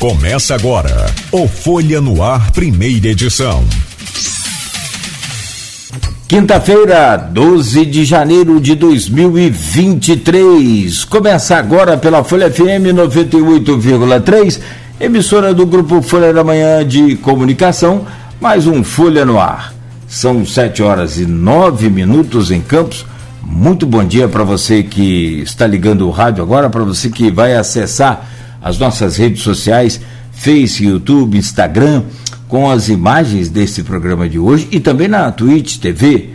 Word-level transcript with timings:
Começa 0.00 0.54
agora 0.54 1.06
o 1.30 1.46
Folha 1.46 2.00
no 2.00 2.22
Ar, 2.22 2.50
primeira 2.52 3.08
edição. 3.08 3.62
Quinta-feira, 6.26 7.18
12 7.18 7.84
de 7.84 8.06
janeiro 8.06 8.58
de 8.58 8.74
2023. 8.76 11.04
Começa 11.04 11.54
agora 11.54 11.98
pela 11.98 12.24
Folha 12.24 12.50
FM 12.50 12.94
98,3, 12.94 14.58
emissora 14.98 15.52
do 15.52 15.66
grupo 15.66 16.00
Folha 16.00 16.32
da 16.32 16.42
Manhã 16.42 16.82
de 16.82 17.16
Comunicação, 17.16 18.06
mais 18.40 18.66
um 18.66 18.82
Folha 18.82 19.26
no 19.26 19.38
Ar. 19.38 19.74
São 20.08 20.46
sete 20.46 20.82
horas 20.82 21.18
e 21.18 21.26
nove 21.26 21.90
minutos 21.90 22.50
em 22.50 22.62
Campos. 22.62 23.04
Muito 23.42 23.84
bom 23.84 24.02
dia 24.02 24.28
para 24.28 24.44
você 24.44 24.82
que 24.82 25.42
está 25.42 25.66
ligando 25.66 26.08
o 26.08 26.10
rádio 26.10 26.42
agora, 26.42 26.70
para 26.70 26.84
você 26.84 27.10
que 27.10 27.30
vai 27.30 27.54
acessar 27.54 28.29
as 28.62 28.78
nossas 28.78 29.16
redes 29.16 29.42
sociais, 29.42 30.00
Face, 30.32 30.84
YouTube, 30.84 31.36
Instagram, 31.36 32.04
com 32.48 32.70
as 32.70 32.88
imagens 32.88 33.48
desse 33.48 33.82
programa 33.82 34.28
de 34.28 34.38
hoje 34.38 34.68
e 34.70 34.80
também 34.80 35.06
na 35.06 35.30
Twitch 35.30 35.78
TV, 35.78 36.30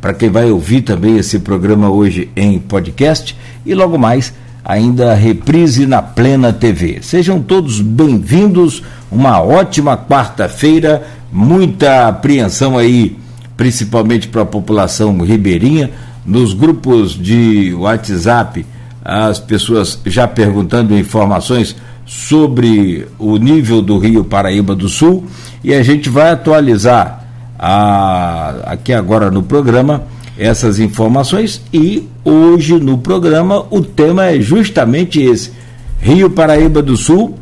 para 0.00 0.14
quem 0.14 0.30
vai 0.30 0.50
ouvir 0.50 0.82
também 0.82 1.18
esse 1.18 1.38
programa 1.38 1.90
hoje 1.90 2.30
em 2.34 2.58
podcast 2.58 3.36
e 3.64 3.74
logo 3.74 3.98
mais 3.98 4.32
ainda 4.64 5.14
reprise 5.14 5.86
na 5.86 6.00
Plena 6.00 6.52
TV. 6.52 7.00
Sejam 7.02 7.40
todos 7.40 7.80
bem-vindos, 7.80 8.82
uma 9.10 9.40
ótima 9.40 9.96
quarta-feira, 9.96 11.06
muita 11.32 12.08
apreensão 12.08 12.78
aí, 12.78 13.16
principalmente 13.56 14.28
para 14.28 14.42
a 14.42 14.46
população 14.46 15.18
ribeirinha, 15.20 15.90
nos 16.24 16.54
grupos 16.54 17.12
de 17.12 17.74
WhatsApp 17.74 18.64
as 19.04 19.38
pessoas 19.38 19.98
já 20.06 20.28
perguntando 20.28 20.96
informações 20.96 21.76
sobre 22.06 23.06
o 23.18 23.36
nível 23.36 23.80
do 23.80 23.98
Rio 23.98 24.24
Paraíba 24.24 24.74
do 24.74 24.88
Sul. 24.88 25.26
E 25.62 25.74
a 25.74 25.82
gente 25.82 26.08
vai 26.08 26.30
atualizar 26.30 27.24
a, 27.58 28.54
aqui 28.66 28.92
agora 28.92 29.30
no 29.30 29.42
programa 29.42 30.04
essas 30.38 30.78
informações. 30.78 31.62
E 31.72 32.08
hoje 32.24 32.78
no 32.78 32.98
programa 32.98 33.64
o 33.70 33.80
tema 33.80 34.26
é 34.26 34.40
justamente 34.40 35.20
esse. 35.20 35.52
Rio 36.00 36.30
Paraíba 36.30 36.82
do 36.82 36.96
Sul 36.96 37.38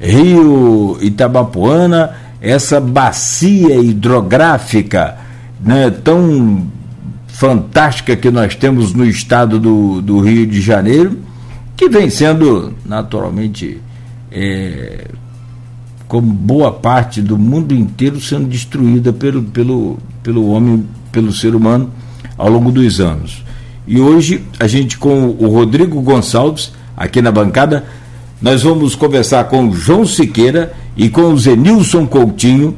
Rio 0.00 0.98
Itabapuana 1.00 2.10
essa 2.40 2.78
bacia 2.78 3.76
hidrográfica 3.76 5.16
né, 5.64 5.90
tão 5.90 6.66
fantástica 7.44 8.16
que 8.16 8.30
nós 8.30 8.54
temos 8.54 8.94
no 8.94 9.04
estado 9.04 9.60
do, 9.60 10.00
do 10.00 10.18
Rio 10.20 10.46
de 10.46 10.62
Janeiro, 10.62 11.18
que 11.76 11.90
vem 11.90 12.08
sendo 12.08 12.72
naturalmente, 12.86 13.82
é, 14.32 15.08
como 16.08 16.32
boa 16.32 16.72
parte 16.72 17.20
do 17.20 17.36
mundo 17.36 17.74
inteiro, 17.74 18.18
sendo 18.18 18.46
destruída 18.46 19.12
pelo, 19.12 19.42
pelo, 19.42 19.98
pelo 20.22 20.48
homem, 20.48 20.86
pelo 21.12 21.34
ser 21.34 21.54
humano 21.54 21.90
ao 22.38 22.48
longo 22.48 22.72
dos 22.72 22.98
anos. 22.98 23.44
E 23.86 24.00
hoje, 24.00 24.42
a 24.58 24.66
gente 24.66 24.96
com 24.96 25.36
o 25.38 25.46
Rodrigo 25.48 26.00
Gonçalves, 26.00 26.72
aqui 26.96 27.20
na 27.20 27.30
bancada, 27.30 27.84
nós 28.40 28.62
vamos 28.62 28.94
conversar 28.94 29.44
com 29.44 29.68
o 29.68 29.74
João 29.74 30.06
Siqueira 30.06 30.72
e 30.96 31.10
com 31.10 31.24
o 31.24 31.38
Zenilson 31.38 32.06
Coutinho, 32.06 32.74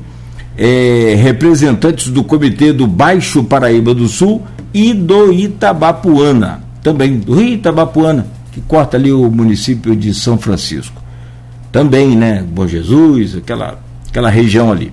é, 0.59 1.15
representantes 1.23 2.09
do 2.09 2.25
Comitê 2.25 2.73
do 2.73 2.89
Baixo 2.89 3.45
Paraíba 3.45 3.95
do 3.95 4.09
Sul 4.09 4.43
e 4.77 4.93
do 4.93 5.33
Itabapuana, 5.33 6.63
também 6.83 7.19
do 7.19 7.35
Rio 7.35 7.55
Itabapuana, 7.55 8.27
que 8.53 8.61
corta 8.61 8.99
ali 8.99 9.11
o 9.11 9.31
município 9.31 9.97
de 9.97 10.13
São 10.13 10.37
Francisco. 10.37 11.01
Também, 11.73 12.15
né? 12.15 12.45
Bom 12.47 12.67
Jesus, 12.67 13.37
aquela, 13.37 13.81
aquela 14.07 14.29
região 14.29 14.71
ali. 14.71 14.93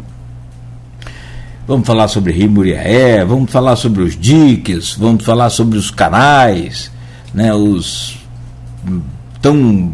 Vamos 1.68 1.86
falar 1.86 2.08
sobre 2.08 2.32
Rio 2.32 2.50
Muriaé, 2.50 3.26
vamos 3.26 3.52
falar 3.52 3.76
sobre 3.76 4.04
os 4.04 4.18
diques, 4.18 4.94
vamos 4.94 5.26
falar 5.26 5.50
sobre 5.50 5.78
os 5.78 5.92
canais, 5.92 6.90
né? 7.34 7.54
Os 7.54 8.20
tão 9.42 9.92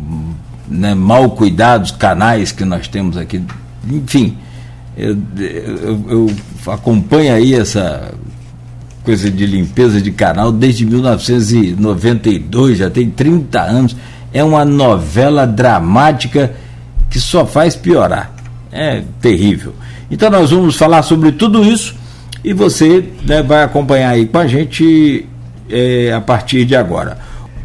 né, 0.67 0.93
mal 0.93 1.31
cuidados 1.31 1.89
canais 1.89 2.51
que 2.51 2.63
nós 2.63 2.87
temos 2.87 3.17
aqui. 3.17 3.43
Enfim, 3.89 4.37
eu, 4.95 5.17
eu, 5.39 6.05
eu 6.09 6.71
acompanho 6.71 7.33
aí 7.33 7.55
essa 7.55 8.13
coisa 9.03 9.29
de 9.29 9.45
limpeza 9.45 10.01
de 10.01 10.11
canal 10.11 10.51
desde 10.51 10.85
1992, 10.85 12.77
já 12.77 12.89
tem 12.89 13.09
30 13.09 13.61
anos. 13.61 13.95
É 14.33 14.43
uma 14.43 14.63
novela 14.63 15.47
dramática 15.47 16.53
que 17.09 17.19
só 17.19 17.45
faz 17.45 17.75
piorar. 17.75 18.31
É 18.71 19.03
terrível. 19.21 19.73
Então 20.11 20.29
nós 20.29 20.51
vamos 20.51 20.75
falar 20.75 21.01
sobre 21.03 21.31
tudo 21.31 21.63
isso 21.63 21.95
e 22.43 22.53
você 22.53 23.03
né, 23.25 23.41
vai 23.41 23.63
acompanhar 23.63 24.09
aí 24.11 24.25
com 24.25 24.37
a 24.37 24.47
gente 24.47 25.25
é, 25.69 26.13
a 26.13 26.21
partir 26.21 26.65
de 26.65 26.75
agora. 26.75 27.17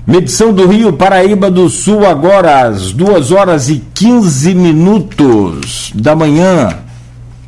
Medição 0.06 0.52
do 0.52 0.66
Rio 0.66 0.92
Paraíba 0.92 1.50
do 1.50 1.68
Sul 1.70 2.06
agora 2.06 2.66
às 2.66 2.92
2 2.92 3.32
horas 3.32 3.70
e 3.70 3.82
15 3.94 4.54
minutos 4.54 5.92
da 5.94 6.14
manhã 6.14 6.78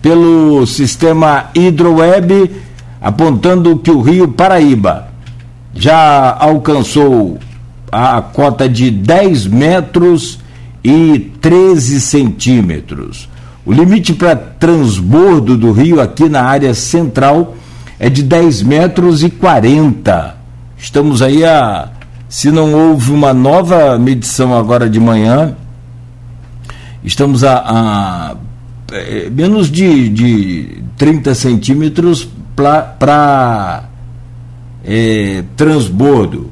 pelo 0.01 0.65
sistema 0.67 1.51
Hidroweb, 1.55 2.51
apontando 3.01 3.77
que 3.79 3.91
o 3.91 4.01
rio 4.01 4.29
Paraíba 4.29 5.09
já 5.75 6.37
alcançou 6.39 7.39
a 7.91 8.21
cota 8.21 8.69
de 8.69 8.91
10 8.91 9.47
metros 9.47 10.39
e 10.83 11.31
13 11.41 12.01
centímetros. 12.01 13.29
O 13.65 13.73
limite 13.73 14.13
para 14.13 14.37
transbordo 14.37 15.57
do 15.57 15.73
rio 15.73 16.01
aqui 16.01 16.29
na 16.29 16.43
área 16.43 16.73
central 16.73 17.57
é 17.99 18.09
de 18.09 18.23
10 18.23 18.63
metros 18.63 19.23
e 19.25 19.31
40. 19.31 20.37
Estamos 20.79 21.23
aí 21.23 21.45
a. 21.45 21.91
Se 22.29 22.51
não 22.51 22.73
houve 22.75 23.13
uma 23.13 23.33
nova 23.33 23.99
medição 23.99 24.57
agora 24.57 24.91
de 24.91 24.99
manhã, 24.99 25.57
estamos 27.05 27.45
a, 27.45 27.57
a 27.59 28.37
é, 28.93 29.31
menos 29.31 29.71
de, 29.71 30.09
de 30.09 30.83
30 30.97 31.35
centímetros 31.35 32.29
para 32.57 33.85
é, 34.85 35.45
transbordo. 35.57 36.51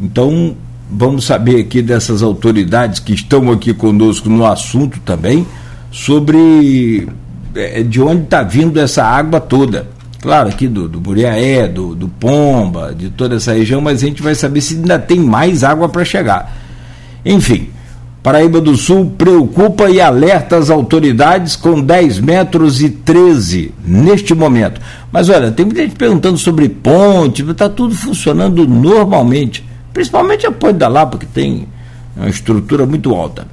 Então, 0.00 0.56
vamos 0.90 1.24
saber 1.24 1.60
aqui 1.60 1.80
dessas 1.80 2.22
autoridades 2.22 2.98
que 2.98 3.14
estão 3.14 3.50
aqui 3.52 3.72
conosco 3.72 4.28
no 4.28 4.44
assunto 4.44 4.98
também, 5.00 5.46
sobre 5.90 7.08
é, 7.54 7.82
de 7.82 8.02
onde 8.02 8.24
está 8.24 8.42
vindo 8.42 8.80
essa 8.80 9.04
água 9.04 9.40
toda. 9.40 9.86
Claro, 10.20 10.48
aqui 10.48 10.66
do, 10.66 10.88
do 10.88 10.98
Buriaé, 10.98 11.68
do, 11.68 11.94
do 11.94 12.08
Pomba, 12.08 12.94
de 12.94 13.10
toda 13.10 13.36
essa 13.36 13.52
região, 13.52 13.80
mas 13.80 14.02
a 14.02 14.06
gente 14.06 14.22
vai 14.22 14.34
saber 14.34 14.60
se 14.60 14.74
ainda 14.74 14.98
tem 14.98 15.20
mais 15.20 15.62
água 15.62 15.88
para 15.88 16.04
chegar. 16.04 16.56
Enfim, 17.24 17.68
Paraíba 18.24 18.58
do 18.58 18.74
Sul 18.74 19.12
preocupa 19.18 19.90
e 19.90 20.00
alerta 20.00 20.56
as 20.56 20.70
autoridades 20.70 21.56
com 21.56 21.78
10 21.78 22.20
metros 22.20 22.80
e 22.80 22.88
13 22.88 23.74
neste 23.84 24.34
momento. 24.34 24.80
Mas 25.12 25.28
olha, 25.28 25.52
tem 25.52 25.66
muita 25.66 25.82
gente 25.82 25.94
perguntando 25.94 26.38
sobre 26.38 26.70
ponte, 26.70 27.42
está 27.42 27.68
tudo 27.68 27.94
funcionando 27.94 28.66
normalmente, 28.66 29.62
principalmente 29.92 30.46
a 30.46 30.50
ponte 30.50 30.78
da 30.78 30.88
Lapa, 30.88 31.18
que 31.18 31.26
tem 31.26 31.68
uma 32.16 32.26
estrutura 32.26 32.86
muito 32.86 33.14
alta. 33.14 33.46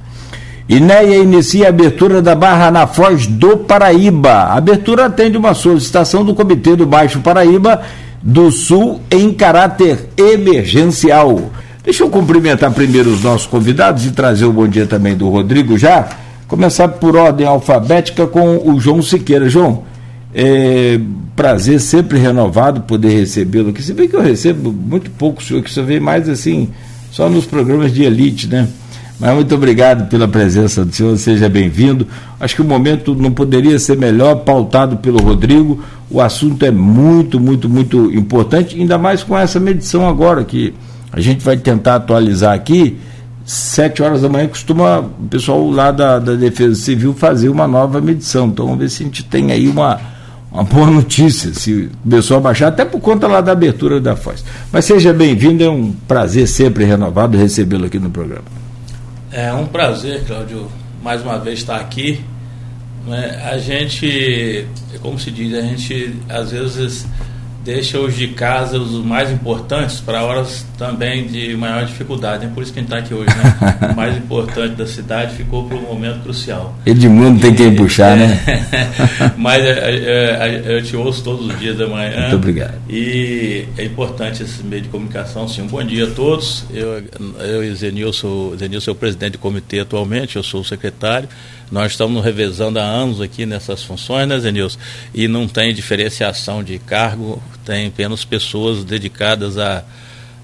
INEA 0.66 1.18
inicia 1.18 1.66
a 1.66 1.68
abertura 1.68 2.22
da 2.22 2.34
barra 2.34 2.70
na 2.70 2.86
Foz 2.86 3.26
do 3.26 3.58
Paraíba. 3.58 4.30
A 4.30 4.56
abertura 4.56 5.04
atende 5.04 5.36
uma 5.36 5.52
solicitação 5.52 6.24
do 6.24 6.34
Comitê 6.34 6.74
do 6.74 6.86
Baixo 6.86 7.20
Paraíba 7.20 7.82
do 8.22 8.50
Sul 8.50 9.02
em 9.10 9.34
caráter 9.34 10.08
emergencial. 10.16 11.50
Deixa 11.84 12.04
eu 12.04 12.08
cumprimentar 12.08 12.70
primeiro 12.70 13.10
os 13.10 13.24
nossos 13.24 13.46
convidados 13.46 14.06
e 14.06 14.12
trazer 14.12 14.44
o 14.44 14.52
bom 14.52 14.68
dia 14.68 14.86
também 14.86 15.16
do 15.16 15.28
Rodrigo 15.28 15.76
já. 15.76 16.08
Começar 16.46 16.86
por 16.86 17.16
ordem 17.16 17.44
alfabética 17.44 18.24
com 18.24 18.70
o 18.70 18.78
João 18.78 19.02
Siqueira. 19.02 19.48
João, 19.48 19.82
é 20.32 21.00
prazer 21.34 21.80
sempre 21.80 22.18
renovado 22.18 22.82
poder 22.82 23.08
recebê-lo 23.08 23.70
aqui. 23.70 23.82
Se 23.82 23.92
bem 23.92 24.08
que 24.08 24.14
eu 24.14 24.22
recebo 24.22 24.72
muito 24.72 25.10
pouco, 25.10 25.42
senhor, 25.42 25.60
que 25.60 25.72
você 25.72 25.82
vem 25.82 25.98
mais 25.98 26.28
assim, 26.28 26.68
só 27.10 27.28
nos 27.28 27.46
programas 27.46 27.92
de 27.92 28.04
elite, 28.04 28.46
né? 28.46 28.68
Mas 29.18 29.34
muito 29.34 29.52
obrigado 29.52 30.08
pela 30.08 30.28
presença 30.28 30.84
do 30.84 30.94
senhor, 30.94 31.16
seja 31.16 31.48
bem-vindo. 31.48 32.06
Acho 32.38 32.54
que 32.54 32.62
o 32.62 32.64
momento 32.64 33.12
não 33.14 33.32
poderia 33.32 33.78
ser 33.78 33.96
melhor, 33.96 34.36
pautado 34.36 34.98
pelo 34.98 35.20
Rodrigo. 35.20 35.82
O 36.08 36.20
assunto 36.20 36.64
é 36.64 36.70
muito, 36.70 37.40
muito, 37.40 37.68
muito 37.68 38.12
importante, 38.12 38.76
ainda 38.78 38.96
mais 38.98 39.24
com 39.24 39.36
essa 39.36 39.58
medição 39.58 40.08
agora 40.08 40.44
que 40.44 40.74
a 41.12 41.20
gente 41.20 41.44
vai 41.44 41.56
tentar 41.56 41.96
atualizar 41.96 42.54
aqui. 42.54 42.98
Sete 43.44 44.02
horas 44.02 44.22
da 44.22 44.28
manhã 44.28 44.48
costuma 44.48 45.00
o 45.00 45.28
pessoal 45.28 45.68
lá 45.70 45.90
da, 45.90 46.18
da 46.18 46.34
Defesa 46.34 46.74
Civil 46.74 47.12
fazer 47.12 47.48
uma 47.48 47.68
nova 47.68 48.00
medição. 48.00 48.46
Então 48.46 48.64
vamos 48.66 48.80
ver 48.80 48.88
se 48.88 49.02
a 49.02 49.06
gente 49.06 49.24
tem 49.24 49.52
aí 49.52 49.68
uma, 49.68 50.00
uma 50.50 50.62
boa 50.64 50.86
notícia, 50.90 51.52
se 51.52 51.90
o 52.04 52.08
pessoal 52.08 52.40
baixar, 52.40 52.68
até 52.68 52.84
por 52.84 53.00
conta 53.00 53.26
lá 53.26 53.40
da 53.40 53.52
abertura 53.52 54.00
da 54.00 54.16
Foz. 54.16 54.44
Mas 54.72 54.84
seja 54.84 55.12
bem-vindo, 55.12 55.62
é 55.62 55.68
um 55.68 55.92
prazer 55.92 56.48
sempre 56.48 56.84
renovado 56.84 57.36
recebê-lo 57.36 57.86
aqui 57.86 57.98
no 57.98 58.10
programa. 58.10 58.44
É 59.30 59.52
um 59.52 59.66
prazer, 59.66 60.24
Cláudio, 60.24 60.68
mais 61.02 61.22
uma 61.22 61.38
vez 61.38 61.58
estar 61.58 61.76
aqui. 61.76 62.20
Né? 63.06 63.42
A 63.50 63.58
gente, 63.58 64.66
como 65.00 65.18
se 65.18 65.30
diz, 65.30 65.52
a 65.52 65.62
gente 65.62 66.14
às 66.28 66.52
vezes 66.52 67.06
deixa 67.64 67.98
os 67.98 68.16
de 68.16 68.28
casa 68.28 68.78
os 68.78 69.04
mais 69.04 69.30
importantes 69.30 70.00
para 70.00 70.22
horas 70.22 70.66
também 70.76 71.26
de 71.26 71.56
maior 71.56 71.84
dificuldade. 71.84 72.46
É 72.46 72.48
por 72.48 72.62
isso 72.62 72.72
que 72.72 72.80
a 72.80 72.82
gente 72.82 72.92
está 72.92 72.98
aqui 72.98 73.14
hoje, 73.14 73.28
né? 73.28 73.90
O 73.92 73.94
mais 73.96 74.16
importante 74.16 74.74
da 74.74 74.86
cidade 74.86 75.34
ficou 75.36 75.64
para 75.64 75.76
um 75.76 75.82
momento 75.82 76.22
crucial. 76.22 76.76
Edmundo 76.84 77.40
tem 77.40 77.54
quem 77.54 77.74
puxar, 77.74 78.16
né? 78.16 78.40
Mas 79.36 79.64
é, 79.64 79.70
é, 79.70 80.62
é, 80.66 80.76
eu 80.76 80.82
te 80.82 80.96
ouço 80.96 81.22
todos 81.22 81.46
os 81.46 81.58
dias 81.58 81.76
da 81.78 81.86
manhã. 81.86 82.20
Muito 82.22 82.36
obrigado. 82.36 82.74
E 82.88 83.66
é 83.78 83.84
importante 83.84 84.42
esse 84.42 84.62
meio 84.64 84.82
de 84.82 84.88
comunicação, 84.88 85.46
sim. 85.48 85.62
Um 85.62 85.66
bom 85.66 85.84
dia 85.84 86.04
a 86.04 86.10
todos. 86.10 86.64
Eu, 86.72 87.02
eu 87.40 87.64
e 87.64 87.74
Zenilson, 87.74 88.56
Zenilson 88.58 88.90
é 88.90 88.92
o 88.92 88.96
presidente 88.96 89.32
do 89.32 89.38
comitê 89.38 89.80
atualmente, 89.80 90.36
eu 90.36 90.42
sou 90.42 90.60
o 90.60 90.64
secretário. 90.64 91.28
Nós 91.72 91.92
estamos 91.92 92.22
revezando 92.22 92.78
há 92.78 92.82
anos 92.82 93.18
aqui 93.18 93.46
nessas 93.46 93.82
funções, 93.82 94.28
né, 94.28 94.38
Zenilson? 94.38 94.78
E 95.14 95.26
não 95.26 95.48
tem 95.48 95.72
diferenciação 95.72 96.62
de 96.62 96.78
cargo, 96.78 97.42
tem 97.64 97.86
apenas 97.86 98.26
pessoas 98.26 98.84
dedicadas 98.84 99.56
a, 99.56 99.82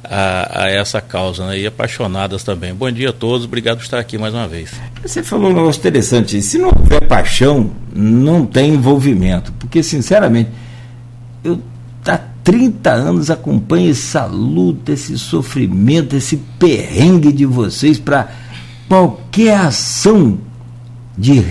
a, 0.03 0.63
a, 0.63 0.71
essa 0.71 1.03
causa 1.03 1.49
né? 1.49 1.59
e 1.59 1.67
apaixonadas 1.67 2.43
também. 2.43 2.75
Bom 2.75 2.91
dia 2.91 3.11
a 3.11 3.13
todos, 3.13 3.45
obrigado 3.45 3.77
por 3.77 3.85
estar 3.85 3.99
aqui 3.99 4.17
mais 4.17 4.33
uma 4.33 4.49
vez. 4.49 4.71
Você 5.03 5.23
falou 5.23 5.51
um 5.51 5.55
negócio 5.55 5.81
interessante. 5.81 6.41
Se 6.41 6.57
não 6.57 6.71
houver 6.75 7.07
paixão, 7.07 7.73
não 7.95 8.47
tem 8.47 8.73
envolvimento. 8.73 9.53
Porque, 9.59 9.83
sinceramente, 9.83 10.49
eu 11.45 11.61
há 12.07 12.19
30 12.43 12.91
anos 12.91 13.31
acompanho 13.31 13.91
essa 13.91 14.25
luta, 14.25 14.93
esse 14.93 15.19
sofrimento, 15.19 16.17
esse 16.17 16.39
perrengue 16.59 17.31
de 17.31 17.45
vocês 17.45 17.99
para 17.99 18.29
qualquer 18.89 19.57
ação 19.57 20.48
de 21.19 21.45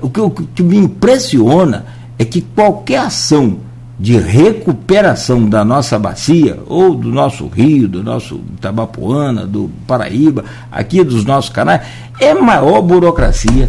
o, 0.00 0.08
que, 0.08 0.20
o 0.20 0.30
que 0.30 0.62
me 0.62 0.76
impressiona 0.76 1.84
é 2.16 2.24
que 2.24 2.40
qualquer 2.40 3.00
ação 3.00 3.58
de 3.98 4.16
recuperação 4.16 5.46
da 5.46 5.62
nossa 5.62 5.98
bacia, 5.98 6.58
ou 6.66 6.94
do 6.94 7.10
nosso 7.10 7.46
rio, 7.48 7.86
do 7.86 8.02
nosso 8.02 8.40
Tabapuana, 8.58 9.46
do 9.46 9.70
Paraíba, 9.86 10.44
aqui 10.72 11.04
dos 11.04 11.24
nossos 11.24 11.50
canais, 11.50 11.82
é 12.18 12.32
maior 12.32 12.80
burocracia, 12.80 13.68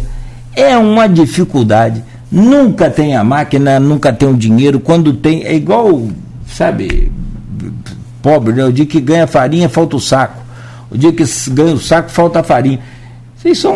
é 0.54 0.78
uma 0.78 1.06
dificuldade. 1.06 2.02
Nunca 2.30 2.88
tem 2.88 3.14
a 3.14 3.22
máquina, 3.22 3.78
nunca 3.78 4.10
tem 4.10 4.26
o 4.26 4.34
dinheiro. 4.34 4.80
Quando 4.80 5.12
tem, 5.12 5.44
é 5.44 5.54
igual, 5.54 6.08
sabe, 6.46 7.12
pobre, 8.22 8.54
né? 8.54 8.64
O 8.64 8.72
dia 8.72 8.86
que 8.86 9.00
ganha 9.00 9.26
farinha, 9.26 9.68
falta 9.68 9.96
o 9.96 10.00
saco. 10.00 10.40
O 10.90 10.96
dia 10.96 11.12
que 11.12 11.24
ganha 11.50 11.74
o 11.74 11.78
saco, 11.78 12.10
falta 12.10 12.40
a 12.40 12.42
farinha. 12.42 12.80
Vocês 13.42 13.58
são. 13.58 13.74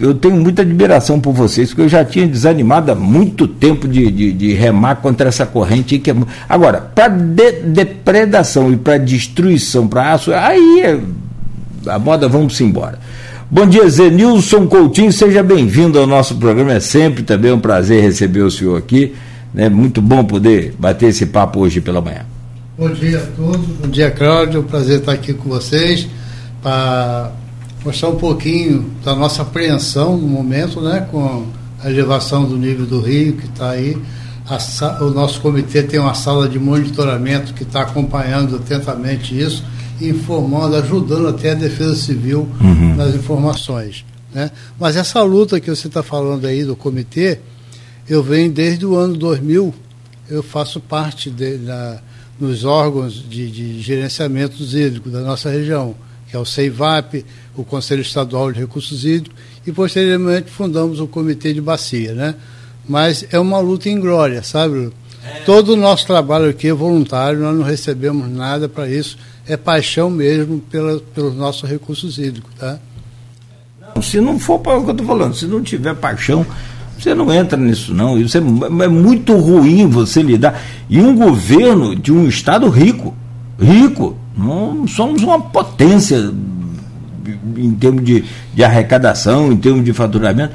Eu 0.00 0.14
tenho 0.14 0.36
muita 0.36 0.62
admiração 0.62 1.20
por 1.20 1.34
vocês, 1.34 1.68
porque 1.68 1.82
eu 1.82 1.88
já 1.88 2.02
tinha 2.02 2.26
desanimado 2.26 2.90
há 2.90 2.94
muito 2.94 3.46
tempo 3.46 3.86
de, 3.86 4.10
de, 4.10 4.32
de 4.32 4.54
remar 4.54 4.96
contra 4.96 5.28
essa 5.28 5.44
corrente. 5.44 5.98
Que 5.98 6.12
é, 6.12 6.14
agora, 6.48 6.80
para 6.80 7.08
de, 7.08 7.52
depredação 7.60 8.72
e 8.72 8.76
para 8.78 8.96
destruição, 8.96 9.86
para 9.86 10.14
aço, 10.14 10.32
aí 10.32 10.80
é, 10.80 10.98
a 11.90 11.98
moda 11.98 12.26
vamos 12.26 12.58
embora. 12.62 12.98
Bom 13.50 13.66
dia, 13.66 13.86
Zenilson 13.86 14.66
Coutinho, 14.66 15.12
seja 15.12 15.42
bem-vindo 15.42 15.98
ao 15.98 16.06
nosso 16.06 16.36
programa. 16.36 16.72
É 16.72 16.80
sempre 16.80 17.22
também 17.22 17.52
um 17.52 17.60
prazer 17.60 18.02
receber 18.02 18.40
o 18.40 18.50
senhor 18.50 18.78
aqui. 18.78 19.14
Né? 19.52 19.68
muito 19.68 20.00
bom 20.00 20.24
poder 20.24 20.74
bater 20.78 21.10
esse 21.10 21.26
papo 21.26 21.60
hoje 21.60 21.82
pela 21.82 22.00
manhã. 22.00 22.24
Bom 22.78 22.88
dia 22.88 23.18
a 23.18 23.26
todos, 23.36 23.66
bom 23.66 23.88
dia, 23.88 24.10
Cláudio. 24.10 24.62
Prazer 24.62 25.00
estar 25.00 25.12
aqui 25.12 25.34
com 25.34 25.50
vocês 25.50 26.08
para 26.62 27.32
mostrar 27.84 28.08
um 28.08 28.16
pouquinho 28.16 28.90
da 29.04 29.14
nossa 29.14 29.42
apreensão 29.42 30.16
no 30.16 30.26
momento, 30.26 30.80
né, 30.80 31.06
com 31.10 31.46
a 31.82 31.90
elevação 31.90 32.44
do 32.44 32.56
nível 32.56 32.86
do 32.86 33.00
rio 33.00 33.36
que 33.36 33.46
está 33.46 33.70
aí. 33.70 33.96
A, 34.46 35.04
o 35.04 35.10
nosso 35.10 35.40
comitê 35.40 35.82
tem 35.82 35.98
uma 35.98 36.14
sala 36.14 36.48
de 36.48 36.58
monitoramento 36.58 37.54
que 37.54 37.62
está 37.62 37.82
acompanhando 37.82 38.56
atentamente 38.56 39.38
isso, 39.38 39.64
informando, 40.00 40.76
ajudando 40.76 41.28
até 41.28 41.52
a 41.52 41.54
Defesa 41.54 41.94
Civil 41.94 42.48
uhum. 42.60 42.96
nas 42.96 43.14
informações. 43.14 44.04
Né? 44.32 44.50
Mas 44.78 44.96
essa 44.96 45.22
luta 45.22 45.60
que 45.60 45.70
você 45.70 45.86
está 45.86 46.02
falando 46.02 46.46
aí 46.46 46.64
do 46.64 46.74
comitê, 46.74 47.38
eu 48.08 48.22
venho 48.22 48.50
desde 48.50 48.84
o 48.84 48.96
ano 48.96 49.16
2000, 49.16 49.74
eu 50.28 50.42
faço 50.42 50.80
parte 50.80 51.30
de, 51.30 51.58
nos 52.38 52.64
órgãos 52.64 53.14
de, 53.28 53.50
de 53.50 53.80
gerenciamento 53.80 54.62
hídrico 54.62 55.08
da 55.08 55.20
nossa 55.20 55.50
região 55.50 55.94
que 56.32 56.36
é 56.36 56.38
o 56.38 56.46
CEIVAP, 56.46 57.26
o 57.56 57.64
Conselho 57.64 58.02
Estadual 58.02 58.52
de 58.52 58.60
Recursos 58.60 59.04
Hídricos, 59.04 59.38
e 59.66 59.72
posteriormente 59.72 60.50
fundamos 60.50 61.00
o 61.00 61.06
Comitê 61.06 61.52
de 61.52 61.60
Bacia, 61.60 62.14
né? 62.14 62.34
Mas 62.88 63.24
é 63.30 63.38
uma 63.38 63.58
luta 63.58 63.88
em 63.88 64.00
glória, 64.00 64.42
sabe? 64.42 64.90
É. 65.24 65.40
Todo 65.44 65.74
o 65.74 65.76
nosso 65.76 66.06
trabalho 66.06 66.48
aqui 66.48 66.68
é 66.68 66.72
voluntário, 66.72 67.38
nós 67.38 67.56
não 67.56 67.64
recebemos 67.64 68.28
nada 68.28 68.68
para 68.68 68.88
isso, 68.88 69.16
é 69.46 69.56
paixão 69.56 70.10
mesmo 70.10 70.60
pela, 70.70 70.98
pelos 71.14 71.34
nossos 71.34 71.68
recursos 71.68 72.18
hídricos, 72.18 72.52
tá? 72.58 72.78
Se 74.02 74.20
não 74.20 74.38
for 74.38 74.58
para 74.58 74.78
o 74.78 74.84
que 74.84 74.90
eu 74.90 74.92
estou 74.92 75.06
falando, 75.06 75.34
se 75.34 75.46
não 75.46 75.62
tiver 75.62 75.94
paixão, 75.94 76.46
você 76.98 77.14
não 77.14 77.32
entra 77.32 77.58
nisso, 77.58 77.92
não. 77.92 78.18
Isso 78.18 78.38
é, 78.38 78.40
é, 78.40 78.88
muito 78.88 79.36
ruim 79.36 79.86
você 79.88 80.22
lidar. 80.22 80.60
E 80.88 81.00
um 81.00 81.14
governo 81.14 81.94
de 81.94 82.12
um 82.12 82.26
estado 82.26 82.68
rico, 82.68 83.14
rico, 83.60 84.16
não 84.36 84.86
somos 84.86 85.22
uma 85.22 85.40
potência 85.40 86.32
em 87.56 87.72
termos 87.72 88.04
de, 88.04 88.24
de 88.54 88.64
arrecadação, 88.64 89.52
em 89.52 89.56
termos 89.56 89.84
de 89.84 89.92
faturamento. 89.92 90.52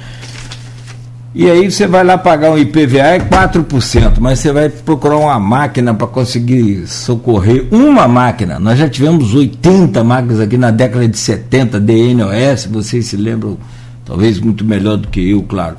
E 1.35 1.49
aí 1.49 1.69
você 1.69 1.85
vai 1.85 2.03
lá 2.03 2.17
pagar 2.17 2.51
um 2.51 2.57
IPVA 2.57 2.99
é 2.99 3.19
4%, 3.19 4.13
mas 4.19 4.39
você 4.39 4.51
vai 4.51 4.69
procurar 4.69 5.17
uma 5.17 5.39
máquina 5.39 5.93
para 5.93 6.07
conseguir 6.07 6.87
socorrer 6.87 7.67
uma 7.69 8.07
máquina. 8.07 8.59
Nós 8.59 8.79
já 8.79 8.89
tivemos 8.89 9.35
80 9.35 10.03
máquinas 10.03 10.39
aqui 10.39 10.57
na 10.57 10.71
década 10.71 11.07
de 11.07 11.17
70, 11.17 11.79
DNOS, 11.79 12.65
vocês 12.71 13.05
se 13.05 13.17
lembram, 13.17 13.57
talvez 14.03 14.39
muito 14.39 14.65
melhor 14.65 14.97
do 14.97 15.09
que 15.09 15.29
eu, 15.29 15.43
claro. 15.43 15.77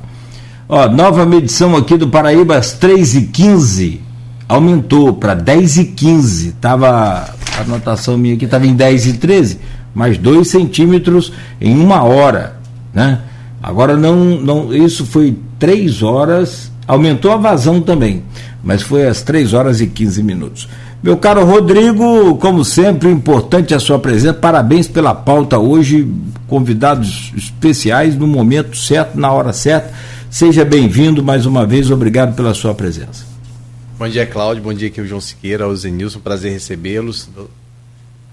Ó, 0.69 0.87
nova 0.87 1.25
medição 1.25 1.75
aqui 1.75 1.97
do 1.97 2.07
Paraíba 2.07 2.55
às 2.55 2.79
3h15 2.79 3.99
aumentou 4.49 5.13
para 5.13 5.33
10 5.33 5.77
e 5.77 5.85
15. 5.85 6.51
Tava, 6.53 6.89
a 7.57 7.61
anotação 7.61 8.17
minha 8.17 8.35
aqui 8.35 8.45
estava 8.45 8.65
em 8.65 8.73
10 8.73 9.07
e 9.07 9.13
13, 9.13 9.59
mais 9.93 10.17
2 10.17 10.47
centímetros 10.47 11.31
em 11.59 11.77
uma 11.77 12.03
hora. 12.03 12.57
Né? 12.93 13.19
Agora 13.61 13.95
não, 13.97 14.15
não. 14.39 14.73
Isso 14.73 15.05
foi 15.05 15.37
3 15.57 16.01
horas, 16.03 16.71
aumentou 16.87 17.31
a 17.31 17.37
vazão 17.37 17.81
também, 17.81 18.23
mas 18.63 18.81
foi 18.81 19.07
às 19.07 19.21
3 19.21 19.53
horas 19.53 19.81
e 19.81 19.87
15 19.87 20.23
minutos. 20.23 20.67
Meu 21.01 21.15
caro 21.15 21.45
Rodrigo, 21.45 22.35
como 22.37 22.65
sempre, 22.65 23.09
importante 23.09 23.73
a 23.73 23.79
sua 23.79 23.97
presença. 23.99 24.33
Parabéns 24.33 24.85
pela 24.85 25.15
pauta 25.15 25.57
hoje. 25.57 26.05
Convidados 26.45 27.31
especiais 27.37 28.15
no 28.15 28.27
momento 28.27 28.75
certo, 28.75 29.17
na 29.17 29.31
hora 29.31 29.53
certa. 29.53 29.93
Seja 30.29 30.65
bem-vindo 30.65 31.23
mais 31.23 31.45
uma 31.45 31.65
vez. 31.65 31.89
Obrigado 31.89 32.35
pela 32.35 32.53
sua 32.53 32.73
presença. 32.73 33.25
Bom 33.97 34.09
dia, 34.09 34.25
Cláudio. 34.25 34.61
Bom 34.61 34.73
dia 34.73 34.89
aqui, 34.89 34.99
o 34.99 35.07
João 35.07 35.21
Siqueira, 35.21 35.67
o 35.67 35.75
Zenilson. 35.75 36.19
Prazer 36.19 36.51
recebê-los. 36.51 37.29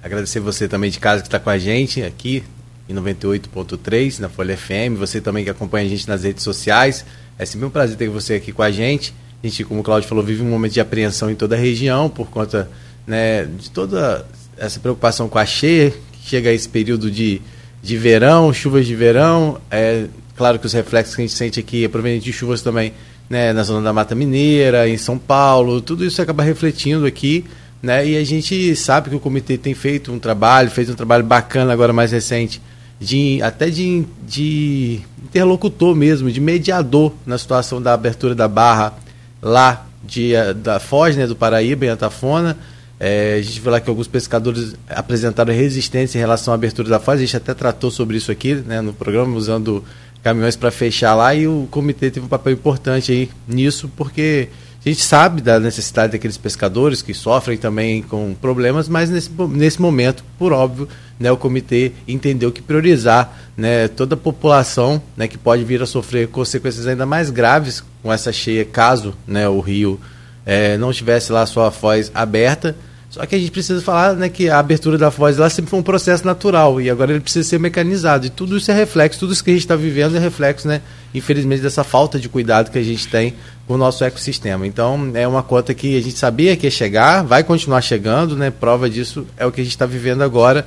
Agradecer 0.06 0.38
você 0.38 0.68
também 0.68 0.88
de 0.88 1.00
casa 1.00 1.20
que 1.20 1.26
está 1.26 1.40
com 1.40 1.50
a 1.50 1.58
gente 1.58 2.00
aqui 2.00 2.44
em 2.88 2.94
98.3 2.94 4.20
na 4.20 4.28
Folha 4.28 4.56
FM. 4.56 4.96
Você 5.00 5.20
também 5.20 5.42
que 5.42 5.50
acompanha 5.50 5.84
a 5.84 5.88
gente 5.88 6.06
nas 6.06 6.22
redes 6.22 6.44
sociais. 6.44 7.04
É 7.36 7.44
sempre 7.44 7.66
um 7.66 7.70
prazer 7.70 7.96
ter 7.96 8.08
você 8.08 8.34
aqui 8.34 8.52
com 8.52 8.62
a 8.62 8.70
gente. 8.70 9.12
A 9.42 9.46
gente, 9.48 9.64
como 9.64 9.80
o 9.80 9.82
Cláudio 9.82 10.08
falou, 10.08 10.22
vive 10.22 10.44
um 10.44 10.48
momento 10.48 10.74
de 10.74 10.80
apreensão 10.80 11.28
em 11.28 11.34
toda 11.34 11.56
a 11.56 11.58
região 11.58 12.08
por 12.08 12.28
conta 12.28 12.70
né, 13.04 13.46
de 13.46 13.68
toda 13.68 14.24
essa 14.56 14.78
preocupação 14.78 15.28
com 15.28 15.40
a 15.40 15.44
cheia, 15.44 15.90
que 15.90 16.30
chega 16.30 16.52
esse 16.52 16.68
período 16.68 17.10
de, 17.10 17.42
de 17.82 17.96
verão, 17.96 18.52
chuvas 18.52 18.86
de 18.86 18.94
verão. 18.94 19.60
É 19.68 20.06
claro 20.36 20.60
que 20.60 20.66
os 20.66 20.72
reflexos 20.72 21.16
que 21.16 21.22
a 21.22 21.26
gente 21.26 21.36
sente 21.36 21.58
aqui 21.58 21.84
é 21.84 21.88
proveniente 21.88 22.26
de 22.26 22.32
chuvas 22.32 22.62
também 22.62 22.92
né, 23.28 23.52
na 23.52 23.64
zona 23.64 23.82
da 23.82 23.92
Mata 23.92 24.14
Mineira, 24.14 24.88
em 24.88 24.96
São 24.96 25.18
Paulo, 25.18 25.80
tudo 25.80 26.04
isso 26.04 26.22
acaba 26.22 26.44
refletindo 26.44 27.06
aqui, 27.06 27.44
né? 27.82 28.06
E 28.06 28.16
a 28.16 28.24
gente 28.24 28.74
sabe 28.74 29.10
que 29.10 29.16
o 29.16 29.20
comitê 29.20 29.56
tem 29.56 29.74
feito 29.74 30.12
um 30.12 30.18
trabalho, 30.18 30.70
fez 30.70 30.88
um 30.90 30.94
trabalho 30.94 31.24
bacana 31.24 31.72
agora 31.72 31.92
mais 31.92 32.12
recente, 32.12 32.60
de 32.98 33.40
até 33.42 33.68
de, 33.68 34.04
de 34.26 35.00
interlocutor 35.22 35.94
mesmo, 35.94 36.30
de 36.30 36.40
mediador 36.40 37.12
na 37.26 37.36
situação 37.36 37.80
da 37.80 37.92
abertura 37.92 38.34
da 38.34 38.48
barra 38.48 38.94
lá 39.42 39.86
de, 40.02 40.32
da 40.56 40.80
Foz, 40.80 41.16
né, 41.16 41.26
do 41.26 41.36
Paraíba, 41.36 41.84
em 41.84 41.90
Atafona. 41.90 42.56
É, 42.98 43.34
a 43.38 43.42
gente 43.42 43.60
viu 43.60 43.70
lá 43.70 43.78
que 43.78 43.90
alguns 43.90 44.08
pescadores 44.08 44.74
apresentaram 44.88 45.52
resistência 45.52 46.16
em 46.16 46.20
relação 46.20 46.52
à 46.52 46.54
abertura 46.54 46.88
da 46.88 46.98
Foz, 46.98 47.18
a 47.18 47.24
gente 47.24 47.36
até 47.36 47.52
tratou 47.52 47.90
sobre 47.90 48.16
isso 48.16 48.32
aqui 48.32 48.54
né, 48.54 48.80
no 48.80 48.94
programa, 48.94 49.36
usando 49.36 49.84
caminhões 50.22 50.56
para 50.56 50.70
fechar 50.70 51.14
lá 51.14 51.34
e 51.34 51.46
o 51.46 51.68
comitê 51.70 52.10
teve 52.10 52.24
um 52.24 52.28
papel 52.28 52.54
importante 52.54 53.12
aí 53.12 53.30
nisso, 53.46 53.90
porque 53.96 54.48
a 54.86 54.88
gente 54.88 55.02
sabe 55.02 55.42
da 55.42 55.58
necessidade 55.58 56.12
daqueles 56.12 56.36
pescadores 56.36 57.02
que 57.02 57.12
sofrem 57.12 57.58
também 57.58 58.02
com 58.02 58.32
problemas, 58.34 58.88
mas 58.88 59.10
nesse, 59.10 59.28
nesse 59.50 59.82
momento, 59.82 60.22
por 60.38 60.52
óbvio, 60.52 60.88
né, 61.18 61.28
o 61.32 61.36
comitê 61.36 61.90
entendeu 62.06 62.52
que 62.52 62.62
priorizar 62.62 63.36
né, 63.56 63.88
toda 63.88 64.14
a 64.14 64.16
população 64.16 65.02
né, 65.16 65.26
que 65.26 65.36
pode 65.36 65.64
vir 65.64 65.82
a 65.82 65.86
sofrer 65.86 66.28
consequências 66.28 66.86
ainda 66.86 67.04
mais 67.04 67.30
graves 67.30 67.82
com 68.00 68.12
essa 68.12 68.32
cheia, 68.32 68.64
caso 68.64 69.12
né, 69.26 69.48
o 69.48 69.58
rio 69.58 69.98
é, 70.44 70.76
não 70.76 70.92
tivesse 70.92 71.32
lá 71.32 71.44
sua 71.46 71.72
foz 71.72 72.12
aberta. 72.14 72.76
Só 73.10 73.24
que 73.24 73.34
a 73.34 73.38
gente 73.38 73.50
precisa 73.50 73.80
falar 73.80 74.14
né, 74.14 74.28
que 74.28 74.48
a 74.48 74.58
abertura 74.58 74.98
da 74.98 75.10
foz 75.10 75.36
lá 75.38 75.48
sempre 75.48 75.70
foi 75.70 75.80
um 75.80 75.82
processo 75.82 76.24
natural 76.24 76.80
e 76.80 76.90
agora 76.90 77.12
ele 77.12 77.20
precisa 77.20 77.48
ser 77.48 77.58
mecanizado. 77.58 78.26
E 78.26 78.30
tudo 78.30 78.56
isso 78.56 78.70
é 78.70 78.74
reflexo, 78.74 79.18
tudo 79.18 79.32
isso 79.32 79.42
que 79.42 79.50
a 79.50 79.54
gente 79.54 79.62
está 79.62 79.74
vivendo 79.74 80.16
é 80.16 80.20
reflexo, 80.20 80.68
né, 80.68 80.80
infelizmente, 81.14 81.62
dessa 81.62 81.82
falta 81.82 82.20
de 82.20 82.28
cuidado 82.28 82.70
que 82.70 82.78
a 82.78 82.82
gente 82.82 83.08
tem 83.08 83.34
o 83.68 83.76
nosso 83.76 84.04
ecossistema. 84.04 84.66
Então, 84.66 85.10
é 85.14 85.26
uma 85.26 85.42
conta 85.42 85.74
que 85.74 85.96
a 85.96 86.00
gente 86.00 86.16
sabia 86.16 86.56
que 86.56 86.66
ia 86.66 86.70
chegar, 86.70 87.22
vai 87.22 87.42
continuar 87.42 87.80
chegando, 87.80 88.36
né? 88.36 88.50
Prova 88.50 88.88
disso 88.88 89.26
é 89.36 89.44
o 89.44 89.50
que 89.50 89.60
a 89.60 89.64
gente 89.64 89.72
está 89.72 89.86
vivendo 89.86 90.22
agora, 90.22 90.66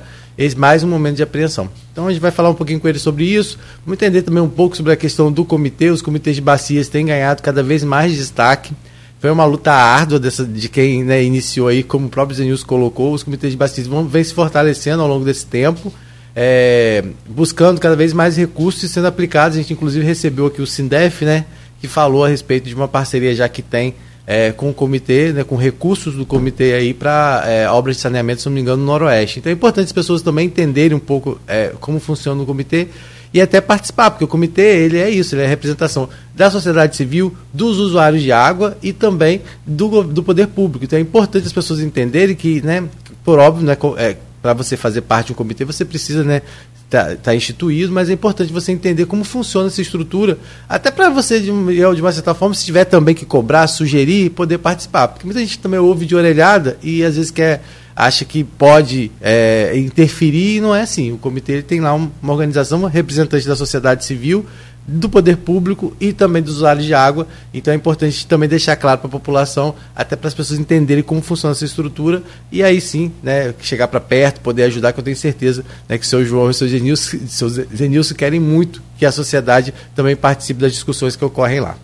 mais 0.56 0.82
um 0.82 0.88
momento 0.88 1.16
de 1.16 1.22
apreensão. 1.22 1.68
Então, 1.92 2.06
a 2.06 2.10
gente 2.10 2.20
vai 2.20 2.30
falar 2.30 2.50
um 2.50 2.54
pouquinho 2.54 2.80
com 2.80 2.88
ele 2.88 2.98
sobre 2.98 3.24
isso, 3.24 3.58
vamos 3.84 3.98
entender 3.98 4.22
também 4.22 4.42
um 4.42 4.48
pouco 4.48 4.76
sobre 4.76 4.92
a 4.92 4.96
questão 4.96 5.32
do 5.32 5.44
comitê. 5.44 5.90
Os 5.90 6.02
comitês 6.02 6.36
de 6.36 6.42
bacias 6.42 6.88
têm 6.88 7.06
ganhado 7.06 7.42
cada 7.42 7.62
vez 7.62 7.82
mais 7.84 8.14
destaque. 8.14 8.74
Foi 9.20 9.30
uma 9.30 9.44
luta 9.44 9.70
árdua 9.70 10.18
dessa, 10.18 10.46
de 10.46 10.66
quem 10.68 11.04
né, 11.04 11.22
iniciou 11.22 11.68
aí, 11.68 11.82
como 11.82 12.06
o 12.06 12.08
próprio 12.08 12.36
Zenilson 12.36 12.66
colocou, 12.66 13.12
os 13.12 13.22
comitês 13.22 13.52
de 13.52 13.56
bacias 13.56 13.86
vão 13.86 14.06
vem 14.06 14.24
se 14.24 14.32
fortalecendo 14.32 15.02
ao 15.02 15.08
longo 15.08 15.26
desse 15.26 15.44
tempo. 15.44 15.92
É, 16.34 17.04
buscando 17.28 17.80
cada 17.80 17.96
vez 17.96 18.12
mais 18.14 18.36
recursos 18.36 18.90
sendo 18.90 19.06
aplicados. 19.06 19.58
A 19.58 19.60
gente 19.60 19.74
inclusive 19.74 20.04
recebeu 20.04 20.46
aqui 20.46 20.62
o 20.62 20.66
Sindef, 20.66 21.24
né, 21.24 21.44
que 21.80 21.88
falou 21.88 22.24
a 22.24 22.28
respeito 22.28 22.68
de 22.68 22.74
uma 22.74 22.88
parceria 22.88 23.34
já 23.34 23.48
que 23.48 23.62
tem 23.62 23.94
é, 24.26 24.52
com 24.52 24.70
o 24.70 24.74
comitê, 24.74 25.32
né, 25.32 25.42
com 25.42 25.56
recursos 25.56 26.14
do 26.14 26.24
comitê 26.24 26.74
aí 26.74 26.94
para 26.94 27.42
é, 27.46 27.68
obras 27.68 27.96
de 27.96 28.02
saneamento, 28.02 28.42
se 28.42 28.48
não 28.48 28.54
me 28.54 28.60
engano, 28.60 28.76
no 28.76 28.86
Noroeste. 28.86 29.40
Então 29.40 29.50
é 29.50 29.54
importante 29.54 29.86
as 29.86 29.92
pessoas 29.92 30.22
também 30.22 30.46
entenderem 30.46 30.96
um 30.96 31.00
pouco 31.00 31.40
é, 31.48 31.72
como 31.80 31.98
funciona 31.98 32.40
o 32.40 32.46
comitê 32.46 32.88
e 33.32 33.40
até 33.40 33.60
participar, 33.60 34.10
porque 34.10 34.24
o 34.24 34.28
comitê 34.28 34.84
ele 34.84 34.98
é 34.98 35.08
isso, 35.08 35.34
ele 35.34 35.42
é 35.42 35.46
a 35.46 35.48
representação 35.48 36.08
da 36.34 36.50
sociedade 36.50 36.96
civil, 36.96 37.34
dos 37.52 37.78
usuários 37.78 38.22
de 38.22 38.32
água 38.32 38.76
e 38.82 38.92
também 38.92 39.40
do, 39.66 40.02
do 40.02 40.22
poder 40.22 40.48
público. 40.48 40.84
Então 40.84 40.98
é 40.98 41.02
importante 41.02 41.46
as 41.46 41.52
pessoas 41.52 41.80
entenderem 41.80 42.34
que, 42.34 42.60
né, 42.60 42.84
por 43.24 43.38
óbvio, 43.38 43.66
né, 43.66 43.76
é, 43.96 44.16
para 44.42 44.52
você 44.54 44.76
fazer 44.76 45.02
parte 45.02 45.26
de 45.26 45.32
um 45.32 45.34
comitê, 45.36 45.64
você 45.64 45.84
precisa 45.84 46.24
né, 46.24 46.42
está 46.84 47.14
tá 47.16 47.34
instituído, 47.34 47.92
mas 47.92 48.10
é 48.10 48.12
importante 48.12 48.52
você 48.52 48.72
entender 48.72 49.06
como 49.06 49.22
funciona 49.22 49.68
essa 49.68 49.80
estrutura, 49.80 50.38
até 50.68 50.90
para 50.90 51.08
você, 51.08 51.38
de, 51.38 51.46
de 51.46 52.00
uma 52.00 52.12
certa 52.12 52.34
forma, 52.34 52.54
se 52.54 52.64
tiver 52.64 52.84
também 52.84 53.14
que 53.14 53.24
cobrar, 53.24 53.66
sugerir, 53.68 54.30
poder 54.30 54.58
participar. 54.58 55.08
Porque 55.08 55.24
muita 55.24 55.40
gente 55.40 55.58
também 55.58 55.78
ouve 55.78 56.04
de 56.04 56.16
orelhada 56.16 56.76
e 56.82 57.04
às 57.04 57.16
vezes 57.16 57.30
quer 57.30 57.62
acha 57.94 58.24
que 58.24 58.42
pode 58.42 59.10
é, 59.20 59.72
interferir 59.76 60.56
e 60.56 60.60
não 60.60 60.74
é 60.74 60.82
assim. 60.82 61.12
O 61.12 61.18
comitê 61.18 61.62
tem 61.62 61.80
lá 61.80 61.92
uma 61.94 62.32
organização, 62.32 62.78
uma 62.78 62.88
representante 62.88 63.46
da 63.46 63.54
sociedade 63.54 64.04
civil 64.04 64.46
do 64.86 65.08
poder 65.08 65.36
público 65.36 65.94
e 66.00 66.12
também 66.12 66.42
dos 66.42 66.56
usuários 66.56 66.84
de 66.84 66.94
água. 66.94 67.26
Então 67.54 67.72
é 67.72 67.76
importante 67.76 68.26
também 68.26 68.48
deixar 68.48 68.76
claro 68.76 68.98
para 68.98 69.08
a 69.08 69.10
população, 69.10 69.74
até 69.94 70.16
para 70.16 70.28
as 70.28 70.34
pessoas 70.34 70.58
entenderem 70.58 71.02
como 71.02 71.20
funciona 71.20 71.52
essa 71.52 71.64
estrutura 71.64 72.22
e 72.50 72.62
aí 72.62 72.80
sim, 72.80 73.12
né, 73.22 73.54
chegar 73.60 73.88
para 73.88 74.00
perto, 74.00 74.40
poder 74.40 74.64
ajudar, 74.64 74.92
que 74.92 75.00
eu 75.00 75.04
tenho 75.04 75.16
certeza 75.16 75.64
né, 75.88 75.96
que 75.96 76.04
o 76.04 76.08
seu 76.08 76.24
João 76.24 76.48
e 76.48 76.50
o 76.50 76.54
seu 76.54 76.68
Zenilson, 76.68 77.18
seu 77.28 77.48
Zenilson 77.48 78.14
querem 78.14 78.40
muito 78.40 78.82
que 78.98 79.06
a 79.06 79.12
sociedade 79.12 79.72
também 79.94 80.16
participe 80.16 80.60
das 80.60 80.72
discussões 80.72 81.14
que 81.16 81.24
ocorrem 81.24 81.60
lá. 81.60 81.76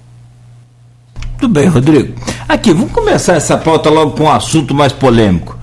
Tudo 1.38 1.52
bem, 1.52 1.68
Rodrigo. 1.68 2.14
Aqui, 2.48 2.72
vamos 2.72 2.92
começar 2.92 3.34
essa 3.34 3.58
pauta 3.58 3.90
logo 3.90 4.12
com 4.12 4.24
um 4.24 4.30
assunto 4.30 4.74
mais 4.74 4.92
polêmico. 4.92 5.56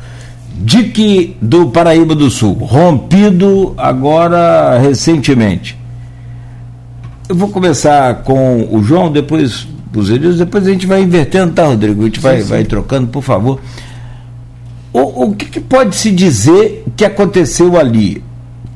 Dique 0.55 1.35
do 1.41 1.69
Paraíba 1.69 2.13
do 2.13 2.29
Sul, 2.29 2.53
rompido 2.53 3.73
agora 3.75 4.77
recentemente 4.77 5.82
eu 7.29 7.35
vou 7.35 7.49
começar 7.49 8.23
com 8.23 8.67
o 8.71 8.83
João, 8.83 9.11
depois 9.11 9.67
os 9.95 10.09
Elias, 10.09 10.37
depois 10.37 10.65
a 10.67 10.71
gente 10.71 10.87
vai 10.87 11.01
invertendo, 11.01 11.53
tá, 11.53 11.65
Rodrigo? 11.65 12.01
A 12.01 12.05
gente 12.05 12.19
vai, 12.19 12.37
sim, 12.37 12.43
sim. 12.43 12.49
vai 12.49 12.63
trocando, 12.63 13.07
por 13.07 13.21
favor. 13.21 13.59
O, 14.91 15.25
o 15.25 15.35
que, 15.35 15.45
que, 15.45 15.59
pode 15.59 15.95
se 15.95 16.11
dizer 16.11 16.83
que 16.95 17.05
aconteceu 17.05 17.77
ali? 17.79 18.23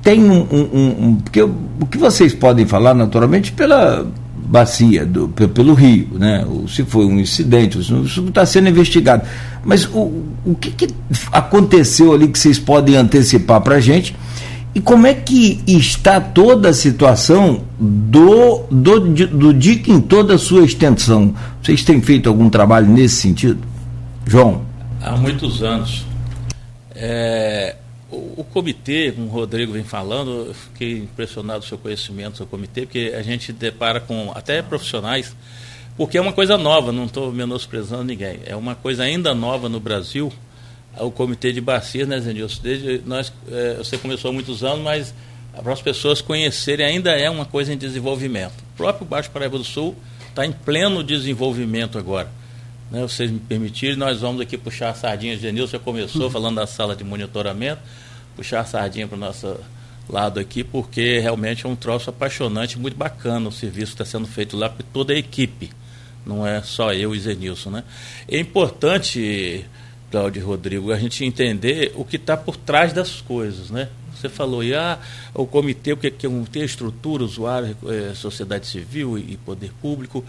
Tem 0.02 0.24
um. 0.24 0.48
um, 0.52 0.86
um 1.00 1.16
porque 1.16 1.42
o 1.42 1.86
que 1.90 1.98
vocês 1.98 2.34
podem 2.34 2.66
falar, 2.66 2.94
naturalmente, 2.94 3.52
pela 3.52 4.08
bacia, 4.36 5.06
do, 5.06 5.28
pelo 5.28 5.74
rio, 5.74 6.08
né? 6.14 6.46
se 6.70 6.84
foi 6.86 7.06
um 7.06 7.20
incidente, 7.20 7.80
isso 7.80 8.26
está 8.28 8.46
sendo 8.46 8.70
investigado. 8.70 9.24
Mas 9.66 9.86
o, 9.86 10.24
o 10.46 10.56
que, 10.56 10.72
que 10.72 10.88
aconteceu 11.32 12.14
ali 12.14 12.28
que 12.30 12.40
vocês 12.40 12.58
podem 12.58 12.96
antecipar 12.96 13.60
para 13.62 13.76
a 13.76 13.80
gente? 13.80 14.16
E 14.78 14.80
como 14.80 15.08
é 15.08 15.14
que 15.16 15.60
está 15.66 16.22
toda 16.22 16.70
a 16.70 16.74
situação 16.74 17.64
do, 17.80 18.60
do, 18.70 19.00
do 19.00 19.52
DIC 19.52 19.90
em 19.90 20.00
toda 20.00 20.36
a 20.36 20.38
sua 20.38 20.64
extensão? 20.64 21.34
Vocês 21.64 21.84
têm 21.84 22.00
feito 22.00 22.30
algum 22.30 22.48
trabalho 22.48 22.86
nesse 22.86 23.16
sentido? 23.16 23.60
João? 24.28 24.64
Há 25.02 25.18
muitos 25.18 25.64
anos. 25.64 26.06
É, 26.94 27.76
o, 28.12 28.36
o, 28.38 28.44
comitê, 28.44 29.12
como 29.14 29.26
o 29.26 29.32
Rodrigo 29.32 29.74
vem 29.74 29.84
falando, 29.84 30.46
eu 30.50 30.54
fiquei 30.54 31.00
impressionado 31.00 31.62
com 31.62 31.66
o 31.66 31.70
seu 31.70 31.78
conhecimento 31.80 32.34
do 32.34 32.38
seu 32.38 32.46
comitê, 32.46 32.82
porque 32.82 33.16
a 33.18 33.24
gente 33.24 33.52
depara 33.52 34.00
com 34.00 34.32
até 34.36 34.62
profissionais, 34.62 35.36
porque 35.98 36.20
é 36.20 36.22
uma 36.22 36.34
coisa 36.34 36.56
nova, 36.56 36.92
não 36.92 37.06
estou 37.06 37.32
menosprezando 37.32 38.04
ninguém, 38.04 38.42
é 38.46 38.56
uma 38.56 38.76
coisa 38.76 39.02
ainda 39.02 39.34
nova 39.34 39.68
no 39.68 39.80
Brasil 39.80 40.32
o 41.04 41.12
comitê 41.12 41.52
de 41.52 41.62
bacias, 41.62 42.08
né, 42.08 42.20
Zenilson? 42.20 42.62
Desde 42.62 43.02
nós, 43.06 43.32
é, 43.52 43.76
você 43.76 43.98
começou 43.98 44.30
há 44.30 44.34
muitos 44.34 44.64
anos, 44.64 44.84
mas 44.84 45.14
para 45.62 45.74
as 45.74 45.82
pessoas 45.82 46.22
conhecerem 46.22 46.86
ainda 46.86 47.12
é 47.12 47.30
uma 47.30 47.46
coisa 47.46 47.74
em 47.74 47.78
desenvolvimento. 47.78 48.54
O 48.74 48.78
próprio 48.78 49.06
Baixo 49.06 49.30
Paraíba 49.32 49.58
do 49.58 49.64
Sul 49.64 49.96
está 50.30 50.46
em 50.46 50.52
pleno 50.52 51.04
desenvolvimento 51.04 51.98
agora. 51.98 52.30
Né, 52.92 53.02
vocês 53.02 53.30
me 53.30 53.40
permitirem, 53.40 53.96
nós 53.96 54.22
vamos 54.22 54.40
aqui 54.40 54.58
puxar 54.58 54.90
a 54.90 54.94
sardinha. 54.94 55.38
Genilson 55.38 55.74
já 55.74 55.80
começou 55.80 56.24
uhum. 56.24 56.30
falando 56.30 56.56
da 56.56 56.68
sala 56.68 56.96
de 56.96 57.04
monitoramento, 57.04 57.82
puxar 58.36 58.62
a 58.62 58.66
sardinha 58.66 59.08
para 59.08 59.16
o 59.16 59.20
nosso 59.20 59.58
lado 60.08 60.40
aqui, 60.40 60.64
porque 60.64 61.20
realmente 61.20 61.66
é 61.66 61.70
um 61.70 61.76
troço 61.76 62.10
apaixonante, 62.10 62.80
muito 62.80 62.96
bacana 62.96 63.50
o 63.50 63.52
serviço 63.52 63.96
que 63.96 64.02
está 64.02 64.06
sendo 64.06 64.28
feito 64.28 64.56
lá 64.56 64.70
por 64.70 64.84
toda 64.84 65.14
a 65.14 65.18
equipe. 65.18 65.70
Não 66.26 66.46
é 66.46 66.62
só 66.62 66.94
eu 66.94 67.16
e 67.16 67.20
Zenilson. 67.20 67.72
Né? 67.72 67.84
É 68.28 68.40
importante 68.40 69.66
Cláudio 70.12 70.42
e 70.42 70.44
Rodrigo, 70.44 70.92
a 70.92 70.98
gente 70.98 71.24
entender 71.26 71.92
o 71.96 72.06
que 72.06 72.16
está 72.16 72.38
por 72.38 72.56
trás 72.56 72.94
das 72.94 73.22
coisas, 73.22 73.70
né? 73.70 73.90
Você 74.16 74.30
falou, 74.30 74.64
e 74.64 74.74
ah, 74.74 74.98
o 75.34 75.46
comitê, 75.46 75.94
o 75.94 75.98
que 75.98 76.26
é 76.26 76.30
um 76.30 76.40
comitê, 76.40 76.66
estrutura, 76.66 77.24
usuário, 77.24 77.78
é, 77.88 78.16
sociedade 78.16 78.66
civil 78.66 79.18
e, 79.18 79.34
e 79.34 79.38
poder 79.38 79.72
público, 79.80 80.26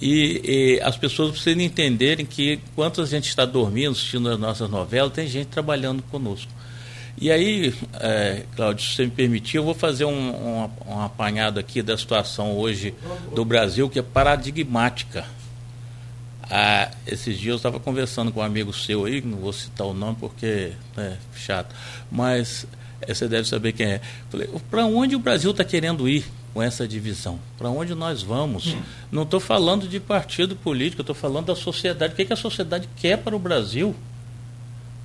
e, 0.00 0.40
e, 0.44 0.80
as 0.80 0.96
pessoas 0.96 1.32
precisam 1.32 1.60
entenderem 1.60 2.24
que 2.24 2.60
enquanto 2.70 3.00
a 3.00 3.06
gente 3.06 3.28
está 3.28 3.44
dormindo, 3.44 3.92
assistindo 3.92 4.28
as 4.28 4.38
nossas 4.38 4.70
novelas, 4.70 5.12
tem 5.12 5.26
gente 5.26 5.48
trabalhando 5.48 6.02
conosco. 6.04 6.52
E 7.20 7.30
aí, 7.30 7.74
é, 8.00 8.44
Cláudio, 8.54 8.84
se 8.84 8.94
você 8.94 9.04
me 9.04 9.10
permitir, 9.10 9.56
eu 9.56 9.64
vou 9.64 9.74
fazer 9.74 10.04
um, 10.04 10.10
um, 10.10 10.70
um 10.88 11.00
apanhado 11.00 11.58
aqui 11.58 11.82
da 11.82 11.96
situação 11.96 12.56
hoje 12.56 12.94
do 13.34 13.44
Brasil, 13.44 13.88
que 13.88 13.98
é 13.98 14.02
paradigmática. 14.02 15.24
Ah, 16.54 16.90
esses 17.06 17.38
dias 17.38 17.52
eu 17.52 17.56
estava 17.56 17.80
conversando 17.80 18.30
com 18.30 18.40
um 18.40 18.42
amigo 18.42 18.74
seu 18.74 19.06
aí, 19.06 19.22
não 19.22 19.38
vou 19.38 19.54
citar 19.54 19.86
o 19.86 19.94
nome 19.94 20.18
porque 20.20 20.72
é 20.98 21.16
chato, 21.34 21.74
mas 22.10 22.66
você 23.08 23.26
deve 23.26 23.48
saber 23.48 23.72
quem 23.72 23.86
é. 23.86 24.00
Falei, 24.28 24.50
para 24.70 24.84
onde 24.84 25.16
o 25.16 25.18
Brasil 25.18 25.50
está 25.50 25.64
querendo 25.64 26.06
ir 26.06 26.26
com 26.52 26.62
essa 26.62 26.86
divisão? 26.86 27.38
Para 27.56 27.70
onde 27.70 27.94
nós 27.94 28.22
vamos? 28.22 28.76
Não 29.10 29.22
estou 29.22 29.40
falando 29.40 29.88
de 29.88 29.98
partido 29.98 30.54
político, 30.54 31.00
estou 31.00 31.14
falando 31.14 31.46
da 31.46 31.56
sociedade. 31.56 32.12
O 32.12 32.16
que, 32.16 32.26
que 32.26 32.34
a 32.34 32.36
sociedade 32.36 32.86
quer 32.96 33.16
para 33.16 33.34
o 33.34 33.38
Brasil? 33.38 33.96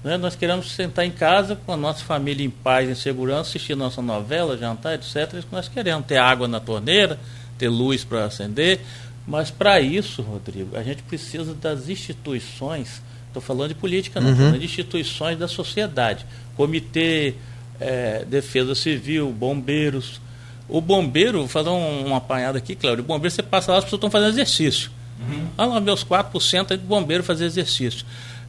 Né? 0.04 0.18
Nós 0.18 0.36
queremos 0.36 0.74
sentar 0.74 1.06
em 1.06 1.12
casa 1.12 1.56
com 1.56 1.72
a 1.72 1.78
nossa 1.78 2.04
família 2.04 2.46
em 2.46 2.50
paz, 2.50 2.90
em 2.90 2.96
segurança, 2.96 3.52
assistir 3.52 3.74
nossa 3.74 4.02
novela, 4.02 4.58
jantar, 4.58 4.96
etc. 4.96 5.16
É 5.16 5.38
isso 5.38 5.48
que 5.48 5.56
nós 5.56 5.70
queremos. 5.70 6.06
Ter 6.06 6.18
água 6.18 6.46
na 6.46 6.60
torneira, 6.60 7.18
ter 7.58 7.70
luz 7.70 8.04
para 8.04 8.26
acender, 8.26 8.82
mas 9.28 9.52
para 9.52 9.82
isso, 9.82 10.22
Rodrigo, 10.22 10.78
a 10.78 10.82
gente 10.82 11.04
precisa 11.04 11.54
das 11.54 11.90
instituições, 11.90 13.02
estou 13.28 13.42
falando 13.42 13.70
de 13.70 13.76
política, 13.76 14.22
não, 14.22 14.30
uhum. 14.30 14.58
de 14.58 14.64
instituições 14.64 15.38
da 15.38 15.50
sociedade. 15.50 16.26
Comitê, 16.56 17.36
é, 17.78 18.24
Defesa 18.26 18.74
Civil, 18.74 19.30
bombeiros. 19.32 20.22
O 20.70 20.80
bombeiro, 20.80 21.40
vou 21.40 21.48
fazer 21.50 21.70
um, 21.70 22.10
um 22.10 22.16
apanhado 22.16 22.58
aqui, 22.58 22.74
Cláudio. 22.74 23.04
O 23.04 23.08
bombeiro, 23.08 23.30
você 23.30 23.44
passa 23.44 23.72
lá, 23.72 23.80
as 23.80 23.84
pessoas 23.84 23.98
estão 23.98 24.10
fazendo 24.10 24.30
exercício. 24.30 24.92
Uhum. 25.20 25.48
Olha 25.58 25.70
lá, 25.72 25.80
meus 25.82 26.06
4% 26.06 26.72
é 26.72 26.78
de 26.78 26.84
bombeiro 26.84 27.22
fazer 27.22 27.46
exercício. 27.46 28.06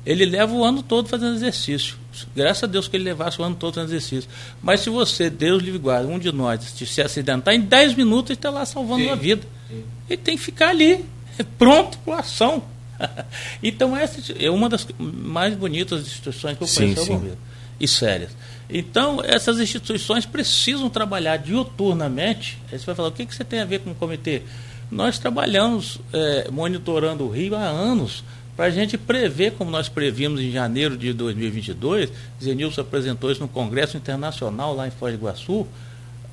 Ele 0.06 0.24
leva 0.24 0.54
o 0.54 0.64
ano 0.64 0.82
todo 0.82 1.08
fazendo 1.08 1.34
exercício. 1.34 1.96
Graças 2.34 2.64
a 2.64 2.66
Deus 2.66 2.88
que 2.88 2.96
ele 2.96 3.04
levasse 3.04 3.40
o 3.40 3.44
ano 3.44 3.54
todo 3.54 3.74
fazendo 3.74 3.90
exercício. 3.90 4.30
Mas 4.62 4.80
se 4.80 4.90
você, 4.90 5.28
Deus 5.28 5.62
livre 5.62 5.78
guarda, 5.78 6.08
um 6.08 6.18
de 6.18 6.32
nós, 6.32 6.62
se 6.64 7.02
acidentar, 7.02 7.54
em 7.54 7.60
10 7.60 7.94
minutos 7.94 8.30
ele 8.30 8.38
está 8.38 8.50
lá 8.50 8.64
salvando 8.64 9.04
Sim. 9.04 9.10
a 9.10 9.14
vida. 9.14 9.42
Sim 9.68 9.84
ele 10.08 10.16
tem 10.16 10.36
que 10.36 10.42
ficar 10.42 10.70
ali, 10.70 11.04
pronto 11.58 11.98
para 11.98 12.20
ação. 12.20 12.62
então, 13.62 13.96
essa 13.96 14.32
é 14.38 14.50
uma 14.50 14.68
das 14.68 14.86
mais 14.98 15.54
bonitas 15.54 16.02
instituições 16.02 16.56
que 16.56 16.64
eu 16.64 16.68
conheço 16.68 17.04
sim, 17.04 17.20
sim. 17.20 17.32
e 17.78 17.86
sérias. 17.86 18.30
Então, 18.68 19.22
essas 19.24 19.60
instituições 19.60 20.26
precisam 20.26 20.90
trabalhar 20.90 21.36
diuturnamente. 21.36 22.58
Aí 22.70 22.78
você 22.78 22.84
vai 22.84 22.94
falar, 22.94 23.08
o 23.08 23.12
que, 23.12 23.24
que 23.24 23.34
você 23.34 23.44
tem 23.44 23.60
a 23.60 23.64
ver 23.64 23.80
com 23.80 23.92
o 23.92 23.94
comitê? 23.94 24.42
Nós 24.90 25.18
trabalhamos 25.18 26.00
é, 26.12 26.50
monitorando 26.50 27.24
o 27.24 27.30
Rio 27.30 27.54
há 27.54 27.64
anos 27.64 28.24
para 28.58 28.66
a 28.66 28.70
gente 28.70 28.98
prever, 28.98 29.52
como 29.52 29.70
nós 29.70 29.88
previmos 29.88 30.40
em 30.40 30.50
janeiro 30.50 30.96
de 30.96 31.12
2022, 31.12 32.10
Zenilson 32.42 32.80
apresentou 32.80 33.30
isso 33.30 33.40
no 33.40 33.46
Congresso 33.46 33.96
Internacional 33.96 34.74
lá 34.74 34.88
em 34.88 34.90
Foz 34.90 35.12
do 35.12 35.20
Iguaçu, 35.20 35.64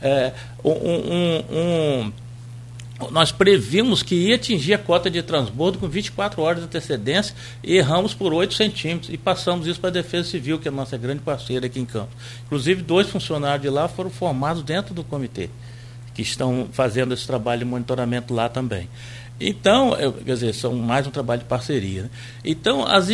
é, 0.01 0.33
um, 0.63 0.71
um, 0.71 1.43
um, 1.51 3.11
nós 3.11 3.31
previmos 3.31 4.01
que 4.01 4.15
ia 4.15 4.37
atingir 4.37 4.73
a 4.73 4.79
cota 4.79 5.07
de 5.07 5.21
transbordo 5.21 5.77
com 5.77 5.87
24 5.87 6.41
horas 6.41 6.61
de 6.61 6.65
antecedência 6.65 7.35
e 7.63 7.75
erramos 7.75 8.15
por 8.15 8.33
8 8.33 8.55
centímetros 8.55 9.13
e 9.13 9.19
passamos 9.19 9.67
isso 9.67 9.79
para 9.79 9.91
a 9.91 9.93
Defesa 9.93 10.27
Civil, 10.27 10.57
que 10.57 10.67
é 10.67 10.71
a 10.71 10.73
nossa 10.73 10.97
grande 10.97 11.21
parceira 11.21 11.67
aqui 11.67 11.79
em 11.79 11.85
Campos. 11.85 12.15
Inclusive, 12.47 12.81
dois 12.81 13.07
funcionários 13.07 13.61
de 13.61 13.69
lá 13.69 13.87
foram 13.87 14.09
formados 14.09 14.63
dentro 14.63 14.95
do 14.95 15.03
comitê, 15.03 15.47
que 16.15 16.23
estão 16.23 16.69
fazendo 16.71 17.13
esse 17.13 17.27
trabalho 17.27 17.59
de 17.59 17.65
monitoramento 17.65 18.33
lá 18.33 18.49
também. 18.49 18.89
Então, 19.39 19.93
eu, 19.95 20.13
quer 20.13 20.33
dizer, 20.33 20.53
são 20.53 20.73
mais 20.75 21.05
um 21.05 21.11
trabalho 21.11 21.41
de 21.41 21.47
parceria. 21.47 22.03
Né? 22.03 22.09
Então, 22.43 22.85
as, 22.85 23.07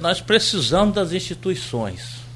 nós 0.00 0.20
precisamos 0.20 0.94
das 0.94 1.12
instituições 1.12 2.28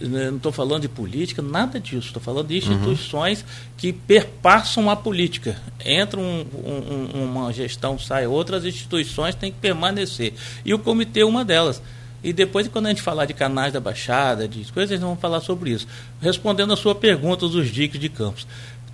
né, 0.00 0.30
não 0.30 0.36
estou 0.36 0.52
falando 0.52 0.82
de 0.82 0.88
política, 0.88 1.42
nada 1.42 1.78
disso. 1.78 2.08
Estou 2.08 2.22
falando 2.22 2.48
de 2.48 2.56
instituições 2.56 3.40
uhum. 3.40 3.46
que 3.76 3.92
perpassam 3.92 4.88
a 4.88 4.96
política. 4.96 5.56
Entra 5.84 6.18
um, 6.18 6.46
um, 6.64 7.24
uma 7.24 7.52
gestão, 7.52 7.98
sai 7.98 8.26
outras 8.26 8.64
instituições 8.64 9.34
têm 9.34 9.52
que 9.52 9.58
permanecer. 9.58 10.34
E 10.64 10.72
o 10.72 10.78
comitê 10.78 11.20
é 11.20 11.26
uma 11.26 11.44
delas. 11.44 11.82
E 12.24 12.32
depois, 12.32 12.68
quando 12.68 12.86
a 12.86 12.88
gente 12.90 13.02
falar 13.02 13.24
de 13.24 13.34
canais 13.34 13.72
da 13.72 13.80
Baixada, 13.80 14.46
de 14.46 14.70
coisas, 14.72 14.92
eles 14.92 15.02
vão 15.02 15.16
falar 15.16 15.40
sobre 15.40 15.70
isso. 15.70 15.88
Respondendo 16.20 16.72
a 16.72 16.76
sua 16.76 16.94
pergunta 16.94 17.48
dos 17.48 17.68
diques 17.68 18.00
de 18.00 18.08
campos. 18.08 18.46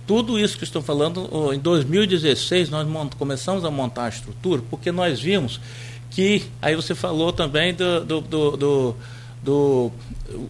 Tudo 0.09 0.39
isso 0.39 0.57
que 0.57 0.63
estou 0.63 0.81
falando, 0.81 1.53
em 1.53 1.59
2016, 1.59 2.71
nós 2.71 2.87
começamos 3.15 3.63
a 3.63 3.69
montar 3.69 4.05
a 4.05 4.09
estrutura, 4.09 4.63
porque 4.67 4.91
nós 4.91 5.19
vimos 5.19 5.61
que, 6.09 6.47
aí 6.59 6.75
você 6.75 6.95
falou 6.95 7.31
também 7.31 7.75
do, 7.75 8.03
do, 8.03 8.21
do, 8.21 8.57
do 8.57 8.95
do 9.41 9.91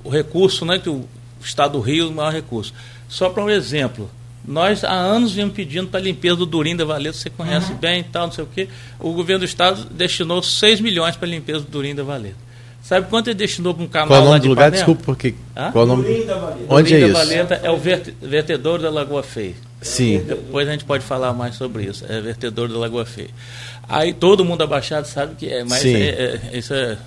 recurso, 0.10 0.66
né, 0.66 0.80
que 0.80 0.90
o 0.90 1.06
Estado 1.42 1.74
do 1.74 1.80
Rio 1.80 2.06
é 2.06 2.10
o 2.10 2.12
maior 2.12 2.34
recurso. 2.34 2.74
Só 3.08 3.30
para 3.30 3.44
um 3.44 3.50
exemplo, 3.50 4.10
nós 4.46 4.84
há 4.84 4.94
anos 4.94 5.34
viemos 5.34 5.54
pedindo 5.54 5.88
para 5.88 6.00
a 6.00 6.04
limpeza 6.04 6.38
do 6.38 6.46
Durim 6.46 6.76
da 6.76 6.86
Valeta, 6.86 7.18
você 7.18 7.30
conhece 7.30 7.72
uhum. 7.72 7.78
bem 7.78 8.00
e 8.02 8.04
tal, 8.04 8.28
não 8.28 8.34
sei 8.34 8.44
o 8.44 8.48
quê. 8.48 8.68
O 9.00 9.14
governo 9.14 9.40
do 9.40 9.46
Estado 9.46 9.86
destinou 9.86 10.42
6 10.42 10.82
milhões 10.82 11.16
para 11.16 11.28
a 11.28 11.32
limpeza 11.32 11.62
do 11.62 11.70
Durim 11.70 11.94
da 11.94 12.04
Valeta. 12.04 12.49
Sabe 12.82 13.08
quanto 13.08 13.28
ele 13.28 13.36
destinou 13.36 13.74
para 13.74 13.84
um 13.84 13.88
canal 13.88 14.08
Qual 14.08 14.22
o 14.22 14.26
nome 14.26 14.40
do 14.40 14.48
lugar? 14.48 14.72
Desculpa, 14.72 15.04
porque. 15.04 15.36
Hã? 15.56 15.72
Qual 15.72 15.86
o 15.86 15.88
nome? 15.88 16.04
Durim 16.04 16.26
da 16.26 16.36
Valeta. 16.38 16.66
Onde 16.70 16.96
é 16.96 17.00
da 17.00 17.06
isso? 17.08 17.14
Valeta 17.14 17.62
é 17.64 17.70
o 17.70 17.78
vertedor 17.78 18.80
da 18.80 18.90
Lagoa 18.90 19.22
Feia. 19.22 19.56
Sim. 19.82 20.24
Depois 20.26 20.68
a 20.68 20.72
gente 20.72 20.86
pode 20.86 21.04
falar 21.04 21.34
mais 21.34 21.56
sobre 21.56 21.84
isso. 21.84 22.06
É 22.10 22.20
vertedor 22.20 22.68
da 22.68 22.78
Lagoa 22.78 23.06
Feia. 23.06 23.30
Aí 23.88 24.14
todo 24.14 24.44
mundo 24.44 24.64
abaixado 24.64 25.08
sabe 25.08 25.36
que 25.36 25.48
é, 25.48 25.64
mas 25.64 25.84
é, 25.86 26.42
é, 26.52 26.58
isso 26.58 26.74
é 26.74 26.98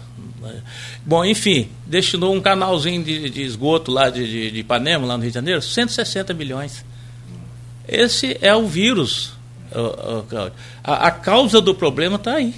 Bom, 1.05 1.25
enfim, 1.25 1.69
destinou 1.87 2.35
um 2.35 2.41
canalzinho 2.41 3.03
de, 3.03 3.31
de 3.31 3.43
esgoto 3.43 3.91
lá 3.91 4.11
de, 4.11 4.27
de, 4.27 4.51
de, 4.51 4.61
Ipanema, 4.61 5.07
lá 5.07 5.17
no 5.17 5.23
Rio 5.23 5.31
de 5.31 5.35
Janeiro, 5.35 5.63
160 5.63 6.35
milhões. 6.35 6.85
Esse 7.87 8.37
é 8.41 8.55
o 8.55 8.67
vírus, 8.67 9.33
Cláudio. 10.29 10.55
A, 10.83 11.09
a 11.09 11.11
causa 11.11 11.61
do 11.61 11.75
problema 11.75 12.17
está 12.17 12.35
aí. 12.35 12.55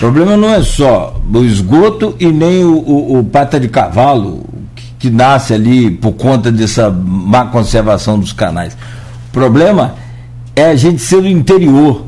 O 0.00 0.04
problema 0.04 0.34
não 0.34 0.48
é 0.48 0.62
só 0.62 1.20
o 1.30 1.44
esgoto 1.44 2.16
e 2.18 2.32
nem 2.32 2.64
o, 2.64 2.78
o, 2.78 3.18
o 3.18 3.24
pata 3.24 3.60
de 3.60 3.68
cavalo 3.68 4.48
que, 4.74 4.94
que 4.98 5.10
nasce 5.10 5.52
ali 5.52 5.90
por 5.90 6.12
conta 6.14 6.50
dessa 6.50 6.88
má 6.90 7.44
conservação 7.48 8.18
dos 8.18 8.32
canais. 8.32 8.72
O 9.28 9.30
problema 9.30 9.96
é 10.56 10.70
a 10.70 10.74
gente 10.74 11.02
ser 11.02 11.20
do 11.20 11.28
interior. 11.28 12.06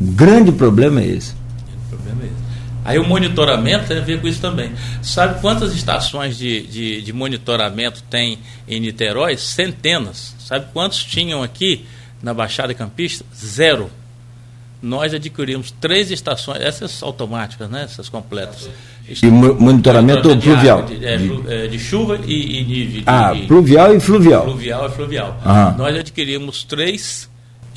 O 0.00 0.04
grande 0.04 0.50
problema 0.50 1.00
é 1.00 1.06
esse. 1.06 1.38
Aí 2.84 2.98
o 2.98 3.06
monitoramento 3.06 3.86
tem 3.86 3.98
a 3.98 4.00
ver 4.00 4.20
com 4.20 4.26
isso 4.26 4.40
também. 4.40 4.72
Sabe 5.00 5.40
quantas 5.40 5.72
estações 5.72 6.36
de, 6.36 6.66
de, 6.66 7.02
de 7.02 7.12
monitoramento 7.12 8.02
tem 8.10 8.40
em 8.66 8.80
Niterói? 8.80 9.36
Centenas. 9.36 10.34
Sabe 10.40 10.66
quantos 10.72 11.04
tinham 11.04 11.40
aqui 11.40 11.86
na 12.20 12.34
Baixada 12.34 12.74
Campista? 12.74 13.24
Zero. 13.32 13.88
Nós 14.80 15.12
adquirimos 15.12 15.70
três 15.70 16.10
estações, 16.10 16.60
essas 16.60 17.02
automáticas, 17.02 17.68
né? 17.68 17.82
essas 17.82 18.08
completas. 18.08 18.68
E 19.22 19.26
monitoramento 19.26 20.34
de 20.36 20.50
pluvial? 20.50 20.82
De, 20.82 21.04
é, 21.04 21.14
é, 21.48 21.66
de, 21.66 21.78
chuva 21.78 22.20
e, 22.24 22.60
e 22.60 22.64
de, 22.64 22.86
de, 22.86 23.02
Ah, 23.06 23.32
pluvial 23.46 23.94
e 23.94 24.00
fluvial. 24.00 24.44
Pluvial 24.44 24.86
e 24.86 24.90
fluvial. 24.90 25.40
Nós 25.76 25.96
adquirimos 25.96 26.62
três 26.62 27.28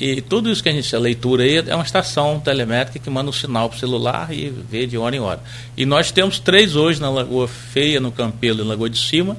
e 0.04 0.20
tudo 0.20 0.50
isso 0.50 0.60
que 0.60 0.68
a 0.68 0.72
gente, 0.72 0.94
a 0.96 0.98
leitura 0.98 1.44
aí, 1.44 1.58
é 1.58 1.74
uma 1.76 1.84
estação 1.84 2.40
telemétrica 2.40 2.98
que 2.98 3.08
manda 3.08 3.30
um 3.30 3.32
sinal 3.32 3.68
para 3.68 3.76
o 3.76 3.78
celular 3.78 4.32
e 4.32 4.50
vê 4.50 4.84
de 4.84 4.98
hora 4.98 5.14
em 5.14 5.20
hora. 5.20 5.38
E 5.76 5.86
nós 5.86 6.10
temos 6.10 6.40
três 6.40 6.74
hoje 6.74 7.00
na 7.00 7.08
Lagoa 7.08 7.46
Feia, 7.46 8.00
no 8.00 8.10
Campelo 8.10 8.64
e 8.64 8.66
Lagoa 8.66 8.90
de 8.90 8.98
Cima, 8.98 9.36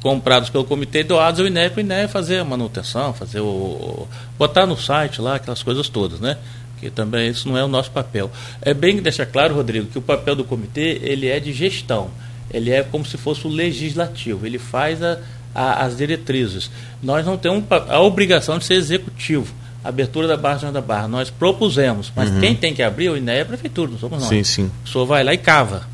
comprados 0.00 0.50
pelo 0.50 0.64
comitê 0.64 1.02
doados 1.02 1.40
ao 1.40 1.46
INEP, 1.48 1.78
o 1.78 1.80
INEP 1.80 2.12
fazer 2.12 2.38
a 2.38 2.44
manutenção, 2.44 3.12
fazer 3.12 3.40
o. 3.40 4.06
botar 4.38 4.66
no 4.66 4.76
site 4.76 5.20
lá, 5.20 5.34
aquelas 5.34 5.64
coisas 5.64 5.88
todas, 5.88 6.20
né? 6.20 6.38
Que 6.84 6.90
também 6.90 7.30
isso 7.30 7.48
não 7.48 7.56
é 7.56 7.64
o 7.64 7.68
nosso 7.68 7.90
papel. 7.90 8.30
É 8.60 8.74
bem 8.74 9.00
deixar 9.00 9.24
claro, 9.24 9.54
Rodrigo, 9.54 9.86
que 9.86 9.96
o 9.96 10.02
papel 10.02 10.36
do 10.36 10.44
comitê 10.44 11.00
ele 11.02 11.28
é 11.28 11.40
de 11.40 11.50
gestão. 11.50 12.10
Ele 12.50 12.70
é 12.70 12.82
como 12.82 13.06
se 13.06 13.16
fosse 13.16 13.46
o 13.46 13.50
legislativo, 13.50 14.46
ele 14.46 14.58
faz 14.58 15.02
a, 15.02 15.18
a, 15.54 15.86
as 15.86 15.96
diretrizes. 15.96 16.70
Nós 17.02 17.24
não 17.24 17.38
temos 17.38 17.64
a 17.88 18.00
obrigação 18.02 18.58
de 18.58 18.66
ser 18.66 18.74
executivo 18.74 19.54
abertura 19.82 20.26
da 20.26 20.36
Barra 20.36 20.70
da 20.70 20.80
Barra. 20.82 21.08
Nós 21.08 21.30
propusemos, 21.30 22.12
mas 22.14 22.30
uhum. 22.30 22.40
quem 22.40 22.54
tem 22.54 22.74
que 22.74 22.82
abrir 22.82 23.08
o 23.10 23.16
INEA 23.16 23.38
é 23.38 23.42
a 23.42 23.46
prefeitura, 23.46 23.90
não 23.90 23.98
somos 23.98 24.20
nós. 24.20 24.28
Sim, 24.28 24.44
sim. 24.44 24.70
O 24.84 24.88
senhor 24.88 25.06
vai 25.06 25.24
lá 25.24 25.32
e 25.34 25.38
cava. 25.38 25.86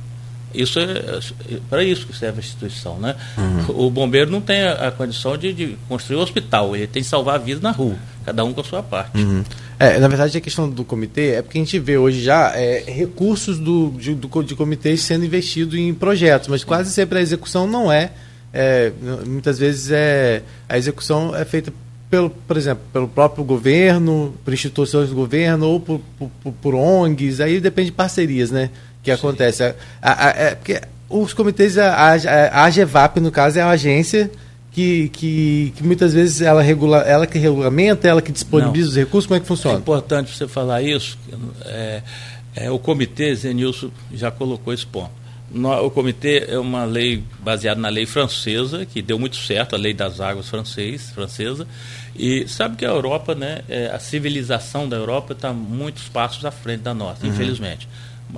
Isso 0.55 0.79
é, 0.81 0.85
é 0.85 1.59
para 1.69 1.85
isso 1.85 2.07
que 2.07 2.17
serve 2.17 2.39
a 2.39 2.41
instituição, 2.41 2.99
né? 2.99 3.15
Uhum. 3.39 3.87
O 3.87 3.91
bombeiro 3.91 4.31
não 4.31 4.41
tem 4.41 4.63
a, 4.63 4.89
a 4.89 4.91
condição 4.91 5.37
de, 5.37 5.53
de, 5.53 5.77
construir 5.89 6.17
o 6.17 6.21
um 6.21 6.23
hospital, 6.23 6.75
ele 6.75 6.87
tem 6.87 7.03
que 7.03 7.09
salvar 7.09 7.37
a 7.37 7.39
vida 7.39 7.61
na 7.61 7.71
rua, 7.71 7.97
cada 8.25 8.45
um 8.45 8.53
com 8.53 8.61
a 8.61 8.65
sua 8.65 8.83
parte. 8.83 9.19
Uhum. 9.19 9.45
É, 9.81 9.99
na 9.99 10.09
verdade, 10.09 10.37
a 10.37 10.41
questão 10.43 10.69
do 10.69 10.85
comitê 10.85 11.37
é 11.37 11.43
porque 11.43 11.57
a 11.57 11.63
gente 11.63 11.79
vê 11.79 11.97
hoje 11.97 12.21
já 12.21 12.53
é, 12.55 12.85
recursos 12.87 13.59
do, 13.59 13.91
de, 13.93 14.15
do, 14.15 14.43
de 14.43 14.55
comitês 14.55 15.01
sendo 15.01 15.25
investidos 15.25 15.75
em 15.75 15.95
projetos, 15.95 16.49
mas 16.49 16.63
quase 16.63 16.93
sempre 16.93 17.19
a 17.19 17.23
execução 17.23 17.67
não 17.67 17.91
é, 17.91 18.11
é 18.53 18.93
muitas 19.27 19.59
vezes 19.59 19.91
é, 19.91 20.43
a 20.69 20.77
execução 20.77 21.35
é 21.35 21.47
feita 21.47 21.73
pelo, 22.11 22.29
por 22.29 22.59
exemplo, 22.59 22.83
pelo 22.93 23.09
próprio 23.09 23.43
governo, 23.43 24.35
por 24.45 24.53
instituições 24.53 25.09
do 25.09 25.15
governo 25.15 25.67
ou 25.67 25.81
por, 25.81 26.03
por, 26.19 26.53
por 26.61 26.75
ONGs, 26.75 27.41
aí 27.41 27.59
depende 27.59 27.87
de 27.87 27.97
parcerias, 27.97 28.51
né? 28.51 28.69
Que 29.03 29.11
Sim. 29.11 29.19
acontece. 29.19 29.63
A, 29.63 29.75
a, 30.03 30.27
a, 30.27 30.31
é, 30.31 30.55
porque 30.57 30.79
os 31.09 31.33
comitês, 31.33 31.79
a, 31.79 31.95
a, 31.95 32.15
a 32.17 32.65
AGVAP, 32.67 33.19
no 33.19 33.31
caso, 33.31 33.59
é 33.59 33.63
a 33.63 33.71
agência 33.71 34.31
que, 34.71 35.09
que, 35.09 35.73
que, 35.77 35.83
muitas 35.83 36.15
vezes 36.15 36.41
ela, 36.41 36.63
regula, 36.63 36.99
ela 36.99 37.27
que 37.27 37.39
regulamenta, 37.39 38.07
ela 38.07 38.23
que 38.23 38.31
disponibiliza 38.31 38.87
Não. 38.87 38.91
os 38.91 38.97
recursos, 38.97 39.27
como 39.27 39.37
é 39.37 39.41
que 39.41 39.47
funciona? 39.47 39.77
É 39.77 39.81
importante 39.81 40.37
você 40.37 40.47
falar 40.47 40.83
isso. 40.83 41.19
É, 41.65 42.03
é, 42.55 42.71
o 42.71 42.79
comitê, 42.79 43.35
Zenilson 43.35 43.91
já 44.13 44.31
colocou 44.31 44.73
esse 44.73 44.87
ponto 44.87 45.21
o 45.83 45.91
comitê 45.91 46.47
é 46.49 46.59
uma 46.59 46.85
lei 46.85 47.25
baseada 47.41 47.81
na 47.81 47.89
lei 47.89 48.07
francesa, 48.07 48.87
que 48.87 49.03
deu 49.03 49.19
muito 49.19 49.37
certo, 49.37 49.75
a 49.75 49.79
lei 49.79 49.93
das 49.93 50.21
águas 50.21 50.49
francês, 50.49 51.11
francesa. 51.11 51.67
E 52.15 52.47
sabe 52.47 52.77
que 52.77 52.85
a 52.85 52.89
Europa, 52.89 53.35
né, 53.35 53.63
é, 53.69 53.89
a 53.89 53.99
civilização 53.99 54.89
da 54.89 54.97
Europa 54.97 55.33
está 55.33 55.53
muitos 55.53 56.09
passos 56.09 56.45
à 56.45 56.51
frente 56.51 56.83
da 56.83 56.95
nossa, 56.95 57.25
uhum. 57.25 57.33
infelizmente. 57.33 57.89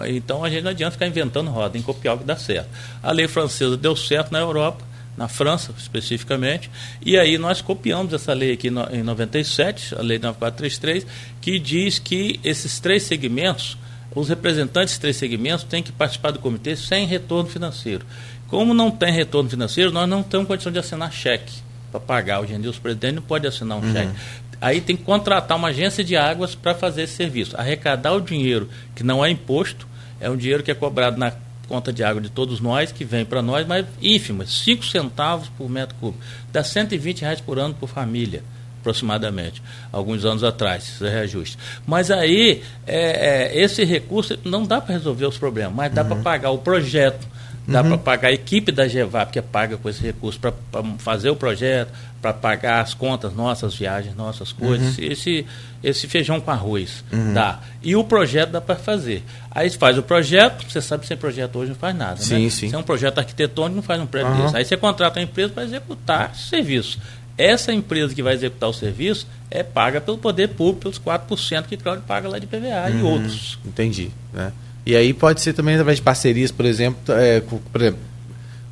Então 0.07 0.43
a 0.43 0.49
gente 0.49 0.63
não 0.63 0.71
adianta 0.71 0.93
ficar 0.93 1.07
inventando 1.07 1.51
roda, 1.51 1.77
em 1.77 1.83
copiar 1.83 2.15
o 2.15 2.19
que 2.19 2.25
dá 2.25 2.37
certo. 2.37 2.69
A 3.03 3.13
lei 3.13 3.29
francesa 3.29 3.77
deu 3.77 3.95
certo 3.95 4.33
na 4.33 4.39
Europa, 4.39 4.83
na 5.17 5.29
França 5.29 5.75
especificamente, 5.77 6.71
e 7.05 7.19
aí 7.19 7.37
nós 7.37 7.61
copiamos 7.61 8.13
essa 8.13 8.33
lei 8.33 8.53
aqui 8.53 8.71
no, 8.71 8.83
em 8.91 9.03
97, 9.03 9.95
a 9.95 10.03
lei 10.03 10.19
9433, 10.19 11.07
que 11.41 11.59
diz 11.59 11.99
que 11.99 12.41
esses 12.43 12.81
três 12.81 13.03
segmentos 13.03 13.77
os 14.15 14.29
representantes 14.29 14.95
de 14.95 15.01
três 15.01 15.17
segmentos 15.17 15.65
têm 15.65 15.83
que 15.83 15.91
participar 15.91 16.33
do 16.33 16.39
comitê 16.39 16.77
sem 16.77 17.07
retorno 17.07 17.49
financeiro. 17.49 18.05
Como 18.47 18.75
não 18.75 18.91
tem 18.91 19.13
retorno 19.13 19.49
financeiro, 19.49 19.91
nós 19.91 20.09
não 20.09 20.23
temos 20.23 20.47
condição 20.47 20.71
de 20.71 20.79
assinar 20.79 21.11
cheque 21.11 21.55
para 21.91 22.01
pagar. 22.01 22.43
O 22.43 22.47
Genilson 22.47 22.81
presidente 22.81 23.15
não 23.15 23.23
pode 23.23 23.47
assinar 23.47 23.79
um 23.79 23.81
uhum. 23.81 23.93
cheque. 23.93 24.13
Aí 24.61 24.81
tem 24.81 24.97
que 24.97 25.03
contratar 25.03 25.57
uma 25.57 25.69
agência 25.69 26.05
de 26.05 26.15
águas 26.15 26.55
para 26.55 26.75
fazer 26.75 27.03
esse 27.03 27.15
serviço. 27.15 27.57
Arrecadar 27.57 28.13
o 28.13 28.21
dinheiro 28.21 28.69
que 28.95 29.03
não 29.03 29.25
é 29.25 29.31
imposto, 29.31 29.89
é 30.21 30.29
um 30.29 30.37
dinheiro 30.37 30.63
que 30.63 30.71
é 30.71 30.75
cobrado 30.75 31.19
na 31.19 31.33
conta 31.73 31.91
de 31.91 32.05
água 32.05 32.21
de 32.21 32.29
todos 32.29 32.61
nós, 32.61 32.93
que 32.93 33.03
vem 33.03 33.25
para 33.25 33.41
nós, 33.41 33.67
mas 33.67 33.87
ínfimo, 34.03 34.47
5 34.47 34.85
centavos 34.85 35.49
por 35.57 35.71
metro 35.71 35.97
cúbico. 35.99 36.23
Dá 36.53 36.63
120 36.63 37.23
reais 37.23 37.41
por 37.41 37.59
ano 37.59 37.73
por 37.73 37.89
família 37.89 38.43
aproximadamente, 38.83 39.63
alguns 39.93 40.25
anos 40.25 40.43
atrás, 40.43 40.83
esse 40.83 41.09
reajuste. 41.09 41.57
Mas 41.87 42.11
aí, 42.11 42.63
é, 42.85 43.53
é, 43.55 43.63
esse 43.63 43.85
recurso 43.85 44.37
não 44.45 44.67
dá 44.67 44.81
para 44.81 44.97
resolver 44.97 45.25
os 45.25 45.39
problemas, 45.39 45.73
mas 45.73 45.95
dá 45.95 46.03
uhum. 46.03 46.09
para 46.09 46.17
pagar 46.17 46.51
o 46.51 46.59
projeto, 46.59 47.27
dá 47.67 47.83
uhum. 47.83 47.89
para 47.91 47.99
pagar 47.99 48.29
a 48.29 48.33
equipe 48.33 48.73
da 48.73 48.89
GEVAP, 48.89 49.33
que 49.33 49.39
é 49.39 49.43
paga 49.43 49.77
com 49.77 49.89
esse 49.89 50.03
recurso, 50.03 50.39
para 50.41 50.53
fazer 50.99 51.31
o 51.31 51.37
projeto, 51.37 51.93
para 52.21 52.33
pagar 52.33 52.81
as 52.81 52.95
contas 52.95 53.35
nossas, 53.35 53.75
viagens, 53.75 54.15
nossas 54.15 54.53
coisas. 54.53 54.99
Uhum. 54.99 55.05
Esse, 55.05 55.47
esse 55.83 56.07
feijão 56.07 56.41
com 56.41 56.51
arroz 56.51 57.05
uhum. 57.13 57.35
dá. 57.35 57.61
E 57.83 57.95
o 57.97 58.05
projeto 58.05 58.51
dá 58.51 58.61
para 58.61 58.77
fazer. 58.77 59.23
Aí 59.51 59.69
você 59.69 59.79
faz 59.79 59.99
o 59.99 60.03
projeto, 60.03 60.65
você 60.69 60.81
sabe 60.81 61.03
que 61.03 61.09
sem 61.09 61.17
projeto 61.17 61.57
hoje 61.59 61.71
não 61.71 61.77
faz 61.77 61.95
nada. 61.97 62.17
Sim, 62.17 62.45
né? 62.45 62.51
sim. 62.51 62.69
Se 62.69 62.75
é 62.75 62.79
um 62.79 62.83
projeto 62.83 63.19
arquitetônico, 63.19 63.77
não 63.77 63.83
faz 63.83 64.01
um 64.01 64.07
prédio 64.07 64.35
desse. 64.43 64.57
Aí 64.57 64.65
você 64.65 64.77
contrata 64.77 65.19
uma 65.19 65.25
empresa 65.25 65.53
para 65.53 65.65
executar 65.65 66.33
esse 66.35 66.49
serviço. 66.49 66.99
Essa 67.37 67.73
empresa 67.73 68.15
que 68.15 68.23
vai 68.23 68.35
executar 68.35 68.69
o 68.69 68.73
serviço 68.73 69.27
é 69.51 69.63
paga 69.63 70.01
pelo 70.01 70.19
poder 70.19 70.49
público, 70.49 70.83
pelos 70.83 70.99
4% 70.99 71.67
que 71.67 71.77
Cláudio 71.77 72.05
paga 72.07 72.29
lá 72.29 72.39
de 72.39 72.47
PVA 72.47 72.91
e 72.91 72.97
uhum. 72.97 73.07
outros. 73.07 73.59
Entendi. 73.65 74.11
Né? 74.33 74.53
E 74.85 74.97
aí 74.97 75.13
pode 75.13 75.41
ser 75.41 75.53
também 75.53 75.75
através 75.75 75.99
de 75.99 76.03
parcerias, 76.03 76.51
por 76.51 76.67
exemplo, 76.67 77.15
é, 77.15 77.41
com, 77.41 77.59
por 77.59 77.81
exemplo, 77.81 78.01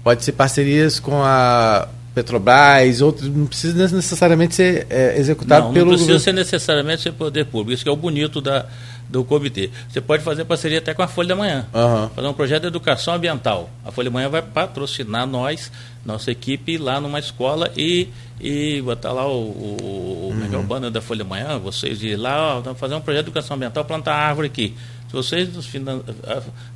pode 0.02 0.24
ser 0.24 0.32
parcerias 0.32 0.98
com 0.98 1.22
a 1.22 1.88
Petrobras, 2.14 3.00
outros, 3.00 3.28
não 3.28 3.46
precisa 3.46 3.94
necessariamente 3.94 4.56
ser 4.56 4.86
é, 4.90 5.16
executado 5.16 5.66
não, 5.66 5.72
pelo. 5.72 5.90
Não 5.92 5.96
precisa 5.96 6.18
ser 6.18 6.32
necessariamente 6.32 7.02
ser 7.02 7.12
poder 7.12 7.46
público. 7.46 7.72
Isso 7.72 7.84
que 7.84 7.88
é 7.88 7.92
o 7.92 7.96
bonito 7.96 8.40
da, 8.40 8.66
do 9.08 9.22
comitê. 9.24 9.70
Você 9.88 10.00
pode 10.00 10.24
fazer 10.24 10.44
parceria 10.44 10.78
até 10.78 10.92
com 10.92 11.02
a 11.02 11.06
Folha 11.06 11.28
da 11.28 11.36
Manhã. 11.36 11.66
Uhum. 11.72 12.08
Fazer 12.08 12.26
um 12.26 12.32
projeto 12.32 12.62
de 12.62 12.66
educação 12.68 13.14
ambiental. 13.14 13.70
A 13.84 13.92
Folha 13.92 14.10
da 14.10 14.14
Manhã 14.14 14.28
vai 14.28 14.42
patrocinar 14.42 15.24
nós, 15.24 15.70
nossa 16.04 16.32
equipe, 16.32 16.78
lá 16.78 17.00
numa 17.00 17.20
escola 17.20 17.70
e, 17.76 18.08
e 18.40 18.82
botar 18.82 19.12
lá 19.12 19.28
o, 19.28 19.42
o, 19.42 20.34
uhum. 20.34 20.60
o 20.60 20.62
banner 20.64 20.90
da 20.90 21.00
Folha 21.00 21.22
da 21.22 21.30
Manhã, 21.30 21.58
vocês 21.58 22.02
ir 22.02 22.16
lá, 22.16 22.58
ó, 22.58 22.74
fazer 22.74 22.96
um 22.96 23.00
projeto 23.00 23.24
de 23.24 23.30
educação 23.30 23.56
ambiental, 23.56 23.84
plantar 23.84 24.14
árvore 24.14 24.48
aqui. 24.48 24.74
Se 25.10 25.16
vocês 25.16 25.48
finan... 25.66 26.02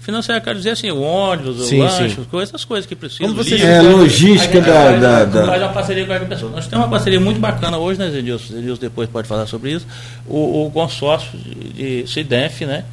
financiar, 0.01 0.42
quero 0.42 0.59
dizer 0.59 0.70
assim, 0.70 0.90
o 0.90 1.01
ônibus, 1.01 1.68
sim, 1.68 1.79
o 1.79 1.85
lanche, 1.85 2.16
sim. 2.16 2.40
essas 2.42 2.64
coisas 2.64 2.85
que 2.85 2.97
precisam. 2.97 3.29
Como 3.29 3.44
você 3.44 3.55
é, 3.62 3.81
logística 3.81 4.61
da, 4.61 4.97
da, 4.97 5.25
da... 5.25 5.47
Faz 5.47 5.62
uma 5.62 5.73
parceria 5.73 6.05
com 6.05 6.12
a 6.12 6.20
pessoa. 6.20 6.51
Nós 6.51 6.66
temos 6.66 6.85
uma 6.85 6.90
parceria 6.90 7.20
muito 7.20 7.38
bacana 7.38 7.79
hoje, 7.79 8.01
né, 8.01 8.11
Zedilson? 8.11 8.55
Zedilson 8.55 8.81
depois 8.81 9.09
pode 9.09 9.29
falar 9.29 9.47
sobre 9.47 9.70
isso. 9.70 9.87
O, 10.27 10.66
o 10.66 10.70
consórcio 10.73 11.38
de, 11.38 12.03
de 12.03 12.11
CIDEF, 12.11 12.66
né? 12.66 12.85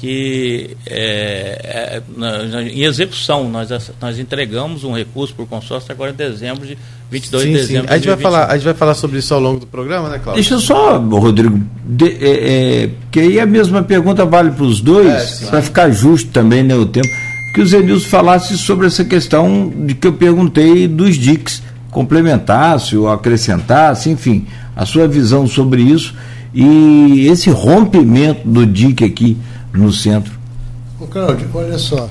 Que 0.00 0.76
é, 0.86 1.96
é, 1.96 2.02
na, 2.16 2.62
em 2.62 2.84
execução 2.84 3.48
nós, 3.48 3.68
nós 4.00 4.18
entregamos 4.18 4.84
um 4.84 4.92
recurso 4.92 5.34
para 5.34 5.42
o 5.42 5.46
consórcio 5.46 5.90
agora 5.90 6.12
em 6.12 6.14
dezembro 6.14 6.64
de 6.64 6.78
22 7.10 7.42
sim, 7.42 7.50
de 7.50 7.56
dezembro. 7.56 7.88
Sim. 7.88 7.94
A 7.94 7.96
gente, 7.96 8.06
vai 8.06 8.16
falar, 8.16 8.46
a 8.46 8.54
gente 8.54 8.64
vai 8.64 8.74
falar 8.74 8.94
sobre 8.94 9.18
isso 9.18 9.34
ao 9.34 9.40
longo 9.40 9.60
do 9.60 9.66
programa, 9.66 10.08
né, 10.08 10.18
Cláudio? 10.18 10.34
Deixa 10.40 10.54
eu 10.54 10.60
só, 10.60 10.98
Rodrigo, 10.98 11.60
de, 11.84 12.06
é, 12.06 12.84
é, 12.84 12.90
que 13.10 13.18
aí 13.18 13.40
a 13.40 13.46
mesma 13.46 13.82
pergunta 13.82 14.24
vale 14.24 14.52
para 14.52 14.64
os 14.64 14.80
dois, 14.80 15.42
é, 15.42 15.46
para 15.46 15.62
ficar 15.62 15.90
justo 15.90 16.30
também 16.30 16.62
né, 16.62 16.76
o 16.76 16.86
tempo, 16.86 17.08
que 17.52 17.60
o 17.60 17.66
Zenilson 17.66 18.08
falasse 18.08 18.56
sobre 18.56 18.86
essa 18.86 19.04
questão 19.04 19.72
de 19.84 19.94
que 19.94 20.06
eu 20.06 20.12
perguntei 20.12 20.86
dos 20.86 21.16
DICs, 21.16 21.62
complementasse 21.90 22.96
ou 22.96 23.08
acrescentasse, 23.08 24.10
enfim, 24.10 24.46
a 24.76 24.86
sua 24.86 25.08
visão 25.08 25.48
sobre 25.48 25.82
isso 25.82 26.14
e 26.54 27.26
esse 27.30 27.50
rompimento 27.50 28.46
do 28.46 28.64
DIC 28.64 29.04
aqui 29.04 29.36
no 29.72 29.92
centro. 29.92 30.38
Ô 31.00 31.06
Cláudio, 31.06 31.48
olha 31.54 31.78
só, 31.78 32.10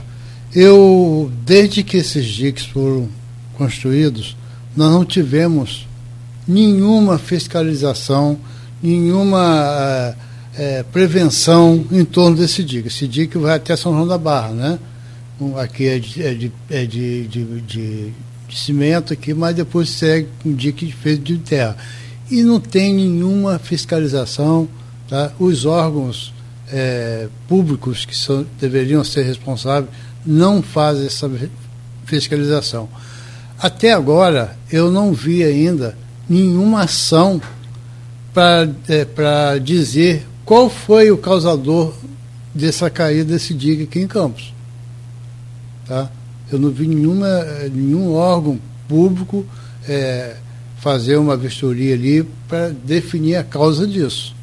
eu, 0.54 1.32
desde 1.46 1.84
que 1.84 1.98
esses 1.98 2.26
DICs 2.26 2.66
foram 2.66 3.10
construídos, 3.58 4.38
nós 4.76 4.92
não 4.92 5.04
tivemos 5.04 5.88
nenhuma 6.48 7.18
fiscalização, 7.18 8.40
nenhuma 8.82 10.16
é, 10.56 10.84
prevenção 10.84 11.86
em 11.92 12.06
torno 12.06 12.38
desse 12.38 12.64
DIC. 12.64 12.88
Esse 12.88 13.08
DIC 13.08 13.38
vai 13.38 13.56
até 13.56 13.76
São 13.76 13.94
João 13.94 14.08
da 14.08 14.18
Barra, 14.18 14.52
né? 14.52 14.80
Aqui 15.58 15.88
é 15.88 16.00
de, 16.00 16.24
é, 16.24 16.34
de, 16.34 16.52
é 16.70 16.86
de, 16.86 17.28
de, 17.28 17.62
de, 17.62 18.14
cimento 18.50 19.14
aqui, 19.14 19.34
mas 19.34 19.56
depois 19.56 19.90
segue 19.90 20.30
um 20.46 20.54
DIC 20.54 20.92
feito 20.92 21.24
de 21.24 21.38
terra. 21.38 21.78
E 22.32 22.42
não 22.44 22.60
tem 22.60 22.94
nenhuma 22.94 23.60
fiscalização, 23.60 24.68
tá? 25.08 25.32
Os 25.38 25.66
órgãos 25.66 26.34
é, 26.72 27.28
públicos 27.48 28.06
que 28.06 28.16
são, 28.16 28.46
deveriam 28.60 29.04
ser 29.04 29.24
responsáveis 29.24 29.90
não 30.26 30.62
fazem 30.62 31.06
essa 31.06 31.30
fiscalização. 32.06 32.90
Até 33.58 33.94
agora, 33.94 34.58
eu 34.72 34.92
não 34.92 35.14
vi 35.14 35.44
ainda 35.44 35.98
nenhuma 36.30 36.84
ação 36.84 37.42
para 38.34 38.70
é, 38.88 39.60
dizer 39.60 40.28
qual 40.46 40.70
foi 40.70 41.12
o 41.12 41.18
causador 41.18 41.94
dessa 42.54 42.90
caída 42.90 43.34
desse 43.34 43.54
diga 43.54 43.84
aqui 43.84 44.00
em 44.00 44.08
Campos. 44.08 44.54
Tá? 45.88 46.10
Eu 46.52 46.60
não 46.60 46.70
vi 46.70 46.88
nenhuma, 46.88 47.28
nenhum 47.72 48.14
órgão 48.14 48.60
público 48.88 49.46
é, 49.88 50.36
fazer 50.80 51.18
uma 51.18 51.36
vistoria 51.36 51.96
ali 51.96 52.24
para 52.48 52.70
definir 52.70 53.36
a 53.36 53.44
causa 53.44 53.88
disso. 53.88 54.37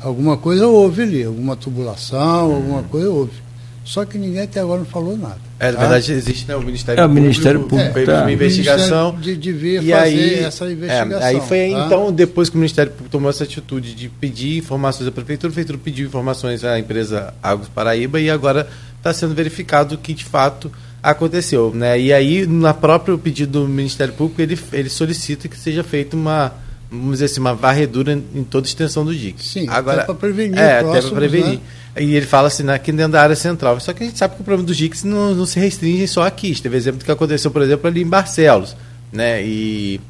Alguma 0.00 0.36
coisa 0.36 0.66
houve 0.66 1.02
ali, 1.02 1.24
alguma 1.24 1.56
tubulação, 1.56 2.54
alguma 2.54 2.82
coisa 2.84 3.10
houve. 3.10 3.48
Só 3.88 4.04
que 4.04 4.18
ninguém 4.18 4.42
até 4.42 4.60
agora 4.60 4.80
não 4.80 4.86
falou 4.86 5.16
nada. 5.16 5.38
É, 5.58 5.72
na 5.72 5.78
tá? 5.78 5.80
verdade 5.80 6.12
existe 6.12 6.46
né, 6.46 6.54
o 6.54 6.60
Ministério 6.60 7.00
é, 7.00 7.04
Público. 7.04 7.18
O 7.18 7.22
Ministério 7.22 7.60
Público 7.64 7.92
fez 7.94 8.06
tá. 8.06 8.20
uma 8.20 8.32
investigação. 8.32 9.18
De, 9.18 9.34
devia 9.34 9.80
e 9.80 9.90
fazer 9.90 9.94
aí, 9.94 10.34
essa 10.44 10.70
investigação. 10.70 11.18
É, 11.18 11.24
aí 11.24 11.40
foi 11.40 11.70
tá? 11.70 11.86
então, 11.86 12.12
depois 12.12 12.50
que 12.50 12.56
o 12.56 12.58
Ministério 12.58 12.92
Público 12.92 13.10
tomou 13.10 13.30
essa 13.30 13.44
atitude 13.44 13.94
de 13.94 14.10
pedir 14.10 14.58
informações 14.58 15.08
à 15.08 15.10
Prefeitura, 15.10 15.50
a 15.50 15.54
Prefeitura 15.54 15.78
pediu 15.82 16.06
informações 16.06 16.64
à 16.64 16.78
empresa 16.78 17.32
Águas 17.42 17.68
Paraíba 17.68 18.20
e 18.20 18.28
agora 18.28 18.68
está 18.98 19.14
sendo 19.14 19.34
verificado 19.34 19.94
o 19.94 19.98
que 19.98 20.12
de 20.12 20.24
fato 20.24 20.70
aconteceu. 21.02 21.72
Né? 21.74 21.98
E 21.98 22.12
aí, 22.12 22.46
na 22.46 22.74
próprio 22.74 23.16
pedido 23.18 23.60
do 23.60 23.66
Ministério 23.66 24.12
Público, 24.12 24.42
ele, 24.42 24.58
ele 24.70 24.90
solicita 24.90 25.48
que 25.48 25.56
seja 25.56 25.82
feita 25.82 26.14
uma 26.14 26.52
vamos 26.90 27.12
dizer 27.12 27.26
assim, 27.26 27.40
uma 27.40 27.54
varredura 27.54 28.12
em 28.12 28.42
toda 28.44 28.66
a 28.66 28.68
extensão 28.68 29.04
do 29.04 29.14
DIC. 29.14 29.44
Sim, 29.44 29.66
Agora, 29.68 29.98
até 29.98 30.06
para 30.06 30.14
prevenir. 30.14 30.58
É, 30.58 30.80
próximos, 30.80 30.96
até 30.96 31.08
para 31.08 31.16
prevenir. 31.16 31.58
Né? 31.58 32.02
E 32.02 32.14
ele 32.14 32.26
fala 32.26 32.48
assim, 32.48 32.68
aqui 32.70 32.92
dentro 32.92 33.12
da 33.12 33.22
área 33.22 33.36
central. 33.36 33.78
Só 33.80 33.92
que 33.92 34.02
a 34.02 34.06
gente 34.06 34.18
sabe 34.18 34.36
que 34.36 34.40
o 34.40 34.44
problema 34.44 34.66
dos 34.66 34.76
DICs 34.76 35.04
não, 35.04 35.34
não 35.34 35.46
se 35.46 35.58
restringe 35.60 36.06
só 36.08 36.26
aqui. 36.26 36.58
Teve 36.60 36.76
exemplo 36.76 37.00
do 37.00 37.04
que 37.04 37.10
aconteceu, 37.10 37.50
por 37.50 37.62
exemplo, 37.62 37.86
ali 37.88 38.02
em 38.02 38.06
Barcelos. 38.06 38.76
Né? 39.12 39.42
E 39.44 40.00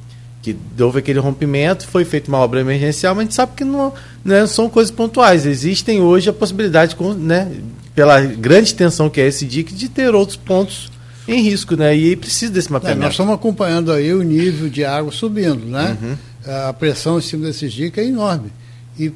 que 0.41 0.57
houve 0.81 1.01
aquele 1.01 1.19
rompimento, 1.19 1.87
foi 1.87 2.05
feita 2.05 2.29
uma 2.29 2.39
obra 2.39 2.61
emergencial, 2.61 3.13
mas 3.15 3.23
a 3.23 3.25
gente 3.25 3.35
sabe 3.35 3.53
que 3.57 3.65
não, 3.65 3.93
não 4.25 4.47
são 4.47 4.69
coisas 4.69 4.91
pontuais. 4.91 5.45
Existem 5.45 6.01
hoje 6.01 6.31
a 6.31 6.33
possibilidade, 6.33 6.97
né, 7.19 7.51
pela 7.93 8.21
grande 8.21 8.69
extensão 8.69 9.11
que 9.11 9.21
é 9.21 9.27
esse 9.27 9.45
DIC, 9.45 9.75
de 9.75 9.89
ter 9.89 10.15
outros 10.15 10.37
pontos 10.37 10.93
em 11.27 11.43
risco, 11.43 11.75
né? 11.75 11.95
E 11.95 12.15
precisa 12.15 12.53
desse 12.53 12.73
mapeamento. 12.73 13.01
É, 13.01 13.05
nós 13.05 13.13
estamos 13.13 13.35
acompanhando 13.35 13.93
aí 13.93 14.15
o 14.15 14.23
nível 14.23 14.71
de 14.71 14.85
água 14.85 15.11
subindo, 15.11 15.67
né? 15.67 15.97
Uhum 16.01 16.17
a 16.47 16.73
pressão 16.73 17.19
em 17.19 17.23
cima 17.23 17.47
desses 17.47 17.73
dicas 17.73 18.05
é 18.05 18.09
enorme. 18.09 18.53
E 18.99 19.13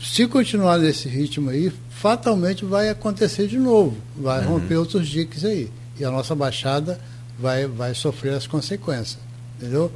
se 0.00 0.26
continuar 0.26 0.78
nesse 0.78 1.08
ritmo 1.08 1.50
aí, 1.50 1.72
fatalmente 1.90 2.64
vai 2.64 2.88
acontecer 2.88 3.46
de 3.46 3.58
novo. 3.58 3.96
Vai 4.16 4.44
uhum. 4.44 4.58
romper 4.58 4.76
outros 4.76 5.08
diques 5.08 5.44
aí. 5.44 5.70
E 5.98 6.04
a 6.04 6.10
nossa 6.10 6.34
baixada 6.34 6.98
vai, 7.38 7.66
vai 7.66 7.94
sofrer 7.94 8.34
as 8.34 8.46
consequências. 8.46 9.18
Entendeu? 9.56 9.92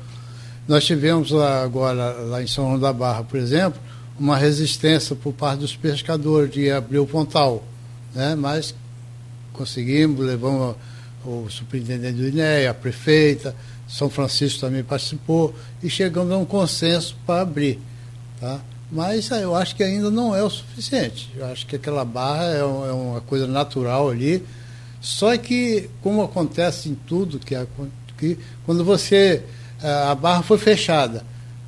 Nós 0.69 0.85
tivemos 0.85 1.31
lá 1.31 1.62
agora, 1.62 2.12
lá 2.12 2.43
em 2.43 2.47
São 2.47 2.67
João 2.67 2.79
da 2.79 2.93
Barra, 2.93 3.25
por 3.25 3.39
exemplo, 3.39 3.81
uma 4.19 4.37
resistência 4.37 5.15
por 5.15 5.33
parte 5.33 5.61
dos 5.61 5.77
pescadores 5.77 6.51
de 6.51 6.71
abrir 6.71 6.99
o 6.99 7.07
pontal. 7.07 7.65
Né? 8.15 8.35
Mas 8.35 8.75
conseguimos, 9.53 10.25
levamos 10.25 10.77
o 11.25 11.47
superintendente 11.49 12.19
do 12.19 12.29
INEA, 12.29 12.71
a 12.71 12.75
prefeita, 12.75 13.55
são 13.88 14.11
Francisco 14.11 14.61
também 14.61 14.83
participou 14.83 15.55
e 15.83 15.88
chegamos 15.88 16.33
a 16.33 16.37
um 16.37 16.44
consenso 16.44 17.16
para 17.25 17.42
abrir. 17.42 17.79
Tá? 18.40 18.61
Mas 18.90 19.31
eu 19.31 19.55
acho 19.55 19.77
que 19.77 19.83
ainda 19.83 20.11
não 20.11 20.35
é 20.35 20.42
o 20.42 20.51
suficiente. 20.51 21.31
Eu 21.37 21.46
acho 21.46 21.66
que 21.66 21.77
aquela 21.77 22.05
barra 22.05 22.44
é, 22.46 22.59
é 22.59 22.64
uma 22.64 23.20
coisa 23.20 23.46
natural 23.46 24.11
ali. 24.11 24.44
Só 25.01 25.37
que, 25.37 25.88
como 26.03 26.22
acontece 26.22 26.88
em 26.88 26.94
tudo, 26.94 27.38
que, 27.38 27.55
que 28.18 28.38
quando 28.64 28.85
você. 28.85 29.42
A 29.83 30.14
barra 30.14 30.42
foi 30.42 30.57
fechada, 30.57 31.22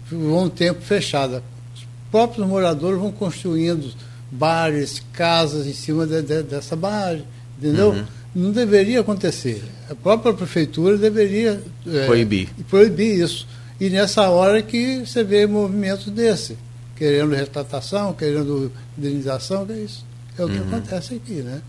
ficou 0.07 0.43
um 0.43 0.49
tempo 0.49 0.81
fechada. 0.81 1.43
Os 1.75 1.87
próprios 2.11 2.47
moradores 2.49 2.99
vão 2.99 3.13
construindo 3.13 3.93
bares, 4.31 5.03
casas 5.13 5.67
em 5.67 5.75
cima 5.75 6.07
de, 6.07 6.23
de, 6.23 6.43
dessa 6.43 6.75
barragem. 6.75 7.25
Entendeu? 7.59 7.91
Uhum 7.91 8.18
não 8.35 8.51
deveria 8.53 9.01
acontecer. 9.01 9.63
A 9.91 9.95
própria 9.95 10.33
prefeitura 10.33 10.97
deveria 10.97 11.63
é, 11.87 12.07
proibir. 12.07 12.49
proibir 12.69 13.23
isso. 13.23 13.47
E 13.81 13.89
nessa 13.91 14.29
hora 14.29 14.61
que 14.63 15.01
você 15.07 15.23
vê 15.23 15.47
movimentos 15.47 16.07
desse, 16.07 16.59
querendo 16.97 17.35
retratação, 17.35 18.13
querendo 18.13 18.73
indenização, 18.97 19.67
é 19.71 19.79
isso. 19.79 20.05
É 20.37 20.45
o 20.45 20.49
que 20.49 20.59
uhum. 20.59 20.69
acontece 20.69 21.15
aqui, 21.15 21.35
né? 21.35 21.61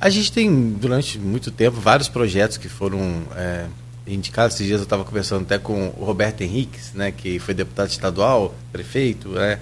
A 0.00 0.08
gente 0.08 0.30
tem, 0.30 0.70
durante 0.70 1.18
muito 1.18 1.50
tempo, 1.50 1.80
vários 1.80 2.08
projetos 2.08 2.56
que 2.56 2.68
foram 2.68 3.22
é, 3.36 3.66
indicados. 4.06 4.54
Esses 4.54 4.66
dias 4.66 4.80
eu 4.80 4.84
estava 4.84 5.04
conversando 5.04 5.42
até 5.42 5.58
com 5.58 5.88
o 5.98 6.04
Roberto 6.04 6.40
Henriques, 6.40 6.92
né, 6.94 7.10
que 7.10 7.38
foi 7.38 7.52
deputado 7.54 7.88
estadual, 7.88 8.54
prefeito, 8.72 9.30
né, 9.30 9.58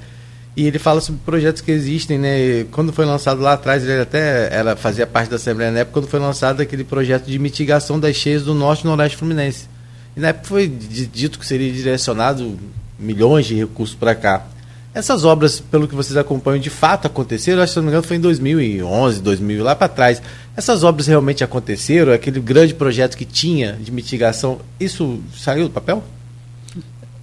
E 0.56 0.66
ele 0.66 0.78
fala 0.78 1.02
sobre 1.02 1.20
projetos 1.22 1.60
que 1.60 1.70
existem, 1.70 2.18
né? 2.18 2.64
Quando 2.70 2.90
foi 2.90 3.04
lançado 3.04 3.42
lá 3.42 3.52
atrás, 3.52 3.84
ele 3.84 4.00
até 4.00 4.48
era, 4.50 4.74
fazia 4.74 5.06
parte 5.06 5.28
da 5.28 5.36
Assembleia 5.36 5.70
na 5.70 5.80
época, 5.80 6.00
quando 6.00 6.08
foi 6.08 6.18
lançado 6.18 6.62
aquele 6.62 6.82
projeto 6.82 7.26
de 7.26 7.38
mitigação 7.38 8.00
das 8.00 8.16
cheias 8.16 8.42
do 8.42 8.54
Norte 8.54 8.80
e 8.80 8.86
Noroeste 8.86 9.18
Fluminense. 9.18 9.68
E 10.16 10.20
na 10.20 10.28
época 10.28 10.46
foi 10.46 10.66
dito 10.66 11.38
que 11.38 11.44
seria 11.44 11.70
direcionado 11.70 12.58
milhões 12.98 13.44
de 13.44 13.54
recursos 13.54 13.94
para 13.94 14.14
cá. 14.14 14.46
Essas 14.94 15.26
obras, 15.26 15.60
pelo 15.60 15.86
que 15.86 15.94
vocês 15.94 16.16
acompanham, 16.16 16.58
de 16.58 16.70
fato 16.70 17.06
aconteceram? 17.06 17.60
Acho 17.60 17.72
que, 17.72 17.74
se 17.74 17.76
não 17.76 17.84
me 17.84 17.90
engano, 17.90 18.02
foi 18.02 18.16
em 18.16 18.20
2011, 18.20 19.20
2000, 19.20 19.62
lá 19.62 19.76
para 19.76 19.88
trás. 19.88 20.22
Essas 20.56 20.82
obras 20.82 21.06
realmente 21.06 21.44
aconteceram? 21.44 22.14
Aquele 22.14 22.40
grande 22.40 22.72
projeto 22.72 23.14
que 23.14 23.26
tinha 23.26 23.74
de 23.74 23.92
mitigação, 23.92 24.58
isso 24.80 25.20
saiu 25.36 25.64
do 25.64 25.70
papel? 25.70 26.02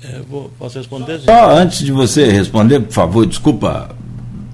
É, 0.03 0.19
posso 0.59 0.77
responder? 0.77 1.19
Só 1.19 1.55
antes 1.55 1.79
de 1.79 1.91
você 1.91 2.29
responder, 2.31 2.79
por 2.81 2.93
favor, 2.93 3.25
desculpa, 3.25 3.89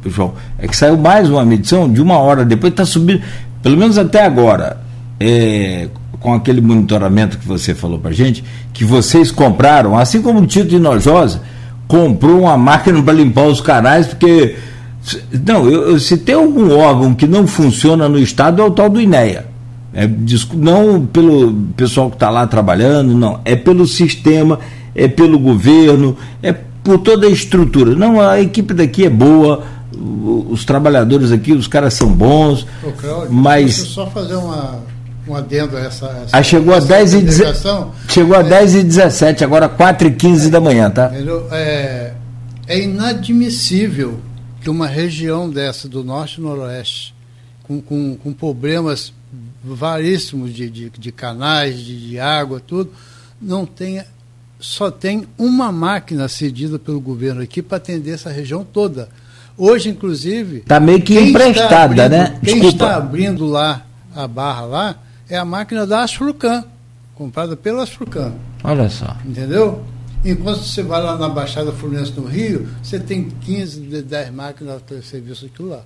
João, 0.05 0.33
é 0.57 0.67
que 0.67 0.75
saiu 0.75 0.97
mais 0.97 1.29
uma 1.29 1.43
medição 1.43 1.91
de 1.91 2.01
uma 2.01 2.17
hora 2.17 2.45
depois, 2.45 2.71
está 2.71 2.85
subindo, 2.85 3.21
pelo 3.61 3.77
menos 3.77 3.97
até 3.97 4.23
agora, 4.23 4.81
é, 5.19 5.89
com 6.19 6.33
aquele 6.33 6.61
monitoramento 6.61 7.37
que 7.37 7.47
você 7.47 7.73
falou 7.73 7.97
para 7.97 8.11
gente, 8.11 8.43
que 8.73 8.83
vocês 8.83 9.31
compraram, 9.31 9.97
assim 9.97 10.21
como 10.21 10.39
o 10.39 10.45
Tito 10.45 10.67
de 10.67 10.79
Nojosa 10.79 11.41
comprou 11.89 12.41
uma 12.41 12.55
máquina 12.55 13.01
para 13.01 13.13
limpar 13.13 13.47
os 13.47 13.59
canais, 13.59 14.07
porque. 14.07 14.55
Não, 15.45 15.67
eu, 15.67 15.89
eu, 15.89 15.99
se 15.99 16.17
tem 16.17 16.35
algum 16.35 16.77
órgão 16.77 17.15
que 17.15 17.25
não 17.25 17.47
funciona 17.47 18.07
no 18.07 18.19
Estado 18.19 18.61
é 18.61 18.65
o 18.65 18.69
tal 18.69 18.89
do 18.89 19.01
INEA. 19.01 19.47
É, 19.91 20.07
não 20.53 21.03
pelo 21.03 21.51
pessoal 21.75 22.09
que 22.09 22.15
está 22.15 22.29
lá 22.29 22.45
trabalhando, 22.45 23.15
não. 23.15 23.39
É 23.43 23.55
pelo 23.55 23.87
sistema 23.87 24.59
é 24.99 25.07
pelo 25.07 25.39
governo, 25.39 26.17
é 26.43 26.51
por 26.51 26.99
toda 26.99 27.25
a 27.25 27.29
estrutura. 27.29 27.95
Não, 27.95 28.19
a 28.19 28.41
equipe 28.41 28.73
daqui 28.73 29.05
é 29.05 29.09
boa, 29.09 29.63
os 30.49 30.65
trabalhadores 30.65 31.31
aqui, 31.31 31.53
os 31.53 31.67
caras 31.67 31.93
são 31.93 32.11
bons, 32.11 32.67
Ô, 32.83 32.91
Cláudio, 32.91 33.31
mas... 33.31 33.77
Deixa 33.77 33.81
eu 33.81 33.85
só 33.85 34.07
fazer 34.07 34.35
uma, 34.35 34.83
um 35.25 35.35
adendo 35.35 35.77
a 35.77 35.79
essa... 35.79 36.07
essa 36.07 36.37
ah, 36.37 36.43
chegou 36.43 36.73
a 36.73 36.79
10 36.79 37.13
e, 37.13 37.25
chegou 38.09 38.35
a 38.35 38.41
é, 38.41 38.43
10 38.43 38.75
e 38.75 38.83
17, 38.83 39.43
agora 39.43 39.69
4 39.69 40.09
e 40.09 40.11
15 40.11 40.47
é, 40.47 40.51
da 40.51 40.59
manhã, 40.59 40.89
tá? 40.89 41.11
É, 41.51 42.13
é 42.67 42.79
inadmissível 42.79 44.19
que 44.61 44.69
uma 44.69 44.87
região 44.87 45.49
dessa, 45.49 45.87
do 45.87 46.03
Norte 46.03 46.39
e 46.39 46.41
Noroeste, 46.41 47.15
com, 47.63 47.81
com, 47.81 48.17
com 48.21 48.33
problemas 48.33 49.13
varíssimos 49.63 50.53
de, 50.53 50.69
de, 50.69 50.89
de 50.89 51.11
canais, 51.11 51.79
de, 51.79 52.09
de 52.09 52.19
água, 52.19 52.59
tudo, 52.59 52.91
não 53.41 53.65
tenha 53.65 54.05
só 54.59 54.91
tem 54.91 55.25
uma 55.37 55.71
máquina 55.71 56.27
cedida 56.27 56.77
pelo 56.77 56.99
governo 56.99 57.41
aqui 57.41 57.61
para 57.61 57.77
atender 57.77 58.11
essa 58.11 58.29
região 58.29 58.63
toda. 58.63 59.09
Hoje, 59.57 59.89
inclusive. 59.89 60.57
Está 60.57 60.79
meio 60.79 61.01
que 61.01 61.19
emprestada, 61.19 62.05
abrindo, 62.05 62.09
né? 62.09 62.39
Quem 62.43 62.55
Desculpa. 62.55 62.85
está 62.85 62.95
abrindo 62.95 63.45
lá 63.45 63.85
a 64.15 64.27
barra 64.27 64.65
lá 64.65 64.95
é 65.29 65.37
a 65.37 65.45
máquina 65.45 65.85
da 65.85 66.03
Asfrucan, 66.03 66.63
comprada 67.15 67.55
pela 67.55 67.83
Asfrucan. 67.83 68.33
Olha 68.63 68.89
só. 68.89 69.15
Entendeu? 69.25 69.83
Enquanto 70.25 70.63
você 70.63 70.83
vai 70.83 71.01
lá 71.01 71.17
na 71.17 71.29
Baixada 71.29 71.71
Fluminense 71.71 72.11
no 72.19 72.25
Rio, 72.25 72.67
você 72.83 72.99
tem 72.99 73.29
15, 73.29 74.01
10 74.01 74.33
máquinas 74.33 74.81
de 74.85 75.01
serviço 75.01 75.45
aquilo 75.45 75.69
lá. 75.69 75.81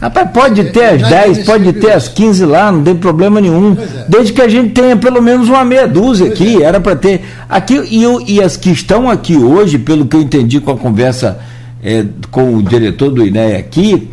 Rapaz, 0.00 0.30
pode 0.32 0.64
ter 0.70 0.84
as 0.84 1.08
10, 1.08 1.44
pode 1.44 1.72
ter 1.74 1.92
as 1.92 2.08
15 2.08 2.46
lá, 2.46 2.72
não 2.72 2.82
tem 2.82 2.96
problema 2.96 3.40
nenhum. 3.40 3.76
É. 3.78 4.06
Desde 4.08 4.32
que 4.32 4.40
a 4.40 4.48
gente 4.48 4.70
tenha 4.70 4.96
pelo 4.96 5.20
menos 5.20 5.48
uma 5.48 5.64
meia 5.64 5.86
dúzia 5.86 6.26
pois 6.26 6.40
aqui, 6.40 6.62
é. 6.62 6.66
era 6.66 6.80
para 6.80 6.96
ter. 6.96 7.22
Aqui, 7.48 7.82
e, 7.90 8.02
eu, 8.02 8.22
e 8.26 8.42
as 8.42 8.56
que 8.56 8.70
estão 8.70 9.10
aqui 9.10 9.36
hoje, 9.36 9.78
pelo 9.78 10.06
que 10.06 10.16
eu 10.16 10.22
entendi 10.22 10.58
com 10.58 10.70
a 10.70 10.76
conversa 10.76 11.38
é, 11.82 12.04
com 12.30 12.56
o 12.56 12.62
diretor 12.62 13.10
do 13.10 13.26
INEA 13.26 13.58
aqui, 13.58 14.08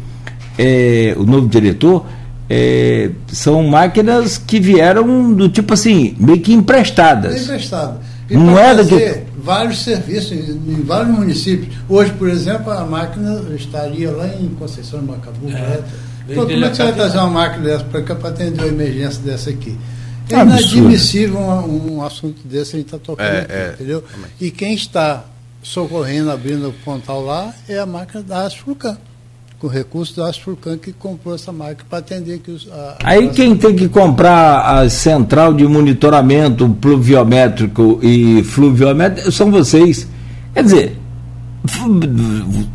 é, 0.58 1.16
o 1.18 1.24
novo 1.24 1.48
diretor, 1.48 2.06
é, 2.50 3.12
são 3.28 3.64
máquinas 3.64 4.38
que 4.38 4.60
vieram 4.60 5.34
do 5.34 5.48
tipo 5.50 5.74
assim, 5.74 6.16
meio 6.20 6.40
que 6.40 6.54
emprestadas. 6.54 7.44
Emprestado. 7.44 8.00
E 8.30 8.36
não 8.36 8.58
é 8.60 8.76
daquele 8.76 9.28
vários 9.48 9.82
serviços 9.82 10.34
em, 10.34 10.52
em, 10.52 10.84
vários 10.84 11.16
municípios. 11.16 11.74
Hoje, 11.88 12.12
por 12.12 12.28
exemplo, 12.28 12.70
a 12.72 12.84
máquina 12.86 13.42
estaria 13.56 14.12
lá 14.12 14.28
em 14.28 14.50
Conceição 14.50 15.00
de 15.00 15.06
Macabu. 15.06 15.50
É, 15.50 15.82
então, 16.28 16.46
como 16.46 16.66
é 16.66 16.70
que 16.70 16.76
você 16.76 16.84
vai 16.84 16.94
trazer 16.94 17.18
uma 17.20 17.30
máquina 17.30 17.64
dessa 17.64 17.86
para 17.86 18.02
cá 18.02 18.16
para 18.16 18.30
atender 18.30 18.60
uma 18.60 18.68
emergência 18.68 19.22
dessa 19.22 19.50
aqui? 19.50 19.78
É, 20.30 20.36
é 20.36 20.42
inadmissível 20.42 21.40
um, 21.40 21.96
um, 21.96 22.04
assunto 22.04 22.46
desse 22.46 22.76
a 22.76 22.80
gente 22.80 22.88
está 22.88 22.98
tocando, 22.98 23.26
é, 23.26 23.40
aqui, 23.40 23.54
é, 23.54 23.72
entendeu? 23.76 24.04
E 24.42 24.52
quem 24.52 24.74
está 24.74 25.24
socorrendo, 25.64 26.30
abrindo 26.30 26.68
o 26.68 26.74
pontal 26.74 27.24
lá, 27.24 27.54
é 27.70 27.80
a 27.80 27.86
máquina 27.86 28.22
da 28.22 28.46
Asfrucan 28.46 28.98
com 29.60 29.68
recursos 29.68 30.16
da 30.16 30.30
Asfurcan 30.30 30.78
que 30.78 30.92
comprou 30.94 31.34
essa 31.34 31.52
máquina 31.52 31.84
para 31.90 32.00
atender 32.00 32.36
aqui 32.36 32.52
os. 32.52 32.68
A, 32.72 32.98
Aí 33.04 33.30
quem 33.30 33.56
tem 33.56 33.76
que 33.76 33.90
comprar 33.90 34.62
a 34.62 34.90
central 34.90 35.54
de 35.54 35.66
monitoramento 35.66 36.70
pluviométrico 36.80 38.00
e 38.04 38.44
fluviométrico 38.44 39.32
são 39.32 39.50
vocês. 39.50 40.08
Quer 40.54 40.64
dizer, 40.64 40.98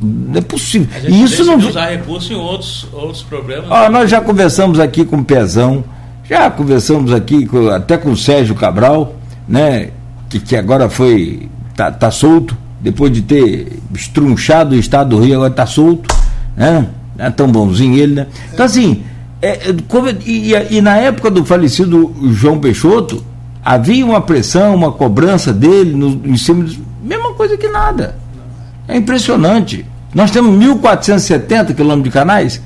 não 0.01 0.38
é 0.38 0.40
possível. 0.40 0.88
A 0.95 1.01
gente 1.01 1.25
Isso 1.25 1.45
não 1.45 1.57
usar 1.57 1.90
recursos 1.90 2.31
em 2.31 2.35
outros, 2.35 2.87
outros 2.92 3.23
problemas. 3.23 3.71
Ah, 3.71 3.88
nós 3.88 4.11
já 4.11 4.21
conversamos 4.21 4.81
aqui 4.81 5.05
com 5.05 5.18
o 5.18 5.25
Pezão, 5.25 5.85
já 6.29 6.51
conversamos 6.51 7.12
aqui 7.12 7.47
com, 7.47 7.68
até 7.68 7.97
com 7.97 8.11
o 8.11 8.16
Sérgio 8.16 8.55
Cabral, 8.57 9.14
né? 9.47 9.90
Que, 10.29 10.40
que 10.40 10.57
agora 10.57 10.90
foi. 10.90 11.49
tá, 11.77 11.92
tá 11.92 12.11
solto, 12.11 12.57
depois 12.81 13.12
de 13.12 13.23
ter 13.23 13.81
estrunchado 13.95 14.75
o 14.75 14.79
estado 14.79 15.11
do 15.11 15.23
Rio, 15.23 15.37
agora 15.37 15.51
está 15.51 15.66
solto 15.66 16.22
né? 16.57 16.87
É 17.19 17.31
tão 17.31 17.49
bonzinho 17.51 17.99
ele, 17.99 18.15
né? 18.15 18.27
Então, 18.53 18.65
assim, 18.65 19.03
é, 19.41 19.71
é 19.71 19.77
como, 19.88 20.09
e, 20.09 20.53
e, 20.71 20.81
na 20.81 20.97
época 20.97 21.31
do 21.31 21.45
falecido 21.45 22.15
João 22.31 22.59
Peixoto, 22.59 23.25
havia 23.65 24.05
uma 24.05 24.21
pressão, 24.21 24.75
uma 24.75 24.93
cobrança 24.93 25.53
dele 25.53 25.95
no, 25.95 26.21
em 26.25 26.37
cima. 26.37 26.67
Mesma 27.03 27.35
coisa 27.35 27.57
que 27.57 27.69
nada. 27.69 28.17
É 28.88 28.97
impressionante. 28.97 29.85
Nós 30.15 30.31
temos 30.31 30.53
1.470 30.65 31.75
quilômetros 31.75 32.05
de 32.05 32.11
canais. 32.11 32.62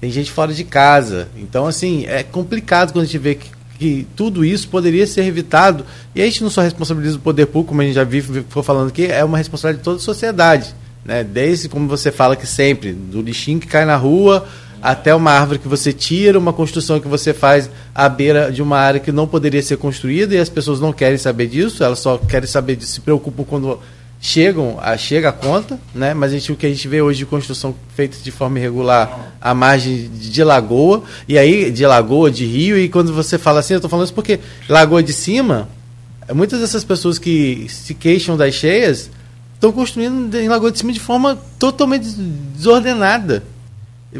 Tem 0.00 0.10
gente 0.10 0.30
fora 0.30 0.54
de 0.54 0.64
casa. 0.64 1.28
Então, 1.36 1.66
assim, 1.66 2.06
é 2.06 2.22
complicado 2.22 2.92
quando 2.92 3.02
a 3.02 3.06
gente 3.06 3.18
vê 3.18 3.34
que, 3.34 3.50
que 3.78 4.06
tudo 4.16 4.44
isso 4.44 4.68
poderia 4.68 5.06
ser 5.06 5.24
evitado. 5.24 5.84
E 6.14 6.22
a 6.22 6.24
gente 6.24 6.42
não 6.42 6.50
só 6.50 6.62
responsabiliza 6.62 7.16
o 7.16 7.20
poder 7.20 7.46
público, 7.46 7.70
como 7.70 7.82
a 7.82 7.84
gente 7.84 7.94
já 7.94 8.04
vive, 8.04 8.44
foi 8.48 8.62
falando 8.62 8.88
aqui, 8.88 9.06
é 9.06 9.24
uma 9.24 9.36
responsabilidade 9.36 9.80
de 9.80 9.84
toda 9.84 9.96
a 9.96 10.00
sociedade 10.00 10.74
né? 11.04 11.22
Desde 11.22 11.68
como 11.68 11.86
você 11.86 12.10
fala 12.10 12.36
que 12.36 12.46
sempre, 12.46 12.92
do 12.92 13.20
lixinho 13.20 13.60
que 13.60 13.66
cai 13.66 13.84
na 13.84 13.96
rua 13.96 14.46
até 14.84 15.14
uma 15.14 15.30
árvore 15.30 15.58
que 15.58 15.66
você 15.66 15.94
tira, 15.94 16.38
uma 16.38 16.52
construção 16.52 17.00
que 17.00 17.08
você 17.08 17.32
faz 17.32 17.70
à 17.94 18.06
beira 18.06 18.52
de 18.52 18.60
uma 18.60 18.78
área 18.78 19.00
que 19.00 19.10
não 19.10 19.26
poderia 19.26 19.62
ser 19.62 19.78
construída 19.78 20.34
e 20.34 20.38
as 20.38 20.50
pessoas 20.50 20.78
não 20.78 20.92
querem 20.92 21.16
saber 21.16 21.46
disso, 21.46 21.82
elas 21.82 22.00
só 22.00 22.18
querem 22.18 22.46
saber 22.46 22.76
disso, 22.76 22.92
se 22.92 23.00
preocupam 23.00 23.44
quando 23.44 23.80
chegam 24.20 24.78
a 24.80 24.94
chega 24.98 25.30
a 25.30 25.32
conta, 25.32 25.78
né? 25.94 26.12
Mas 26.12 26.32
a 26.32 26.34
gente, 26.34 26.52
o 26.52 26.56
que 26.56 26.66
a 26.66 26.68
gente 26.68 26.86
vê 26.86 27.00
hoje 27.00 27.20
de 27.20 27.26
construção 27.26 27.74
feita 27.96 28.18
de 28.22 28.30
forma 28.30 28.58
irregular 28.58 29.32
à 29.40 29.54
margem 29.54 30.10
de 30.12 30.44
lagoa 30.44 31.02
e 31.26 31.38
aí 31.38 31.70
de 31.70 31.86
lagoa, 31.86 32.30
de 32.30 32.44
rio 32.44 32.78
e 32.78 32.88
quando 32.90 33.10
você 33.10 33.38
fala 33.38 33.60
assim, 33.60 33.72
eu 33.72 33.78
estou 33.78 33.88
falando 33.88 34.04
isso 34.04 34.14
porque 34.14 34.38
lagoa 34.68 35.02
de 35.02 35.14
cima, 35.14 35.66
muitas 36.34 36.60
dessas 36.60 36.84
pessoas 36.84 37.18
que 37.18 37.66
se 37.70 37.94
queixam 37.94 38.36
das 38.36 38.54
cheias 38.54 39.10
estão 39.64 39.72
construindo 39.72 40.34
em 40.34 40.48
Lagoa 40.48 40.70
de 40.70 40.78
Cima 40.78 40.92
de 40.92 41.00
forma 41.00 41.38
totalmente 41.58 42.06
desordenada. 42.54 43.42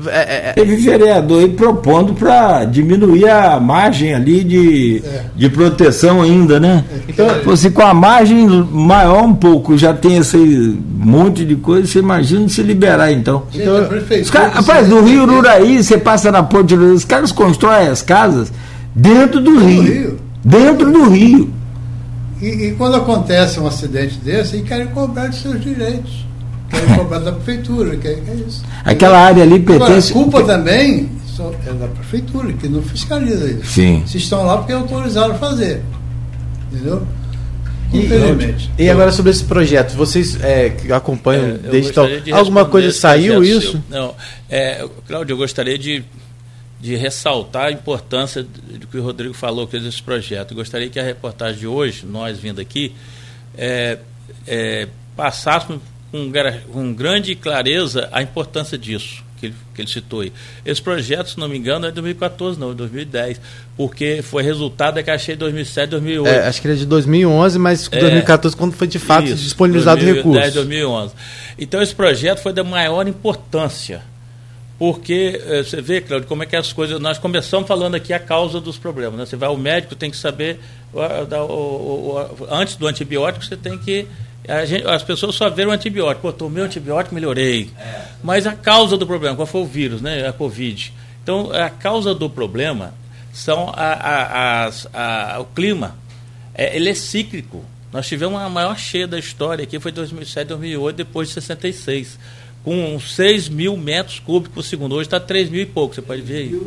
É, 0.08 0.18
é, 0.18 0.48
é, 0.48 0.52
Teve 0.54 0.74
vereador 0.74 1.40
aí 1.40 1.50
propondo 1.50 2.14
para 2.14 2.64
diminuir 2.64 3.28
a 3.28 3.60
margem 3.60 4.12
ali 4.12 4.42
de, 4.42 5.02
é. 5.04 5.26
de 5.36 5.48
proteção 5.48 6.20
ainda, 6.20 6.58
né? 6.58 6.84
Então, 7.06 7.28
assim, 7.52 7.70
com 7.70 7.82
a 7.82 7.94
margem 7.94 8.48
maior 8.48 9.22
um 9.22 9.34
pouco, 9.34 9.78
já 9.78 9.94
tem 9.94 10.16
esse 10.16 10.76
monte 10.98 11.44
de 11.44 11.54
coisa, 11.54 11.86
você 11.86 12.00
imagina 12.00 12.48
se 12.48 12.60
liberar 12.60 13.12
então. 13.12 13.44
então 13.54 13.86
cara, 14.32 14.48
rapaz, 14.48 14.88
no 14.88 15.00
Rio 15.00 15.22
Ururaí, 15.22 15.80
você 15.80 15.96
passa 15.96 16.32
na 16.32 16.42
ponte, 16.42 16.74
os 16.74 17.04
caras 17.04 17.30
constroem 17.30 17.86
as 17.86 18.02
casas 18.02 18.52
dentro 18.92 19.40
do 19.40 19.60
rio, 19.60 19.82
rio, 19.82 20.18
Dentro 20.44 20.90
do 20.90 21.08
rio. 21.08 21.52
E, 22.40 22.46
e, 22.46 22.74
quando 22.74 22.96
acontece 22.96 23.60
um 23.60 23.66
acidente 23.66 24.16
desse, 24.18 24.56
eles 24.56 24.68
querem 24.68 24.86
cobrar 24.88 25.28
de 25.28 25.36
seus 25.36 25.60
direitos 25.62 26.24
querem 26.74 26.96
cobrar 26.96 27.18
da 27.20 27.32
prefeitura, 27.32 27.96
que 27.96 28.08
é, 28.08 28.12
é 28.12 28.34
isso. 28.46 28.64
Aquela 28.84 29.18
área 29.18 29.42
ali 29.42 29.60
pertence. 29.60 30.10
Agora, 30.10 30.26
a 30.26 30.30
culpa 30.32 30.42
também 30.44 31.10
é 31.66 31.72
da 31.72 31.88
prefeitura, 31.88 32.52
que 32.52 32.68
não 32.68 32.82
fiscaliza 32.82 33.50
isso. 33.50 33.66
Sim. 33.66 34.02
Se 34.06 34.18
estão 34.18 34.44
lá 34.44 34.58
porque 34.58 34.72
autorizaram 34.72 35.34
a 35.34 35.38
fazer. 35.38 35.82
Entendeu? 36.72 37.06
Infelizmente. 37.92 38.70
E, 38.78 38.84
e 38.84 38.90
agora 38.90 39.12
sobre 39.12 39.30
esse 39.30 39.44
projeto, 39.44 39.94
vocês 39.94 40.38
é, 40.42 40.70
que 40.70 40.92
acompanham 40.92 41.50
é, 41.50 41.70
desde 41.70 41.92
tal, 41.92 42.06
de 42.08 42.32
alguma 42.32 42.64
coisa 42.64 42.90
saiu 42.92 43.42
isso? 43.42 43.72
Seu. 43.72 43.80
Não, 43.90 44.14
é, 44.50 44.84
Cláudio, 45.06 45.34
eu 45.34 45.38
gostaria 45.38 45.78
de, 45.78 46.04
de 46.84 46.96
ressaltar 46.96 47.68
a 47.68 47.72
importância 47.72 48.42
do 48.42 48.86
que 48.86 48.98
o 48.98 49.02
Rodrigo 49.02 49.32
falou 49.32 49.66
que 49.66 49.78
desse 49.78 50.02
projeto. 50.02 50.50
Eu 50.50 50.56
gostaria 50.56 50.90
que 50.90 51.00
a 51.00 51.02
reportagem 51.02 51.60
de 51.60 51.66
hoje, 51.66 52.04
nós 52.04 52.38
vindo 52.38 52.60
aqui, 52.60 52.94
é, 53.56 54.00
é, 54.46 54.86
passássemos 55.16 55.80
com, 56.12 56.30
com 56.70 56.92
grande 56.92 57.34
clareza 57.34 58.06
a 58.12 58.20
importância 58.20 58.76
disso 58.76 59.24
que 59.40 59.46
ele, 59.46 59.54
que 59.74 59.80
ele 59.80 59.88
citou 59.88 60.20
aí. 60.20 60.32
Esse 60.62 60.82
projeto, 60.82 61.30
se 61.30 61.38
não 61.38 61.48
me 61.48 61.56
engano, 61.56 61.86
é 61.86 61.88
de 61.88 61.94
2014, 61.94 62.60
não, 62.60 62.72
é 62.72 62.74
2010, 62.74 63.40
porque 63.78 64.20
foi 64.20 64.42
resultado 64.42 64.96
da 64.96 65.02
Caixa 65.02 65.32
de 65.32 65.38
2007, 65.38 65.88
2008. 65.88 66.28
É, 66.28 66.46
acho 66.46 66.60
que 66.60 66.66
ele 66.66 66.74
é 66.74 66.78
de 66.80 66.86
2011, 66.86 67.58
mas 67.58 67.88
é, 67.90 67.98
2014 67.98 68.54
quando 68.54 68.74
foi 68.74 68.86
de 68.86 68.98
fato 68.98 69.24
isso, 69.24 69.42
disponibilizado 69.42 70.02
o 70.02 70.04
recurso. 70.04 70.52
2011. 70.52 71.14
Então 71.58 71.80
esse 71.80 71.94
projeto 71.94 72.40
foi 72.40 72.52
da 72.52 72.62
maior 72.62 73.08
importância, 73.08 74.02
porque 74.84 75.40
eh, 75.42 75.62
você 75.62 75.80
vê, 75.80 76.02
Claudio, 76.02 76.28
como 76.28 76.42
é 76.42 76.46
que 76.46 76.54
as 76.54 76.70
coisas. 76.70 77.00
Nós 77.00 77.16
começamos 77.16 77.66
falando 77.66 77.94
aqui 77.94 78.12
a 78.12 78.18
causa 78.18 78.60
dos 78.60 78.76
problemas. 78.76 79.18
Né? 79.18 79.24
Você 79.24 79.34
vai 79.34 79.48
ao 79.48 79.56
médico, 79.56 79.94
tem 79.94 80.10
que 80.10 80.16
saber, 80.16 80.60
antes 82.50 82.76
do 82.76 82.86
antibiótico, 82.86 83.42
você 83.42 83.56
tem 83.56 83.78
que 83.78 84.06
Gente, 84.66 84.86
as 84.86 85.02
pessoas 85.02 85.34
só 85.36 85.48
veem 85.48 85.68
o 85.68 85.70
antibiótico. 85.70 86.20
Pô, 86.20 86.30
tomei 86.30 86.62
o 86.62 86.66
antibiótico, 86.66 87.14
melhorei. 87.14 87.70
É. 87.78 88.02
Mas 88.22 88.46
a 88.46 88.52
causa 88.52 88.94
do 88.94 89.06
problema, 89.06 89.34
qual 89.34 89.46
foi 89.46 89.62
o 89.62 89.64
vírus, 89.64 90.02
né? 90.02 90.28
A 90.28 90.34
Covid. 90.34 90.92
Então, 91.22 91.50
a 91.50 91.70
causa 91.70 92.14
do 92.14 92.28
problema 92.28 92.92
são 93.32 93.72
a, 93.74 94.66
a, 94.66 95.36
a, 95.36 95.40
o 95.40 95.46
clima. 95.46 95.96
É, 96.54 96.76
ele 96.76 96.90
é 96.90 96.94
cíclico. 96.94 97.64
Nós 97.90 98.06
tivemos 98.06 98.38
a 98.38 98.50
maior 98.50 98.76
cheia 98.76 99.06
da 99.06 99.18
história 99.18 99.62
aqui, 99.62 99.80
foi 99.80 99.92
2007, 99.92 100.48
2008, 100.48 100.94
depois 100.94 101.28
de 101.28 101.34
66. 101.34 102.18
Com 102.64 102.98
6 102.98 103.48
mil 103.48 103.76
metros 103.76 104.18
cúbicos 104.18 104.54
por 104.54 104.62
segundo. 104.62 104.94
Hoje 104.94 105.06
está 105.06 105.20
3 105.20 105.50
mil 105.50 105.60
e 105.60 105.66
pouco, 105.66 105.94
você 105.94 106.02
pode 106.02 106.22
ver 106.22 106.38
aí. 106.38 106.60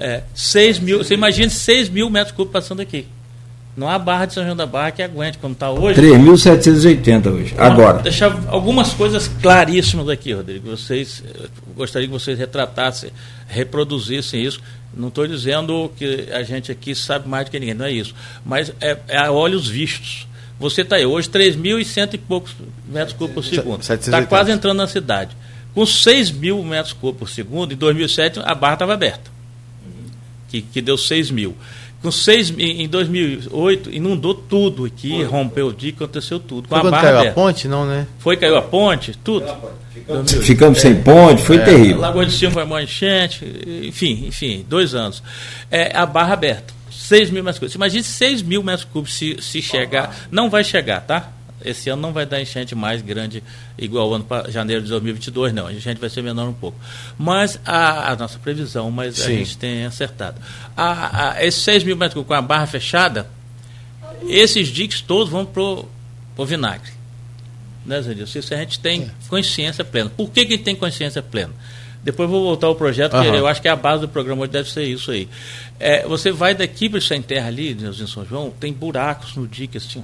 É, 0.00 0.22
6 0.34 0.80
mil, 0.80 0.98
você 0.98 1.14
imagina 1.14 1.48
6 1.48 1.88
mil 1.88 2.10
metros 2.10 2.34
cúbicos 2.34 2.52
passando 2.52 2.80
aqui. 2.80 3.06
Não 3.78 3.88
há 3.88 3.96
barra 3.96 4.26
de 4.26 4.34
São 4.34 4.42
João 4.42 4.56
da 4.56 4.66
Barra 4.66 4.90
que 4.90 5.00
aguente 5.00 5.38
como 5.38 5.52
está 5.52 5.70
hoje. 5.70 6.00
3.780 6.02 7.32
hoje, 7.32 7.54
agora. 7.56 8.00
Deixar 8.02 8.36
algumas 8.48 8.92
coisas 8.92 9.28
claríssimas 9.40 10.08
aqui, 10.08 10.32
Rodrigo. 10.32 10.68
Vocês, 10.68 11.22
gostaria 11.76 12.08
que 12.08 12.12
vocês 12.12 12.36
retratassem, 12.36 13.10
reproduzissem 13.46 14.44
isso. 14.44 14.60
Não 14.92 15.06
estou 15.06 15.28
dizendo 15.28 15.92
que 15.96 16.26
a 16.32 16.42
gente 16.42 16.72
aqui 16.72 16.92
sabe 16.92 17.28
mais 17.28 17.44
do 17.44 17.52
que 17.52 17.60
ninguém, 17.60 17.74
não 17.74 17.84
é 17.84 17.92
isso. 17.92 18.12
Mas 18.44 18.72
é, 18.80 18.98
é 19.06 19.16
a 19.16 19.30
olhos 19.30 19.68
vistos. 19.68 20.26
Você 20.58 20.82
está 20.82 20.96
aí 20.96 21.06
hoje, 21.06 21.28
3.100 21.28 22.14
e 22.14 22.18
poucos 22.18 22.54
metros 22.86 23.16
cúbicos 23.16 23.46
por 23.46 23.54
segundo. 23.54 23.80
Está 23.80 24.24
quase 24.26 24.50
entrando 24.50 24.78
na 24.78 24.86
cidade. 24.86 25.36
Com 25.74 25.86
6 25.86 26.30
mil 26.32 26.62
metros 26.62 26.92
cúbicos 26.92 27.28
por 27.28 27.34
segundo, 27.34 27.72
em 27.72 27.76
2007 27.76 28.40
a 28.44 28.54
barra 28.54 28.74
estava 28.74 28.94
aberta, 28.94 29.30
que, 30.48 30.62
que 30.62 30.80
deu 30.80 30.98
6 30.98 31.30
mil. 31.30 31.56
Com 32.00 32.12
seis, 32.12 32.54
em 32.56 32.88
2008, 32.88 33.90
inundou 33.90 34.32
tudo 34.32 34.84
aqui, 34.84 35.16
foi, 35.16 35.24
rompeu 35.24 35.66
o 35.66 35.72
dia, 35.72 35.90
aconteceu 35.90 36.38
tudo. 36.38 36.68
Com 36.68 36.76
foi 36.76 36.78
a 36.78 36.82
quando 36.82 36.94
caiu 36.94 37.18
aberta. 37.18 37.30
a 37.30 37.34
ponte, 37.34 37.66
não, 37.66 37.84
né? 37.84 38.06
Foi, 38.20 38.36
caiu 38.36 38.56
a 38.56 38.62
ponte, 38.62 39.18
tudo. 39.24 39.46
Ficamos, 39.92 40.32
Ficamos 40.32 40.78
sem 40.78 41.02
ponte, 41.02 41.42
foi 41.42 41.56
é, 41.56 41.64
terrível. 41.64 41.98
Lagoa 41.98 42.24
de 42.24 42.32
Cima 42.32 42.52
foi 42.52 42.62
uma 42.62 42.80
enchente, 42.80 43.44
enfim, 43.82 44.26
enfim, 44.28 44.64
dois 44.68 44.94
anos. 44.94 45.20
É, 45.72 45.96
a 45.96 46.06
barra 46.06 46.34
aberta, 46.34 46.72
6 47.08 47.30
mil 47.30 47.42
metros 47.42 47.58
cúbicos. 47.58 47.74
Imagine 47.74 48.02
6 48.02 48.42
mil 48.42 48.62
metros 48.62 48.84
cúbicos 48.84 49.16
se, 49.16 49.36
se 49.40 49.62
chegar, 49.62 50.14
não 50.30 50.50
vai 50.50 50.62
chegar, 50.62 51.00
tá? 51.00 51.32
esse 51.64 51.90
ano 51.90 52.02
não 52.02 52.12
vai 52.12 52.24
dar 52.24 52.40
enchente 52.40 52.72
mais 52.74 53.02
grande 53.02 53.42
igual 53.76 54.08
o 54.08 54.14
ano 54.14 54.24
para 54.24 54.48
janeiro 54.48 54.82
de 54.82 54.88
2022, 54.90 55.52
não. 55.52 55.66
A 55.66 55.72
enchente 55.72 56.00
vai 56.00 56.08
ser 56.08 56.22
menor 56.22 56.48
um 56.48 56.52
pouco. 56.52 56.78
Mas 57.18 57.58
a, 57.64 58.12
a 58.12 58.16
nossa 58.16 58.38
previsão, 58.38 58.90
mas 58.90 59.16
Sim. 59.16 59.24
a 59.24 59.36
gente 59.38 59.58
tem 59.58 59.84
acertado. 59.84 60.40
A, 60.76 61.30
a, 61.32 61.44
esses 61.44 61.62
6 61.62 61.82
mil 61.82 61.96
metros 61.96 62.24
com 62.24 62.32
a 62.32 62.40
barra 62.40 62.66
fechada, 62.66 63.28
esses 64.28 64.68
diques 64.68 65.00
todos 65.00 65.28
vão 65.28 65.44
para 65.44 65.62
o 65.62 66.46
vinagre. 66.46 66.92
Né, 67.84 68.02
Zé 68.02 68.12
Isso 68.12 68.54
a 68.54 68.58
gente 68.58 68.78
tem 68.78 69.10
consciência 69.28 69.84
plena. 69.84 70.10
Por 70.10 70.30
que, 70.30 70.44
que 70.44 70.58
tem 70.58 70.76
consciência 70.76 71.22
plena? 71.22 71.52
Depois 72.02 72.30
vou 72.30 72.42
voltar 72.42 72.68
ao 72.68 72.74
projeto, 72.74 73.14
uhum. 73.14 73.34
eu 73.34 73.46
acho 73.46 73.60
que 73.60 73.68
a 73.68 73.76
base 73.76 74.02
do 74.02 74.08
programa 74.08 74.42
hoje 74.42 74.52
deve 74.52 74.70
ser 74.70 74.84
isso 74.84 75.10
aí. 75.10 75.28
É, 75.78 76.06
você 76.06 76.30
vai 76.30 76.54
daqui 76.54 76.88
para 76.88 77.00
Sem 77.00 77.20
Terra 77.20 77.48
ali, 77.48 77.72
em 77.72 78.06
São 78.06 78.24
João, 78.24 78.50
tem 78.58 78.72
buracos 78.72 79.34
no 79.36 79.46
dique, 79.46 79.78
assim, 79.78 80.02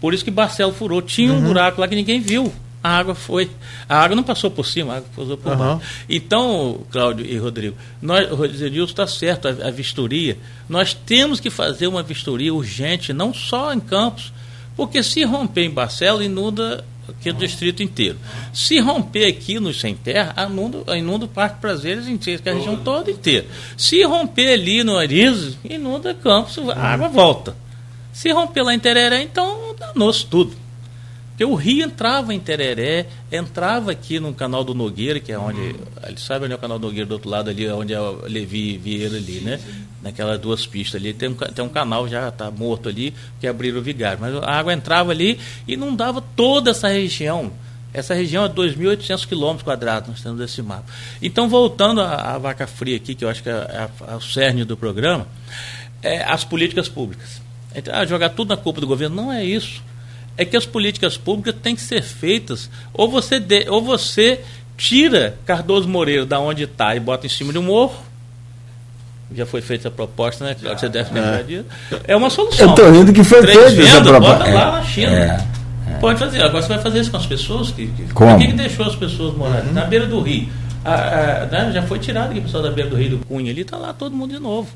por 0.00 0.14
isso 0.14 0.24
que 0.24 0.30
Barcelo 0.30 0.72
furou. 0.72 1.00
Tinha 1.02 1.32
um 1.32 1.36
uhum. 1.36 1.44
buraco 1.44 1.80
lá 1.80 1.88
que 1.88 1.94
ninguém 1.94 2.20
viu. 2.20 2.52
A 2.82 2.98
água 2.98 3.14
foi. 3.14 3.50
A 3.88 3.98
água 3.98 4.14
não 4.14 4.22
passou 4.22 4.50
por 4.50 4.64
cima, 4.64 4.92
a 4.92 4.96
água 4.98 5.08
passou 5.16 5.36
por 5.36 5.52
uhum. 5.52 5.58
baixo. 5.58 5.80
Então, 6.08 6.80
Cláudio 6.90 7.26
e 7.26 7.36
Rodrigo, 7.36 7.76
nós, 8.00 8.30
o 8.30 8.36
Rodrigo 8.36 8.84
está 8.84 9.06
certo, 9.06 9.48
a, 9.48 9.68
a, 9.68 9.70
vistoria. 9.70 10.36
Nós 10.68 10.94
temos 10.94 11.40
que 11.40 11.50
fazer 11.50 11.86
uma 11.86 12.02
vistoria 12.02 12.54
urgente, 12.54 13.12
não 13.12 13.34
só 13.34 13.72
em 13.72 13.80
Campos, 13.80 14.32
porque 14.76 15.02
se 15.02 15.24
romper 15.24 15.64
em 15.64 15.70
Barcelo, 15.70 16.22
inunda 16.22 16.84
aqui 17.10 17.30
o 17.30 17.34
distrito 17.34 17.82
inteiro. 17.82 18.18
Se 18.52 18.78
romper 18.78 19.26
aqui 19.26 19.58
no 19.60 19.72
Sem 19.72 19.94
Terra, 19.94 20.34
inunda, 20.48 20.96
inunda 20.96 21.24
o 21.24 21.28
Parque 21.28 21.60
Prazeres 21.60 22.08
inteiro, 22.08 22.42
que 22.42 22.48
é 22.48 22.52
a 22.52 22.54
região 22.54 22.76
toda 22.76 23.10
inteira. 23.10 23.46
Se 23.76 24.02
romper 24.04 24.54
ali 24.54 24.82
no 24.82 24.96
Arizes, 24.96 25.56
inunda 25.64 26.14
Campos, 26.14 26.58
a 26.70 26.80
água 26.80 27.08
volta. 27.08 27.56
Se 28.12 28.30
romper 28.30 28.62
lá 28.62 28.74
em 28.74 28.78
Tereré, 28.78 29.22
então 29.22 29.74
danou-se 29.78 30.24
tudo. 30.24 30.65
Porque 31.36 31.44
o 31.44 31.54
rio 31.54 31.84
entrava 31.84 32.32
em 32.32 32.40
Tereré, 32.40 33.04
entrava 33.30 33.90
aqui 33.90 34.18
no 34.18 34.32
canal 34.32 34.64
do 34.64 34.74
Nogueira, 34.74 35.20
que 35.20 35.30
é 35.30 35.38
onde. 35.38 35.60
Uhum. 35.60 35.74
Ele 36.06 36.18
sabe 36.18 36.46
onde 36.46 36.54
é 36.54 36.56
o 36.56 36.58
canal 36.58 36.78
do 36.78 36.86
Nogueira 36.86 37.06
do 37.06 37.12
outro 37.12 37.28
lado 37.28 37.50
ali, 37.50 37.68
onde 37.68 37.92
é 37.92 38.00
o 38.00 38.22
Levi 38.26 38.78
Vieira 38.78 39.18
ali, 39.18 39.40
né? 39.40 39.60
Naquelas 40.02 40.40
duas 40.40 40.64
pistas 40.64 40.98
ali. 40.98 41.12
Tem 41.12 41.28
um, 41.28 41.34
tem 41.34 41.62
um 41.62 41.68
canal 41.68 42.08
já 42.08 42.30
está 42.30 42.50
morto 42.50 42.88
ali, 42.88 43.12
que 43.38 43.46
abriram 43.46 43.80
o 43.80 43.82
vigário. 43.82 44.18
Mas 44.18 44.34
a 44.34 44.50
água 44.50 44.72
entrava 44.72 45.12
ali 45.12 45.38
e 45.68 45.74
inundava 45.74 46.24
toda 46.34 46.70
essa 46.70 46.88
região. 46.88 47.52
Essa 47.92 48.14
região 48.14 48.46
é 48.46 48.48
2.800 48.48 49.26
quilômetros 49.26 49.62
quadrados, 49.62 50.08
nós 50.08 50.22
temos 50.22 50.40
esse 50.40 50.62
mapa. 50.62 50.86
Então, 51.20 51.50
voltando 51.50 52.00
à, 52.00 52.34
à 52.34 52.38
vaca 52.38 52.66
fria 52.66 52.96
aqui, 52.96 53.14
que 53.14 53.26
eu 53.26 53.28
acho 53.28 53.42
que 53.42 53.50
é, 53.50 53.52
é, 53.52 53.90
é 54.08 54.14
o 54.14 54.20
cerne 54.22 54.64
do 54.64 54.76
programa, 54.76 55.26
é, 56.02 56.22
as 56.22 56.44
políticas 56.44 56.88
públicas. 56.88 57.42
Então, 57.74 57.94
ah, 57.94 58.06
jogar 58.06 58.30
tudo 58.30 58.48
na 58.48 58.56
culpa 58.56 58.80
do 58.80 58.86
governo. 58.86 59.14
Não 59.14 59.30
é 59.30 59.44
isso. 59.44 59.82
É 60.36 60.44
que 60.44 60.56
as 60.56 60.66
políticas 60.66 61.16
públicas 61.16 61.54
têm 61.62 61.74
que 61.74 61.82
ser 61.82 62.02
feitas. 62.02 62.70
Ou 62.92 63.10
você, 63.10 63.40
de, 63.40 63.68
ou 63.68 63.82
você 63.82 64.40
tira 64.76 65.38
Cardoso 65.46 65.88
Moreira 65.88 66.26
da 66.26 66.38
onde 66.38 66.64
está 66.64 66.94
e 66.94 67.00
bota 67.00 67.26
em 67.26 67.30
cima 67.30 67.52
de 67.52 67.58
um 67.58 67.62
morro. 67.62 68.04
Já 69.34 69.44
foi 69.44 69.60
feita 69.60 69.88
a 69.88 69.90
proposta, 69.90 70.44
né? 70.44 70.56
Já, 70.62 70.76
você 70.76 70.88
deve 70.88 71.12
lembrar 71.12 71.40
é. 71.40 71.42
disso. 71.42 71.64
É 72.06 72.14
uma 72.14 72.30
solução. 72.30 72.66
Eu 72.66 72.70
estou 72.70 72.92
rindo 72.92 73.12
que 73.12 73.24
foi 73.24 73.42
feita 73.44 73.82
essa 73.82 74.00
proposta. 74.00 74.38
Bota 74.38 74.48
é, 74.48 74.54
lá 74.54 74.72
na 74.72 74.82
China. 74.84 75.12
É, 75.12 75.46
é. 75.90 75.94
Pode 75.98 76.18
fazer. 76.18 76.42
Agora 76.42 76.62
você 76.62 76.68
vai 76.68 76.78
fazer 76.78 77.00
isso 77.00 77.10
com 77.10 77.16
as 77.16 77.26
pessoas? 77.26 77.70
Que, 77.70 77.86
que, 77.88 78.12
Como? 78.12 78.32
Por 78.32 78.40
que, 78.40 78.46
que 78.46 78.52
deixou 78.52 78.86
as 78.86 78.94
pessoas 78.94 79.34
morarem? 79.36 79.68
Uhum. 79.68 79.72
Na 79.72 79.84
beira 79.84 80.06
do 80.06 80.20
rio. 80.20 80.48
A, 80.84 80.94
a, 80.94 81.46
né? 81.46 81.72
Já 81.74 81.82
foi 81.82 81.98
tirado 81.98 82.30
aqui 82.30 82.38
o 82.38 82.42
pessoal 82.42 82.62
da 82.62 82.70
beira 82.70 82.88
do 82.88 82.96
rio 82.96 83.10
do 83.10 83.26
Cunha 83.26 83.50
ali, 83.50 83.62
está 83.62 83.76
lá 83.76 83.92
todo 83.92 84.14
mundo 84.14 84.32
de 84.32 84.38
novo. 84.38 84.68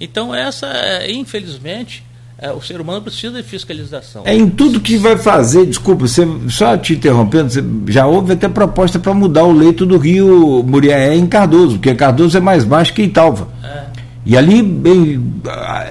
Então, 0.00 0.34
essa, 0.34 0.66
é, 0.66 1.12
infelizmente, 1.12 2.02
é, 2.02 2.11
o 2.50 2.60
ser 2.60 2.80
humano 2.80 3.02
precisa 3.02 3.40
de 3.40 3.48
fiscalização. 3.48 4.22
É 4.24 4.34
em 4.34 4.50
tudo 4.50 4.80
que 4.80 4.96
vai 4.96 5.16
fazer, 5.16 5.64
desculpa, 5.66 6.08
você, 6.08 6.26
só 6.48 6.76
te 6.76 6.94
interrompendo, 6.94 7.50
você, 7.50 7.64
já 7.86 8.06
houve 8.06 8.32
até 8.32 8.48
proposta 8.48 8.98
para 8.98 9.14
mudar 9.14 9.44
o 9.44 9.52
leito 9.52 9.86
do 9.86 9.96
rio 9.96 10.62
Muriaé 10.66 11.14
em 11.14 11.26
Cardoso, 11.26 11.74
porque 11.74 11.94
Cardoso 11.94 12.36
é 12.36 12.40
mais 12.40 12.64
baixo 12.64 12.92
que 12.92 13.02
Italva. 13.02 13.48
É. 13.62 13.91
E 14.24 14.36
ali 14.36 14.62
bem, 14.62 15.20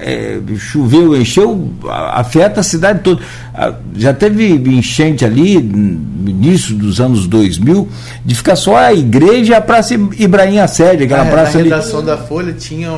é, 0.00 0.40
choveu, 0.56 1.14
encheu, 1.14 1.70
afeta 2.12 2.60
a 2.60 2.62
cidade 2.62 3.00
toda. 3.00 3.20
Já 3.94 4.14
teve 4.14 4.54
enchente 4.54 5.22
ali, 5.22 5.60
no 5.60 6.30
início 6.30 6.74
dos 6.74 6.98
anos 6.98 7.26
2000, 7.26 7.86
de 8.24 8.34
ficar 8.34 8.56
só 8.56 8.74
a 8.76 8.94
igreja 8.94 9.52
e 9.52 9.54
a 9.54 9.60
Praça 9.60 9.92
Ibrahim 9.94 10.60
Assede, 10.60 11.04
aquela 11.04 11.24
ah, 11.24 11.30
praça 11.30 11.58
ali. 11.58 11.68
Na 11.68 11.76
redação 11.76 12.02
da 12.02 12.16
Folha 12.16 12.54
tinha. 12.54 12.90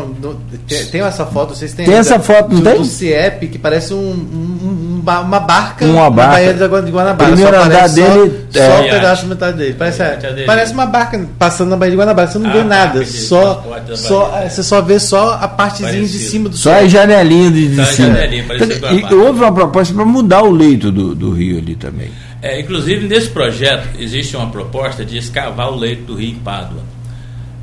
Tem, 0.68 0.87
tem 0.87 1.01
essa 1.01 1.26
foto, 1.26 1.57
vocês 1.57 1.72
têm. 1.72 1.85
Tem 1.85 1.97
essa 1.97 2.20
foto, 2.20 2.55
não 2.55 2.61
do, 2.61 2.70
tem? 2.70 2.78
Do 2.78 2.85
CIEP, 2.85 3.49
que 3.49 3.59
parece 3.59 3.93
um, 3.93 4.12
um, 4.12 4.93
uma 5.05 5.41
barca. 5.41 5.85
Uma 5.85 6.11
barca. 6.11 6.53
Na 6.55 6.69
Baía 6.69 6.83
de 6.83 6.91
Guanabara. 6.91 7.33
Primeiro 7.33 7.63
andar 7.63 7.89
dele. 7.89 8.47
Só, 8.51 8.61
é, 8.61 8.69
só 8.69 8.81
o 8.81 8.91
pedaço 8.91 9.27
metade 9.27 9.59
dele. 9.59 9.75
Parece, 9.75 10.03
é, 10.03 10.45
parece 10.47 10.73
uma 10.73 10.87
barca 10.87 11.27
passando 11.39 11.71
na 11.71 11.77
Baía 11.77 11.93
de 11.93 11.97
Guanabara. 11.97 12.29
Você 12.29 12.39
não 12.39 12.53
vê 12.53 12.63
nada. 12.63 13.05
Só, 13.05 13.65
só, 13.95 14.43
você 14.49 14.63
só 14.63 14.81
vê 14.81 14.99
só 14.99 15.35
a 15.41 15.49
partezinha 15.49 15.93
Parecido. 15.93 16.19
de 16.19 16.25
cima 16.25 16.49
do 16.49 16.57
Só 16.57 16.73
a 16.73 16.87
janelinha 16.87 17.51
de, 17.51 17.69
de 17.75 17.87
cima. 17.87 18.09
Janelinha, 18.09 18.45
e 18.93 19.15
houve 19.15 19.41
uma 19.41 19.53
proposta 19.53 19.95
para 19.95 20.05
mudar 20.05 20.43
o 20.43 20.51
leito 20.51 20.91
do, 20.91 21.15
do 21.15 21.31
rio 21.31 21.59
ali 21.59 21.77
também. 21.77 22.11
É, 22.41 22.61
inclusive, 22.61 23.09
nesse 23.09 23.31
projeto, 23.31 23.89
existe 23.99 24.37
uma 24.37 24.51
proposta 24.51 25.03
de 25.03 25.17
escavar 25.17 25.73
o 25.73 25.77
leito 25.77 26.03
do 26.03 26.15
rio 26.15 26.31
em 26.31 26.35
Pádua. 26.35 26.83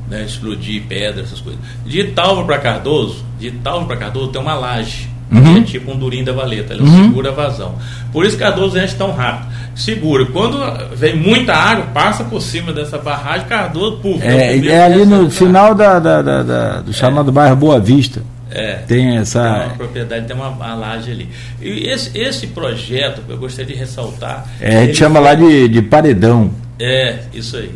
Né, 0.08 0.24
explodir 0.24 0.82
pedra, 0.88 1.22
essas 1.22 1.40
coisas. 1.40 1.60
De 1.86 2.00
Italva 2.00 2.44
para 2.44 2.58
Cardoso, 2.58 3.24
de 3.38 3.46
Italva 3.46 3.86
para 3.86 3.96
Cardoso 3.96 4.28
tem 4.28 4.42
uma 4.42 4.54
laje, 4.54 5.08
uhum. 5.38 5.54
que 5.54 5.60
é 5.60 5.62
tipo 5.62 5.92
um 5.92 5.98
durim 5.98 6.22
da 6.22 6.32
valeta, 6.32 6.74
ele 6.74 6.82
uhum. 6.82 7.04
segura 7.04 7.30
a 7.30 7.32
vazão. 7.32 7.74
Por 8.12 8.24
isso 8.24 8.36
Cardoso 8.36 8.78
enche 8.78 8.94
tão 8.94 9.12
rápido. 9.12 9.52
Segura. 9.74 10.26
Quando 10.26 10.58
vem 10.94 11.16
muita 11.16 11.54
água, 11.54 11.86
passa 11.86 12.24
por 12.24 12.40
cima 12.42 12.72
dessa 12.72 12.98
barragem, 12.98 13.46
Cardoso, 13.46 13.96
puf. 13.98 14.22
É, 14.22 14.56
é 14.66 14.82
ali 14.82 15.06
no 15.06 15.30
final 15.30 15.74
da, 15.74 15.98
da, 15.98 16.22
da, 16.22 16.42
da 16.42 16.80
do 16.80 16.92
chamado 16.92 17.30
é. 17.30 17.32
bairro 17.32 17.56
Boa 17.56 17.80
Vista. 17.80 18.22
É, 18.50 18.74
tem 18.86 19.16
essa. 19.16 19.42
Tem 19.42 19.66
uma 19.66 19.76
propriedade, 19.76 20.26
tem 20.26 20.36
uma, 20.36 20.48
uma 20.48 20.74
laje 20.74 21.10
ali. 21.10 21.28
E 21.60 21.88
esse, 21.88 22.16
esse 22.18 22.48
projeto, 22.48 23.22
eu 23.26 23.38
gostaria 23.38 23.74
de 23.74 23.80
ressaltar. 23.80 24.46
É, 24.60 24.76
a 24.76 24.86
gente 24.86 24.98
chama 24.98 25.20
foi, 25.20 25.24
lá 25.24 25.34
de, 25.34 25.68
de 25.68 25.80
paredão. 25.80 26.50
É, 26.78 27.20
isso 27.32 27.56
aí. 27.56 27.70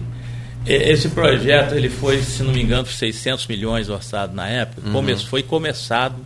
Esse 0.66 1.10
projeto, 1.10 1.74
ele 1.74 1.88
foi, 1.88 2.20
se 2.20 2.42
não 2.42 2.52
me 2.52 2.60
engano, 2.60 2.86
600 2.86 3.46
milhões 3.46 3.88
orçado 3.88 4.34
na 4.34 4.48
época. 4.48 4.82
Uhum. 4.84 4.92
Come, 4.92 5.16
foi 5.16 5.42
começado 5.42 6.16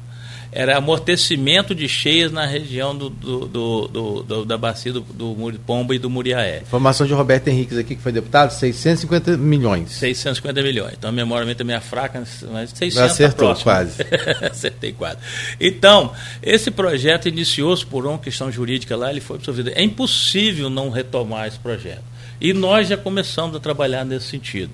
era 0.52 0.76
amortecimento 0.76 1.74
de 1.74 1.88
cheias 1.88 2.32
na 2.32 2.44
região 2.44 2.96
do, 2.96 3.08
do, 3.08 3.46
do, 3.46 4.22
do 4.22 4.44
da 4.44 4.58
bacia 4.58 4.92
do, 4.92 5.00
do 5.00 5.60
Pomba 5.64 5.94
e 5.94 5.98
do 5.98 6.10
Muriaé. 6.10 6.62
Informação 6.62 7.06
de 7.06 7.12
Roberto 7.12 7.48
Henriques 7.48 7.78
aqui, 7.78 7.94
que 7.94 8.02
foi 8.02 8.12
deputado, 8.12 8.50
650 8.50 9.36
milhões. 9.36 9.92
650 9.92 10.62
milhões. 10.62 10.94
Então 10.98 11.10
a 11.10 11.12
memória 11.12 11.56
é 11.58 11.64
meio 11.64 11.80
fraca, 11.80 12.22
mas 12.50 12.70
600 12.70 12.94
tá 12.94 13.04
Acertou 13.04 13.54
quase. 13.56 14.02
Acertei 14.50 14.92
quase. 14.92 15.18
Então, 15.60 16.12
esse 16.42 16.70
projeto 16.70 17.28
iniciou-se 17.28 17.86
por 17.86 18.06
uma 18.06 18.18
questão 18.18 18.50
jurídica 18.50 18.96
lá, 18.96 19.10
ele 19.10 19.20
foi 19.20 19.36
absorvido. 19.36 19.70
É 19.74 19.82
impossível 19.82 20.68
não 20.68 20.90
retomar 20.90 21.46
esse 21.46 21.58
projeto. 21.58 22.02
E 22.40 22.52
nós 22.52 22.88
já 22.88 22.96
começamos 22.96 23.54
a 23.54 23.60
trabalhar 23.60 24.04
nesse 24.04 24.26
sentido 24.26 24.72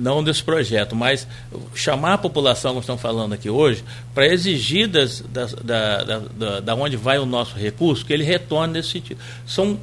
não 0.00 0.24
desse 0.24 0.42
projeto, 0.42 0.96
mas 0.96 1.26
chamar 1.74 2.14
a 2.14 2.18
população, 2.18 2.72
como 2.72 2.80
estamos 2.80 3.02
falando 3.02 3.32
aqui 3.32 3.50
hoje, 3.50 3.84
para 4.14 4.26
exigir 4.26 4.88
das, 4.88 5.20
das, 5.20 5.54
da, 5.54 6.02
da, 6.02 6.18
da, 6.18 6.60
da 6.60 6.74
onde 6.74 6.96
vai 6.96 7.18
o 7.18 7.26
nosso 7.26 7.56
recurso, 7.56 8.04
que 8.04 8.12
ele 8.12 8.24
retorne 8.24 8.74
nesse 8.74 8.90
sentido. 8.90 9.20
São 9.46 9.78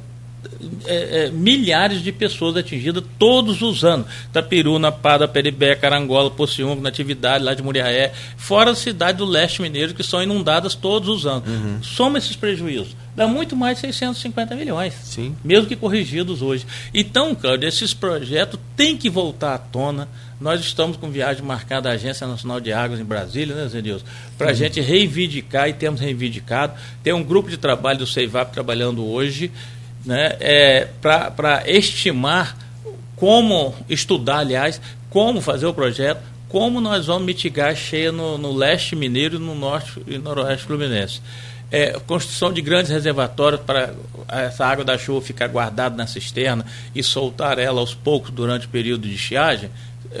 é, 0.86 1.26
é, 1.26 1.30
milhares 1.30 2.02
de 2.02 2.12
pessoas 2.12 2.56
atingidas 2.56 3.02
todos 3.18 3.60
os 3.62 3.84
anos. 3.84 4.06
Tapiruna, 4.32 4.90
Pada, 4.90 5.28
Peribé, 5.28 5.74
Carangola, 5.74 6.30
Pociúnco, 6.30 6.82
Natividade, 6.82 7.44
lá 7.44 7.54
de 7.54 7.62
Muriaé, 7.62 8.12
fora 8.36 8.70
a 8.70 8.74
cidade 8.74 9.18
do 9.18 9.24
leste 9.24 9.60
mineiro, 9.60 9.94
que 9.94 10.02
são 10.02 10.22
inundadas 10.22 10.74
todos 10.74 11.08
os 11.08 11.26
anos. 11.26 11.48
Uhum. 11.48 11.82
Soma 11.82 12.18
esses 12.18 12.36
prejuízos. 12.36 12.96
Dá 13.18 13.26
muito 13.26 13.56
mais 13.56 13.78
de 13.78 13.80
650 13.80 14.54
milhões. 14.54 14.94
Sim. 15.02 15.34
Mesmo 15.42 15.66
que 15.66 15.74
corrigidos 15.74 16.40
hoje. 16.40 16.64
Então, 16.94 17.34
Cláudio, 17.34 17.68
esses 17.68 17.92
projetos 17.92 18.60
têm 18.76 18.96
que 18.96 19.10
voltar 19.10 19.54
à 19.54 19.58
tona. 19.58 20.08
Nós 20.40 20.60
estamos 20.60 20.96
com 20.96 21.10
viagem 21.10 21.44
marcada 21.44 21.88
à 21.88 21.94
Agência 21.94 22.28
Nacional 22.28 22.60
de 22.60 22.72
Águas 22.72 23.00
em 23.00 23.04
Brasília, 23.04 23.56
né, 23.56 23.66
Zé 23.66 23.82
Nilson? 23.82 24.06
Para 24.38 24.50
a 24.50 24.52
gente 24.52 24.80
reivindicar, 24.80 25.68
e 25.68 25.72
temos 25.72 26.00
reivindicado. 26.00 26.74
Tem 27.02 27.12
um 27.12 27.24
grupo 27.24 27.50
de 27.50 27.56
trabalho 27.56 27.98
do 27.98 28.06
CEIVAP 28.06 28.52
trabalhando 28.52 29.04
hoje 29.04 29.50
né, 30.06 30.36
é, 30.38 30.88
para 31.02 31.64
estimar 31.66 32.56
como 33.16 33.74
estudar, 33.88 34.38
aliás, 34.38 34.80
como 35.10 35.40
fazer 35.40 35.66
o 35.66 35.74
projeto, 35.74 36.22
como 36.48 36.80
nós 36.80 37.06
vamos 37.06 37.24
mitigar 37.26 37.72
a 37.72 37.74
cheia 37.74 38.12
no, 38.12 38.38
no 38.38 38.52
leste 38.54 38.94
mineiro 38.94 39.38
e 39.38 39.38
no 39.40 39.56
norte 39.56 40.00
e 40.06 40.18
noroeste 40.18 40.66
fluminense. 40.66 41.20
É, 41.70 41.98
construção 42.06 42.50
de 42.50 42.62
grandes 42.62 42.90
reservatórios 42.90 43.60
para 43.60 43.92
essa 44.28 44.64
água 44.64 44.84
da 44.84 44.96
chuva 44.96 45.20
ficar 45.20 45.48
guardada 45.48 45.94
na 45.94 46.06
cisterna 46.06 46.64
e 46.94 47.02
soltar 47.02 47.58
ela 47.58 47.80
aos 47.80 47.94
poucos 47.94 48.30
durante 48.30 48.66
o 48.66 48.70
período 48.70 49.06
de 49.06 49.14
estiagem, 49.14 49.70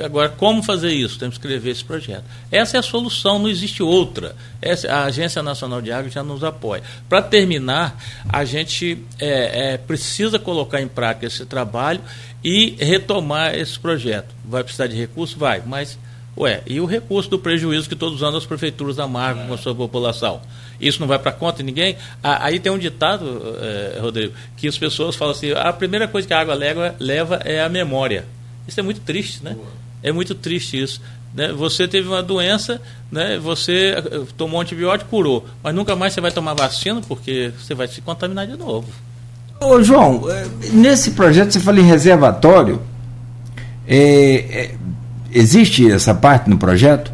Agora, 0.04 0.28
como 0.28 0.62
fazer 0.62 0.92
isso? 0.92 1.18
Temos 1.18 1.38
que 1.38 1.46
escrever 1.46 1.70
esse 1.70 1.84
projeto. 1.84 2.24
Essa 2.52 2.76
é 2.76 2.80
a 2.80 2.82
solução, 2.82 3.38
não 3.38 3.48
existe 3.48 3.82
outra. 3.82 4.36
Essa, 4.60 4.92
a 4.92 5.04
Agência 5.04 5.42
Nacional 5.42 5.80
de 5.80 5.90
Água 5.90 6.10
já 6.10 6.22
nos 6.22 6.44
apoia. 6.44 6.82
Para 7.08 7.22
terminar, 7.22 7.98
a 8.28 8.44
gente 8.44 9.02
é, 9.18 9.72
é, 9.72 9.78
precisa 9.78 10.38
colocar 10.38 10.80
em 10.82 10.88
prática 10.88 11.26
esse 11.26 11.44
trabalho 11.46 12.00
e 12.44 12.76
retomar 12.78 13.54
esse 13.54 13.78
projeto. 13.78 14.34
Vai 14.44 14.62
precisar 14.62 14.88
de 14.88 14.96
recurso? 14.96 15.38
Vai, 15.38 15.62
mas, 15.64 15.98
ué, 16.38 16.62
e 16.66 16.80
o 16.80 16.86
recurso 16.86 17.28
do 17.28 17.38
prejuízo 17.38 17.88
que 17.88 17.96
todos 17.96 18.16
os 18.16 18.22
anos 18.22 18.42
as 18.42 18.46
prefeituras 18.46 18.98
amargam 18.98 19.46
com 19.46 19.54
a 19.54 19.58
sua 19.58 19.74
população? 19.74 20.40
Isso 20.80 21.00
não 21.00 21.08
vai 21.08 21.18
para 21.18 21.32
conta 21.32 21.58
de 21.58 21.64
ninguém? 21.64 21.96
Aí 22.22 22.60
tem 22.60 22.70
um 22.70 22.78
ditado, 22.78 23.56
é, 23.60 23.98
Rodrigo, 24.00 24.32
que 24.56 24.68
as 24.68 24.78
pessoas 24.78 25.16
falam 25.16 25.32
assim: 25.32 25.52
a 25.52 25.72
primeira 25.72 26.06
coisa 26.06 26.26
que 26.26 26.32
a 26.32 26.40
água 26.40 26.54
leva, 26.54 26.94
leva 27.00 27.40
é 27.44 27.60
a 27.62 27.68
memória. 27.68 28.24
Isso 28.66 28.78
é 28.78 28.82
muito 28.82 29.00
triste, 29.00 29.42
né? 29.42 29.56
É 30.02 30.12
muito 30.12 30.34
triste 30.34 30.80
isso. 30.80 31.00
Né? 31.34 31.52
Você 31.52 31.86
teve 31.86 32.08
uma 32.08 32.22
doença, 32.22 32.80
né? 33.10 33.38
você 33.38 33.94
eh, 33.96 34.22
tomou 34.36 34.58
um 34.58 34.62
antibiótico, 34.62 35.10
curou, 35.10 35.46
mas 35.62 35.74
nunca 35.74 35.94
mais 35.94 36.12
você 36.12 36.20
vai 36.20 36.30
tomar 36.30 36.54
vacina 36.54 37.00
porque 37.06 37.52
você 37.58 37.74
vai 37.74 37.86
se 37.88 38.00
contaminar 38.00 38.46
de 38.46 38.56
novo. 38.56 38.88
Ô, 39.60 39.82
João, 39.82 40.30
eh, 40.30 40.46
nesse 40.72 41.12
projeto 41.12 41.52
você 41.52 41.60
fala 41.60 41.80
em 41.80 41.84
reservatório. 41.84 42.80
É, 43.86 43.96
é, 43.96 44.74
existe 45.32 45.90
essa 45.90 46.14
parte 46.14 46.48
no 46.48 46.58
projeto? 46.58 47.12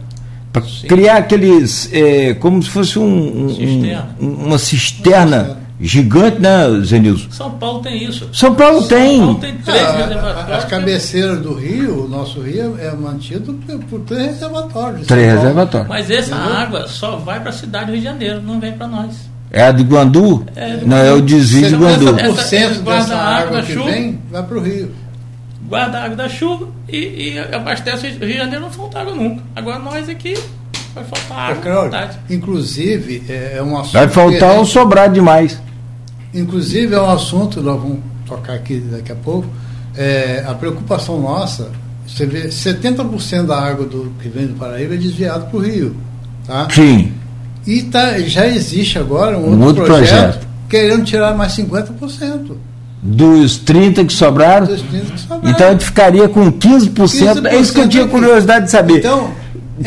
Para 0.52 0.62
criar 0.86 1.16
aqueles. 1.16 1.90
É, 1.92 2.34
como 2.34 2.62
se 2.62 2.70
fosse 2.70 2.98
um, 2.98 3.46
um, 3.46 3.48
cisterna. 3.48 4.16
um 4.20 4.28
uma 4.46 4.58
cisterna 4.58 5.56
gigante, 5.80 6.40
né, 6.40 6.66
Zenilson? 6.84 7.30
São 7.30 7.50
Paulo 7.52 7.80
tem 7.80 8.04
isso. 8.04 8.28
São 8.32 8.54
Paulo 8.54 8.80
São 8.80 8.88
tem. 8.88 9.18
Paulo 9.18 9.34
tem 9.36 9.56
três 9.58 9.82
ah, 9.82 10.56
As 10.56 10.64
cabeceiras 10.64 11.40
do 11.40 11.54
rio, 11.54 12.04
o 12.04 12.08
nosso 12.08 12.40
rio 12.40 12.76
é 12.78 12.92
mantido 12.94 13.54
por 13.90 14.00
três 14.00 14.26
reservatórios. 14.26 15.06
Três 15.06 15.32
reservatórios. 15.32 15.88
Mas 15.88 16.10
essa 16.10 16.34
Entendeu? 16.34 16.56
água 16.56 16.86
só 16.88 17.16
vai 17.16 17.40
para 17.40 17.50
a 17.50 17.52
cidade 17.52 17.86
do 17.86 17.92
Rio 17.92 18.00
de 18.00 18.04
Janeiro, 18.04 18.40
não 18.42 18.60
vem 18.60 18.72
para 18.72 18.86
nós. 18.86 19.34
É 19.50 19.62
a 19.62 19.72
de 19.72 19.84
Guandu? 19.84 20.44
É 20.56 20.78
não, 20.84 20.96
é 20.96 21.12
o 21.12 21.20
desvio 21.20 21.68
de 21.68 21.76
Guandu. 21.76 22.06
70% 22.14 22.82
dessa 22.82 23.14
água, 23.14 23.62
que 23.62 23.72
chuva, 23.72 23.90
vem 23.90 24.20
vai 24.30 24.42
para 24.42 24.58
o 24.58 24.60
rio. 24.60 24.90
Guarda 25.66 25.98
a 25.98 26.04
água 26.04 26.16
da 26.16 26.28
chuva 26.28 26.68
e, 26.88 27.32
e 27.32 27.38
abastece 27.38 28.06
o 28.06 28.10
Rio 28.10 28.18
de 28.18 28.36
Janeiro, 28.36 28.60
não 28.60 28.70
falta 28.70 29.00
água 29.00 29.14
nunca. 29.14 29.42
Agora 29.56 29.78
nós 29.78 30.08
aqui 30.08 30.34
vai 30.94 31.04
faltar 31.04 31.50
água. 31.50 31.62
inclusive, 32.28 33.22
é, 33.28 33.54
é 33.56 33.62
um 33.62 33.76
assunto. 33.76 33.92
Vai 33.94 34.08
faltar 34.08 34.58
ou 34.58 34.64
sobrar 34.64 35.10
demais. 35.10 35.60
Inclusive, 36.32 36.94
é 36.94 37.00
um 37.00 37.10
assunto, 37.10 37.62
nós 37.62 37.80
vamos 37.80 38.00
tocar 38.26 38.54
aqui 38.54 38.78
daqui 38.78 39.12
a 39.12 39.16
pouco. 39.16 39.48
É, 39.96 40.44
a 40.46 40.54
preocupação 40.54 41.20
nossa, 41.20 41.70
você 42.06 42.26
vê, 42.26 42.48
70% 42.48 43.46
da 43.46 43.58
água 43.58 43.86
do, 43.86 44.12
que 44.20 44.28
vem 44.28 44.48
do 44.48 44.54
Paraíba 44.54 44.94
é 44.94 44.96
desviado 44.96 45.46
para 45.46 45.56
o 45.56 45.60
rio. 45.60 45.96
Tá? 46.46 46.68
Sim. 46.70 47.12
E 47.66 47.82
tá, 47.84 48.18
já 48.20 48.46
existe 48.46 48.98
agora 48.98 49.38
um, 49.38 49.54
um 49.54 49.64
outro, 49.64 49.66
outro 49.66 49.84
projeto, 49.84 50.32
projeto, 50.32 50.48
querendo 50.68 51.04
tirar 51.04 51.34
mais 51.34 51.52
50%. 51.56 52.56
Dos 53.06 53.58
30 53.58 54.06
que 54.06 54.12
sobraram? 54.14 54.66
Dos 54.66 54.80
30 54.80 55.12
que 55.12 55.20
sobraram. 55.20 55.50
Então 55.50 55.68
a 55.68 55.72
gente 55.72 55.84
ficaria 55.84 56.26
com 56.26 56.50
15%. 56.50 56.90
15% 56.90 57.46
é 57.46 57.56
isso 57.56 57.74
que 57.74 57.80
eu 57.80 57.88
tinha 57.88 58.06
curiosidade 58.08 58.64
de 58.64 58.70
saber. 58.70 58.98
Então, 58.98 59.30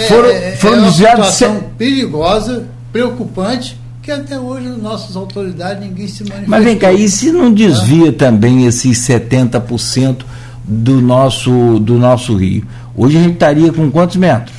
foram, 0.08 0.30
é, 0.30 0.52
foram 0.52 0.78
é 0.78 0.80
uma 0.82 0.92
situação 0.92 1.64
perigosa, 1.76 2.68
preocupante, 2.92 3.80
que 4.04 4.12
até 4.12 4.40
hoje 4.40 4.68
nossas 4.68 5.16
autoridades 5.16 5.82
ninguém 5.82 6.08
se 6.08 6.24
manifestou. 6.24 6.50
Mas 6.50 6.64
vem 6.64 6.78
cá, 6.78 6.94
e 6.94 7.10
se 7.10 7.32
não 7.32 7.52
desvia 7.52 8.14
também 8.14 8.68
esses 8.68 9.00
70% 9.00 10.18
do 10.64 11.02
nosso, 11.02 11.80
do 11.80 11.96
nosso 11.96 12.36
rio? 12.36 12.64
Hoje 12.96 13.18
a 13.18 13.22
gente 13.22 13.34
estaria 13.34 13.74
com 13.74 13.90
quantos 13.90 14.16
metros? 14.18 14.57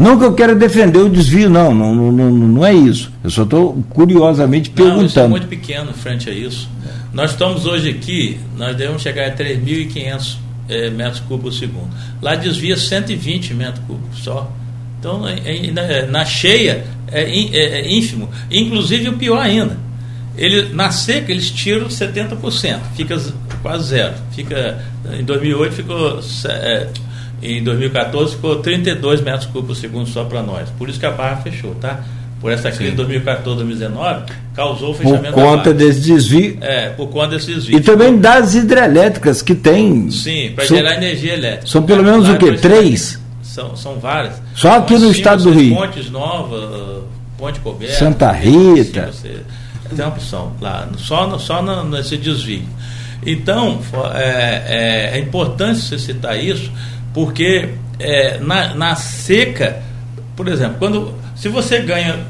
Não 0.00 0.18
que 0.18 0.24
eu 0.24 0.32
quero 0.32 0.58
defender 0.58 0.98
o 0.98 1.10
desvio, 1.10 1.50
não, 1.50 1.74
não, 1.74 1.94
não, 1.94 2.30
não 2.30 2.64
é 2.64 2.72
isso. 2.72 3.12
Eu 3.22 3.28
só 3.28 3.42
estou 3.42 3.84
curiosamente 3.90 4.70
perguntando. 4.70 5.00
Não, 5.00 5.06
isso 5.06 5.20
é 5.20 5.28
muito 5.28 5.46
pequeno 5.46 5.92
frente 5.92 6.30
a 6.30 6.32
isso. 6.32 6.70
Nós 7.12 7.32
estamos 7.32 7.66
hoje 7.66 7.90
aqui, 7.90 8.40
nós 8.56 8.74
devemos 8.74 9.02
chegar 9.02 9.28
a 9.28 9.36
3.500 9.36 10.36
é, 10.70 10.88
metros 10.88 11.20
cúbicos 11.20 11.58
por 11.58 11.66
segundo. 11.66 11.90
Lá 12.22 12.34
desvia 12.34 12.78
120 12.78 13.52
metros 13.52 13.84
cúbicos 13.86 14.20
só. 14.24 14.50
Então, 14.98 15.20
na, 15.20 16.06
na 16.06 16.24
cheia 16.24 16.84
é, 17.08 17.22
é, 17.22 17.80
é 17.80 17.92
ínfimo. 17.92 18.30
Inclusive, 18.50 19.10
o 19.10 19.18
pior 19.18 19.38
ainda, 19.38 19.76
ele, 20.34 20.72
na 20.72 20.90
seca 20.90 21.30
eles 21.30 21.50
tiram 21.50 21.88
70%, 21.88 22.78
fica 22.96 23.20
quase 23.60 23.88
zero. 23.88 24.14
Fica, 24.32 24.82
em 25.12 25.24
2008 25.24 25.74
ficou, 25.74 26.20
é, 26.46 26.88
em 27.42 27.62
2014 27.62 28.36
ficou 28.36 28.56
32 28.56 29.20
metros 29.20 29.46
cúbicos 29.46 29.78
por 29.78 29.80
segundo 29.80 30.08
só 30.08 30.24
para 30.24 30.42
nós. 30.42 30.68
Por 30.70 30.88
isso 30.88 30.98
que 30.98 31.06
a 31.06 31.10
barra 31.10 31.36
fechou, 31.36 31.74
tá? 31.74 32.00
Por 32.40 32.50
essa 32.50 32.70
crise 32.70 32.92
de 32.92 32.96
2014, 32.96 33.56
2019, 33.58 34.32
causou 34.54 34.92
o 34.92 34.94
fechamento 34.94 35.34
Por 35.34 35.42
conta 35.42 35.74
desse 35.74 36.00
desvio. 36.00 36.56
É, 36.62 36.88
por 36.88 37.08
conta 37.08 37.36
desse 37.36 37.52
desvio. 37.52 37.76
E 37.76 37.80
também 37.82 38.16
das 38.16 38.54
hidrelétricas 38.54 39.42
que 39.42 39.54
tem. 39.54 40.10
Sim, 40.10 40.52
para 40.54 40.64
gerar 40.64 40.94
energia 40.94 41.34
elétrica. 41.34 41.66
São 41.66 41.82
pelo 41.82 42.02
menos 42.02 42.28
o 42.28 42.38
quê? 42.38 42.52
Três? 42.54 43.20
São, 43.42 43.76
são 43.76 43.98
várias. 43.98 44.40
Só 44.54 44.78
aqui 44.78 44.96
no 44.96 45.10
estado 45.10 45.42
do 45.42 45.50
Rio. 45.50 45.76
Pontes 45.76 46.10
Novas, 46.10 47.02
Ponte 47.36 47.60
Coberta. 47.60 47.94
Santa 47.94 48.32
Rita. 48.32 49.10
Você, 49.12 49.42
tem 49.94 50.04
uma 50.04 50.08
opção 50.08 50.52
lá, 50.60 50.88
só, 50.96 51.36
só 51.38 51.84
nesse 51.84 52.16
desvio. 52.16 52.62
Então, 53.26 53.80
é, 54.14 55.10
é, 55.12 55.16
é, 55.16 55.18
importante 55.18 55.80
você 55.80 55.98
citar 55.98 56.38
isso, 56.42 56.70
porque 57.12 57.74
é, 57.98 58.38
na, 58.38 58.74
na 58.74 58.96
seca, 58.96 59.82
por 60.36 60.48
exemplo, 60.48 60.78
quando 60.78 61.18
se 61.34 61.48
você 61.48 61.80
ganha 61.80 62.26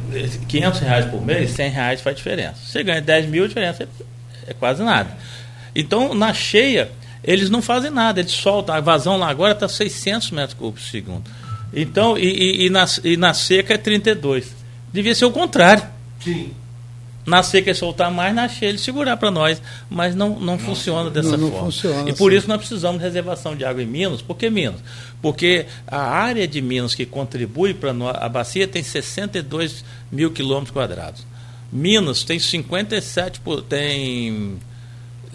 500 0.49 0.81
reais 0.81 1.05
por 1.07 1.25
mês, 1.25 1.51
100 1.51 1.71
reais 1.71 2.01
faz 2.01 2.17
diferença. 2.17 2.57
Você 2.65 2.83
ganha 2.83 3.01
10 3.01 3.27
mil, 3.27 3.45
a 3.45 3.49
diferença 3.49 3.83
é, 3.83 4.51
é 4.51 4.55
quase 4.55 4.83
nada. 4.83 5.11
Então, 5.75 6.15
na 6.15 6.33
cheia, 6.33 6.91
eles 7.23 7.51
não 7.51 7.61
fazem 7.61 7.91
nada, 7.91 8.21
eles 8.21 8.33
soltam. 8.33 8.75
A 8.75 8.81
vazão 8.81 9.17
lá 9.17 9.29
agora 9.29 9.53
está 9.53 9.69
600 9.69 10.31
metros 10.31 10.55
cúbicos 10.55 10.85
por 10.85 10.91
segundo. 10.91 11.31
Então, 11.73 12.17
e, 12.17 12.23
e, 12.23 12.67
e, 12.67 12.71
na, 12.71 12.87
e 13.05 13.17
na 13.17 13.35
seca 13.35 13.75
é 13.75 13.79
32. 13.79 14.55
Devia 14.93 15.15
ser 15.15 15.25
o 15.25 15.31
contrário. 15.31 15.83
Sim. 16.23 16.53
Na 17.27 17.43
seca 17.43 17.75
soltar 17.75 18.11
mais, 18.11 18.35
na 18.35 18.49
cheia 18.49 18.71
ele 18.71 18.79
segurar 18.79 19.17
para 19.17 19.31
nós. 19.31 19.61
Mas 19.89 20.15
não, 20.15 20.31
não, 20.31 20.41
não 20.41 20.59
funciona 20.59 21.11
dessa 21.11 21.37
não, 21.37 21.51
forma. 21.51 21.67
Funciona 21.67 22.11
e 22.11 22.15
por 22.15 22.31
assim. 22.31 22.39
isso 22.39 22.49
nós 22.49 22.59
precisamos 22.59 22.99
de 22.99 23.05
reservação 23.05 23.55
de 23.55 23.65
água 23.65 23.83
em 23.83 23.87
Minas. 23.87 24.23
Por 24.23 24.37
que 24.37 24.49
Minas? 24.49 24.81
Porque 25.21 25.67
a 25.87 26.01
área 26.01 26.49
de 26.49 26.61
Minas 26.63 26.95
que 26.95 27.05
contribui 27.05 27.75
para 27.75 27.91
a 27.91 28.29
bacia 28.29 28.67
tem 28.67 28.83
62 28.83 29.85
mil 30.11 30.31
quilômetros 30.31 30.73
quadrados. 30.73 31.27
Minas 31.73 32.25
tem 32.25 32.39
57, 32.39 33.41
tem 33.69 34.59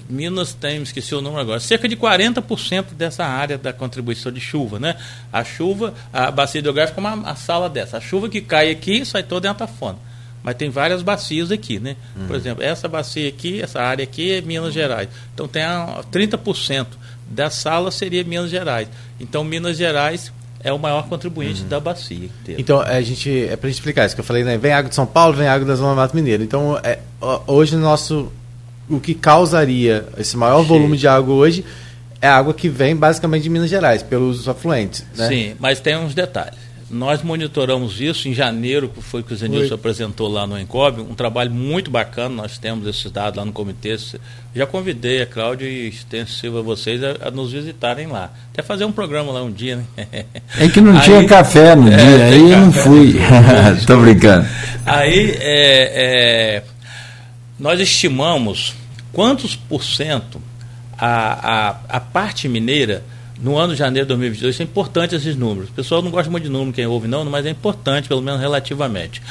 Minas 0.09 0.53
tem, 0.53 0.81
esqueci 0.81 1.15
o 1.15 1.21
número 1.21 1.41
agora, 1.41 1.59
cerca 1.59 1.87
de 1.87 1.95
40% 1.95 2.93
dessa 2.93 3.25
área 3.25 3.57
da 3.57 3.73
contribuição 3.73 4.31
de 4.31 4.39
chuva, 4.39 4.79
né? 4.79 4.95
A 5.33 5.43
chuva, 5.43 5.93
a 6.13 6.29
bacia 6.29 6.59
hidrográfica 6.59 6.99
é 6.99 7.01
uma 7.01 7.29
a 7.29 7.35
sala 7.35 7.69
dessa. 7.69 7.97
A 7.97 8.01
chuva 8.01 8.29
que 8.29 8.41
cai 8.41 8.69
aqui 8.69 9.03
sai 9.05 9.23
toda 9.23 9.47
em 9.47 9.51
Atafona. 9.51 9.97
Mas 10.45 10.55
tem 10.55 10.69
várias 10.69 11.01
bacias 11.01 11.51
aqui, 11.51 11.79
né? 11.79 11.95
Uhum. 12.15 12.27
Por 12.27 12.35
exemplo, 12.35 12.63
essa 12.63 12.87
bacia 12.87 13.27
aqui, 13.27 13.59
essa 13.63 13.81
área 13.81 14.03
aqui 14.03 14.31
é 14.31 14.41
Minas 14.41 14.75
Gerais. 14.75 15.09
Então 15.33 15.47
tem 15.47 15.63
a, 15.63 16.03
30% 16.11 16.85
da 17.27 17.49
sala 17.49 17.89
seria 17.89 18.23
Minas 18.23 18.51
Gerais. 18.51 18.87
Então 19.19 19.43
Minas 19.43 19.75
Gerais 19.75 20.31
é 20.63 20.71
o 20.71 20.77
maior 20.77 21.09
contribuinte 21.09 21.63
uhum. 21.63 21.67
da 21.67 21.79
bacia. 21.79 22.25
Inteira. 22.25 22.61
Então, 22.61 22.79
a 22.79 23.01
gente, 23.01 23.47
é 23.47 23.55
para 23.55 23.69
explicar 23.69 24.05
isso 24.05 24.13
que 24.13 24.21
eu 24.21 24.25
falei, 24.25 24.43
né? 24.43 24.55
Vem 24.57 24.71
água 24.71 24.89
de 24.89 24.95
São 24.95 25.05
Paulo, 25.07 25.35
vem 25.35 25.47
água 25.47 25.67
da 25.67 25.75
Zona 25.75 25.95
Mato 25.95 26.15
Mineiro. 26.15 26.43
Então, 26.43 26.79
é, 26.83 26.99
hoje 27.47 27.75
nosso 27.75 28.31
o 28.87 28.99
que 28.99 29.15
causaria 29.15 30.07
esse 30.15 30.37
maior 30.37 30.61
volume 30.61 30.95
de 30.95 31.07
água 31.07 31.33
hoje 31.33 31.65
é 32.21 32.27
água 32.27 32.53
que 32.53 32.69
vem 32.69 32.95
basicamente 32.95 33.43
de 33.43 33.49
Minas 33.49 33.69
Gerais, 33.69 34.03
pelos 34.03 34.47
afluentes. 34.47 35.05
Né? 35.15 35.27
Sim, 35.27 35.55
mas 35.59 35.79
tem 35.79 35.97
uns 35.97 36.13
detalhes. 36.13 36.64
Nós 36.89 37.23
monitoramos 37.23 37.99
isso 37.99 38.29
em 38.29 38.33
janeiro, 38.33 38.89
que 38.89 39.01
foi 39.01 39.23
que 39.23 39.33
o 39.33 39.35
Zenilson 39.35 39.73
apresentou 39.73 40.27
lá 40.27 40.45
no 40.45 40.59
Encob, 40.59 41.01
um 41.01 41.15
trabalho 41.15 41.49
muito 41.49 41.89
bacana, 41.89 42.29
nós 42.29 42.59
temos 42.59 42.87
esses 42.87 43.11
dados 43.11 43.37
lá 43.37 43.43
no 43.43 43.51
comitê. 43.51 43.97
Já 44.53 44.67
convidei 44.67 45.23
a 45.23 45.25
Cláudia 45.25 45.65
e 45.67 45.87
extensivo 45.87 46.59
a 46.59 46.61
vocês 46.61 47.03
a, 47.03 47.27
a, 47.27 47.31
nos 47.31 47.51
visitarem 47.51 48.05
lá. 48.05 48.31
Até 48.53 48.61
fazer 48.61 48.85
um 48.85 48.91
programa 48.91 49.31
lá 49.31 49.41
um 49.41 49.51
dia, 49.51 49.77
né? 49.77 50.25
É 50.59 50.69
que 50.69 50.79
não 50.79 50.95
aí, 50.95 51.01
tinha 51.01 51.25
café 51.25 51.75
no 51.75 51.89
é, 51.91 51.97
dia, 51.97 52.25
aí 52.25 52.51
eu 52.51 52.59
não 52.59 52.71
fui. 52.71 53.15
Estou 53.79 53.99
brincando. 54.01 54.47
Aí, 54.85 55.31
é, 55.39 56.61
é 56.61 56.63
nós 57.59 57.79
estimamos 57.79 58.75
quantos 59.11 59.55
por 59.55 59.83
cento 59.83 60.41
a, 60.97 61.69
a, 61.69 61.97
a 61.97 61.99
parte 61.99 62.47
mineira 62.47 63.03
no 63.41 63.57
ano 63.57 63.73
de 63.73 63.79
janeiro 63.79 64.05
de 64.05 64.09
2022, 64.09 64.55
isso 64.55 64.61
é 64.61 64.65
importante 64.65 65.15
esses 65.15 65.35
números. 65.35 65.69
O 65.69 65.73
pessoal 65.73 66.01
não 66.01 66.09
gosta 66.09 66.31
muito 66.31 66.45
de 66.45 66.49
número, 66.49 66.71
quem 66.71 66.85
ouve 66.85 67.07
não, 67.07 67.25
mas 67.25 67.45
é 67.45 67.49
importante, 67.49 68.07
pelo 68.07 68.21
menos 68.21 68.39
relativamente. 68.39 69.21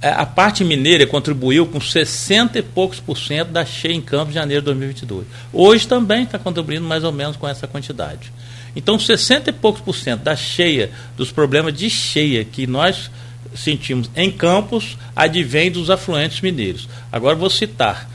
É, 0.00 0.08
a 0.08 0.26
parte 0.26 0.64
mineira 0.64 1.06
contribuiu 1.06 1.66
com 1.66 1.80
60 1.80 2.58
e 2.58 2.62
poucos 2.62 2.98
por 2.98 3.16
cento 3.16 3.50
da 3.50 3.64
cheia 3.64 3.92
em 3.92 4.00
Campos 4.00 4.28
de 4.28 4.34
janeiro 4.34 4.62
de 4.62 4.66
2022. 4.66 5.26
Hoje 5.52 5.86
também 5.86 6.24
está 6.24 6.38
contribuindo 6.38 6.84
mais 6.84 7.04
ou 7.04 7.12
menos 7.12 7.36
com 7.36 7.46
essa 7.46 7.66
quantidade. 7.66 8.32
Então, 8.74 8.98
60 8.98 9.50
e 9.50 9.52
poucos 9.52 9.80
por 9.80 9.94
cento 9.94 10.22
da 10.22 10.34
cheia, 10.34 10.90
dos 11.16 11.30
problemas 11.30 11.74
de 11.74 11.88
cheia 11.88 12.44
que 12.44 12.66
nós 12.66 13.10
sentimos 13.54 14.10
em 14.16 14.30
Campos 14.30 14.96
advém 15.14 15.70
dos 15.70 15.90
afluentes 15.90 16.40
mineiros. 16.40 16.88
Agora 17.12 17.36
vou 17.36 17.50
citar. 17.50 18.10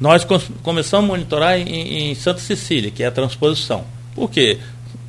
Nós 0.00 0.26
começamos 0.62 1.04
a 1.04 1.08
monitorar 1.08 1.58
em, 1.58 2.10
em 2.10 2.14
Santa 2.14 2.40
Cecília, 2.40 2.90
que 2.90 3.02
é 3.02 3.06
a 3.06 3.12
transposição. 3.12 3.84
Por 4.14 4.28
quê? 4.28 4.58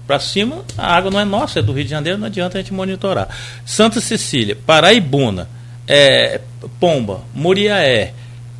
Para 0.05 0.19
cima, 0.19 0.63
a 0.77 0.95
água 0.95 1.09
não 1.09 1.19
é 1.19 1.25
nossa, 1.25 1.59
é 1.59 1.61
do 1.61 1.71
Rio 1.71 1.83
de 1.83 1.89
Janeiro, 1.89 2.19
não 2.19 2.27
adianta 2.27 2.57
a 2.57 2.61
gente 2.61 2.73
monitorar. 2.73 3.27
Santa 3.65 4.01
Cecília, 4.01 4.57
Paraibuna, 4.65 5.47
é, 5.87 6.41
Pomba, 6.79 7.21
Muriaé 7.33 8.13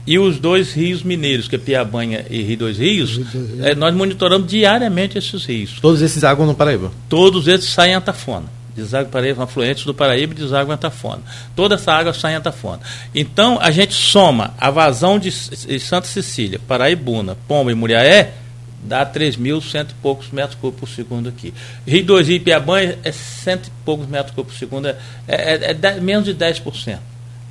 e 0.06 0.20
os 0.20 0.39
dois 0.39 0.74
rios 0.74 1.04
mineiros, 1.04 1.48
que 1.48 1.56
é 1.56 1.60
Piabanha 1.60 2.26
e 2.30 2.41
Rio 2.41 2.58
Dois 2.58 2.78
Rios, 2.78 3.20
é, 3.62 3.76
nós 3.76 3.94
monitoramos 3.94 4.48
diariamente 4.48 5.18
esses 5.18 5.46
rios. 5.46 5.80
Todos 5.82 6.02
esses 6.02 6.24
águas 6.24 6.48
no 6.48 6.56
Paraíba? 6.56 6.91
Todos 7.10 7.48
esses 7.48 7.70
saem 7.70 7.94
em 7.94 7.96
Atafona 7.96 8.64
deságua 8.76 9.10
Paraíba, 9.10 9.44
afluentes 9.44 9.86
do 9.86 9.94
Paraíba 9.94 10.34
e 10.34 10.38
deságua 10.38 10.74
em 10.74 10.76
Antafona. 10.76 11.22
Toda 11.56 11.76
essa 11.76 11.94
água 11.94 12.14
sai 12.14 12.34
em 12.34 12.36
Antafona. 12.38 12.80
Então, 13.14 13.60
a 13.62 13.72
gente 13.72 13.94
soma 13.94 14.54
a 14.60 14.70
vazão 14.70 15.20
de 15.20 15.32
Santa 15.32 16.08
Cecília, 16.08 16.60
Paraibuna, 16.68 17.38
Pomba 17.48 17.72
e 17.72 17.76
Muriaé, 17.76 18.34
dá 18.86 19.05
3.100 19.05 19.89
e 19.89 19.93
poucos 20.01 20.29
metros 20.31 20.55
cúbicos 20.55 20.89
por 20.89 20.95
segundo 20.95 21.29
aqui. 21.29 21.53
Rio 21.86 22.05
2 22.05 22.29
e 22.29 22.39
Piabanha 22.39 22.97
é 23.03 23.11
cento 23.11 23.67
e 23.67 23.71
poucos 23.86 24.07
metros 24.07 24.36
cúbicos 24.36 24.55
por 24.55 24.59
segundo, 24.59 24.88
é, 24.88 24.97
é, 25.27 25.71
é 25.71 25.73
10, 25.73 26.01
menos 26.01 26.25
de 26.25 26.36
10%. 26.36 26.99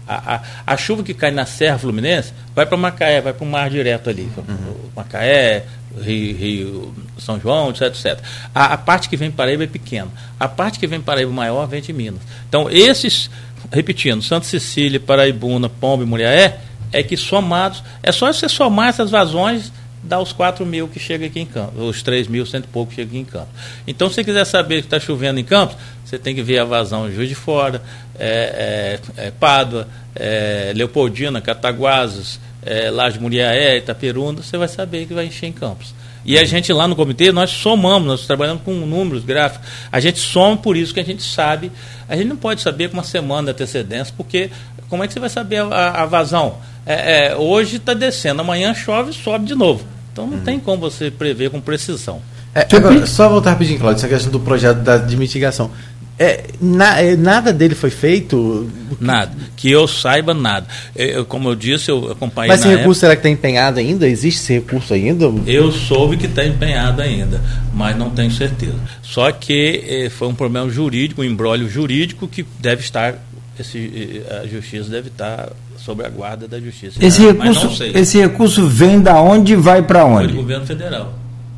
A, 0.07 0.35
a, 0.35 0.43
a, 0.75 0.77
chuva 0.77 1.03
que 1.03 1.15
cai 1.15 1.31
na 1.31 1.47
Serra 1.47 1.79
Fluminense 1.79 2.33
vai 2.55 2.67
para 2.67 2.77
Macaé, 2.77 3.21
vai 3.21 3.33
para 3.33 3.45
o 3.45 3.47
mar 3.47 3.71
direto 3.71 4.11
ali. 4.11 4.29
Uhum. 4.37 4.91
Macaé, 4.97 5.65
Rio, 6.01 6.37
Rio, 6.37 6.95
São 7.19 7.39
João, 7.39 7.71
etc, 7.71 7.83
etc. 7.83 8.19
A, 8.55 8.75
a, 8.75 8.79
parte 8.79 9.09
que 9.09 9.17
vem 9.17 9.31
para 9.31 9.45
Paraíba 9.45 9.65
é 9.65 9.67
pequena. 9.69 10.09
A 10.41 10.49
parte 10.49 10.79
que 10.79 10.87
vem 10.87 11.01
para 11.01 11.15
Paraíba 11.15 11.33
maior 11.33 11.67
vem 11.67 11.81
de 11.81 11.93
Minas. 11.93 12.21
Então, 12.49 12.69
esses, 12.69 13.31
repetindo, 13.71 14.23
Santa 14.23 14.47
Cecília, 14.47 14.99
Paraibuna, 14.99 15.69
Pomba 15.69 16.03
e 16.03 16.07
Muriaé, 16.07 16.59
é 16.93 17.03
que 17.03 17.17
somados, 17.17 17.83
é 18.03 18.13
só 18.13 18.31
você 18.33 18.49
somar 18.49 18.89
essas 18.89 19.11
vazões, 19.11 19.73
dá 20.03 20.21
os 20.21 20.33
4 20.33 20.67
mil 20.67 20.89
que 20.89 20.99
chega 20.99 21.27
aqui 21.27 21.41
em 21.41 21.47
Campos, 21.47 21.81
os 21.81 22.03
3 22.03 22.27
mil, 22.27 22.45
cento 22.45 22.65
e 22.65 22.69
pouco 22.69 22.91
que 22.91 22.97
chega 22.97 23.09
aqui 23.09 23.19
em 23.19 23.25
Campos. 23.25 23.55
Então, 23.87 24.09
se 24.09 24.17
você 24.17 24.25
quiser 24.25 24.45
saber 24.45 24.81
que 24.81 24.87
está 24.87 24.99
chovendo 24.99 25.39
em 25.39 25.45
Campos, 25.45 25.77
você 26.05 26.19
tem 26.19 26.35
que 26.35 26.43
ver 26.43 26.59
a 26.59 26.65
vazão 26.65 27.09
de 27.09 27.15
Juiz 27.15 27.29
de 27.29 27.35
Fora, 27.35 27.83
é, 28.19 29.01
é, 29.17 29.27
é 29.27 29.31
Pádua, 29.31 29.89
é, 30.15 30.73
Leopoldina, 30.75 31.41
Cataguases, 31.41 32.41
é, 32.65 32.91
Laje 32.91 33.19
Muriaé, 33.19 33.79
Itaperunda, 33.79 34.43
você 34.43 34.57
vai 34.57 34.69
saber 34.69 35.07
que 35.07 35.15
vai 35.15 35.27
encher 35.27 35.47
em 35.47 35.53
campos. 35.53 35.95
E 36.25 36.39
a 36.39 36.45
gente 36.45 36.73
lá 36.73 36.87
no 36.87 36.95
comitê, 36.95 37.33
nós 37.33 37.51
somamos, 37.51 38.07
nós 38.07 38.27
trabalhamos 38.27 38.63
com 38.63 38.73
números 38.73 39.25
gráficos. 39.25 39.69
A 39.91 39.99
gente 39.99 40.21
soma 40.21 40.57
por 40.57 40.77
isso 40.77 40.95
que 40.95 41.01
a 41.01 41.05
gente 41.05 41.23
sabe. 41.23 41.73
A 42.09 42.17
gente 42.17 42.29
não 42.29 42.37
pode 42.37 42.61
saber 42.61 42.89
com 42.89 42.95
uma 42.95 43.03
semana 43.03 43.47
de 43.47 43.51
antecedência, 43.51 44.15
porque 44.17 44.49
como 44.89 45.03
é 45.03 45.09
que 45.09 45.13
você 45.13 45.19
vai 45.19 45.29
saber 45.29 45.63
a, 45.63 46.03
a 46.03 46.07
vazão? 46.07 46.59
É, 46.85 47.29
é, 47.29 47.37
hoje 47.37 47.77
está 47.77 47.95
descendo, 47.95 48.41
amanhã 48.41 48.75
chove 48.75 49.13
sobe 49.13 49.47
de 49.47 49.55
novo. 49.55 49.85
Então 50.13 50.27
não 50.27 50.39
uhum. 50.39 50.45
tem 50.45 50.59
como 50.59 50.79
você 50.79 51.11
prever 51.11 51.51
com 51.51 51.61
precisão. 51.61 52.21
É, 52.55 52.67
agora, 52.77 53.07
só 53.07 53.29
voltar 53.29 53.51
rapidinho, 53.51 53.79
Claudio, 53.79 53.99
essa 53.99 54.09
questão 54.09 54.31
do 54.31 54.41
projeto 54.41 54.79
da, 54.79 54.99
de 54.99 55.17
mitigação. 55.17 55.71
É, 56.19 56.45
na, 56.61 57.01
é, 57.01 57.17
nada 57.17 57.53
dele 57.53 57.75
foi 57.75 57.91
feito? 57.91 58.71
Nada. 59.01 59.33
Que 59.57 59.71
eu 59.71 59.89
saiba, 59.89 60.35
nada. 60.35 60.67
É, 60.95 61.17
eu, 61.17 61.25
como 61.25 61.49
eu 61.49 61.55
disse, 61.55 61.91
eu 61.91 62.13
acompanhei. 62.13 62.49
Mas 62.49 62.61
esse 62.61 62.69
recurso 62.69 62.83
época, 62.83 62.95
será 63.01 63.17
que 63.17 63.21
está 63.21 63.31
empenhado 63.31 63.81
ainda? 63.81 64.07
Existe 64.07 64.41
esse 64.41 64.53
recurso 64.53 64.93
ainda? 64.93 65.25
Eu 65.47 65.73
soube 65.73 66.17
que 66.17 66.27
está 66.27 66.45
empenhado 66.45 67.01
ainda, 67.01 67.41
mas 67.75 67.97
não 67.97 68.11
tenho 68.11 68.31
certeza. 68.31 68.77
Só 69.03 69.33
que 69.33 69.85
eh, 69.89 70.11
foi 70.11 70.29
um 70.29 70.35
problema 70.35 70.71
jurídico, 70.71 71.23
um 71.23 71.25
embrólio 71.25 71.69
jurídico 71.69 72.29
que 72.29 72.45
deve 72.61 72.83
estar. 72.83 73.15
Esse, 73.59 74.23
a 74.43 74.47
justiça 74.47 74.89
deve 74.91 75.09
estar 75.09 75.51
sob 75.85 76.05
a 76.05 76.09
guarda 76.09 76.47
da 76.47 76.61
justiça. 76.61 77.05
Esse, 77.05 77.27
recurso, 77.27 77.83
esse 77.95 78.19
recurso 78.21 78.67
vem 78.69 79.01
da 79.01 79.21
onde 79.21 79.55
e 79.55 79.57
vai 79.57 79.83
para 79.83 80.05
onde? 80.05 80.29
Do 80.29 80.37
governo 80.37 80.67
federal. 80.67 81.13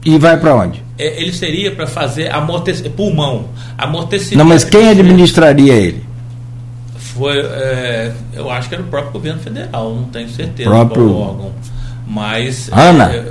E 0.05 0.19
vai 0.19 0.39
para 0.39 0.55
onde? 0.55 0.85
é, 0.99 1.21
ele 1.21 1.33
seria 1.33 1.71
para 1.73 1.87
fazer 1.87 2.33
amortec... 2.33 2.89
pulmão, 2.91 3.49
amortecimento. 3.77 4.39
Não, 4.39 4.45
mas 4.45 4.65
quem 4.65 4.89
administraria 4.89 5.75
ele? 5.75 6.05
Foi, 6.97 7.39
é, 7.39 8.13
eu 8.33 8.51
acho 8.51 8.69
que 8.69 8.75
era 8.75 8.83
o 8.83 8.87
próprio 8.87 9.13
governo 9.13 9.41
federal, 9.41 9.95
não 9.95 10.05
tenho 10.05 10.29
certeza 10.29 10.69
próprio... 10.69 11.09
qual 11.09 11.21
órgão. 11.21 11.53
Mas. 12.07 12.69
Ana? 12.73 13.13
É, 13.13 13.25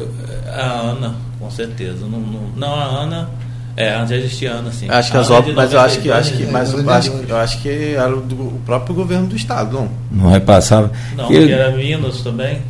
a 0.50 0.72
Ana, 0.82 1.16
com 1.40 1.50
certeza. 1.52 2.06
Não, 2.06 2.20
não, 2.20 2.42
não 2.56 2.76
a 2.76 2.84
Ana. 2.84 3.30
É, 3.76 3.96
antes 3.96 4.10
já 4.10 4.16
existia 4.18 4.52
Ana, 4.52 4.72
sim. 4.72 4.88
Acho 4.90 5.12
que 5.12 5.18
as 5.18 5.32
obras, 5.32 5.56
mas 5.56 5.74
eu 5.74 5.80
acho 5.80 6.00
que, 6.00 6.12
acho 6.12 6.34
que, 6.34 6.46
mas 6.46 6.74
eu 6.74 6.90
acho, 6.90 7.12
eu 7.28 7.38
acho 7.38 7.62
que 7.62 7.96
era 7.96 8.16
do, 8.16 8.36
o 8.36 8.62
próprio 8.66 8.94
governo 8.94 9.26
do 9.26 9.36
estado, 9.36 9.74
não? 9.74 9.90
Não 10.12 10.30
repassava. 10.30 10.92
Não, 11.16 11.28
que... 11.28 11.52
era 11.52 11.72
Minas 11.72 12.22
também. 12.22 12.62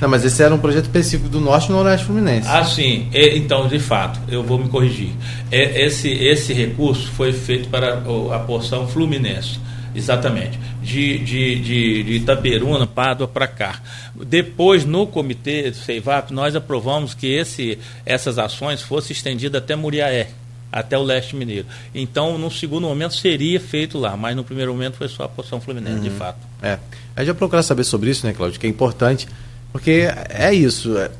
Não, 0.00 0.08
mas 0.08 0.24
esse 0.24 0.40
era 0.42 0.54
um 0.54 0.58
projeto 0.58 0.84
específico 0.84 1.28
do 1.28 1.40
Norte 1.40 1.68
e 1.68 1.72
Noroeste 1.72 2.06
Fluminense. 2.06 2.48
Ah, 2.48 2.64
sim. 2.64 3.08
E, 3.12 3.36
então, 3.36 3.66
de 3.66 3.80
fato, 3.80 4.20
eu 4.28 4.42
vou 4.42 4.58
me 4.58 4.68
corrigir. 4.68 5.10
E, 5.50 5.56
esse, 5.56 6.08
esse 6.08 6.52
recurso 6.52 7.10
foi 7.10 7.32
feito 7.32 7.68
para 7.68 7.98
a 7.98 8.38
porção 8.38 8.86
Fluminense. 8.86 9.58
Exatamente. 9.98 10.58
De, 10.82 11.18
de, 11.18 11.56
de, 11.56 12.02
de 12.02 12.12
Itaperuna, 12.12 12.86
Pádua 12.86 13.28
para 13.28 13.46
cá. 13.46 13.80
Depois, 14.14 14.84
no 14.84 15.06
comitê 15.06 15.70
do 15.70 15.76
CEIVAP, 15.76 16.30
nós 16.32 16.56
aprovamos 16.56 17.14
que 17.14 17.26
esse, 17.26 17.78
essas 18.06 18.38
ações 18.38 18.80
fossem 18.80 19.14
estendidas 19.14 19.62
até 19.62 19.76
Muriaé, 19.76 20.30
até 20.72 20.96
o 20.96 21.02
leste 21.02 21.36
mineiro. 21.36 21.66
Então, 21.94 22.38
no 22.38 22.50
segundo 22.50 22.86
momento, 22.86 23.14
seria 23.14 23.60
feito 23.60 23.98
lá, 23.98 24.16
mas 24.16 24.34
no 24.34 24.44
primeiro 24.44 24.72
momento 24.72 24.96
foi 24.96 25.08
só 25.08 25.24
a 25.24 25.28
porção 25.28 25.60
Fluminense, 25.60 25.96
uhum. 25.96 26.02
de 26.02 26.10
fato. 26.10 26.38
É. 26.62 26.78
A 27.14 27.20
gente 27.20 27.32
vai 27.32 27.34
procurar 27.38 27.62
saber 27.62 27.84
sobre 27.84 28.10
isso, 28.10 28.26
né, 28.26 28.32
Cláudio, 28.32 28.58
que 28.58 28.66
é 28.66 28.70
importante 28.70 29.26
porque 29.72 30.08
é 30.28 30.52
isso. 30.52 30.96
É, 30.96 31.10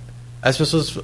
as 0.42 0.56
pessoas. 0.56 0.98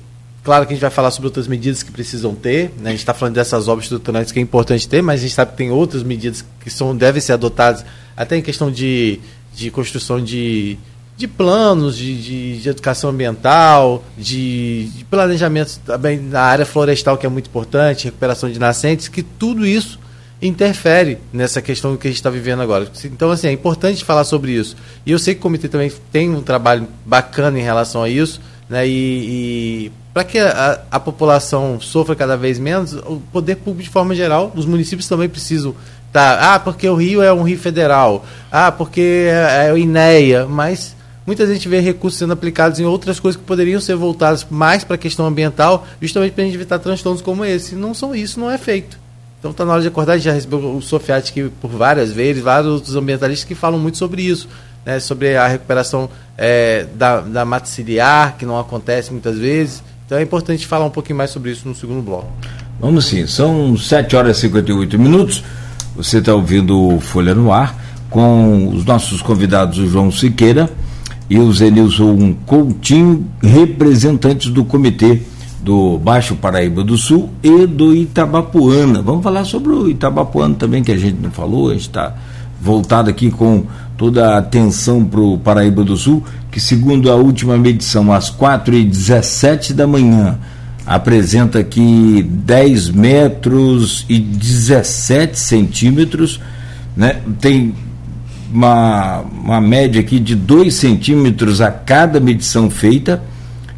Claro 0.44 0.66
que 0.66 0.74
a 0.74 0.76
gente 0.76 0.82
vai 0.82 0.90
falar 0.90 1.10
sobre 1.10 1.28
outras 1.28 1.48
medidas 1.48 1.82
que 1.82 1.90
precisam 1.90 2.34
ter. 2.34 2.70
Né? 2.78 2.88
A 2.88 2.90
gente 2.90 2.98
está 2.98 3.14
falando 3.14 3.34
dessas 3.34 3.66
obras 3.66 3.86
estruturais 3.86 4.30
que 4.30 4.38
é 4.38 4.42
importante 4.42 4.86
ter, 4.86 5.02
mas 5.02 5.20
a 5.20 5.22
gente 5.22 5.34
sabe 5.34 5.52
que 5.52 5.56
tem 5.56 5.70
outras 5.70 6.02
medidas 6.02 6.44
que 6.60 6.68
são, 6.68 6.94
devem 6.94 7.20
ser 7.20 7.32
adotadas, 7.32 7.82
até 8.14 8.36
em 8.36 8.42
questão 8.42 8.70
de, 8.70 9.20
de 9.54 9.70
construção 9.70 10.22
de, 10.22 10.76
de 11.16 11.26
planos, 11.26 11.96
de, 11.96 12.20
de, 12.20 12.60
de 12.60 12.68
educação 12.68 13.08
ambiental, 13.08 14.04
de, 14.18 14.90
de 14.94 15.04
planejamento 15.06 15.80
também 15.86 16.20
na 16.20 16.42
área 16.42 16.66
florestal, 16.66 17.16
que 17.16 17.24
é 17.24 17.28
muito 17.28 17.46
importante, 17.46 18.04
recuperação 18.04 18.50
de 18.50 18.58
nascentes, 18.58 19.08
que 19.08 19.22
tudo 19.22 19.66
isso 19.66 19.98
interfere 20.42 21.16
nessa 21.32 21.62
questão 21.62 21.96
que 21.96 22.06
a 22.06 22.10
gente 22.10 22.18
está 22.18 22.28
vivendo 22.28 22.60
agora. 22.60 22.86
Então, 23.04 23.30
assim, 23.30 23.46
é 23.48 23.52
importante 23.52 24.04
falar 24.04 24.24
sobre 24.24 24.52
isso. 24.52 24.76
E 25.06 25.10
eu 25.10 25.18
sei 25.18 25.32
que 25.34 25.40
o 25.40 25.42
comitê 25.42 25.68
também 25.68 25.90
tem 26.12 26.28
um 26.28 26.42
trabalho 26.42 26.86
bacana 27.06 27.58
em 27.58 27.62
relação 27.62 28.02
a 28.02 28.10
isso, 28.10 28.42
né? 28.68 28.86
E, 28.86 29.88
e 29.88 29.92
para 30.12 30.24
que 30.24 30.38
a, 30.38 30.80
a, 30.90 31.00
população 31.00 31.80
sofra 31.80 32.14
cada 32.14 32.36
vez 32.36 32.58
menos, 32.58 32.92
o 32.92 33.20
poder 33.32 33.56
público 33.56 33.82
de 33.82 33.90
forma 33.90 34.14
geral, 34.14 34.52
os 34.54 34.64
municípios 34.64 35.08
também 35.08 35.28
precisam 35.28 35.74
tá, 36.12 36.54
ah, 36.54 36.60
porque 36.60 36.88
o 36.88 36.94
Rio 36.94 37.20
é 37.20 37.32
um 37.32 37.42
rio 37.42 37.58
federal, 37.58 38.24
ah, 38.50 38.70
porque 38.70 39.26
é, 39.28 39.66
é 39.66 39.72
o 39.72 39.76
INEA, 39.76 40.46
mas 40.46 40.94
muita 41.26 41.44
gente 41.44 41.68
vê 41.68 41.80
recursos 41.80 42.20
sendo 42.20 42.32
aplicados 42.32 42.78
em 42.78 42.84
outras 42.84 43.18
coisas 43.18 43.40
que 43.40 43.44
poderiam 43.44 43.80
ser 43.80 43.96
voltadas 43.96 44.46
mais 44.48 44.84
para 44.84 44.94
a 44.94 44.98
questão 44.98 45.26
ambiental, 45.26 45.84
justamente 46.00 46.32
para 46.32 46.44
a 46.44 46.46
gente 46.46 46.54
evitar 46.54 46.78
transtornos 46.78 47.20
como 47.20 47.44
esse. 47.44 47.74
Não 47.74 47.92
são 47.92 48.14
isso, 48.14 48.38
não 48.38 48.48
é 48.48 48.56
feito. 48.56 48.96
Então 49.40 49.50
está 49.50 49.64
na 49.64 49.72
hora 49.72 49.82
de 49.82 49.88
acordar, 49.88 50.16
já 50.18 50.32
recebeu 50.32 50.76
o 50.76 50.80
Sofiati 50.80 51.32
aqui 51.32 51.52
por 51.60 51.68
várias 51.68 52.12
vezes, 52.12 52.42
vários 52.42 52.72
outros 52.72 52.94
ambientalistas 52.94 53.46
que 53.46 53.54
falam 53.54 53.78
muito 53.78 53.98
sobre 53.98 54.22
isso, 54.22 54.48
né, 54.84 55.00
sobre 55.00 55.36
a 55.36 55.46
recuperação 55.46 56.08
é, 56.36 56.86
da, 56.94 57.20
da 57.20 57.44
mata 57.44 57.66
ciliar, 57.66 58.36
que 58.38 58.44
não 58.44 58.58
acontece 58.58 59.10
muitas 59.10 59.38
vezes. 59.38 59.82
Então 60.06 60.18
é 60.18 60.22
importante 60.22 60.66
falar 60.66 60.84
um 60.84 60.90
pouquinho 60.90 61.16
mais 61.16 61.30
sobre 61.30 61.50
isso 61.50 61.66
no 61.66 61.74
segundo 61.74 62.02
bloco. 62.02 62.30
Vamos 62.80 63.06
sim, 63.06 63.26
são 63.26 63.76
7 63.76 64.16
horas 64.16 64.38
e 64.38 64.40
58 64.42 64.98
minutos. 64.98 65.42
Você 65.96 66.18
está 66.18 66.34
ouvindo 66.34 66.98
Folha 67.00 67.34
no 67.34 67.52
Ar 67.52 67.74
com 68.10 68.68
os 68.68 68.84
nossos 68.84 69.22
convidados, 69.22 69.78
o 69.78 69.86
João 69.86 70.10
Siqueira 70.10 70.68
e 71.30 71.38
o 71.38 71.52
Zenilson 71.52 72.34
Coutinho, 72.46 73.26
representantes 73.42 74.50
do 74.50 74.64
comitê 74.64 75.22
do 75.62 75.98
Baixo 75.98 76.36
Paraíba 76.36 76.84
do 76.84 76.98
Sul 76.98 77.30
e 77.42 77.66
do 77.66 77.94
Itabapuana. 77.94 79.00
Vamos 79.00 79.22
falar 79.22 79.44
sobre 79.44 79.72
o 79.72 79.88
Itabapuana 79.88 80.54
também, 80.54 80.84
que 80.84 80.92
a 80.92 80.96
gente 80.98 81.18
não 81.20 81.30
falou, 81.30 81.70
a 81.70 81.72
gente 81.72 81.88
está 81.88 82.14
voltado 82.60 83.08
aqui 83.08 83.30
com 83.30 83.64
toda 83.96 84.34
a 84.34 84.38
atenção 84.38 85.04
para 85.04 85.20
o 85.20 85.38
Paraíba 85.38 85.84
do 85.84 85.96
Sul, 85.96 86.24
que 86.50 86.60
segundo 86.60 87.10
a 87.10 87.14
última 87.14 87.56
medição, 87.56 88.12
às 88.12 88.30
4h17 88.30 89.72
da 89.72 89.86
manhã, 89.86 90.38
apresenta 90.86 91.60
aqui 91.60 92.22
10 92.28 92.90
metros 92.90 94.04
e 94.08 94.18
17 94.18 95.38
centímetros, 95.38 96.40
né? 96.96 97.20
tem 97.40 97.74
uma, 98.52 99.20
uma 99.20 99.60
média 99.60 100.00
aqui 100.00 100.18
de 100.20 100.34
2 100.34 100.74
centímetros 100.74 101.60
a 101.60 101.70
cada 101.70 102.20
medição 102.20 102.70
feita 102.70 103.22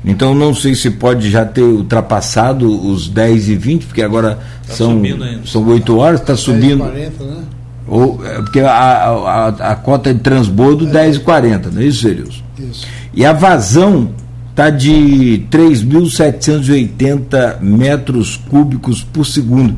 então 0.07 0.33
não 0.37 0.55
sei 0.55 0.77
se 0.77 0.89
pode 0.89 1.29
já 1.29 1.45
ter 1.45 1.63
ultrapassado 1.63 2.71
os 2.89 3.09
10 3.09 3.49
e 3.49 3.57
20, 3.57 3.87
porque 3.87 4.03
agora 4.03 4.39
tá 4.65 4.75
são, 4.75 5.03
são 5.45 5.67
8 5.67 5.97
horas, 5.99 6.21
está 6.21 6.37
subindo. 6.37 6.79
40, 6.79 7.25
né? 7.25 7.43
Ou, 7.89 8.21
é, 8.25 8.43
porque 8.43 8.61
a, 8.61 8.71
a, 8.71 9.49
a, 9.49 9.75
cota 9.77 10.13
de 10.13 10.21
transbordo 10.21 10.87
é. 10.89 10.91
10 10.91 11.17
e 11.17 11.21
40, 11.21 11.71
não 11.71 11.81
é 11.81 11.85
isso, 11.85 12.03
Serius? 12.03 12.45
Isso. 12.59 12.85
E 13.15 13.25
a 13.25 13.33
vazão 13.33 14.11
está 14.51 14.69
de 14.71 15.47
3.780 15.51 17.61
metros 17.61 18.37
cúbicos 18.49 19.05
por 19.05 19.25
segundo. 19.25 19.77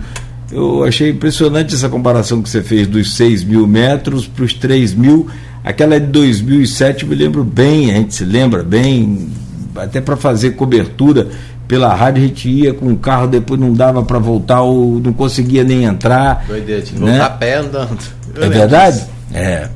Eu 0.50 0.84
achei 0.84 1.11
impressionante 1.11 1.74
essa 1.74 1.90
comparação 1.90 2.40
que 2.40 2.48
você 2.48 2.62
fez 2.62 2.86
dos 2.86 3.14
6 3.14 3.44
mil 3.44 3.66
metros 3.66 4.26
para 4.26 4.44
os 4.44 4.54
3 4.54 4.94
mil. 4.94 5.26
Aquela 5.62 6.00
de 6.00 6.06
2007 6.06 7.02
eu 7.02 7.11
me 7.11 7.14
lembro 7.14 7.44
bem, 7.44 7.90
a 7.90 7.96
gente 7.96 8.14
se 8.14 8.24
lembra 8.24 8.62
bem, 8.62 9.28
até 9.76 10.00
para 10.00 10.16
fazer 10.16 10.52
cobertura 10.52 11.28
pela 11.69 11.95
rádio, 11.95 12.25
a 12.25 12.27
gente 12.27 12.49
ia 12.49 12.73
com 12.73 12.91
o 12.91 12.97
carro, 12.97 13.29
depois 13.29 13.61
não 13.61 13.75
dava 13.75 14.03
para 14.03 14.19
voltar, 14.19 14.62
ou 14.62 14.99
não 14.99 15.12
conseguia 15.12 15.62
nem 15.62 15.85
entrar. 15.85 16.47
Doideira, 16.49 16.81
tinha 16.81 16.99
né? 16.99 17.11
voltar 17.11 17.27
a 17.27 17.31
pé 17.31 17.57
andando. 17.57 17.99
Eu 18.35 18.45
é 18.45 18.49
verdade? 18.49 18.97
Disso. 18.97 19.11
É. 19.35 19.69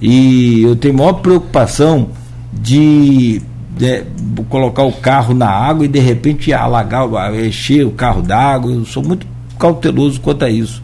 E 0.00 0.62
eu 0.62 0.76
tenho 0.76 0.94
maior 0.94 1.14
preocupação 1.14 2.10
de, 2.52 3.42
de, 3.76 4.04
colocar 4.48 4.84
o 4.84 4.92
carro 4.92 5.34
na 5.34 5.48
água 5.48 5.84
e 5.84 5.88
de 5.88 5.98
repente 5.98 6.52
alagar, 6.52 7.34
encher 7.34 7.84
o 7.84 7.90
carro 7.90 8.22
d'água. 8.22 8.72
Eu 8.72 8.84
sou 8.86 9.02
muito 9.02 9.26
cauteloso 9.58 10.20
quanto 10.20 10.44
a 10.44 10.48
isso. 10.48 10.80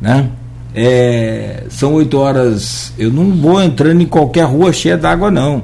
Né? 0.00 0.28
É, 0.74 1.64
são 1.70 1.94
oito 1.94 2.18
horas. 2.18 2.92
Eu 2.98 3.12
não 3.12 3.32
vou 3.32 3.62
entrando 3.62 4.02
em 4.02 4.06
qualquer 4.06 4.44
rua 4.44 4.72
cheia 4.72 4.98
d'água, 4.98 5.30
não. 5.30 5.62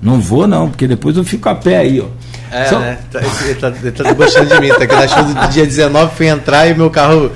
Não 0.00 0.20
vou 0.20 0.46
não, 0.46 0.68
porque 0.68 0.86
depois 0.86 1.16
eu 1.16 1.24
fico 1.24 1.48
a 1.48 1.54
pé 1.54 1.78
aí, 1.78 2.00
ó. 2.00 2.06
É, 2.54 2.66
Só... 2.66 2.78
né? 2.78 2.96
Tá, 3.10 3.20
ele 3.20 3.54
tá, 3.56 3.72
ele 3.82 3.90
tá 3.90 4.04
debochando 4.04 4.46
de 4.46 4.60
mim, 4.60 4.68
tá? 4.68 4.86
Que 4.86 4.94
na 4.94 5.08
chuva 5.08 5.34
do 5.34 5.48
dia 5.48 5.66
19 5.66 6.14
fui 6.14 6.28
entrar 6.28 6.68
e 6.68 6.74
meu 6.74 6.88
carro 6.88 7.32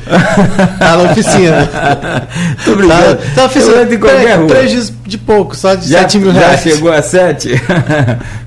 tá 0.78 0.96
na 0.96 1.10
oficina. 1.10 1.68
Tô 2.64 2.76
brincando. 2.76 3.16
Tá, 3.16 3.22
tá 3.34 3.40
na 3.40 3.44
oficina 3.46 3.84
de 3.84 3.98
qualquer 3.98 4.46
Prejuízo 4.46 4.94
de 5.04 5.18
pouco, 5.18 5.56
só 5.56 5.74
de 5.74 5.88
já, 5.88 6.02
7 6.02 6.18
mil 6.20 6.30
reais. 6.30 6.62
Já 6.62 6.70
chegou 6.70 6.92
a 6.92 7.02
7? 7.02 7.50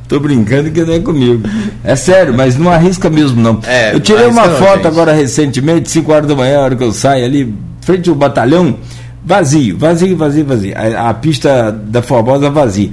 Tô 0.08 0.18
brincando 0.22 0.72
que 0.72 0.82
não 0.82 0.94
é 0.94 1.00
comigo. 1.00 1.44
É 1.84 1.94
sério, 1.98 2.34
mas 2.34 2.58
não 2.58 2.72
arrisca 2.72 3.10
mesmo, 3.10 3.42
não. 3.42 3.60
É, 3.68 3.94
eu 3.94 4.00
tirei 4.00 4.28
uma 4.28 4.48
foto 4.52 4.84
não, 4.84 4.92
agora 4.92 5.12
recentemente, 5.12 5.92
5 5.92 6.10
horas 6.10 6.28
da 6.28 6.36
manhã, 6.36 6.60
a 6.60 6.62
hora 6.62 6.76
que 6.78 6.84
eu 6.86 6.94
saio 6.94 7.26
ali, 7.26 7.54
frente 7.82 8.10
ao 8.10 8.16
batalhão, 8.16 8.78
vazio, 9.26 9.78
vazio, 9.78 10.16
vazio, 10.16 10.46
vazio. 10.46 10.74
A, 10.78 11.10
a 11.10 11.14
pista 11.14 11.70
da 11.70 12.02
Formosa 12.02 12.50
vazia. 12.50 12.92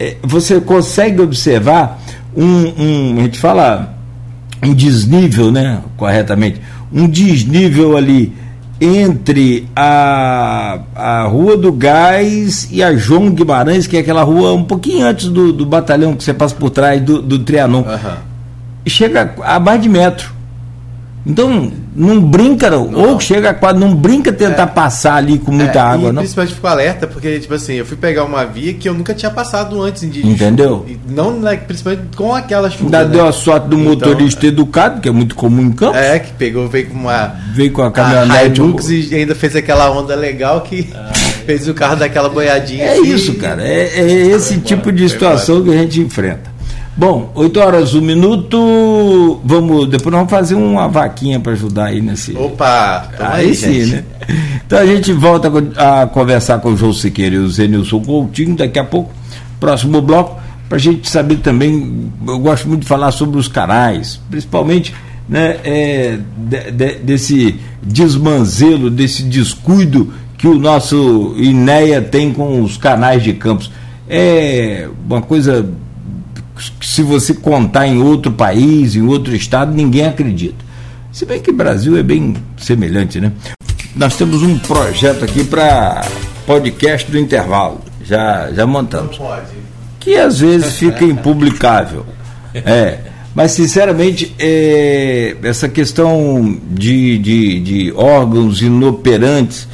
É, 0.00 0.16
você 0.22 0.60
consegue 0.60 1.20
observar 1.20 1.98
um, 2.36 2.44
um, 2.44 3.18
a 3.18 3.22
gente 3.22 3.38
fala 3.38 3.94
um 4.62 4.74
desnível, 4.74 5.50
né, 5.52 5.80
corretamente, 5.96 6.60
um 6.92 7.08
desnível 7.08 7.96
ali 7.96 8.32
entre 8.80 9.68
a, 9.74 10.78
a 10.94 11.22
Rua 11.24 11.56
do 11.56 11.72
Gás 11.72 12.68
e 12.70 12.82
a 12.82 12.94
João 12.94 13.30
Guimarães, 13.30 13.86
que 13.86 13.96
é 13.96 14.00
aquela 14.00 14.22
rua 14.22 14.52
um 14.52 14.62
pouquinho 14.62 15.04
antes 15.04 15.28
do, 15.28 15.52
do 15.52 15.66
batalhão 15.66 16.14
que 16.14 16.22
você 16.22 16.32
passa 16.32 16.54
por 16.54 16.70
trás 16.70 17.00
do, 17.02 17.20
do 17.20 17.40
Trianon. 17.40 17.80
Uhum. 17.80 18.16
Chega 18.86 19.34
a 19.42 19.58
mais 19.58 19.82
de 19.82 19.88
metro. 19.88 20.32
Então, 21.26 21.72
não 21.98 22.20
brinca, 22.20 22.70
não. 22.70 22.88
não. 22.88 23.00
Ou 23.00 23.20
chega 23.20 23.52
quase, 23.52 23.78
não 23.78 23.94
brinca 23.94 24.32
tentar 24.32 24.62
é. 24.62 24.66
passar 24.66 25.16
ali 25.16 25.38
com 25.38 25.50
muita 25.50 25.78
é, 25.78 25.82
água, 25.82 26.12
não. 26.12 26.22
Principalmente 26.22 26.54
fico 26.54 26.66
alerta, 26.66 27.06
porque, 27.08 27.40
tipo 27.40 27.52
assim, 27.54 27.74
eu 27.74 27.84
fui 27.84 27.96
pegar 27.96 28.24
uma 28.24 28.44
via 28.44 28.72
que 28.72 28.88
eu 28.88 28.94
nunca 28.94 29.12
tinha 29.12 29.30
passado 29.30 29.82
antes 29.82 30.04
em 30.04 30.08
dia 30.08 30.24
Entendeu? 30.24 30.86
Não, 31.08 31.32
né, 31.32 31.56
principalmente 31.56 32.16
com 32.16 32.32
aquela 32.34 32.70
chuva. 32.70 32.84
Ainda 32.84 33.04
né? 33.04 33.10
deu 33.10 33.26
a 33.26 33.32
sorte 33.32 33.68
do 33.68 33.76
então, 33.76 33.90
motorista 33.90 34.46
educado, 34.46 35.00
que 35.00 35.08
é 35.08 35.12
muito 35.12 35.34
comum 35.34 35.62
em 35.62 35.72
campo. 35.72 35.96
É, 35.96 36.20
que 36.20 36.32
pegou, 36.32 36.68
veio 36.68 36.88
com 36.88 36.94
uma. 36.94 37.34
Veio 37.52 37.72
com 37.72 37.82
a 37.82 37.90
caminhonete. 37.90 38.60
A 38.60 38.92
e 38.92 39.14
ainda 39.16 39.34
fez 39.34 39.56
aquela 39.56 39.90
onda 39.90 40.14
legal 40.14 40.60
que 40.60 40.88
ah, 40.94 41.12
fez 41.44 41.66
o 41.66 41.74
carro 41.74 41.96
daquela 41.96 42.28
boiadinha. 42.28 42.84
É 42.84 42.92
assim, 42.92 43.12
isso, 43.12 43.34
cara. 43.34 43.66
É, 43.66 44.00
é 44.00 44.26
esse 44.28 44.58
tipo 44.58 44.92
de 44.92 45.08
situação 45.08 45.64
que 45.64 45.70
a 45.70 45.76
gente 45.76 46.00
enfrenta. 46.00 46.57
Bom, 46.98 47.30
8 47.36 47.60
horas, 47.60 47.94
um 47.94 48.00
minuto. 48.00 49.40
Vamos, 49.44 49.88
depois 49.88 50.10
nós 50.10 50.18
vamos 50.18 50.30
fazer 50.30 50.56
uma 50.56 50.88
vaquinha 50.88 51.38
para 51.38 51.52
ajudar 51.52 51.84
aí 51.86 52.00
nesse. 52.02 52.36
Opa! 52.36 53.08
Aí, 53.20 53.46
aí 53.46 53.54
sim, 53.54 53.86
né? 53.86 54.04
Então 54.66 54.80
a 54.80 54.84
gente 54.84 55.12
volta 55.12 55.48
a 55.76 56.08
conversar 56.08 56.58
com 56.58 56.70
o 56.70 56.76
João 56.76 56.92
Siqueira 56.92 57.36
e 57.36 57.38
o 57.38 57.48
Zenilson 57.48 58.00
Coutinho 58.00 58.56
daqui 58.56 58.80
a 58.80 58.84
pouco, 58.84 59.12
próximo 59.60 60.02
bloco, 60.02 60.40
para 60.68 60.74
a 60.74 60.80
gente 60.80 61.08
saber 61.08 61.36
também. 61.36 62.10
Eu 62.26 62.40
gosto 62.40 62.66
muito 62.66 62.80
de 62.80 62.88
falar 62.88 63.12
sobre 63.12 63.38
os 63.38 63.46
canais, 63.46 64.20
principalmente 64.28 64.92
né, 65.28 65.56
é, 65.62 66.18
de, 66.36 66.70
de, 66.72 66.94
desse 66.96 67.60
desmanzelo, 67.80 68.90
desse 68.90 69.22
descuido 69.22 70.12
que 70.36 70.48
o 70.48 70.58
nosso 70.58 71.32
INEA 71.38 72.02
tem 72.02 72.32
com 72.32 72.60
os 72.60 72.76
canais 72.76 73.22
de 73.22 73.34
campos. 73.34 73.70
É 74.08 74.88
uma 75.06 75.22
coisa 75.22 75.64
se 76.80 77.02
você 77.02 77.34
contar 77.34 77.86
em 77.86 78.00
outro 78.00 78.32
país, 78.32 78.96
em 78.96 79.02
outro 79.02 79.34
estado, 79.34 79.74
ninguém 79.74 80.06
acredita. 80.06 80.64
Se 81.12 81.24
bem 81.24 81.40
que 81.40 81.50
o 81.50 81.54
Brasil 81.54 81.96
é 81.96 82.02
bem 82.02 82.36
semelhante, 82.56 83.20
né? 83.20 83.32
Nós 83.96 84.16
temos 84.16 84.42
um 84.42 84.58
projeto 84.58 85.24
aqui 85.24 85.42
para 85.44 86.06
podcast 86.46 87.10
do 87.10 87.18
intervalo. 87.18 87.80
Já, 88.04 88.50
já 88.52 88.66
montamos. 88.66 89.18
Que 89.98 90.16
às 90.16 90.40
vezes 90.40 90.74
fica 90.78 91.04
impublicável. 91.04 92.06
É. 92.54 92.98
Mas, 93.34 93.52
sinceramente, 93.52 94.34
é, 94.38 95.36
essa 95.42 95.68
questão 95.68 96.58
de, 96.70 97.18
de, 97.18 97.60
de 97.60 97.92
órgãos 97.92 98.62
inoperantes 98.62 99.68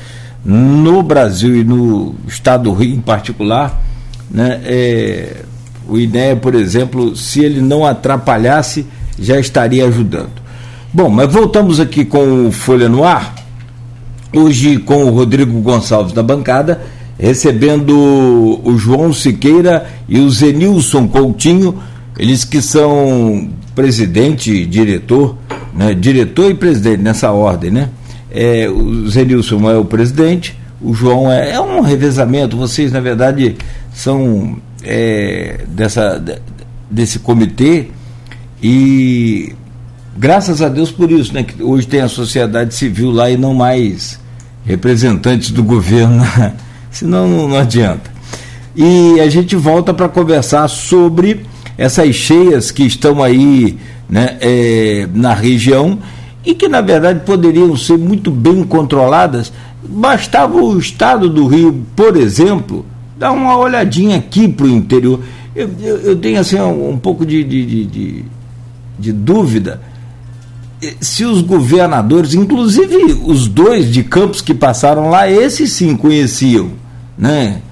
no 0.44 1.02
Brasil 1.02 1.56
e 1.56 1.64
no 1.64 2.14
estado 2.28 2.64
do 2.64 2.72
Rio 2.74 2.94
em 2.94 3.00
particular, 3.00 3.82
né, 4.30 4.60
é, 4.64 5.36
o 5.88 5.98
INEA, 5.98 6.36
por 6.36 6.54
exemplo, 6.54 7.16
se 7.16 7.44
ele 7.44 7.60
não 7.60 7.84
atrapalhasse, 7.84 8.86
já 9.18 9.38
estaria 9.38 9.86
ajudando. 9.86 10.42
Bom, 10.92 11.08
mas 11.08 11.32
voltamos 11.32 11.80
aqui 11.80 12.04
com 12.04 12.48
o 12.48 12.52
Folha 12.52 12.88
no 12.88 13.04
Ar, 13.04 13.34
hoje 14.32 14.78
com 14.78 15.04
o 15.04 15.10
Rodrigo 15.10 15.60
Gonçalves 15.60 16.12
da 16.12 16.22
bancada, 16.22 16.80
recebendo 17.18 18.60
o 18.64 18.76
João 18.78 19.12
Siqueira 19.12 19.86
e 20.08 20.20
o 20.20 20.30
Zenilson 20.30 21.08
Coutinho, 21.08 21.78
eles 22.18 22.44
que 22.44 22.62
são 22.62 23.48
presidente, 23.74 24.64
diretor, 24.66 25.36
né, 25.74 25.94
diretor 25.94 26.50
e 26.50 26.54
presidente 26.54 27.02
nessa 27.02 27.32
ordem, 27.32 27.70
né? 27.70 27.88
É, 28.30 28.68
o 28.68 29.08
Zenilson 29.08 29.70
é 29.70 29.76
o 29.76 29.84
presidente, 29.84 30.56
o 30.80 30.92
João 30.94 31.30
é, 31.30 31.52
é 31.52 31.60
um 31.60 31.80
revezamento, 31.80 32.56
vocês 32.56 32.92
na 32.92 33.00
verdade 33.00 33.56
são 33.92 34.56
é, 34.84 35.64
dessa, 35.68 36.22
desse 36.90 37.18
comitê 37.18 37.88
e 38.62 39.54
graças 40.16 40.62
a 40.62 40.68
Deus 40.68 40.90
por 40.90 41.10
isso, 41.10 41.32
né? 41.34 41.42
Que 41.42 41.62
hoje 41.62 41.86
tem 41.86 42.00
a 42.00 42.08
sociedade 42.08 42.74
civil 42.74 43.10
lá 43.10 43.30
e 43.30 43.36
não 43.36 43.54
mais 43.54 44.18
representantes 44.64 45.50
do 45.50 45.62
governo, 45.62 46.24
senão 46.90 47.28
não, 47.28 47.48
não 47.48 47.58
adianta. 47.58 48.12
E 48.76 49.20
a 49.20 49.28
gente 49.28 49.54
volta 49.54 49.92
para 49.92 50.08
conversar 50.08 50.66
sobre 50.68 51.46
essas 51.76 52.14
cheias 52.14 52.70
que 52.70 52.84
estão 52.84 53.22
aí 53.22 53.78
né, 54.08 54.36
é, 54.40 55.08
na 55.12 55.34
região 55.34 55.98
e 56.44 56.54
que 56.54 56.68
na 56.68 56.80
verdade 56.80 57.20
poderiam 57.20 57.76
ser 57.76 57.98
muito 57.98 58.30
bem 58.30 58.64
controladas. 58.64 59.52
Bastava 59.86 60.56
o 60.56 60.78
estado 60.78 61.28
do 61.28 61.46
Rio, 61.46 61.84
por 61.94 62.16
exemplo, 62.16 62.84
dá 63.24 63.32
uma 63.32 63.56
olhadinha 63.56 64.18
aqui 64.18 64.46
para 64.46 64.66
o 64.66 64.68
interior. 64.68 65.18
Eu, 65.56 65.70
eu, 65.80 65.96
eu, 66.00 66.16
tenho 66.16 66.38
assim 66.38 66.60
um, 66.60 66.90
um 66.90 66.98
pouco 66.98 67.24
de, 67.24 67.42
de, 67.42 67.86
de, 67.86 68.24
de, 68.98 69.12
dúvida 69.12 69.80
se 71.00 71.24
os 71.24 71.40
governadores, 71.40 72.34
inclusive 72.34 73.18
os 73.24 73.48
dois 73.48 73.90
de 73.90 74.02
Campos 74.02 74.42
que 74.42 74.52
passaram 74.52 75.08
lá, 75.08 75.30
esses 75.30 75.72
sim 75.72 75.96
conheciam, 75.96 76.72
né? 77.16 77.62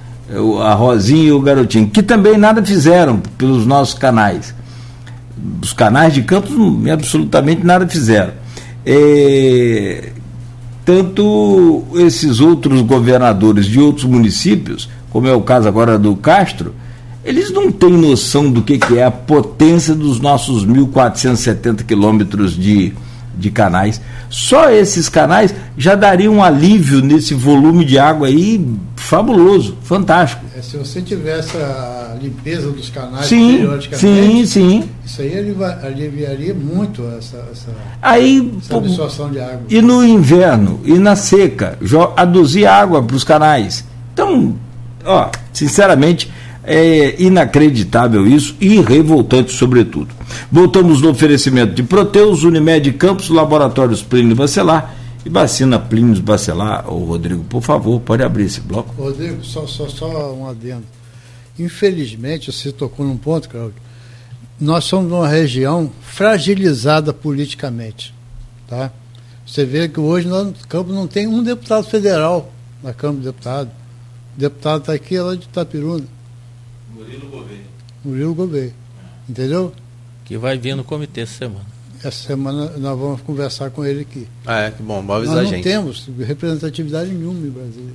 A 0.62 0.72
Rosinha 0.72 1.24
e 1.24 1.32
o 1.32 1.40
Garotinho, 1.40 1.90
que 1.90 2.02
também 2.02 2.38
nada 2.38 2.64
fizeram 2.64 3.20
pelos 3.36 3.66
nossos 3.66 3.92
canais. 3.92 4.54
Os 5.60 5.74
canais 5.74 6.14
de 6.14 6.22
Campos 6.22 6.54
absolutamente 6.90 7.62
nada 7.62 7.86
fizeram. 7.86 8.32
É, 8.86 10.12
tanto 10.82 11.84
esses 11.96 12.40
outros 12.40 12.80
governadores 12.80 13.66
de 13.66 13.78
outros 13.78 14.06
municípios 14.06 14.88
como 15.12 15.28
é 15.28 15.32
o 15.32 15.42
caso 15.42 15.68
agora 15.68 15.98
do 15.98 16.16
Castro, 16.16 16.74
eles 17.24 17.52
não 17.52 17.70
têm 17.70 17.92
noção 17.92 18.50
do 18.50 18.62
que, 18.62 18.78
que 18.78 18.98
é 18.98 19.04
a 19.04 19.10
potência 19.10 19.94
dos 19.94 20.18
nossos 20.18 20.66
1.470 20.66 21.84
quilômetros 21.84 22.56
de, 22.56 22.92
de 23.36 23.50
canais. 23.50 24.00
Só 24.28 24.70
esses 24.70 25.08
canais 25.08 25.54
já 25.76 25.94
dariam 25.94 26.36
um 26.36 26.42
alívio 26.42 27.00
nesse 27.00 27.34
volume 27.34 27.84
de 27.84 27.98
água 27.98 28.26
aí 28.26 28.66
fabuloso, 28.96 29.76
fantástico. 29.82 30.42
É, 30.56 30.62
se 30.62 30.76
você 30.76 31.02
tivesse 31.02 31.56
a 31.58 32.16
limpeza 32.20 32.70
dos 32.70 32.88
canais 32.88 33.26
sim, 33.26 33.58
periodicamente, 33.58 34.46
sim, 34.46 34.46
sim. 34.46 34.88
isso 35.04 35.20
aí 35.20 35.54
aliviaria 35.82 36.54
muito 36.54 37.06
essa, 37.18 37.36
essa, 37.52 37.68
aí, 38.00 38.52
essa 38.58 38.76
absorção 38.76 39.30
de 39.30 39.38
água. 39.38 39.62
E 39.68 39.82
no 39.82 40.02
inverno, 40.02 40.80
e 40.84 40.98
na 40.98 41.14
seca, 41.14 41.78
aduzir 42.16 42.66
água 42.66 43.02
para 43.02 43.16
os 43.16 43.24
canais. 43.24 43.84
Então, 44.14 44.54
ó, 45.04 45.30
sinceramente, 45.52 46.30
é 46.64 47.20
inacreditável 47.20 48.26
isso 48.26 48.54
e 48.60 48.80
revoltante, 48.80 49.52
sobretudo. 49.52 50.14
Voltamos 50.50 51.00
no 51.00 51.10
oferecimento 51.10 51.74
de 51.74 51.82
Proteus, 51.82 52.44
Unimed 52.44 52.92
Campos, 52.92 53.28
Laboratórios 53.28 54.02
Plínio 54.02 54.36
Bacelar 54.36 54.94
e 55.24 55.28
vacina 55.28 55.78
Plínio 55.78 56.20
Bacelar. 56.22 56.88
Ô, 56.92 57.04
Rodrigo, 57.04 57.42
por 57.44 57.62
favor, 57.62 58.00
pode 58.00 58.22
abrir 58.22 58.44
esse 58.44 58.60
bloco. 58.60 58.94
Rodrigo, 58.96 59.44
só, 59.44 59.66
só, 59.66 59.88
só 59.88 60.32
um 60.34 60.48
adendo. 60.48 60.84
Infelizmente, 61.58 62.52
você 62.52 62.72
tocou 62.72 63.04
num 63.04 63.16
ponto, 63.16 63.48
Claudio. 63.48 63.74
Nós 64.60 64.84
somos 64.84 65.10
uma 65.10 65.28
região 65.28 65.90
fragilizada 66.00 67.12
politicamente. 67.12 68.14
Tá? 68.68 68.90
Você 69.44 69.64
vê 69.64 69.88
que 69.88 69.98
hoje 69.98 70.28
no 70.28 70.54
Campos 70.68 70.94
não 70.94 71.06
tem 71.06 71.26
um 71.26 71.42
deputado 71.42 71.84
federal 71.84 72.52
na 72.82 72.92
Câmara 72.92 73.18
de 73.18 73.26
Deputados 73.26 73.81
deputado 74.42 74.80
está 74.80 74.92
aqui, 74.92 75.16
é 75.16 75.22
lá 75.22 75.34
de 75.34 75.44
Itapiruna. 75.44 76.04
Murilo 76.94 77.28
Gouveia. 77.28 77.60
Murilo 78.04 78.34
Gouveia. 78.34 78.74
Entendeu? 79.28 79.72
Que 80.24 80.36
vai 80.36 80.58
vir 80.58 80.74
no 80.74 80.84
comitê 80.84 81.22
essa 81.22 81.38
semana. 81.38 81.66
Essa 82.02 82.26
semana 82.26 82.72
nós 82.76 82.98
vamos 82.98 83.20
conversar 83.20 83.70
com 83.70 83.84
ele 83.84 84.00
aqui. 84.00 84.26
Ah, 84.44 84.62
é, 84.62 84.70
que 84.72 84.82
bom, 84.82 85.00
vou 85.02 85.16
avisar 85.16 85.36
nós 85.36 85.46
a 85.46 85.50
gente. 85.50 85.64
não 85.64 85.72
temos 85.72 86.10
representatividade 86.18 87.10
nenhuma 87.10 87.46
em 87.46 87.50
Brasília. 87.50 87.94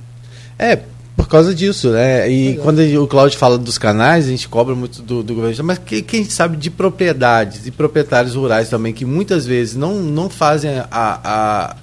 É, 0.58 0.76
por 1.14 1.28
causa 1.28 1.54
disso, 1.54 1.90
né? 1.90 2.30
E 2.30 2.56
quando 2.58 2.78
o 2.78 3.06
Cláudio 3.06 3.38
fala 3.38 3.58
dos 3.58 3.76
canais, 3.76 4.26
a 4.26 4.28
gente 4.30 4.48
cobra 4.48 4.74
muito 4.74 5.02
do, 5.02 5.22
do 5.22 5.34
governo, 5.34 5.64
mas 5.64 5.76
que, 5.76 6.00
quem 6.00 6.24
sabe 6.24 6.56
de 6.56 6.70
propriedades 6.70 7.66
e 7.66 7.70
proprietários 7.70 8.34
rurais 8.34 8.70
também, 8.70 8.94
que 8.94 9.04
muitas 9.04 9.44
vezes 9.44 9.76
não, 9.76 9.96
não 9.96 10.30
fazem 10.30 10.78
a, 10.78 10.88
a, 10.90 11.76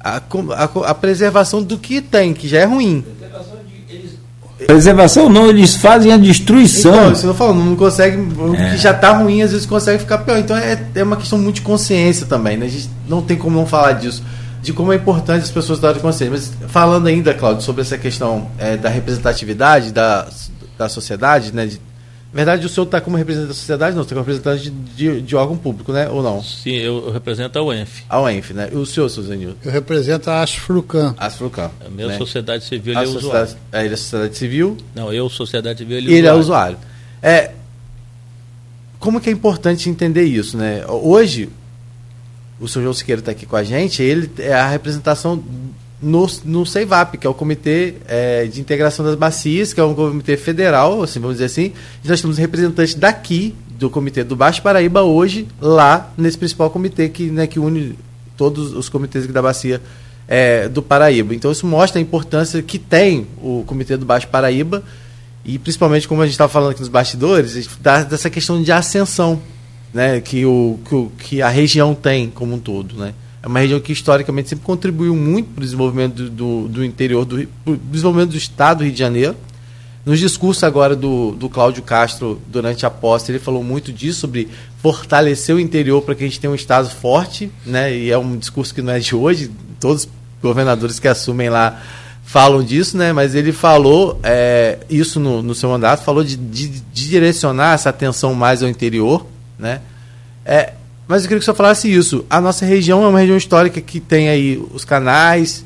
a, 0.00 0.22
a, 0.22 0.90
a 0.90 0.94
preservação 0.94 1.62
do 1.62 1.78
que 1.78 2.02
tem, 2.02 2.34
que 2.34 2.46
já 2.46 2.58
é 2.58 2.64
ruim. 2.64 3.00
Preservação 3.00 3.59
não, 5.28 5.46
eles 5.46 5.74
fazem 5.74 6.12
a 6.12 6.16
destruição. 6.16 6.92
Então, 6.92 7.12
isso 7.12 7.26
eu 7.26 7.34
falando, 7.34 7.64
não 7.64 7.76
consegue. 7.76 8.16
O 8.16 8.54
é. 8.54 8.70
que 8.70 8.78
já 8.78 8.90
está 8.90 9.12
ruim, 9.12 9.42
às 9.42 9.52
vezes 9.52 9.66
consegue 9.66 9.98
ficar 9.98 10.18
pior. 10.18 10.38
Então 10.38 10.56
é, 10.56 10.78
é 10.94 11.02
uma 11.02 11.16
questão 11.16 11.38
muito 11.38 11.56
de 11.56 11.62
consciência 11.62 12.26
também, 12.26 12.56
né? 12.56 12.66
A 12.66 12.68
gente 12.68 12.90
não 13.08 13.22
tem 13.22 13.36
como 13.36 13.56
não 13.56 13.66
falar 13.66 13.92
disso. 13.92 14.22
De 14.62 14.72
como 14.72 14.92
é 14.92 14.96
importante 14.96 15.42
as 15.42 15.50
pessoas 15.50 15.78
darem 15.78 16.00
consciência. 16.00 16.30
Mas 16.30 16.70
falando 16.70 17.06
ainda, 17.06 17.32
Claudio, 17.32 17.62
sobre 17.62 17.82
essa 17.82 17.96
questão 17.96 18.48
é, 18.58 18.76
da 18.76 18.88
representatividade 18.88 19.92
da, 19.92 20.26
da 20.78 20.88
sociedade, 20.88 21.54
né? 21.54 21.66
De, 21.66 21.80
na 22.32 22.36
verdade, 22.36 22.64
o 22.64 22.68
senhor 22.68 22.84
está 22.84 23.00
como 23.00 23.16
representante 23.16 23.48
da 23.48 23.54
sociedade? 23.54 23.96
Não, 23.96 24.04
você 24.04 24.14
está 24.14 24.14
como 24.14 24.24
representante 24.24 24.70
de, 24.70 24.94
de, 24.94 25.20
de, 25.22 25.36
órgão 25.36 25.56
público, 25.56 25.92
né? 25.92 26.08
Ou 26.08 26.22
não? 26.22 26.40
Sim, 26.40 26.74
eu, 26.74 27.06
eu 27.06 27.10
represento 27.10 27.58
a 27.58 27.62
UENF. 27.62 28.04
A 28.08 28.20
UENF, 28.22 28.52
né? 28.52 28.70
E 28.72 28.76
o 28.76 28.86
senhor, 28.86 29.08
Suzanil? 29.08 29.56
Eu 29.64 29.72
represento 29.72 30.30
a 30.30 30.40
Asfrucan. 30.40 31.12
Asfrucan. 31.18 31.72
A 31.84 31.88
minha 31.88 32.06
né? 32.06 32.18
sociedade 32.18 32.64
civil 32.64 32.96
a 32.96 33.02
é 33.02 33.06
usuário. 33.06 33.56
É, 33.72 33.84
ele 33.84 33.94
é 33.94 33.96
sociedade 33.96 34.36
civil? 34.36 34.76
Não, 34.94 35.12
eu, 35.12 35.28
sociedade 35.28 35.80
civil, 35.80 35.96
ele, 35.96 36.14
ele 36.14 36.26
é 36.28 36.32
usuário. 36.32 36.78
É, 37.20 37.50
como 39.00 39.20
que 39.20 39.28
é 39.28 39.32
importante 39.32 39.90
entender 39.90 40.22
isso, 40.22 40.56
né? 40.56 40.86
Hoje, 40.86 41.48
o 42.60 42.68
senhor 42.68 42.84
João 42.84 42.94
Siqueira 42.94 43.20
está 43.20 43.32
aqui 43.32 43.44
com 43.44 43.56
a 43.56 43.64
gente, 43.64 44.04
ele 44.04 44.30
é 44.38 44.52
a 44.52 44.68
representação 44.68 45.42
no, 46.02 46.26
no 46.44 46.64
CEIVAP, 46.64 47.18
que 47.18 47.26
é 47.26 47.30
o 47.30 47.34
Comitê 47.34 47.94
é, 48.08 48.46
de 48.46 48.60
Integração 48.60 49.04
das 49.04 49.14
Bacias, 49.14 49.72
que 49.72 49.80
é 49.80 49.84
um 49.84 49.94
comitê 49.94 50.36
federal, 50.36 51.02
assim, 51.02 51.20
vamos 51.20 51.36
dizer 51.36 51.46
assim. 51.46 51.72
E 52.04 52.08
nós 52.08 52.20
temos 52.20 52.38
representantes 52.38 52.94
daqui, 52.94 53.54
do 53.78 53.88
Comitê 53.90 54.22
do 54.24 54.36
Baixo 54.36 54.62
Paraíba, 54.62 55.02
hoje, 55.02 55.46
lá 55.60 56.12
nesse 56.16 56.36
principal 56.36 56.70
comitê 56.70 57.08
que, 57.08 57.24
né, 57.24 57.46
que 57.46 57.58
une 57.58 57.96
todos 58.36 58.72
os 58.74 58.88
comitês 58.88 59.26
da 59.26 59.42
Bacia 59.42 59.80
é, 60.26 60.68
do 60.68 60.80
Paraíba. 60.80 61.34
Então, 61.34 61.50
isso 61.50 61.66
mostra 61.66 61.98
a 61.98 62.02
importância 62.02 62.62
que 62.62 62.78
tem 62.78 63.26
o 63.42 63.64
Comitê 63.66 63.96
do 63.96 64.06
Baixo 64.06 64.28
Paraíba 64.28 64.82
E 65.44 65.58
principalmente, 65.58 66.06
como 66.06 66.22
a 66.22 66.24
gente 66.24 66.32
estava 66.32 66.50
falando 66.50 66.70
aqui 66.70 66.80
nos 66.80 66.88
bastidores, 66.88 67.68
da, 67.80 68.02
dessa 68.02 68.30
questão 68.30 68.62
de 68.62 68.70
ascensão 68.70 69.40
né, 69.92 70.20
que, 70.20 70.46
o, 70.46 70.78
que, 70.86 70.94
o, 70.94 71.12
que 71.18 71.42
a 71.42 71.48
região 71.48 71.94
tem 71.94 72.30
como 72.30 72.54
um 72.54 72.58
todo. 72.58 72.96
Né? 72.96 73.12
É 73.42 73.46
uma 73.46 73.60
região 73.60 73.80
que 73.80 73.92
historicamente 73.92 74.50
sempre 74.50 74.64
contribuiu 74.64 75.16
muito 75.16 75.48
para 75.50 75.62
o 75.62 75.64
desenvolvimento 75.64 76.14
do, 76.14 76.30
do, 76.30 76.68
do 76.68 76.84
interior, 76.84 77.24
do 77.24 77.48
desenvolvimento 77.90 78.30
do 78.30 78.36
estado 78.36 78.78
do 78.78 78.84
Rio 78.84 78.92
de 78.92 78.98
Janeiro. 78.98 79.36
Nos 80.04 80.18
discursos 80.18 80.64
agora 80.64 80.96
do, 80.96 81.32
do 81.32 81.48
Cláudio 81.48 81.82
Castro, 81.82 82.40
durante 82.48 82.86
a 82.86 82.90
posse, 82.90 83.30
ele 83.30 83.38
falou 83.38 83.62
muito 83.62 83.92
disso, 83.92 84.20
sobre 84.20 84.48
fortalecer 84.82 85.54
o 85.54 85.60
interior 85.60 86.00
para 86.02 86.14
que 86.14 86.24
a 86.24 86.26
gente 86.26 86.40
tenha 86.40 86.50
um 86.50 86.54
Estado 86.54 86.88
forte, 86.88 87.50
né? 87.66 87.94
e 87.94 88.10
é 88.10 88.16
um 88.16 88.36
discurso 88.36 88.74
que 88.74 88.80
não 88.80 88.92
é 88.92 88.98
de 88.98 89.14
hoje, 89.14 89.50
todos 89.78 90.04
os 90.04 90.08
governadores 90.42 90.98
que 90.98 91.06
assumem 91.06 91.50
lá 91.50 91.82
falam 92.24 92.62
disso, 92.62 92.96
né? 92.96 93.12
mas 93.12 93.34
ele 93.34 93.52
falou 93.52 94.18
é, 94.22 94.78
isso 94.88 95.20
no, 95.20 95.42
no 95.42 95.54
seu 95.54 95.68
mandato, 95.68 96.02
falou 96.02 96.24
de, 96.24 96.36
de, 96.36 96.68
de, 96.68 97.08
direcionar 97.08 97.74
essa 97.74 97.90
atenção 97.90 98.34
mais 98.34 98.62
ao 98.62 98.68
interior. 98.68 99.26
Né? 99.58 99.80
É, 100.46 100.74
mas 101.10 101.24
eu 101.24 101.28
queria 101.28 101.40
que 101.40 101.44
você 101.44 101.52
falasse 101.52 101.92
isso. 101.92 102.24
A 102.30 102.40
nossa 102.40 102.64
região 102.64 103.02
é 103.02 103.08
uma 103.08 103.18
região 103.18 103.36
histórica 103.36 103.80
que 103.80 103.98
tem 103.98 104.28
aí 104.28 104.62
os 104.72 104.84
canais, 104.84 105.64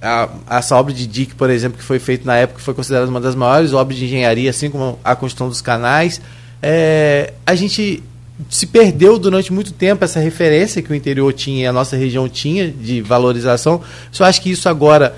a, 0.00 0.26
essa 0.48 0.74
obra 0.74 0.94
de 0.94 1.06
DIC, 1.06 1.34
por 1.34 1.50
exemplo, 1.50 1.76
que 1.76 1.84
foi 1.84 1.98
feita 1.98 2.24
na 2.24 2.34
época, 2.34 2.60
foi 2.60 2.72
considerada 2.72 3.06
uma 3.10 3.20
das 3.20 3.34
maiores 3.34 3.74
obras 3.74 3.98
de 3.98 4.06
engenharia, 4.06 4.48
assim 4.48 4.70
como 4.70 4.98
a 5.04 5.14
construção 5.14 5.50
dos 5.50 5.60
canais. 5.60 6.18
É, 6.62 7.34
a 7.44 7.54
gente 7.54 8.02
se 8.48 8.66
perdeu 8.66 9.18
durante 9.18 9.52
muito 9.52 9.70
tempo 9.70 10.02
essa 10.02 10.18
referência 10.18 10.80
que 10.80 10.90
o 10.90 10.94
interior 10.94 11.30
tinha 11.30 11.64
e 11.64 11.66
a 11.66 11.74
nossa 11.74 11.94
região 11.94 12.26
tinha 12.26 12.70
de 12.70 13.02
valorização. 13.02 13.82
Só 14.10 14.24
acho 14.24 14.40
que 14.40 14.50
isso 14.50 14.66
agora 14.66 15.14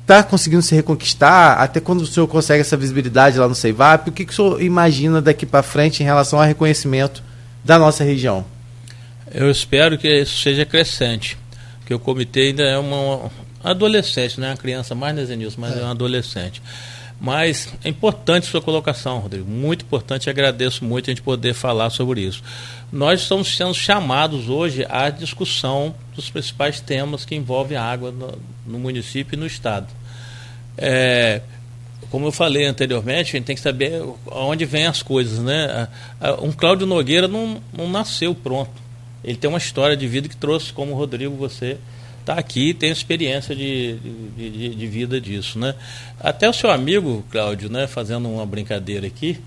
está 0.00 0.16
é, 0.16 0.22
conseguindo 0.22 0.62
se 0.62 0.74
reconquistar? 0.74 1.58
Até 1.58 1.78
quando 1.78 2.00
o 2.00 2.06
senhor 2.06 2.26
consegue 2.26 2.62
essa 2.62 2.74
visibilidade 2.78 3.38
lá 3.38 3.46
no 3.46 3.54
Ceivap? 3.54 4.08
O 4.08 4.12
que, 4.12 4.24
que 4.24 4.32
o 4.32 4.34
senhor 4.34 4.62
imagina 4.62 5.20
daqui 5.20 5.44
para 5.44 5.62
frente 5.62 6.02
em 6.02 6.06
relação 6.06 6.38
ao 6.38 6.46
reconhecimento 6.46 7.22
da 7.64 7.78
nossa 7.78 8.04
região? 8.04 8.44
Eu 9.32 9.50
espero 9.50 9.96
que 9.96 10.08
isso 10.08 10.36
seja 10.42 10.64
crescente 10.64 11.38
que 11.84 11.94
o 11.94 11.98
comitê 11.98 12.48
ainda 12.48 12.62
é 12.62 12.78
uma, 12.78 13.30
adolescente, 13.62 14.40
não 14.40 14.48
é 14.48 14.50
uma 14.50 14.56
criança 14.56 14.94
mais 14.94 15.14
Nezenilson, 15.14 15.60
mas 15.60 15.76
é. 15.76 15.80
é 15.80 15.84
um 15.84 15.90
adolescente. 15.90 16.62
Mas 17.20 17.72
é 17.84 17.88
importante 17.88 18.46
sua 18.46 18.60
colocação, 18.60 19.18
Rodrigo, 19.18 19.48
muito 19.48 19.84
importante, 19.84 20.28
agradeço 20.28 20.84
muito 20.84 21.08
a 21.08 21.12
gente 21.12 21.22
poder 21.22 21.54
falar 21.54 21.90
sobre 21.90 22.20
isso. 22.22 22.42
Nós 22.92 23.22
estamos 23.22 23.56
sendo 23.56 23.74
chamados 23.74 24.48
hoje 24.48 24.84
à 24.88 25.10
discussão 25.10 25.94
dos 26.14 26.28
principais 26.28 26.80
temas 26.80 27.24
que 27.24 27.34
envolvem 27.34 27.78
a 27.78 27.84
água 27.84 28.10
no, 28.10 28.38
no 28.66 28.78
município 28.78 29.36
e 29.36 29.38
no 29.38 29.46
Estado. 29.46 29.86
É, 30.76 31.40
como 32.10 32.26
eu 32.26 32.32
falei 32.32 32.66
anteriormente, 32.66 33.30
a 33.30 33.38
gente 33.38 33.46
tem 33.46 33.56
que 33.56 33.62
saber 33.62 34.02
onde 34.26 34.64
vêm 34.64 34.86
as 34.86 35.02
coisas. 35.02 35.38
Né? 35.38 35.88
Um 36.42 36.52
Cláudio 36.52 36.86
Nogueira 36.86 37.28
não, 37.28 37.60
não 37.72 37.88
nasceu 37.88 38.34
pronto 38.34 38.84
ele 39.24 39.38
tem 39.38 39.48
uma 39.48 39.58
história 39.58 39.96
de 39.96 40.06
vida 40.06 40.28
que 40.28 40.36
trouxe, 40.36 40.72
como 40.72 40.92
o 40.92 40.94
Rodrigo, 40.94 41.34
você 41.34 41.78
está 42.20 42.34
aqui 42.34 42.72
tem 42.72 42.90
experiência 42.90 43.54
de, 43.54 43.96
de, 44.36 44.50
de, 44.50 44.74
de, 44.74 44.86
vida 44.86 45.20
disso. 45.20 45.58
Né? 45.58 45.74
Até 46.20 46.48
o 46.48 46.52
seu 46.52 46.70
amigo, 46.70 47.24
Cláudio, 47.30 47.70
né, 47.70 47.86
fazendo 47.86 48.28
uma 48.28 48.46
brincadeira 48.46 49.06
aqui, 49.06 49.38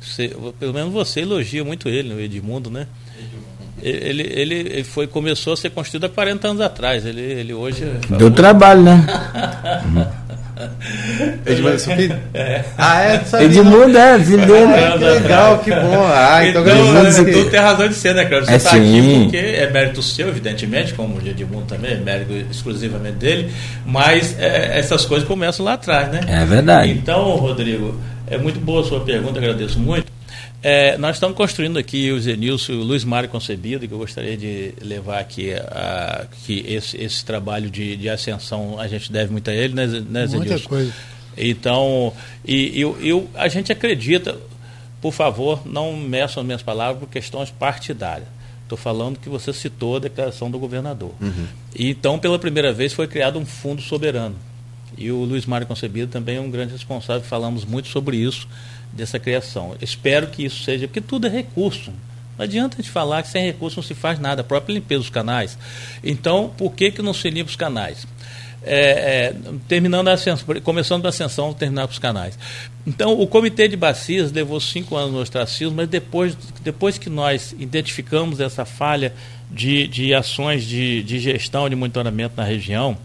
você, 0.00 0.34
pelo 0.58 0.74
menos 0.74 0.92
você 0.92 1.20
elogia 1.20 1.64
muito 1.64 1.88
ele, 1.88 2.12
o 2.12 2.20
Edmundo, 2.20 2.70
né? 2.70 2.88
Ele, 3.82 4.22
ele, 4.22 4.54
ele, 4.54 4.84
foi, 4.84 5.06
começou 5.06 5.54
a 5.54 5.56
ser 5.56 5.70
construído 5.70 6.04
há 6.04 6.08
40 6.08 6.48
anos 6.48 6.60
atrás. 6.60 7.04
Ele, 7.04 7.20
ele 7.20 7.52
hoje. 7.52 7.84
Deu 8.10 8.30
trabalho, 8.30 8.82
né? 8.82 9.04
Edmundo 11.46 11.74
é 11.74 11.78
seu 11.78 11.96
filho? 11.96 12.16
É. 12.34 12.64
Ah, 12.78 13.02
é? 13.02 13.22
Edmundo 13.42 13.98
é, 13.98 14.18
filho 14.18 14.46
dele. 14.46 14.72
Ah, 14.72 14.98
que 14.98 15.04
legal, 15.04 15.58
que 15.58 15.70
bom. 15.70 16.06
Ah, 16.06 16.46
então, 16.46 16.62
então 16.62 17.24
tu 17.44 17.50
tem 17.50 17.60
razão 17.60 17.88
de 17.88 17.94
ser, 17.94 18.14
né, 18.14 18.24
Cláudio? 18.24 18.48
Você 18.48 18.56
está 18.56 18.76
é, 18.76 18.80
aqui 18.80 19.20
porque 19.22 19.36
é 19.36 19.70
mérito 19.70 20.02
seu, 20.02 20.28
evidentemente, 20.28 20.94
como 20.94 21.16
o 21.16 21.20
de 21.20 21.30
Edmundo 21.30 21.64
também, 21.66 21.92
é 21.92 21.96
mérito 21.96 22.32
exclusivamente 22.50 23.16
dele, 23.16 23.52
mas 23.84 24.38
é, 24.38 24.78
essas 24.78 25.04
coisas 25.04 25.26
começam 25.26 25.64
lá 25.64 25.74
atrás, 25.74 26.08
né? 26.10 26.20
É 26.28 26.44
verdade. 26.44 26.90
Então, 26.92 27.36
Rodrigo, 27.36 27.98
é 28.28 28.38
muito 28.38 28.60
boa 28.60 28.82
a 28.82 28.84
sua 28.84 29.00
pergunta, 29.00 29.38
agradeço 29.38 29.78
muito. 29.78 30.11
É, 30.62 30.96
nós 30.96 31.16
estamos 31.16 31.36
construindo 31.36 31.76
aqui 31.76 32.12
o 32.12 32.20
Zenilson, 32.20 32.74
o 32.74 32.82
Luiz 32.82 33.04
Mário 33.04 33.28
Concebido, 33.28 33.88
que 33.88 33.92
eu 33.92 33.98
gostaria 33.98 34.36
de 34.36 34.72
levar 34.80 35.18
aqui, 35.18 35.52
a, 35.52 36.26
que 36.44 36.64
esse, 36.68 36.96
esse 37.02 37.24
trabalho 37.24 37.68
de, 37.68 37.96
de 37.96 38.08
ascensão 38.08 38.78
a 38.78 38.86
gente 38.86 39.10
deve 39.10 39.32
muito 39.32 39.50
a 39.50 39.52
ele, 39.52 39.74
né, 39.74 39.86
né 39.86 40.26
Zenilson? 40.26 40.36
Muita 40.38 40.68
coisa. 40.68 40.92
Então, 41.36 42.12
e, 42.46 42.80
eu, 42.80 42.96
eu, 43.00 43.28
a 43.34 43.48
gente 43.48 43.72
acredita, 43.72 44.38
por 45.00 45.12
favor, 45.12 45.66
não 45.66 45.96
meçam 45.96 46.42
as 46.42 46.46
minhas 46.46 46.62
palavras 46.62 47.00
por 47.00 47.08
questões 47.08 47.50
partidárias. 47.50 48.28
Estou 48.62 48.78
falando 48.78 49.18
que 49.18 49.28
você 49.28 49.52
citou 49.52 49.96
a 49.96 49.98
declaração 49.98 50.48
do 50.48 50.60
governador. 50.60 51.10
Uhum. 51.20 51.46
Então, 51.76 52.18
pela 52.20 52.38
primeira 52.38 52.72
vez, 52.72 52.92
foi 52.92 53.08
criado 53.08 53.36
um 53.36 53.44
fundo 53.44 53.82
soberano. 53.82 54.36
E 54.96 55.10
o 55.10 55.24
Luiz 55.24 55.44
Mário 55.44 55.66
Concebido 55.66 56.12
também 56.12 56.36
é 56.36 56.40
um 56.40 56.50
grande 56.50 56.72
responsável, 56.72 57.22
falamos 57.22 57.64
muito 57.64 57.88
sobre 57.88 58.16
isso 58.16 58.46
dessa 58.92 59.18
criação. 59.18 59.76
Espero 59.80 60.26
que 60.26 60.44
isso 60.44 60.62
seja, 60.62 60.86
porque 60.86 61.00
tudo 61.00 61.26
é 61.26 61.30
recurso. 61.30 61.92
Não 62.36 62.44
adianta 62.44 62.76
a 62.76 62.82
gente 62.82 62.90
falar 62.90 63.22
que 63.22 63.28
sem 63.28 63.44
recurso 63.44 63.76
não 63.76 63.82
se 63.82 63.94
faz 63.94 64.18
nada, 64.18 64.40
a 64.40 64.44
própria 64.44 64.74
limpeza 64.74 65.00
dos 65.00 65.10
canais. 65.10 65.58
Então, 66.02 66.52
por 66.56 66.72
que, 66.72 66.90
que 66.90 67.02
não 67.02 67.14
se 67.14 67.28
limpa 67.30 67.50
os 67.50 67.56
canais? 67.56 68.06
É, 68.64 68.76
é, 68.76 69.34
terminando 69.66 70.06
a 70.06 70.12
ascensão, 70.12 70.46
começando 70.62 71.04
a 71.04 71.08
ascensão, 71.08 71.52
terminar 71.52 71.86
com 71.86 71.92
os 71.92 71.98
canais. 71.98 72.38
Então, 72.86 73.20
o 73.20 73.26
Comitê 73.26 73.66
de 73.66 73.76
Bacias 73.76 74.30
levou 74.30 74.60
cinco 74.60 74.96
anos 74.96 75.12
no 75.12 75.20
ostracismo, 75.20 75.76
mas 75.76 75.88
depois, 75.88 76.36
depois 76.62 76.96
que 76.96 77.10
nós 77.10 77.54
identificamos 77.58 78.38
essa 78.40 78.64
falha 78.64 79.12
de, 79.50 79.88
de 79.88 80.14
ações 80.14 80.64
de, 80.64 81.02
de 81.02 81.18
gestão, 81.18 81.68
de 81.68 81.74
monitoramento 81.74 82.34
na 82.36 82.44
região, 82.44 82.96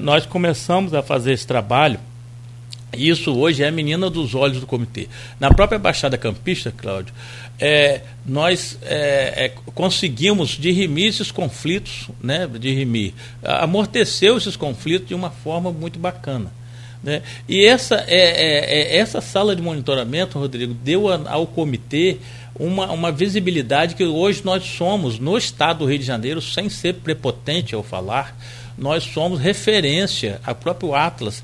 nós 0.00 0.26
começamos 0.26 0.92
a 0.92 1.02
fazer 1.02 1.32
esse 1.32 1.46
trabalho 1.46 1.98
isso 2.96 3.34
hoje 3.34 3.62
é 3.62 3.68
a 3.68 3.72
menina 3.72 4.10
dos 4.10 4.34
olhos 4.34 4.60
do 4.60 4.66
comitê. 4.66 5.08
Na 5.40 5.52
própria 5.52 5.78
Baixada 5.78 6.18
Campista, 6.18 6.72
Cláudio, 6.76 7.14
é, 7.58 8.02
nós 8.26 8.78
é, 8.82 9.46
é, 9.46 9.52
conseguimos 9.74 10.50
dirimir 10.50 11.06
esses 11.06 11.30
conflitos, 11.30 12.08
né, 12.22 12.48
dirimir, 12.58 13.14
amorteceu 13.42 14.36
esses 14.36 14.56
conflitos 14.56 15.08
de 15.08 15.14
uma 15.14 15.30
forma 15.30 15.72
muito 15.72 15.98
bacana. 15.98 16.52
Né? 17.02 17.22
E 17.48 17.64
essa, 17.64 18.04
é, 18.06 18.16
é, 18.16 18.94
é 18.94 18.96
essa 18.98 19.20
sala 19.20 19.56
de 19.56 19.62
monitoramento, 19.62 20.38
Rodrigo, 20.38 20.72
deu 20.72 21.08
ao 21.08 21.46
comitê 21.46 22.18
uma, 22.54 22.90
uma 22.92 23.10
visibilidade 23.10 23.94
que 23.94 24.04
hoje 24.04 24.42
nós 24.44 24.64
somos, 24.64 25.18
no 25.18 25.36
estado 25.36 25.78
do 25.78 25.86
Rio 25.86 25.98
de 25.98 26.04
Janeiro, 26.04 26.40
sem 26.40 26.68
ser 26.68 26.94
prepotente 26.94 27.74
ao 27.74 27.82
falar, 27.82 28.36
nós 28.78 29.04
somos 29.04 29.40
referência, 29.40 30.40
a 30.44 30.54
próprio 30.54 30.94
Atlas 30.94 31.42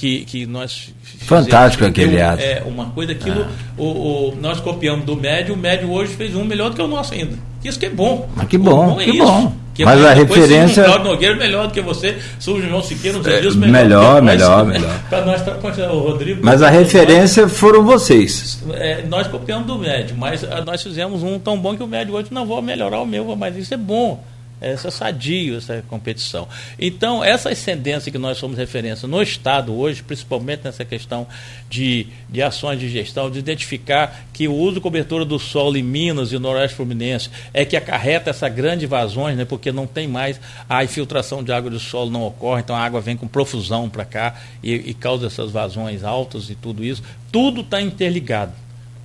que, 0.00 0.24
que 0.24 0.46
nós 0.46 0.94
fantástico 1.02 1.84
aquele 1.84 2.20
ato. 2.22 2.42
É 2.42 2.62
uma 2.64 2.86
coisa 2.86 3.12
aquilo 3.12 3.42
ah. 3.42 3.50
o, 3.76 3.84
o, 3.84 4.36
nós 4.40 4.58
copiamos 4.58 5.04
do 5.04 5.14
médio 5.14 5.54
o 5.54 5.58
médio 5.58 5.90
hoje 5.92 6.14
fez 6.14 6.34
um 6.34 6.42
melhor 6.42 6.70
do 6.70 6.76
que 6.76 6.80
o 6.80 6.88
nosso 6.88 7.12
ainda. 7.12 7.38
Isso 7.62 7.78
que 7.78 7.84
é 7.84 7.90
bom. 7.90 8.26
Mas 8.34 8.48
que 8.48 8.56
bom, 8.56 8.94
bom 8.94 9.00
é 9.00 9.04
que 9.04 9.10
isso. 9.10 9.22
bom. 9.22 9.52
Que 9.74 9.84
mas 9.84 10.02
a 10.02 10.14
referência 10.14 10.84
Claudio 10.84 11.04
Nogueira 11.04 11.36
melhor 11.36 11.66
do 11.66 11.74
que 11.74 11.82
você 11.82 12.16
o 12.46 12.60
João 12.60 12.82
Siqueira 12.82 13.18
nos 13.18 13.26
é, 13.26 13.40
dias 13.40 13.54
melhor 13.54 14.22
melhor 14.22 14.22
melhor, 14.22 14.64
melhor. 14.66 15.00
para 15.08 15.24
nós 15.24 15.42
o 15.92 15.98
Rodrigo 15.98 16.40
mas 16.42 16.62
a 16.62 16.70
referência 16.70 17.42
nós, 17.44 17.56
foram 17.56 17.84
vocês. 17.84 18.62
É, 18.72 19.04
nós 19.06 19.26
copiamos 19.26 19.66
do 19.66 19.78
médio 19.78 20.16
mas 20.16 20.42
a, 20.44 20.62
nós 20.62 20.82
fizemos 20.82 21.22
um 21.22 21.38
tão 21.38 21.58
bom 21.58 21.76
que 21.76 21.82
o 21.82 21.86
médio 21.86 22.14
hoje 22.14 22.28
não 22.30 22.46
vou 22.46 22.60
melhorar 22.62 23.00
o 23.00 23.06
meu 23.06 23.36
mas 23.36 23.54
isso 23.56 23.74
é 23.74 23.76
bom 23.76 24.22
essa 24.60 24.88
é 24.88 24.90
sadio, 24.90 25.56
essa 25.56 25.82
competição. 25.88 26.46
Então, 26.78 27.24
essa 27.24 27.48
ascendência 27.48 28.12
que 28.12 28.18
nós 28.18 28.36
somos 28.36 28.58
referência 28.58 29.08
no 29.08 29.22
Estado 29.22 29.74
hoje, 29.74 30.02
principalmente 30.02 30.64
nessa 30.64 30.84
questão 30.84 31.26
de, 31.68 32.06
de 32.28 32.42
ações 32.42 32.78
de 32.78 32.88
gestão, 32.88 33.30
de 33.30 33.38
identificar 33.38 34.26
que 34.32 34.46
o 34.46 34.54
uso 34.54 34.74
de 34.74 34.80
cobertura 34.80 35.24
do 35.24 35.38
solo 35.38 35.76
em 35.76 35.82
Minas 35.82 36.30
e 36.30 36.34
no 36.34 36.40
Noroeste 36.40 36.76
Fluminense 36.76 37.30
é 37.54 37.64
que 37.64 37.76
acarreta 37.76 38.30
essa 38.30 38.48
grande 38.48 38.86
vazões, 38.86 39.36
né, 39.36 39.44
porque 39.44 39.72
não 39.72 39.86
tem 39.86 40.06
mais 40.06 40.40
a 40.68 40.84
infiltração 40.84 41.42
de 41.42 41.52
água 41.52 41.70
do 41.70 41.80
solo, 41.80 42.10
não 42.10 42.24
ocorre, 42.24 42.60
então 42.60 42.76
a 42.76 42.80
água 42.80 43.00
vem 43.00 43.16
com 43.16 43.26
profusão 43.26 43.88
para 43.88 44.04
cá 44.04 44.34
e, 44.62 44.74
e 44.74 44.94
causa 44.94 45.26
essas 45.26 45.50
vazões 45.50 46.04
altas 46.04 46.50
e 46.50 46.54
tudo 46.54 46.84
isso. 46.84 47.02
Tudo 47.32 47.62
está 47.62 47.80
interligado. 47.80 48.52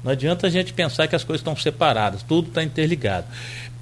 Não 0.04 0.12
adianta 0.12 0.46
a 0.46 0.50
gente 0.50 0.72
pensar 0.72 1.08
que 1.08 1.16
as 1.16 1.24
coisas 1.24 1.42
estão 1.42 1.56
separadas, 1.56 2.22
tudo 2.22 2.50
está 2.50 2.64
interligado. 2.64 3.26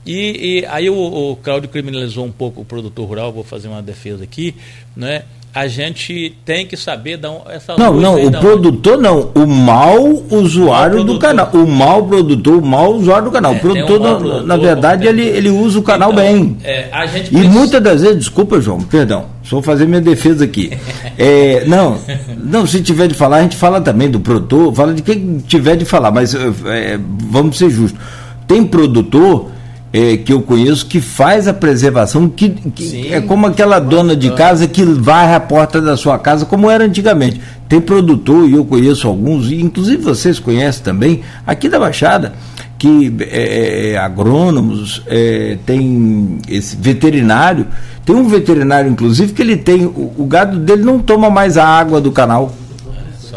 E, 0.05 0.59
e 0.61 0.65
aí 0.65 0.89
o, 0.89 0.95
o 0.95 1.35
Cláudio 1.37 1.69
criminalizou 1.69 2.25
um 2.25 2.31
pouco 2.31 2.61
o 2.61 2.65
produtor 2.65 3.07
rural, 3.07 3.31
vou 3.31 3.43
fazer 3.43 3.67
uma 3.67 3.81
defesa 3.81 4.23
aqui, 4.23 4.55
né? 4.95 5.23
a 5.53 5.67
gente 5.67 6.35
tem 6.43 6.65
que 6.65 6.75
saber 6.75 7.15
dar 7.17 7.31
essa 7.47 7.77
Não, 7.77 7.93
não, 7.93 8.15
o 8.15 8.31
produtor 8.31 8.93
onde... 8.93 9.03
não, 9.03 9.29
o 9.35 9.45
mal 9.45 10.01
usuário 10.31 11.03
do 11.03 11.19
canal. 11.19 11.47
O 11.53 11.67
mal 11.67 12.03
produtor, 12.03 12.57
o 12.57 12.65
mal 12.65 12.91
usuário 12.91 13.25
do 13.25 13.31
canal. 13.31 13.53
É, 13.53 13.57
o 13.57 13.59
produtor, 13.59 14.01
um 14.01 14.17
produtor 14.17 14.47
na 14.47 14.57
verdade, 14.57 15.07
ele, 15.07 15.21
ele 15.21 15.49
usa 15.49 15.77
o 15.77 15.83
canal 15.83 16.11
então, 16.11 16.23
bem. 16.23 16.57
É, 16.63 16.89
e 17.05 17.19
precisa... 17.19 17.49
muitas 17.49 17.83
das 17.83 18.01
vezes, 18.01 18.17
desculpa, 18.17 18.59
João, 18.59 18.81
perdão, 18.81 19.25
só 19.43 19.57
vou 19.57 19.61
fazer 19.61 19.85
minha 19.85 20.01
defesa 20.01 20.43
aqui. 20.43 20.75
é, 21.19 21.63
não, 21.67 21.99
não, 22.43 22.65
se 22.65 22.81
tiver 22.81 23.07
de 23.07 23.13
falar, 23.13 23.37
a 23.37 23.41
gente 23.43 23.55
fala 23.55 23.79
também 23.79 24.09
do 24.09 24.19
produtor, 24.19 24.73
fala 24.73 24.91
de 24.91 25.03
quem 25.03 25.37
tiver 25.47 25.75
de 25.75 25.85
falar, 25.85 26.09
mas 26.09 26.33
é, 26.33 26.99
vamos 27.29 27.59
ser 27.59 27.69
justos. 27.69 27.99
Tem 28.47 28.65
produtor 28.65 29.52
é, 29.93 30.17
que 30.17 30.33
eu 30.33 30.41
conheço 30.41 30.87
que 30.87 30.99
faz 30.99 31.47
a 31.47 31.53
preservação, 31.53 32.27
que, 32.27 32.49
que 32.49 33.13
é 33.13 33.21
como 33.21 33.45
aquela 33.45 33.77
dona 33.77 34.15
de 34.15 34.31
casa 34.31 34.67
que 34.67 34.83
varre 34.83 35.35
a 35.35 35.39
porta 35.39 35.79
da 35.79 35.95
sua 35.95 36.17
casa, 36.17 36.47
como 36.47 36.67
era 36.67 36.83
antigamente. 36.83 37.39
Tem 37.69 37.79
produtor, 37.79 38.49
e 38.49 38.53
eu 38.53 38.65
conheço 38.65 39.07
alguns, 39.07 39.51
e 39.51 39.61
inclusive 39.61 40.01
vocês 40.01 40.39
conhecem 40.39 40.83
também, 40.83 41.21
aqui 41.45 41.69
da 41.69 41.79
Baixada, 41.79 42.33
que 42.79 43.15
é, 43.19 43.91
é 43.91 43.97
agrônomos, 43.97 45.03
é, 45.05 45.59
tem 45.63 46.39
esse 46.49 46.75
veterinário, 46.75 47.67
tem 48.03 48.15
um 48.15 48.27
veterinário, 48.27 48.89
inclusive, 48.89 49.31
que 49.31 49.43
ele 49.43 49.55
tem, 49.55 49.85
o, 49.85 50.11
o 50.17 50.25
gado 50.25 50.57
dele 50.57 50.83
não 50.83 50.97
toma 50.97 51.29
mais 51.29 51.55
a 51.55 51.67
água 51.67 52.01
do 52.01 52.11
canal, 52.11 52.51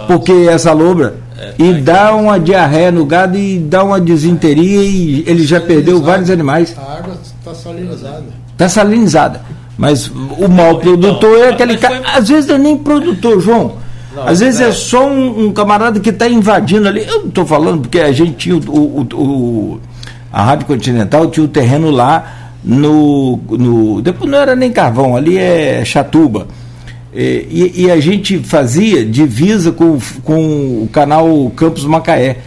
porque 0.06 0.32
essa 0.32 0.72
loura 0.72 1.25
é, 1.38 1.54
e 1.58 1.74
dá 1.74 2.14
uma 2.14 2.40
diarreia 2.40 2.90
no 2.90 3.04
gado 3.04 3.36
e 3.36 3.58
dá 3.58 3.84
uma 3.84 4.00
desinteria 4.00 4.82
e 4.82 5.24
ele 5.26 5.44
já 5.44 5.60
perdeu 5.60 6.00
vários 6.02 6.30
animais. 6.30 6.74
A 6.78 6.98
água 6.98 7.14
está 7.22 7.54
salinizada. 7.54 8.24
Está 8.52 8.68
salinizada. 8.68 9.40
Mas 9.76 10.08
o 10.08 10.48
mal 10.48 10.70
então, 10.70 10.80
produtor 10.80 11.38
é 11.38 11.48
aquele 11.50 11.76
cara. 11.76 11.96
Foi... 11.96 12.14
Às 12.14 12.28
vezes 12.28 12.46
não 12.48 12.56
é 12.56 12.58
nem 12.58 12.78
produtor, 12.78 13.40
João. 13.40 13.74
Não, 14.14 14.26
Às 14.26 14.40
vezes 14.40 14.60
é, 14.60 14.68
é 14.68 14.72
só 14.72 15.06
um, 15.06 15.46
um, 15.46 15.52
camarada 15.52 16.00
que 16.00 16.08
está 16.08 16.26
invadindo 16.26 16.88
ali. 16.88 17.06
Eu 17.06 17.20
não 17.20 17.28
estou 17.28 17.44
falando 17.44 17.82
porque 17.82 18.00
a 18.00 18.12
gente 18.12 18.32
tinha 18.32 18.56
o, 18.56 18.60
o, 18.60 19.06
o, 19.14 19.80
a 20.32 20.42
Rádio 20.42 20.66
Continental 20.66 21.26
tinha 21.30 21.44
o 21.44 21.48
terreno 21.48 21.90
lá 21.90 22.50
no, 22.64 23.38
no. 23.50 24.00
Depois 24.00 24.30
não 24.30 24.38
era 24.38 24.56
nem 24.56 24.72
carvão, 24.72 25.14
ali 25.14 25.36
é 25.36 25.84
Chatuba. 25.84 26.46
É, 27.18 27.46
e, 27.48 27.84
e, 27.84 27.90
a 27.90 27.98
gente 27.98 28.38
fazia 28.40 29.02
divisa 29.02 29.72
com, 29.72 29.98
com 30.22 30.82
o 30.82 30.88
canal 30.92 31.50
Campos 31.56 31.86
Macaé, 31.86 32.40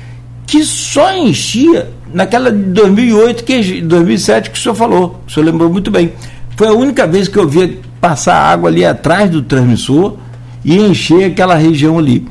que 0.45 0.63
só 0.63 1.11
enchia 1.17 1.89
naquela 2.13 2.51
de 2.51 2.65
2008, 2.73 3.43
que, 3.43 3.81
2007 3.81 4.51
que 4.51 4.59
o 4.59 4.61
senhor 4.61 4.75
falou, 4.75 5.19
o 5.27 5.31
senhor 5.31 5.47
lembrou 5.47 5.71
muito 5.71 5.89
bem. 5.89 6.13
Foi 6.55 6.67
a 6.67 6.71
única 6.71 7.07
vez 7.07 7.27
que 7.27 7.39
eu 7.39 7.47
via 7.47 7.79
passar 7.99 8.35
água 8.35 8.69
ali 8.69 8.85
atrás 8.85 9.31
do 9.31 9.41
transmissor 9.41 10.17
e 10.63 10.75
encher 10.75 11.31
aquela 11.31 11.55
região 11.55 11.97
ali. 11.97 12.27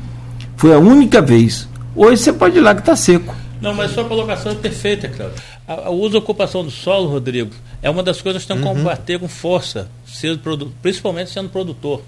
Foi 0.55 0.73
a 0.73 0.79
única 0.79 1.21
vez. 1.21 1.67
Hoje 1.93 2.21
você 2.21 2.31
pode 2.31 2.57
ir 2.57 2.61
lá 2.61 2.73
que 2.73 2.79
está 2.79 2.95
seco. 2.95 3.35
Não, 3.59 3.73
mas 3.73 3.91
sua 3.91 4.05
colocação 4.05 4.53
é 4.53 4.55
perfeita, 4.55 5.09
Cláudio. 5.09 5.35
A, 5.67 5.87
a 5.87 5.89
uso 5.89 6.15
e 6.15 6.19
ocupação 6.19 6.63
do 6.63 6.71
solo, 6.71 7.09
Rodrigo, 7.09 7.51
é 7.81 7.89
uma 7.89 8.01
das 8.01 8.21
coisas 8.21 8.43
que 8.43 8.47
tem 8.47 8.61
que 8.61 8.65
uhum. 8.65 8.75
combater 8.75 9.19
com 9.19 9.27
força, 9.27 9.89
sendo, 10.05 10.39
principalmente 10.81 11.31
sendo 11.31 11.49
produtor 11.49 12.01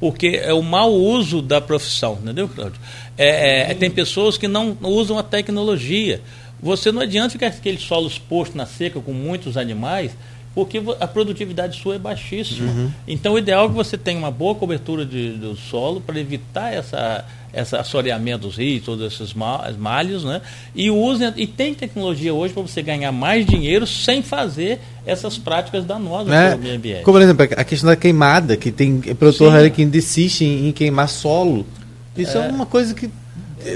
porque 0.00 0.40
é 0.42 0.52
o 0.52 0.62
mau 0.62 0.92
uso 0.92 1.40
da 1.40 1.60
profissão, 1.60 2.18
entendeu, 2.22 2.48
Cláudio? 2.48 2.80
É, 3.16 3.70
é, 3.70 3.74
tem 3.74 3.90
pessoas 3.90 4.36
que 4.36 4.46
não 4.46 4.76
usam 4.82 5.18
a 5.18 5.22
tecnologia. 5.22 6.20
Você 6.60 6.90
não 6.90 7.02
adianta 7.02 7.30
ficar 7.30 7.48
aquele 7.48 7.78
solo 7.78 8.06
exposto 8.06 8.56
na 8.56 8.66
seca 8.66 9.00
com 9.00 9.12
muitos 9.12 9.56
animais, 9.56 10.12
porque 10.56 10.82
a 10.98 11.06
produtividade 11.06 11.78
sua 11.78 11.96
é 11.96 11.98
baixíssima. 11.98 12.72
Uhum. 12.72 12.90
Então, 13.06 13.34
o 13.34 13.38
ideal 13.38 13.66
é 13.66 13.68
que 13.68 13.74
você 13.74 13.98
tenha 13.98 14.18
uma 14.18 14.30
boa 14.30 14.54
cobertura 14.54 15.04
de, 15.04 15.32
do 15.32 15.54
solo 15.54 16.00
para 16.00 16.18
evitar 16.18 16.72
essa, 16.72 17.26
essa 17.52 17.78
assoreamento 17.78 18.46
dos 18.46 18.56
rios, 18.56 18.82
todos 18.82 19.12
esses 19.12 19.34
malhos, 19.34 20.24
né? 20.24 20.40
E 20.74 20.90
use, 20.90 21.30
e 21.36 21.46
tem 21.46 21.74
tecnologia 21.74 22.32
hoje 22.32 22.54
para 22.54 22.62
você 22.62 22.80
ganhar 22.80 23.12
mais 23.12 23.44
dinheiro 23.44 23.86
sem 23.86 24.22
fazer 24.22 24.80
essas 25.04 25.36
práticas 25.36 25.84
danosas 25.84 26.32
é, 26.32 26.48
para 26.48 26.56
o 26.56 26.62
meio 26.62 26.76
ambiente. 26.76 27.02
Como, 27.02 27.18
por 27.18 27.22
exemplo, 27.22 27.46
a 27.54 27.62
questão 27.62 27.90
da 27.90 27.96
queimada, 27.96 28.56
que 28.56 28.72
tem 28.72 28.98
produtor 28.98 29.70
que 29.70 29.82
insiste 29.82 30.40
em, 30.40 30.68
em, 30.70 30.72
queimar 30.72 31.10
solo. 31.10 31.66
Isso 32.16 32.38
é, 32.38 32.46
é 32.46 32.48
uma 32.48 32.64
coisa 32.64 32.94
que 32.94 33.10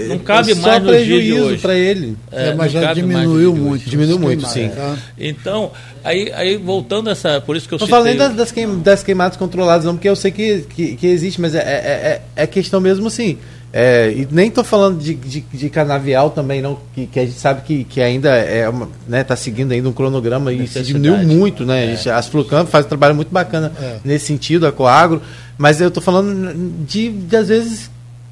não 0.08 0.18
cabe 0.18 0.52
é 0.52 0.54
mais 0.54 0.82
no 0.82 0.88
prejuízo 0.88 1.58
para 1.58 1.74
ele. 1.74 2.16
É, 2.30 2.48
é 2.48 2.54
mas 2.54 2.72
já 2.72 2.92
diminuiu 2.92 3.54
muito. 3.54 3.88
Diminuiu 3.88 4.18
muito, 4.18 4.46
sim. 4.46 4.68
Tá? 4.68 4.96
Então, 5.18 5.72
aí, 6.04 6.30
aí 6.32 6.56
voltando 6.56 7.08
a 7.08 7.12
essa. 7.12 7.40
Por 7.40 7.56
isso 7.56 7.68
que 7.68 7.74
eu 7.74 7.78
Não 7.78 7.86
falando 7.86 8.16
das, 8.16 8.52
das, 8.82 9.02
queimadas 9.02 9.36
controladas, 9.36 9.84
não, 9.84 9.94
porque 9.94 10.08
eu 10.08 10.16
sei 10.16 10.30
que, 10.30 10.60
que, 10.68 10.96
que 10.96 11.06
existe, 11.06 11.40
mas 11.40 11.54
é, 11.54 11.58
é, 11.58 11.62
é, 11.64 12.22
é 12.42 12.46
questão 12.46 12.80
mesmo 12.80 13.06
assim. 13.06 13.38
É, 13.72 14.10
e 14.10 14.26
nem 14.32 14.48
estou 14.48 14.64
falando 14.64 14.98
de, 14.98 15.14
de, 15.14 15.40
de, 15.40 15.70
canavial 15.70 16.30
também, 16.30 16.60
não, 16.60 16.76
que, 16.92 17.06
que, 17.06 17.20
a 17.20 17.24
gente 17.24 17.38
sabe 17.38 17.62
que, 17.62 17.84
que 17.84 18.00
ainda 18.00 18.30
é 18.30 18.68
uma, 18.68 18.88
né, 19.06 19.22
tá 19.22 19.36
seguindo 19.36 19.70
ainda 19.70 19.88
um 19.88 19.92
cronograma 19.92 20.52
e 20.52 20.66
se 20.66 20.82
diminuiu 20.82 21.18
muito, 21.18 21.64
né? 21.64 21.96
É. 22.04 22.10
As 22.10 22.26
Flucamp 22.26 22.68
faz 22.68 22.84
um 22.84 22.88
trabalho 22.88 23.14
muito 23.14 23.30
bacana 23.30 23.72
é. 23.80 23.98
nesse 24.04 24.26
sentido, 24.26 24.66
a 24.66 24.72
Coagro, 24.72 25.22
mas 25.56 25.80
eu 25.80 25.86
estou 25.86 26.02
falando 26.02 26.52
de, 26.84 27.10
de, 27.10 27.36
às 27.36 27.46
vezes, 27.46 27.90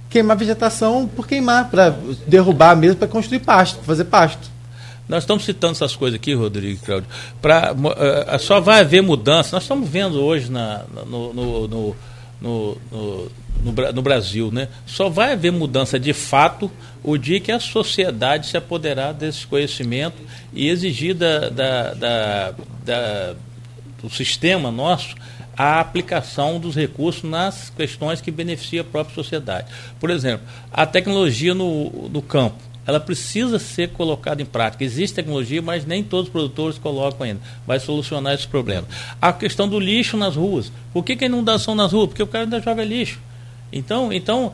queimar 0.09 0.37
vegetação 0.37 1.07
por 1.07 1.27
queimar, 1.27 1.71
para 1.71 1.91
derrubar 2.27 2.77
mesmo, 2.77 2.97
para 2.97 3.09
construir 3.09 3.41
pasto, 3.41 3.83
fazer 3.83 4.05
pasto. 4.05 4.51
Nós 5.09 5.23
estamos 5.23 5.45
citando 5.45 5.73
essas 5.73 5.97
coisas 5.97 6.17
aqui, 6.17 6.35
Rodrigo 6.35 6.79
e 6.83 6.85
Cláudio, 6.85 7.09
pra, 7.41 7.73
uh, 7.73 8.39
só 8.39 8.61
vai 8.61 8.81
haver 8.81 9.03
mudança. 9.03 9.57
Nós 9.57 9.63
estamos 9.63 9.89
vendo 9.89 10.23
hoje 10.23 10.51
na, 10.51 10.83
no, 11.07 11.33
no, 11.33 11.97
no, 12.41 13.31
no 13.95 14.03
Brasil, 14.03 14.51
né? 14.53 14.69
só 14.87 15.09
vai 15.09 15.33
haver 15.33 15.51
mudança 15.51 15.99
de 15.99 16.13
fato 16.13 16.71
o 17.03 17.17
dia 17.17 17.41
que 17.41 17.51
a 17.51 17.59
sociedade 17.59 18.47
se 18.47 18.57
apoderar 18.57 19.15
desse 19.15 19.47
conhecimento 19.47 20.17
e 20.53 20.69
exigir 20.69 21.15
da, 21.15 21.49
da, 21.49 21.95
da, 21.95 22.55
da 22.85 23.35
do 24.03 24.09
sistema 24.09 24.71
nosso 24.71 25.15
a 25.59 25.81
aplicação 25.81 26.61
dos 26.61 26.77
recursos 26.77 27.29
nas 27.29 27.69
questões 27.71 28.21
que 28.21 28.31
beneficiam 28.31 28.83
a 28.83 28.89
própria 28.89 29.15
sociedade. 29.15 29.67
Por 29.99 30.09
exemplo, 30.09 30.47
a 30.73 30.87
tecnologia 30.87 31.53
no, 31.53 32.09
no 32.09 32.23
campo, 32.23 32.57
ela 32.87 33.01
precisa 33.01 33.59
ser 33.59 33.91
colocada 33.91 34.41
em 34.41 34.47
prática. 34.47 34.85
Existe 34.85 35.17
tecnologia, 35.17 35.61
mas 35.61 35.85
nem 35.85 36.03
todos 36.03 36.29
os 36.29 36.33
produtores 36.33 36.79
colocam 36.79 37.27
ainda. 37.27 37.41
Vai 37.67 37.81
solucionar 37.81 38.35
esse 38.35 38.47
problema. 38.47 38.87
A 39.21 39.33
questão 39.33 39.69
do 39.69 39.79
lixo 39.79 40.17
nas 40.17 40.37
ruas. 40.37 40.73
Por 40.93 41.05
que, 41.05 41.17
que 41.17 41.25
a 41.25 41.29
inundação 41.29 41.75
nas 41.75 41.93
ruas? 41.93 42.09
Porque 42.09 42.23
o 42.23 42.27
cara 42.27 42.45
ainda 42.45 42.63
joga 42.63 42.85
lixo. 42.85 43.19
Então, 43.73 44.13
então 44.13 44.53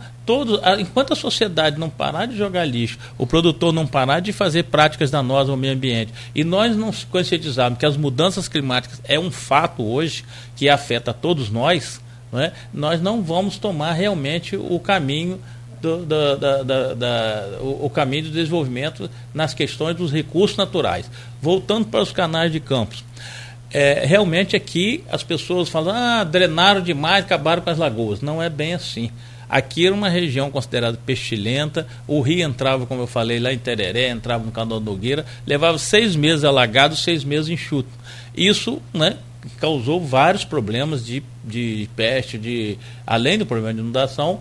enquanto 0.78 1.12
a 1.12 1.16
sociedade 1.16 1.78
não 1.78 1.88
parar 1.88 2.26
de 2.26 2.36
jogar 2.36 2.64
lixo, 2.64 2.98
o 3.16 3.26
produtor 3.26 3.72
não 3.72 3.86
parar 3.86 4.20
de 4.20 4.32
fazer 4.32 4.64
práticas 4.64 5.10
danosas 5.10 5.50
ao 5.50 5.56
meio 5.56 5.74
ambiente, 5.74 6.12
e 6.34 6.42
nós 6.42 6.76
não 6.76 6.92
conscientizarmos 7.10 7.78
que 7.78 7.86
as 7.86 7.96
mudanças 7.96 8.48
climáticas 8.48 9.00
é 9.04 9.18
um 9.18 9.30
fato 9.30 9.84
hoje 9.84 10.24
que 10.56 10.68
afeta 10.68 11.12
todos 11.12 11.50
nós, 11.50 12.00
não 12.32 12.40
é? 12.40 12.52
nós 12.72 13.00
não 13.00 13.22
vamos 13.22 13.56
tomar 13.58 13.92
realmente 13.92 14.56
o 14.56 14.80
caminho 14.80 15.40
do, 15.80 15.98
do, 15.98 16.36
da, 16.36 16.62
da, 16.62 16.94
da, 16.94 17.58
o, 17.60 17.86
o, 17.86 17.90
caminho 17.90 18.24
do 18.24 18.30
desenvolvimento 18.30 19.10
nas 19.34 19.52
questões 19.52 19.94
dos 19.94 20.10
recursos 20.10 20.56
naturais. 20.56 21.10
Voltando 21.42 21.86
para 21.86 22.00
os 22.00 22.10
canais 22.10 22.50
de 22.50 22.58
campos. 22.58 23.04
É, 23.74 24.06
realmente 24.06 24.54
aqui 24.54 25.02
as 25.10 25.24
pessoas 25.24 25.68
falam, 25.68 25.92
ah, 25.92 26.22
drenaram 26.22 26.80
demais, 26.80 27.24
acabaram 27.24 27.60
com 27.60 27.70
as 27.70 27.78
lagoas. 27.78 28.20
Não 28.20 28.40
é 28.40 28.48
bem 28.48 28.72
assim. 28.72 29.10
Aqui 29.48 29.86
era 29.86 29.94
uma 29.94 30.08
região 30.08 30.50
considerada 30.50 30.98
pestilenta, 31.04 31.86
o 32.06 32.20
rio 32.20 32.46
entrava, 32.46 32.86
como 32.86 33.02
eu 33.02 33.06
falei, 33.06 33.38
lá 33.38 33.52
em 33.52 33.58
Tereré, 33.58 34.08
entrava 34.08 34.44
no 34.44 34.50
canal 34.50 34.80
Nogueira, 34.80 35.26
levava 35.46 35.76
seis 35.76 36.16
meses 36.16 36.44
alagado, 36.44 36.96
seis 36.96 37.24
meses 37.24 37.48
enxuto. 37.48 37.90
Isso 38.36 38.80
né, 38.92 39.16
causou 39.60 40.00
vários 40.00 40.44
problemas 40.44 41.04
de, 41.04 41.22
de 41.44 41.88
peste, 41.94 42.38
de, 42.38 42.78
além 43.06 43.38
do 43.38 43.44
problema 43.44 43.74
de 43.74 43.80
inundação, 43.80 44.40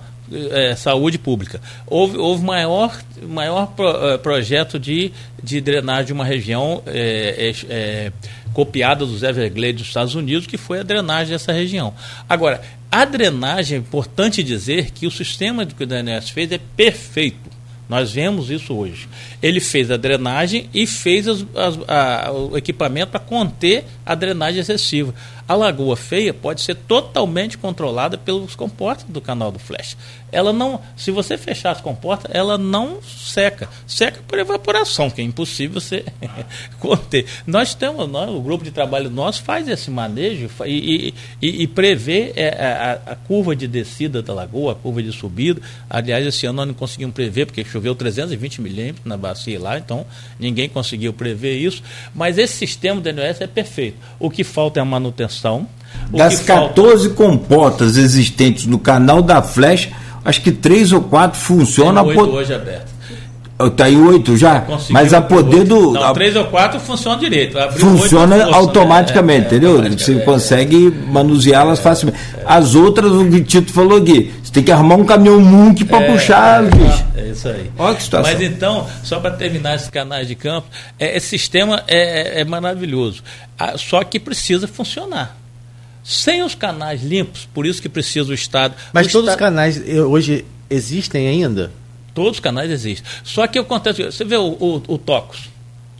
é, 0.51 0.75
saúde 0.75 1.17
pública. 1.17 1.59
Houve, 1.85 2.17
houve 2.17 2.43
maior, 2.43 2.97
maior 3.21 3.67
pro, 3.67 4.09
é, 4.09 4.17
projeto 4.17 4.79
de, 4.79 5.11
de 5.41 5.59
drenagem 5.59 6.07
de 6.07 6.13
uma 6.13 6.25
região 6.25 6.81
é, 6.87 7.53
é, 7.69 8.11
copiada 8.53 9.05
dos 9.05 9.23
Everglades 9.23 9.77
dos 9.77 9.87
Estados 9.87 10.15
Unidos, 10.15 10.47
que 10.47 10.57
foi 10.57 10.79
a 10.79 10.83
drenagem 10.83 11.33
dessa 11.33 11.51
região. 11.51 11.93
Agora, 12.29 12.61
a 12.91 13.05
drenagem, 13.05 13.77
é 13.77 13.79
importante 13.79 14.43
dizer 14.43 14.91
que 14.91 15.07
o 15.07 15.11
sistema 15.11 15.65
que 15.65 15.83
o 15.83 15.87
DNS 15.87 16.31
fez 16.31 16.51
é 16.51 16.59
perfeito. 16.77 17.51
Nós 17.89 18.11
vemos 18.11 18.49
isso 18.49 18.73
hoje. 18.73 19.09
Ele 19.41 19.59
fez 19.59 19.91
a 19.91 19.97
drenagem 19.97 20.69
e 20.73 20.87
fez 20.87 21.27
as, 21.27 21.45
as, 21.55 21.79
a, 21.87 22.31
o 22.31 22.57
equipamento 22.57 23.11
para 23.11 23.19
conter 23.19 23.83
a 24.05 24.15
drenagem 24.15 24.61
excessiva. 24.61 25.13
A 25.47 25.55
Lagoa 25.55 25.97
Feia 25.97 26.33
pode 26.33 26.61
ser 26.61 26.75
totalmente 26.75 27.57
controlada 27.57 28.17
pelos 28.17 28.55
comportas 28.55 29.05
do 29.07 29.19
canal 29.19 29.51
do 29.51 29.59
Flash. 29.59 29.97
Ela 30.31 30.51
não, 30.51 30.81
se 30.97 31.11
você 31.11 31.37
fechar 31.37 31.71
as 31.71 31.81
comportas, 31.81 32.31
ela 32.33 32.57
não 32.57 32.99
seca. 33.03 33.69
Seca 33.85 34.19
por 34.27 34.39
evaporação, 34.39 35.09
que 35.09 35.21
é 35.21 35.23
impossível 35.23 35.79
você 35.79 36.05
conter. 36.79 37.25
Nós 37.45 37.75
temos, 37.75 38.09
nós, 38.09 38.29
o 38.29 38.41
grupo 38.41 38.63
de 38.63 38.71
trabalho 38.71 39.09
nosso 39.09 39.43
faz 39.43 39.67
esse 39.67 39.91
manejo 39.91 40.49
e, 40.65 41.13
e, 41.41 41.63
e 41.63 41.67
prevê 41.67 42.33
é, 42.35 42.49
a, 42.49 43.11
a, 43.11 43.15
curva 43.15 43.55
de 43.55 43.67
descida 43.67 44.23
da 44.23 44.33
lagoa, 44.33 44.71
a 44.71 44.75
curva 44.75 45.03
de 45.03 45.11
subida. 45.11 45.61
Aliás, 45.87 46.25
esse 46.25 46.45
ano 46.45 46.57
nós 46.57 46.67
não 46.67 46.73
conseguimos 46.73 47.13
prever, 47.13 47.45
porque 47.45 47.63
choveu 47.63 47.93
320 47.93 48.61
milímetros 48.61 49.05
na 49.05 49.17
bacia 49.17 49.59
lá, 49.59 49.77
então 49.77 50.05
ninguém 50.39 50.67
conseguiu 50.67 51.13
prever 51.13 51.57
isso. 51.57 51.83
Mas 52.15 52.37
esse 52.37 52.55
sistema 52.55 52.99
do 52.99 53.13
NOS 53.13 53.41
é 53.41 53.47
perfeito. 53.47 53.97
O 54.19 54.29
que 54.31 54.43
falta 54.43 54.79
é 54.79 54.81
a 54.81 54.85
manutenção. 54.85 55.32
Das 56.11 56.39
14 56.39 57.09
falta... 57.09 57.15
comportas 57.15 57.97
existentes 57.97 58.65
no 58.65 58.79
canal 58.79 59.21
da 59.21 59.41
Flecha, 59.41 59.91
acho 60.23 60.41
que 60.41 60.51
três 60.51 60.91
ou 60.91 61.01
quatro 61.01 61.39
funcionam. 61.39 62.05
Tem 62.05 62.17
oito 62.17 62.33
hoje 62.33 62.53
aberto. 62.53 62.92
Está 63.67 63.89
em 63.89 64.01
oito 64.01 64.35
já? 64.37 64.65
Mas 64.89 65.13
a 65.13 65.21
poder 65.21 65.63
do. 65.63 65.91
Não, 65.91 66.13
três 66.13 66.35
ou 66.35 66.45
quatro 66.45 66.79
funciona 66.79 67.17
direito. 67.17 67.57
funciona 67.77 68.45
automaticamente, 68.53 69.39
é, 69.39 69.43
é, 69.43 69.57
entendeu? 69.57 69.97
Você 69.97 70.15
consegue 70.21 70.89
manuseá-las 71.07 71.79
facilmente. 71.79 72.19
As 72.45 72.75
outras, 72.75 73.11
o 73.11 73.29
que 73.29 73.41
Tito 73.41 73.71
falou 73.71 73.97
aqui, 73.97 74.31
você 74.43 74.51
tem 74.51 74.63
que 74.63 74.71
arrumar 74.71 74.95
um 74.95 75.05
caminhão 75.05 75.39
Munk 75.39 75.85
para 75.85 76.03
é, 76.03 76.11
puxar, 76.11 76.63
bicho. 76.63 77.05
É 77.15 77.27
isso 77.29 77.47
aí. 77.47 77.71
Olha 77.77 77.95
que 77.95 78.03
situação. 78.03 78.31
Mas 78.31 78.41
então, 78.41 78.87
só 79.03 79.19
para 79.19 79.31
terminar 79.31 79.75
esses 79.75 79.89
canais 79.89 80.27
de 80.27 80.35
campo, 80.35 80.67
é, 80.99 81.17
esse 81.17 81.27
sistema 81.27 81.83
é, 81.87 82.41
é 82.41 82.45
maravilhoso. 82.45 83.23
Ah, 83.57 83.77
só 83.77 84.03
que 84.03 84.19
precisa 84.19 84.67
funcionar 84.67 85.37
sem 86.03 86.43
os 86.43 86.53
canais 86.53 87.01
limpos, 87.01 87.47
por 87.53 87.65
isso 87.65 87.81
que 87.81 87.87
precisa 87.87 88.29
o 88.29 88.33
Estado. 88.33 88.75
Mas 88.91 89.07
o 89.07 89.11
todos 89.11 89.29
Estado... 89.29 89.35
os 89.35 89.49
canais 89.49 89.81
hoje 90.05 90.45
existem 90.69 91.27
ainda? 91.27 91.71
Todos 92.13 92.33
os 92.33 92.39
canais 92.39 92.69
existem. 92.69 93.05
Só 93.23 93.47
que 93.47 93.57
acontece, 93.57 94.03
você 94.03 94.23
vê 94.23 94.37
o, 94.37 94.57
o, 94.59 94.83
o 94.87 94.97
Tocos. 94.97 95.49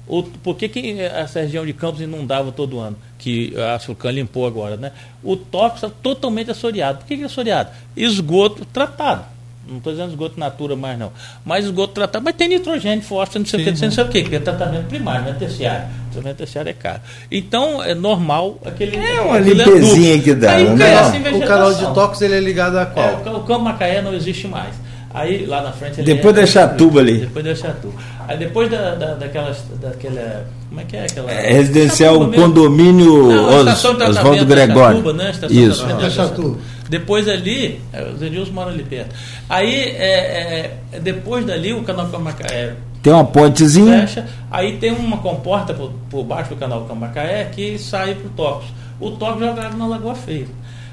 O, 0.08 0.22
por 0.22 0.56
que, 0.56 0.68
que 0.68 1.00
essa 1.00 1.40
região 1.42 1.66
de 1.66 1.74
Campos 1.74 2.02
inundava 2.02 2.52
todo 2.52 2.80
ano? 2.80 2.98
Que 3.18 3.54
a 3.58 3.80
Sulcan 3.80 4.12
limpou 4.12 4.46
agora, 4.46 4.76
né? 4.76 4.92
O 5.24 5.36
Tocos 5.36 5.82
está 5.84 5.90
totalmente 5.90 6.52
assoreado. 6.52 7.00
Por 7.00 7.08
que, 7.08 7.18
que 7.18 7.24
é 7.24 7.26
assoreado? 7.26 7.70
Esgoto 7.96 8.66
tratado. 8.66 9.34
Não 9.68 9.78
estou 9.78 9.94
dizendo 9.94 10.10
esgoto 10.10 10.38
natura 10.38 10.76
mais 10.76 11.00
não. 11.00 11.12
Mas 11.46 11.64
esgoto 11.64 11.94
tratado. 11.94 12.24
Mas 12.24 12.36
tem 12.36 12.50
nitrogênio, 12.50 13.02
fósforo, 13.02 13.40
não 13.40 13.46
sei 13.46 13.62
o 13.62 13.64
que, 13.64 13.72
não 13.72 13.92
sei 13.92 14.04
o 14.04 14.10
que, 14.10 14.22
porque 14.24 14.36
é 14.36 14.40
tratamento 14.40 14.88
primário, 14.88 15.24
não 15.24 15.32
é 15.32 15.36
terciário. 15.36 15.88
Tratamento 16.12 16.38
terciário 16.38 16.70
é 16.70 16.74
caro. 16.74 17.00
Então 17.32 17.82
é 17.82 17.96
normal 17.96 18.60
aquele. 18.66 18.98
É 18.98 19.22
uma 19.22 19.40
limpezinha 19.40 20.20
que 20.22 20.36
dá. 20.36 20.56
Aí, 20.56 20.70
né? 20.70 20.94
O 21.34 21.48
canal 21.48 21.74
de 21.74 21.94
tóxicos 21.94 22.22
ele 22.24 22.36
é 22.36 22.40
ligado 22.42 22.78
a 22.78 22.86
qual? 22.86 23.24
É, 23.26 23.30
o, 23.30 23.38
o 23.38 23.44
Campo 23.44 23.62
Macaé 23.62 24.02
não 24.02 24.14
existe 24.14 24.50
mais. 24.50 24.76
Aí 25.14 25.46
lá 25.46 25.62
na 25.62 25.72
frente. 25.72 26.02
Depois 26.02 26.36
é, 26.36 26.42
da 26.42 26.48
Chatuba 26.48 27.00
ali. 27.00 27.20
Depois 27.20 27.46
da 27.46 27.56
Chatuba. 27.56 27.94
Aí 28.28 28.38
depois 28.38 28.70
da, 28.72 28.96
da, 28.96 29.14
daquelas. 29.14 29.64
Daquela, 29.80 30.48
como 30.70 30.82
é 30.82 30.84
que 30.86 30.98
é 30.98 31.04
aquela. 31.04 31.32
É, 31.32 31.52
residencial 31.54 32.16
Chatuba 32.16 32.36
condomínio 32.36 33.28
Oswaldo 33.70 34.46
Gregório. 34.46 34.98
Chatuba, 34.98 35.14
né? 35.14 35.30
Estação 35.30 35.58
Isso. 35.58 35.86
Da 35.86 36.10
Chatuba. 36.10 36.58
Depois 36.90 37.28
ali, 37.28 37.80
é, 37.92 38.04
os 38.04 38.22
Edilson 38.22 38.52
moram 38.52 38.72
ali 38.72 38.84
perto. 38.84 39.16
Aí, 39.50 39.74
é, 39.74 40.72
é, 40.92 41.00
depois 41.00 41.46
dali, 41.46 41.74
o 41.74 41.84
canal 41.84 42.08
Camacaé. 42.08 42.74
Tem 43.02 43.14
uma 43.14 43.26
pontezinha. 43.26 44.02
Fecha, 44.02 44.26
aí 44.50 44.78
tem 44.78 44.92
uma 44.92 45.18
comporta 45.18 45.74
por, 45.74 45.92
por 46.10 46.24
baixo 46.24 46.52
do 46.52 46.56
canal 46.56 46.86
Camacaé 46.86 47.46
que 47.46 47.78
sai 47.78 48.16
para 48.16 48.28
o 48.28 48.30
Tocos. 48.32 48.68
O 49.00 49.12
Tocos 49.12 49.40
jogado 49.40 49.78
na 49.78 49.88
Lagoa 49.88 50.16
Feia. 50.16 50.48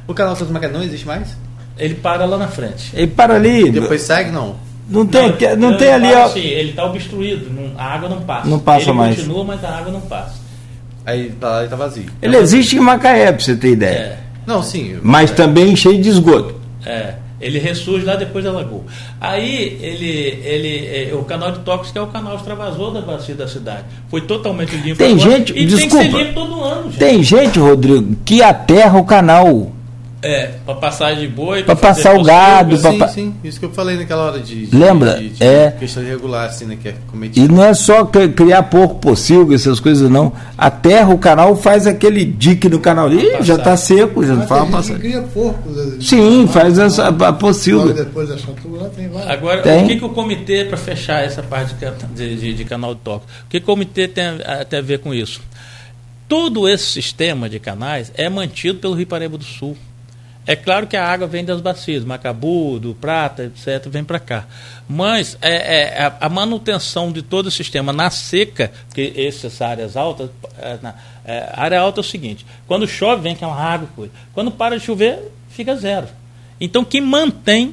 O 0.07 0.13
canal 0.13 0.37
Camacaé 0.37 0.71
não 0.71 0.83
existe 0.83 1.07
mais? 1.07 1.37
Ele 1.81 1.95
para 1.95 2.27
lá 2.27 2.37
na 2.37 2.49
frente. 2.49 2.93
Ele 2.95 3.07
para 3.07 3.35
ali. 3.35 3.71
Depois 3.71 4.03
segue, 4.03 4.31
não? 4.31 4.57
Não 4.89 5.07
tem, 5.07 5.29
não, 5.57 5.71
não 5.71 5.77
tem 5.77 5.93
ali. 5.93 6.11
Para, 6.11 6.29
sim, 6.29 6.41
ele 6.41 6.71
está 6.71 6.85
obstruído, 6.85 7.49
não, 7.49 7.79
a 7.79 7.95
água 7.95 8.09
não 8.09 8.21
passa. 8.21 8.49
Não 8.49 8.59
passa 8.59 8.91
ele 8.91 8.99
mais. 8.99 9.17
Ele 9.17 9.27
continua, 9.27 9.45
mas 9.45 9.65
a 9.65 9.79
água 9.79 9.93
não 9.93 10.01
passa. 10.01 10.35
Aí 11.07 11.31
tá, 11.41 11.61
ele 11.61 11.69
tá 11.69 11.77
vazio. 11.77 12.07
Ele 12.21 12.37
existe 12.37 12.77
em 12.77 12.81
Macaé, 12.81 13.33
para 13.33 13.41
você 13.41 13.57
ter 13.57 13.71
ideia. 13.71 13.97
É. 13.97 14.19
Não, 14.47 14.63
sim. 14.63 14.99
Mas 15.01 15.31
é. 15.31 15.35
também 15.35 15.75
cheio 15.77 16.03
de 16.03 16.09
esgoto. 16.09 16.55
É. 16.85 17.15
Ele 17.41 17.59
ressurge 17.59 18.05
lá 18.05 18.17
depois 18.17 18.45
da 18.45 18.53
lagoa. 18.53 18.83
Aí 19.19 19.79
ele, 19.81 20.41
ele, 20.45 21.11
é, 21.11 21.15
o 21.15 21.25
canal 21.25 21.53
de 21.53 21.61
tóxicos 21.61 21.93
que 21.93 21.99
é 21.99 22.03
o 22.03 22.09
canal 22.09 22.37
extravasor 22.37 22.93
da 22.93 23.01
bacia 23.01 23.35
da 23.35 23.49
cidade. 23.49 23.85
Foi 24.11 24.21
totalmente 24.21 24.77
limpo. 24.77 24.99
Tem 24.99 25.15
agora, 25.15 25.31
gente, 25.31 25.53
e 25.57 25.65
desculpa, 25.65 25.97
tem 25.97 26.11
que 26.11 26.17
ser 26.19 26.25
limpo 26.25 26.35
todo 26.35 26.63
ano. 26.63 26.85
Gente. 26.91 26.99
Tem 26.99 27.23
gente, 27.23 27.59
Rodrigo, 27.59 28.17
que 28.27 28.43
aterra 28.43 28.99
o 28.99 29.05
canal 29.05 29.73
é, 30.23 30.51
para 30.67 30.75
passar 30.75 31.17
de 31.17 31.27
boi. 31.27 31.63
Para 31.63 31.77
passar 31.77 32.15
o 32.15 32.23
gado. 32.23 32.77
Sim, 32.77 32.99
pra... 32.99 33.09
sim, 33.09 33.35
isso 33.43 33.59
que 33.59 33.65
eu 33.65 33.71
falei 33.71 33.97
naquela 33.97 34.27
hora 34.27 34.41
de. 34.41 34.67
de 34.67 34.77
Lembra? 34.77 35.15
De, 35.15 35.31
de, 35.31 35.43
é. 35.43 35.71
Questão 35.79 36.03
irregular, 36.03 36.47
assim, 36.47 36.67
né? 36.67 36.77
Que 36.81 36.91
é 36.91 36.95
cometido. 37.11 37.47
E 37.47 37.49
não 37.49 37.65
é 37.65 37.73
só 37.73 38.05
criar 38.05 38.65
porco 38.65 38.97
possível, 38.97 39.55
essas 39.55 39.81
coisas, 39.81 40.11
não. 40.11 40.33
A 40.59 40.71
terra, 40.71 41.09
o 41.09 41.19
canal 41.19 41.57
faz 41.57 41.87
aquele 41.87 42.25
dique 42.25 42.69
no 42.69 42.81
canal 42.81 43.07
ali, 43.07 43.43
já 43.43 43.55
está 43.55 43.77
seco, 43.77 44.25
já 44.25 44.35
não 44.35 44.47
fala 44.47 44.67
passar. 44.67 44.99
cria 44.99 45.23
porco. 45.23 45.71
Sim, 46.01 46.47
faz 46.47 46.79
essa, 46.79 47.09
a 47.09 47.33
possível. 47.33 47.93
Depois 47.93 48.29
da 48.29 48.37
chatura, 48.37 48.91
tem 48.95 49.09
várias. 49.09 49.31
Agora, 49.31 49.63
tem. 49.63 49.85
o 49.85 49.89
que, 49.89 49.97
que 49.97 50.05
o 50.05 50.11
comitê, 50.11 50.67
para 50.67 50.77
fechar 50.77 51.25
essa 51.25 51.43
parte 51.43 51.75
de, 52.15 52.37
de, 52.37 52.55
de 52.55 52.65
canal 52.65 52.95
de 52.95 53.01
toque, 53.01 53.25
o 53.47 53.49
que, 53.49 53.57
o 53.57 53.63
comitê 53.63 54.07
tem 54.07 54.25
a, 54.45 54.65
tem 54.65 54.79
a 54.79 54.83
ver 54.83 54.99
com 54.99 55.15
isso? 55.15 55.41
Todo 56.29 56.69
esse 56.69 56.85
sistema 56.85 57.49
de 57.49 57.59
canais 57.59 58.13
é 58.15 58.29
mantido 58.29 58.79
pelo 58.79 58.95
Rio 58.95 59.07
Paraíba 59.07 59.39
do 59.39 59.45
Sul. 59.45 59.77
É 60.51 60.57
claro 60.57 60.89
que 60.89 60.97
a 60.97 61.07
água 61.07 61.29
vem 61.29 61.45
das 61.45 61.61
bacias, 61.61 62.05
Macabu, 62.05 62.81
do 62.81 62.93
Prata, 62.93 63.45
etc., 63.45 63.89
vem 63.89 64.03
para 64.03 64.19
cá. 64.19 64.47
Mas 64.89 65.39
é, 65.41 66.03
é, 66.03 66.13
a, 66.21 66.29
manutenção 66.29 67.13
de 67.13 67.23
todo 67.23 67.47
o 67.47 67.51
sistema 67.53 67.93
na 67.93 68.11
seca, 68.11 68.73
porque 68.89 69.13
essas 69.15 69.63
áreas 69.63 69.97
altas, 69.97 70.29
é, 70.59 70.77
na, 70.83 70.97
é, 71.25 71.53
área 71.55 71.79
alta 71.79 72.01
é 72.01 72.03
o 72.03 72.05
seguinte: 72.05 72.45
quando 72.67 72.85
chove, 72.85 73.23
vem 73.23 73.35
aquela 73.35 73.55
água, 73.55 73.89
coisa. 73.95 74.13
quando 74.35 74.51
para 74.51 74.77
de 74.77 74.85
chover, 74.85 75.21
fica 75.51 75.77
zero. 75.77 76.09
Então, 76.61 76.85
quem 76.85 77.01
mantém 77.01 77.73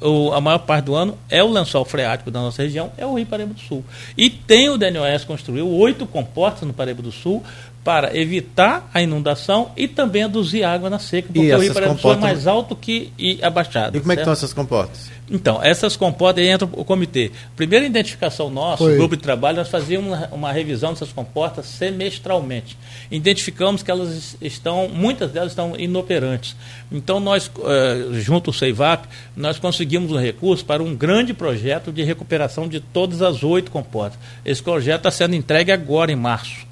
o, 0.00 0.32
a 0.32 0.40
maior 0.40 0.58
parte 0.58 0.84
do 0.84 0.94
ano 0.94 1.18
é 1.28 1.42
o 1.42 1.50
lençol 1.50 1.84
freático 1.84 2.30
da 2.30 2.40
nossa 2.40 2.62
região, 2.62 2.92
é 2.96 3.04
o 3.04 3.14
Rio 3.14 3.26
Paraíba 3.26 3.54
do 3.54 3.60
Sul. 3.60 3.84
E 4.16 4.30
tem 4.30 4.68
o 4.68 4.78
DNOS 4.78 5.24
construiu 5.24 5.68
oito 5.68 6.06
comportas 6.06 6.62
no 6.62 6.72
Paraíba 6.72 7.02
do 7.02 7.10
Sul, 7.10 7.42
para 7.88 8.14
evitar 8.14 8.90
a 8.92 9.00
inundação 9.00 9.70
e 9.74 9.88
também 9.88 10.22
aduzir 10.22 10.62
água 10.62 10.90
na 10.90 10.98
seca, 10.98 11.28
porque 11.32 11.54
o 11.54 11.58
rio 11.58 11.72
Paraíba 11.72 12.12
é 12.12 12.16
mais 12.16 12.46
alto 12.46 12.76
que 12.76 13.10
a 13.40 13.48
Baixada. 13.48 13.96
E 13.96 14.00
como 14.00 14.08
certo? 14.08 14.10
é 14.12 14.14
que 14.16 14.20
estão 14.20 14.32
essas 14.34 14.52
comportas? 14.52 15.10
Então, 15.30 15.62
essas 15.62 15.96
comportas, 15.96 16.44
aí 16.44 16.50
entra 16.50 16.68
o 16.70 16.84
comitê. 16.84 17.32
Primeira 17.56 17.86
identificação 17.86 18.50
nossa, 18.50 18.84
o 18.84 18.94
grupo 18.94 19.16
de 19.16 19.22
trabalho, 19.22 19.56
nós 19.56 19.70
fazíamos 19.70 20.08
uma, 20.08 20.28
uma, 20.32 20.52
revisão 20.52 20.92
dessas 20.92 21.12
comportas 21.12 21.64
semestralmente. 21.64 22.76
Identificamos 23.10 23.82
que 23.82 23.90
elas 23.90 24.36
estão, 24.38 24.86
muitas 24.88 25.30
delas 25.30 25.52
estão 25.52 25.74
inoperantes. 25.74 26.56
Então, 26.92 27.18
nós, 27.18 27.46
uh, 27.46 28.12
junto 28.20 28.50
ao 28.50 28.54
CEIVAP, 28.54 29.06
nós 29.34 29.58
conseguimos 29.58 30.12
um 30.12 30.18
recurso 30.18 30.62
para 30.62 30.82
um 30.82 30.94
grande 30.94 31.32
projeto 31.32 31.90
de 31.90 32.02
recuperação 32.02 32.68
de 32.68 32.80
todas 32.80 33.22
as 33.22 33.42
oito 33.42 33.70
comportas. 33.70 34.18
Esse 34.44 34.62
projeto 34.62 34.98
está 34.98 35.10
sendo 35.10 35.34
entregue 35.34 35.72
agora, 35.72 36.12
em 36.12 36.16
março. 36.16 36.67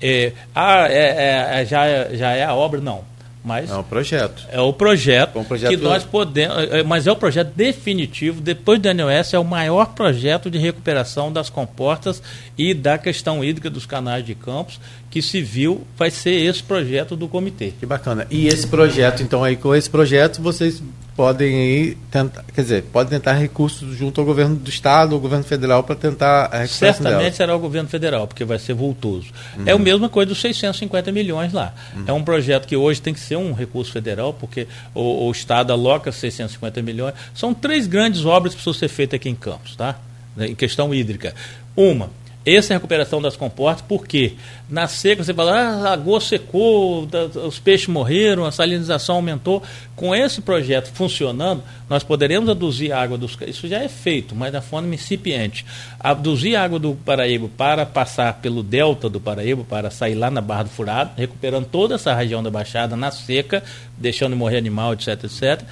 É, 0.00 0.32
ah, 0.54 0.86
é, 0.88 0.94
é, 0.94 1.60
é, 1.60 1.64
já, 1.64 1.86
é, 1.86 2.16
já 2.16 2.30
é 2.32 2.44
a 2.44 2.54
obra? 2.54 2.80
Não. 2.80 3.04
Mas 3.42 3.70
é 3.70 3.74
o 3.74 3.82
projeto. 3.82 4.46
É 4.50 4.60
o 4.60 4.72
projeto, 4.72 5.38
um 5.38 5.44
projeto 5.44 5.70
que 5.70 5.76
nós 5.78 6.04
podemos. 6.04 6.56
É, 6.70 6.82
mas 6.82 7.06
é 7.06 7.12
o 7.12 7.16
projeto 7.16 7.52
definitivo. 7.54 8.40
Depois 8.40 8.78
do 8.78 8.92
NOS, 8.92 9.32
é 9.32 9.38
o 9.38 9.44
maior 9.44 9.94
projeto 9.94 10.50
de 10.50 10.58
recuperação 10.58 11.32
das 11.32 11.48
comportas 11.48 12.22
e 12.56 12.74
da 12.74 12.98
questão 12.98 13.42
hídrica 13.42 13.70
dos 13.70 13.86
canais 13.86 14.24
de 14.24 14.34
campos 14.34 14.78
que 15.10 15.20
se 15.20 15.42
viu 15.42 15.84
vai 15.98 16.10
ser 16.10 16.30
esse 16.30 16.62
projeto 16.62 17.16
do 17.16 17.26
comitê. 17.26 17.72
Que 17.78 17.84
bacana. 17.84 18.26
E 18.30 18.46
esse 18.46 18.66
projeto, 18.66 19.22
então, 19.22 19.42
aí 19.42 19.56
com 19.56 19.74
esse 19.74 19.90
projeto, 19.90 20.40
vocês 20.40 20.80
podem 21.16 21.54
aí 21.54 21.98
tentar, 22.10 22.44
quer 22.54 22.62
dizer, 22.62 22.82
podem 22.84 23.18
tentar 23.18 23.32
recursos 23.32 23.94
junto 23.94 24.20
ao 24.20 24.26
governo 24.26 24.56
do 24.56 24.70
estado, 24.70 25.14
ao 25.14 25.20
governo 25.20 25.44
federal 25.44 25.82
para 25.82 25.94
tentar 25.94 26.46
a 26.46 26.66
Certamente 26.66 27.36
será 27.36 27.54
o 27.54 27.58
governo 27.58 27.88
federal, 27.88 28.26
porque 28.26 28.44
vai 28.44 28.58
ser 28.58 28.72
vultoso. 28.72 29.26
Uhum. 29.58 29.64
É 29.66 29.72
a 29.72 29.78
mesma 29.78 30.08
coisa 30.08 30.28
dos 30.28 30.40
650 30.40 31.12
milhões 31.12 31.52
lá. 31.52 31.74
Uhum. 31.94 32.04
É 32.06 32.12
um 32.12 32.22
projeto 32.22 32.66
que 32.66 32.76
hoje 32.76 33.02
tem 33.02 33.12
que 33.12 33.20
ser 33.20 33.36
um 33.36 33.52
recurso 33.52 33.92
federal, 33.92 34.32
porque 34.32 34.66
o, 34.94 35.26
o 35.26 35.30
estado 35.30 35.72
aloca 35.72 36.12
650 36.12 36.80
milhões. 36.80 37.14
São 37.34 37.52
três 37.52 37.86
grandes 37.86 38.24
obras 38.24 38.54
que 38.54 38.62
precisam 38.62 38.78
ser 38.78 38.88
feitas 38.88 39.16
aqui 39.16 39.28
em 39.28 39.34
Campos, 39.34 39.74
tá? 39.76 39.98
Em 40.38 40.54
questão 40.54 40.94
hídrica. 40.94 41.34
Uma, 41.76 42.10
Essa 42.44 42.72
recuperação 42.72 43.20
das 43.20 43.36
comportas, 43.36 43.84
porque 43.86 44.32
na 44.68 44.88
seca 44.88 45.22
você 45.22 45.34
fala, 45.34 45.52
ah, 45.52 45.74
a 45.74 45.80
lagoa 45.90 46.20
secou, 46.22 47.06
os 47.46 47.58
peixes 47.58 47.86
morreram, 47.86 48.46
a 48.46 48.52
salinização 48.52 49.16
aumentou. 49.16 49.62
Com 49.94 50.14
esse 50.14 50.40
projeto 50.40 50.90
funcionando, 50.94 51.62
nós 51.88 52.02
poderemos 52.02 52.48
aduzir 52.48 52.92
água 52.92 53.18
dos. 53.18 53.36
Isso 53.46 53.68
já 53.68 53.80
é 53.80 53.88
feito, 53.88 54.34
mas 54.34 54.50
da 54.50 54.62
forma 54.62 54.94
incipiente. 54.94 55.66
Aduzir 55.98 56.56
água 56.56 56.78
do 56.78 56.94
Paraíba 56.94 57.50
para 57.58 57.84
passar 57.84 58.40
pelo 58.40 58.62
delta 58.62 59.10
do 59.10 59.20
Paraíba, 59.20 59.62
para 59.62 59.90
sair 59.90 60.14
lá 60.14 60.30
na 60.30 60.40
Barra 60.40 60.62
do 60.62 60.70
Furado, 60.70 61.10
recuperando 61.18 61.66
toda 61.66 61.96
essa 61.96 62.14
região 62.14 62.42
da 62.42 62.50
Baixada 62.50 62.96
na 62.96 63.10
seca, 63.10 63.62
deixando 63.98 64.32
de 64.32 64.38
morrer 64.38 64.56
animal, 64.56 64.94
etc, 64.94 65.24
etc. 65.24 65.62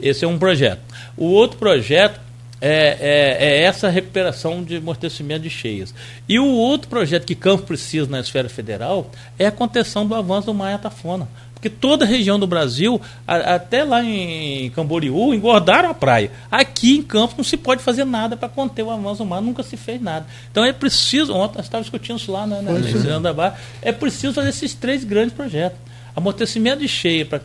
Esse 0.00 0.24
é 0.24 0.28
um 0.28 0.38
projeto. 0.38 0.80
O 1.18 1.26
outro 1.26 1.58
projeto 1.58 2.18
é, 2.66 2.96
é, 2.98 3.36
é, 3.40 3.62
essa 3.64 3.90
recuperação 3.90 4.64
de 4.64 4.76
amortecimento 4.76 5.42
de 5.42 5.50
cheias. 5.50 5.94
E 6.26 6.38
o 6.38 6.46
outro 6.46 6.88
projeto 6.88 7.26
que 7.26 7.34
Campos 7.34 7.66
precisa 7.66 8.10
na 8.10 8.20
esfera 8.20 8.48
federal 8.48 9.10
é 9.38 9.44
a 9.44 9.52
contenção 9.52 10.06
do 10.06 10.14
avanço 10.14 10.46
do 10.46 10.54
Maia 10.54 10.78
Tafona. 10.78 11.28
Porque 11.52 11.68
toda 11.68 12.06
a 12.06 12.08
região 12.08 12.38
do 12.38 12.46
Brasil, 12.46 12.98
a, 13.26 13.56
até 13.56 13.84
lá 13.84 14.02
em 14.02 14.70
Camboriú, 14.70 15.34
engordaram 15.34 15.90
a 15.90 15.94
praia. 15.94 16.30
Aqui 16.50 16.96
em 16.96 17.02
Campos 17.02 17.36
não 17.36 17.44
se 17.44 17.58
pode 17.58 17.82
fazer 17.82 18.06
nada 18.06 18.34
para 18.34 18.48
conter 18.48 18.82
o 18.82 18.90
avanço 18.90 19.22
do 19.22 19.28
mar, 19.28 19.42
nunca 19.42 19.62
se 19.62 19.76
fez 19.76 20.00
nada. 20.00 20.26
Então 20.50 20.64
é 20.64 20.72
preciso, 20.72 21.34
ontem 21.34 21.58
nós 21.58 21.66
estávamos 21.66 21.90
discutindo 21.90 22.16
isso 22.16 22.32
lá 22.32 22.46
na, 22.46 22.62
na, 22.62 22.72
na 22.72 23.54
é 23.82 23.92
preciso 23.92 24.32
fazer 24.32 24.48
esses 24.48 24.72
três 24.72 25.04
grandes 25.04 25.34
projetos. 25.34 25.78
Amortecimento 26.16 26.80
de 26.80 26.88
cheia 26.88 27.26
para 27.26 27.42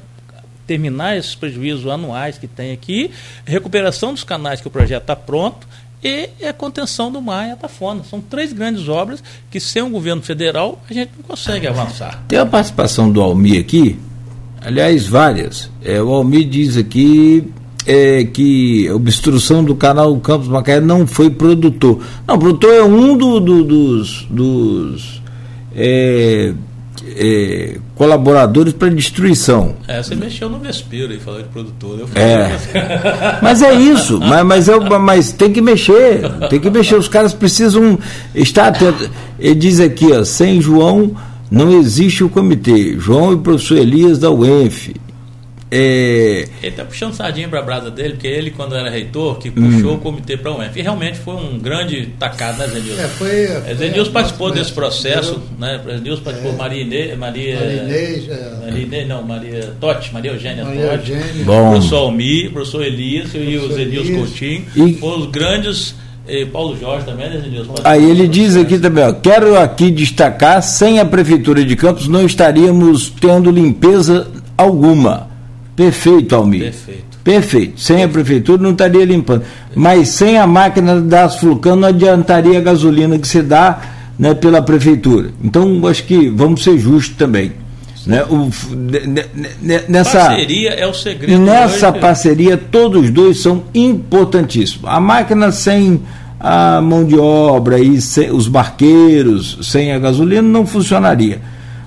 terminar 0.70 1.18
esses 1.18 1.34
prejuízos 1.34 1.88
anuais 1.88 2.38
que 2.38 2.46
tem 2.46 2.72
aqui, 2.72 3.10
recuperação 3.44 4.14
dos 4.14 4.24
canais 4.24 4.62
que 4.62 4.68
o 4.68 4.70
projeto 4.70 5.02
está 5.02 5.16
pronto 5.16 5.68
e 6.04 6.30
a 6.48 6.54
contenção 6.54 7.12
do 7.12 7.20
mar 7.20 7.48
e 7.48 7.52
a 7.52 7.56
tafona. 7.56 8.04
São 8.04 8.22
três 8.22 8.54
grandes 8.54 8.88
obras 8.88 9.24
que, 9.50 9.60
sem 9.60 9.82
o 9.82 9.90
governo 9.90 10.22
federal, 10.22 10.80
a 10.88 10.94
gente 10.94 11.10
não 11.18 11.24
consegue 11.24 11.66
avançar. 11.66 12.24
Tem 12.28 12.38
a 12.38 12.46
participação 12.46 13.12
do 13.12 13.20
Almi 13.20 13.58
aqui, 13.58 13.98
aliás, 14.62 15.08
várias. 15.08 15.72
É, 15.84 16.00
o 16.00 16.10
Almi 16.10 16.46
diz 16.46 16.78
aqui 16.78 17.52
é, 17.88 18.24
que 18.26 18.88
obstrução 18.92 19.64
do 19.64 19.74
canal 19.74 20.16
Campos 20.20 20.48
Macaé 20.48 20.80
não 20.80 21.08
foi 21.08 21.32
produtor. 21.32 22.00
Não, 22.28 22.38
produtor 22.38 22.76
é 22.76 22.84
um 22.84 23.18
do, 23.18 23.40
do, 23.40 23.64
dos. 23.64 24.28
dos 24.30 25.20
é, 25.76 26.54
é, 27.16 27.78
colaboradores 27.96 28.74
para 28.74 28.90
destruição. 28.90 29.76
É, 29.88 30.02
você 30.02 30.16
mexeu 30.16 30.50
no 30.50 30.60
vespeiro 30.60 31.14
e 31.14 31.20
falou 31.20 31.42
de 31.42 31.48
produtor. 31.50 32.08
é. 32.16 32.58
mas 33.42 33.62
é 33.62 33.74
isso, 33.74 34.20
mas, 34.20 34.46
mas, 34.46 34.70
é, 34.70 34.80
mas 35.00 35.32
tem 35.32 35.52
que 35.52 35.62
mexer, 35.62 36.22
tem 36.50 36.60
que 36.60 36.70
mexer. 36.70 36.96
Os 36.96 37.08
caras 37.08 37.34
precisam 37.34 37.98
estar 38.34 38.68
atentos. 38.68 39.10
Ele 39.40 39.56
diz 39.56 39.80
aqui, 39.80 40.12
ó, 40.12 40.24
sem 40.24 40.62
João 40.62 41.16
não 41.50 41.72
existe 41.72 42.24
o 42.24 42.30
comitê. 42.30 42.96
João 43.00 43.32
e 43.32 43.36
o 43.36 43.40
professor 43.40 43.78
Elias 43.78 44.20
da 44.20 44.30
UENF. 44.30 44.94
É... 45.72 46.48
Ele 46.62 46.68
está 46.68 46.84
puxando 46.84 47.14
sardinha 47.14 47.48
para 47.48 47.60
a 47.60 47.62
brasa 47.62 47.92
dele, 47.92 48.14
porque 48.14 48.28
ele, 48.28 48.52
quando 48.52 48.76
era 48.76 48.90
reitor, 48.90 49.38
que 49.38 49.52
puxou 49.52 49.92
hum. 49.92 49.96
o 49.96 50.00
comitê 50.00 50.36
para 50.36 50.52
o 50.52 50.58
UENF. 50.58 50.76
E 50.78 50.82
realmente 50.82 51.20
foi 51.20 51.36
um 51.36 51.60
grande 51.60 52.08
tacado, 52.20 52.58
né, 52.58 52.68
Zé 52.68 52.80
Nilson? 52.80 53.02
É, 53.02 53.08
foi, 53.08 53.44
é, 53.46 53.76
Zé 53.76 53.90
Nilson 53.90 54.12
participou 54.12 54.52
desse 54.52 54.72
processo, 54.72 55.42
né? 55.60 55.80
Zé 55.86 55.98
Nilson 56.00 56.24
participou, 56.24 56.54
é. 56.54 56.56
Maria 56.56 56.82
Inês, 56.82 57.18
Maria, 57.18 57.60
Maria 57.60 57.84
Inês, 57.84 58.30
é. 58.30 59.06
Não, 59.06 59.24
Maria 59.24 59.74
Totti, 59.80 60.14
Maria 60.14 60.32
Eugênia 60.32 60.66
Maria 60.66 60.90
Totti, 60.90 61.12
Eugênia. 61.12 61.46
Bom. 61.46 61.72
professor 61.72 61.98
Almi, 61.98 62.50
professor 62.50 62.84
Elias 62.84 63.30
e 63.34 63.58
o 63.58 63.72
Zé 63.72 63.86
Nilson 63.86 64.16
Coutinho, 64.16 64.66
e... 64.76 64.94
foram 64.96 65.20
os 65.20 65.26
grandes 65.28 65.96
e 66.28 66.46
Paulo 66.46 66.78
Jorge 66.80 67.06
também, 67.06 67.28
né, 67.30 67.44
Nilson? 67.48 67.74
Aí 67.84 68.08
ele 68.08 68.28
diz 68.28 68.56
aqui 68.56 68.78
também, 68.78 69.04
ó, 69.04 69.14
quero 69.14 69.58
aqui 69.58 69.90
destacar, 69.90 70.62
sem 70.62 71.00
a 71.00 71.06
Prefeitura 71.06 71.64
de 71.64 71.76
Campos 71.76 72.08
não 72.08 72.26
estaríamos 72.26 73.12
tendo 73.20 73.50
limpeza 73.50 74.28
alguma. 74.56 75.29
Perfeito, 75.80 76.36
Almir. 76.36 76.64
Perfeito. 76.64 77.20
Perfeito. 77.24 77.80
Sem 77.80 77.96
Perfeito. 77.96 78.10
a 78.10 78.14
prefeitura 78.14 78.62
não 78.62 78.72
estaria 78.72 79.06
limpando. 79.06 79.44
Mas 79.74 80.10
sem 80.10 80.38
a 80.38 80.46
máquina 80.46 81.00
das 81.00 81.38
Flucan 81.40 81.78
não 81.78 81.88
adiantaria 81.88 82.58
a 82.58 82.62
gasolina 82.62 83.18
que 83.18 83.26
se 83.26 83.42
dá 83.42 83.80
né, 84.20 84.34
pela 84.34 84.62
prefeitura. 84.62 85.32
Então, 85.42 85.88
acho 85.88 86.04
que 86.04 86.28
vamos 86.28 86.66
ser 86.66 86.78
justos 86.78 87.16
também. 87.16 87.54
Né, 88.06 88.26
o, 88.26 88.50
nessa 89.88 90.20
parceria 90.20 90.72
é 90.72 90.86
o 90.86 90.94
segredo. 90.94 91.42
Nessa 91.42 91.92
hoje. 91.92 92.00
parceria, 92.00 92.58
todos 92.58 93.06
os 93.06 93.10
dois 93.10 93.42
são 93.42 93.64
importantíssimos. 93.74 94.84
A 94.86 95.00
máquina 95.00 95.50
sem 95.54 96.02
a 96.38 96.82
mão 96.82 97.06
de 97.06 97.18
obra 97.18 97.80
e 97.80 98.02
sem, 98.02 98.32
os 98.32 98.50
barqueiros, 98.50 99.60
sem 99.62 99.94
a 99.94 100.00
gasolina, 100.00 100.42
não 100.42 100.66
funcionaria. 100.66 101.40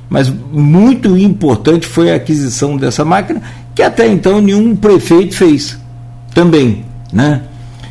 Mas 0.08 0.30
muito 0.52 1.16
importante 1.16 1.86
foi 1.86 2.12
a 2.12 2.16
aquisição 2.16 2.76
dessa 2.76 3.02
máquina 3.02 3.42
que 3.74 3.82
até 3.82 4.06
então 4.06 4.40
nenhum 4.40 4.76
prefeito 4.76 5.36
fez 5.36 5.78
também, 6.34 6.84
né? 7.12 7.42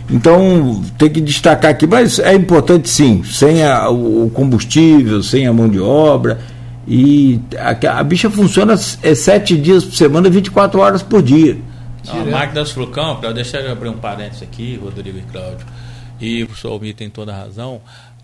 Então 0.10 0.84
tem 0.98 1.10
que 1.10 1.22
destacar 1.22 1.72
aqui, 1.72 1.88
mas 1.88 2.20
é 2.20 2.34
importante 2.34 2.90
sim, 2.90 3.24
sem 3.24 3.64
a, 3.64 3.90
o 3.90 4.30
combustível, 4.34 5.24
sem 5.24 5.48
a 5.48 5.54
mão 5.54 5.70
de 5.70 5.80
obra 5.80 6.40
e 6.88 7.40
a, 7.58 8.00
a 8.00 8.04
bicha 8.04 8.30
funciona 8.30 8.76
é 9.04 9.16
sete 9.16 9.58
dias 9.58 9.86
por 9.86 9.96
semana, 9.96 10.30
24 10.30 10.80
horas 10.80 11.04
por 11.04 11.22
dia. 11.22 11.58
Não, 12.06 12.22
a 12.22 12.26
máquina 12.26 12.62
das 12.62 12.72
Flucão, 12.72 13.18
para 13.18 13.32
deixar 13.32 13.62
eu 13.62 13.72
abrir 13.72 13.90
um 13.90 13.98
parênteses 13.98 14.42
aqui, 14.42 14.80
Rodrigo 14.82 15.18
e 15.18 15.22
Cláudio, 15.22 15.66
e 16.20 16.44
o 16.44 16.48
professor 16.48 16.72
Almir 16.72 16.96
tem 16.96 17.10
toda 17.10 17.32
a 17.32 17.38
razão, 17.38 17.80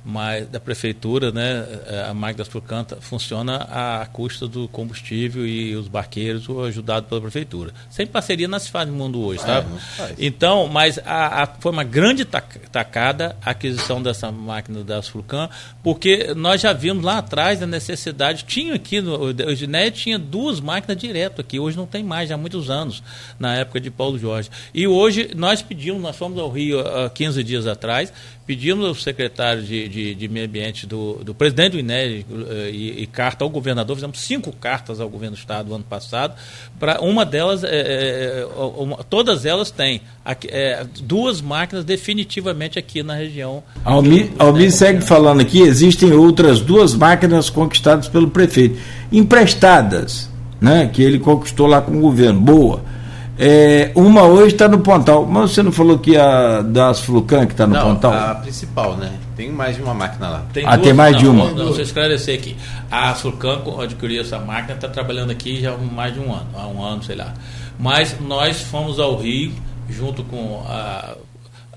mas 0.10 0.48
da 0.48 0.58
prefeitura, 0.58 1.34
né, 1.34 1.68
a 2.10 2.14
máquina 2.14 2.38
das 2.38 2.48
Furcanta 2.48 2.98
funciona 3.02 3.58
à 3.58 4.06
custa 4.06 4.48
do 4.48 4.66
combustível 4.70 5.46
e 5.46 5.76
os 5.76 5.90
barqueiros 5.90 6.48
ajudado 6.66 7.08
pela 7.08 7.20
prefeitura. 7.20 7.74
Sem 7.90 8.08
parceria 8.08 8.48
não 8.48 8.58
se 8.58 8.72
faz 8.72 8.88
no 8.88 8.94
mundo 8.94 9.20
hoje, 9.20 9.44
tá? 9.44 9.66
É, 10.00 10.16
então, 10.18 10.66
mas 10.70 10.98
a, 11.00 11.44
a, 11.44 11.48
foi 11.60 11.74
uma 11.74 11.84
grande 11.84 12.24
tacada 12.24 13.36
a 13.44 13.52
aquisição 13.52 14.02
dessa 14.02 14.32
máquina 14.32 14.82
das 14.82 15.10
Furcan, 15.10 15.50
porque 15.84 16.34
nós 16.34 16.62
já 16.62 16.72
vimos 16.72 17.04
lá 17.04 17.18
atrás 17.18 17.62
a 17.62 17.68
necessidade, 17.68 18.46
tinha 18.46 18.76
aqui, 18.76 19.02
no, 19.02 19.20
o 19.20 19.56
Giné 19.56 19.92
tinha 19.92 20.18
duas 20.18 20.62
máquinas 20.62 20.96
direto 20.96 21.42
aqui, 21.42 21.60
hoje 21.60 21.76
não 21.76 21.86
tem 21.86 22.02
mais, 22.02 22.30
já 22.30 22.36
há 22.36 22.38
muitos 22.38 22.70
anos, 22.70 23.04
na 23.38 23.56
época 23.56 23.82
de 23.82 23.92
Paulo 23.92 24.18
Jorge. 24.18 24.50
E 24.74 24.88
hoje 24.88 25.32
nós 25.36 25.62
pedimos, 25.62 26.02
nós 26.02 26.16
fomos 26.16 26.40
ao 26.40 26.50
Rio 26.50 26.80
há 26.80 27.10
15 27.10 27.44
dias 27.44 27.68
atrás, 27.68 28.14
pedimos 28.48 28.86
ao 28.86 28.96
secretário 28.96 29.62
de, 29.62 29.90
de, 29.90 29.97
de, 30.16 30.28
Meio 30.28 30.46
Ambiente 30.46 30.86
do, 30.86 31.16
do 31.24 31.34
presidente 31.34 31.74
do 31.74 31.80
INER 31.80 32.24
eh, 32.30 32.70
e, 32.72 33.04
e, 33.04 33.08
carta 33.08 33.44
ao 33.44 33.50
governador, 33.50 33.96
fizemos 33.96 34.20
cinco 34.20 34.52
cartas 34.52 35.00
ao 35.00 35.10
governo 35.10 35.36
do 35.36 35.40
estado 35.40 35.70
no 35.70 35.76
ano 35.76 35.84
passado, 35.84 36.36
para 36.80 37.02
uma 37.02 37.26
delas, 37.26 37.64
é, 37.64 37.70
é, 37.70 38.48
uma, 38.78 38.98
todas 39.04 39.46
elas 39.46 39.72
têm 39.72 40.02
é, 40.48 40.86
duas 41.02 41.42
máquinas 41.42 41.84
definitivamente 41.84 42.78
aqui 42.78 43.02
na 43.02 43.16
região. 43.16 43.64
Almi, 43.84 44.32
Almi 44.38 44.70
segue 44.72 45.02
falando 45.02 45.42
aqui, 45.42 45.60
existem 45.62 46.12
outras 46.14 46.60
duas 46.60 46.94
máquinas 46.94 47.50
conquistadas 47.50 48.08
pelo 48.08 48.30
prefeito, 48.30 48.80
emprestadas, 49.12 50.30
né, 50.60 50.90
que 50.92 51.02
ele 51.02 51.20
conquistou 51.20 51.68
lá 51.68 51.82
com 51.82 51.98
o 51.98 52.02
governo, 52.02 52.40
boa 52.40 52.97
é, 53.40 53.92
uma 53.96 54.24
hoje 54.24 54.54
está 54.54 54.68
no 54.68 54.80
Pontal. 54.80 55.26
Mas 55.26 55.52
você 55.52 55.62
não 55.62 55.72
falou 55.72 56.00
que 56.00 56.18
a 56.18 56.62
das 56.62 57.00
Flucan 57.02 57.46
que 57.46 57.54
está 57.54 57.68
no 57.68 57.74
não, 57.74 57.94
Pontal? 57.94 58.14
A 58.14 58.36
principal, 58.36 58.98
né? 58.98 59.12
Tem 59.36 59.52
mais 59.52 59.76
de 59.76 59.84
uma 59.84 59.94
máquina 59.94 60.30
lá. 60.30 60.46
Tem 60.52 60.66
ah, 60.66 60.72
duas, 60.72 60.82
tem 60.82 60.94
mais 60.94 61.14
não, 61.14 61.20
de 61.20 61.28
uma. 61.28 61.46
Não, 61.50 61.66
deixa 61.66 61.82
eu 61.82 61.84
esclarecer 61.84 62.40
aqui. 62.40 62.56
A 62.90 63.14
Flucan 63.14 63.62
adquiriu 63.82 64.22
essa 64.22 64.40
máquina, 64.40 64.74
está 64.74 64.88
trabalhando 64.88 65.32
aqui 65.32 65.62
já 65.62 65.74
há 65.74 65.78
mais 65.78 66.14
de 66.14 66.20
um 66.20 66.34
ano, 66.34 66.48
há 66.56 66.68
um 66.68 66.84
ano, 66.84 67.04
sei 67.04 67.16
lá. 67.16 67.34
Mas 67.80 68.16
nós 68.20 68.62
fomos 68.62 69.00
ao 69.00 69.16
Rio 69.18 69.52
junto 69.90 70.24
com 70.24 70.64
a 70.68 71.16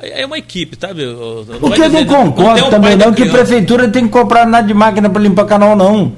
é 0.02 0.24
uma 0.24 0.38
equipe, 0.38 0.78
sabe? 0.80 1.04
Não 1.04 1.60
Porque 1.60 1.82
eu 1.82 1.90
não 1.90 2.06
concordo 2.06 2.60
não 2.60 2.68
um 2.68 2.70
também 2.70 2.96
não 2.96 3.12
que 3.12 3.24
a 3.24 3.30
prefeitura 3.30 3.86
tem 3.86 4.06
que 4.06 4.10
comprar 4.10 4.46
nada 4.46 4.66
de 4.66 4.72
máquina 4.72 5.10
para 5.10 5.20
limpar 5.20 5.44
canal, 5.44 5.76
não. 5.76 6.12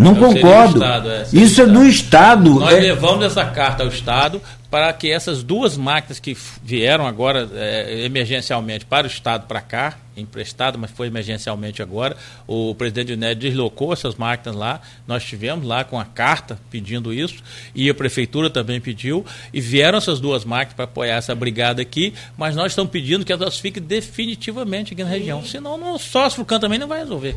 Não 0.00 0.14
concordo. 0.14 0.78
Estado, 0.78 1.10
é, 1.10 1.26
Isso 1.32 1.60
é 1.60 1.66
do 1.66 1.84
Estado. 1.84 2.54
Nós 2.54 2.74
é... 2.74 2.80
levamos 2.80 3.24
essa 3.24 3.44
carta 3.44 3.82
ao 3.82 3.88
Estado 3.88 4.40
para 4.70 4.92
que 4.92 5.10
essas 5.10 5.42
duas 5.42 5.76
máquinas 5.76 6.20
que 6.20 6.36
vieram 6.62 7.04
agora 7.04 7.48
é, 7.54 8.04
emergencialmente 8.04 8.86
para 8.86 9.04
o 9.04 9.10
Estado 9.10 9.46
para 9.46 9.60
cá, 9.60 9.98
emprestado, 10.16 10.78
mas 10.78 10.92
foi 10.92 11.08
emergencialmente 11.08 11.82
agora, 11.82 12.16
o 12.46 12.72
presidente 12.76 13.12
Unédio 13.12 13.50
deslocou 13.50 13.92
essas 13.92 14.14
máquinas 14.14 14.56
lá, 14.56 14.80
nós 15.08 15.24
tivemos 15.24 15.66
lá 15.66 15.82
com 15.82 15.98
a 15.98 16.04
carta 16.04 16.56
pedindo 16.70 17.12
isso, 17.12 17.42
e 17.74 17.90
a 17.90 17.94
prefeitura 17.94 18.48
também 18.48 18.80
pediu, 18.80 19.26
e 19.52 19.60
vieram 19.60 19.98
essas 19.98 20.20
duas 20.20 20.44
máquinas 20.44 20.74
para 20.74 20.84
apoiar 20.84 21.16
essa 21.16 21.34
brigada 21.34 21.82
aqui, 21.82 22.14
mas 22.38 22.54
nós 22.54 22.70
estamos 22.70 22.92
pedindo 22.92 23.24
que 23.24 23.32
elas 23.32 23.58
fiquem 23.58 23.82
definitivamente 23.82 24.94
aqui 24.94 25.02
na 25.02 25.10
região, 25.10 25.44
senão 25.44 25.76
não, 25.76 25.98
só 25.98 26.26
a 26.26 26.30
Fulcan 26.30 26.60
também 26.60 26.78
não 26.78 26.86
vai 26.86 27.00
resolver. 27.00 27.36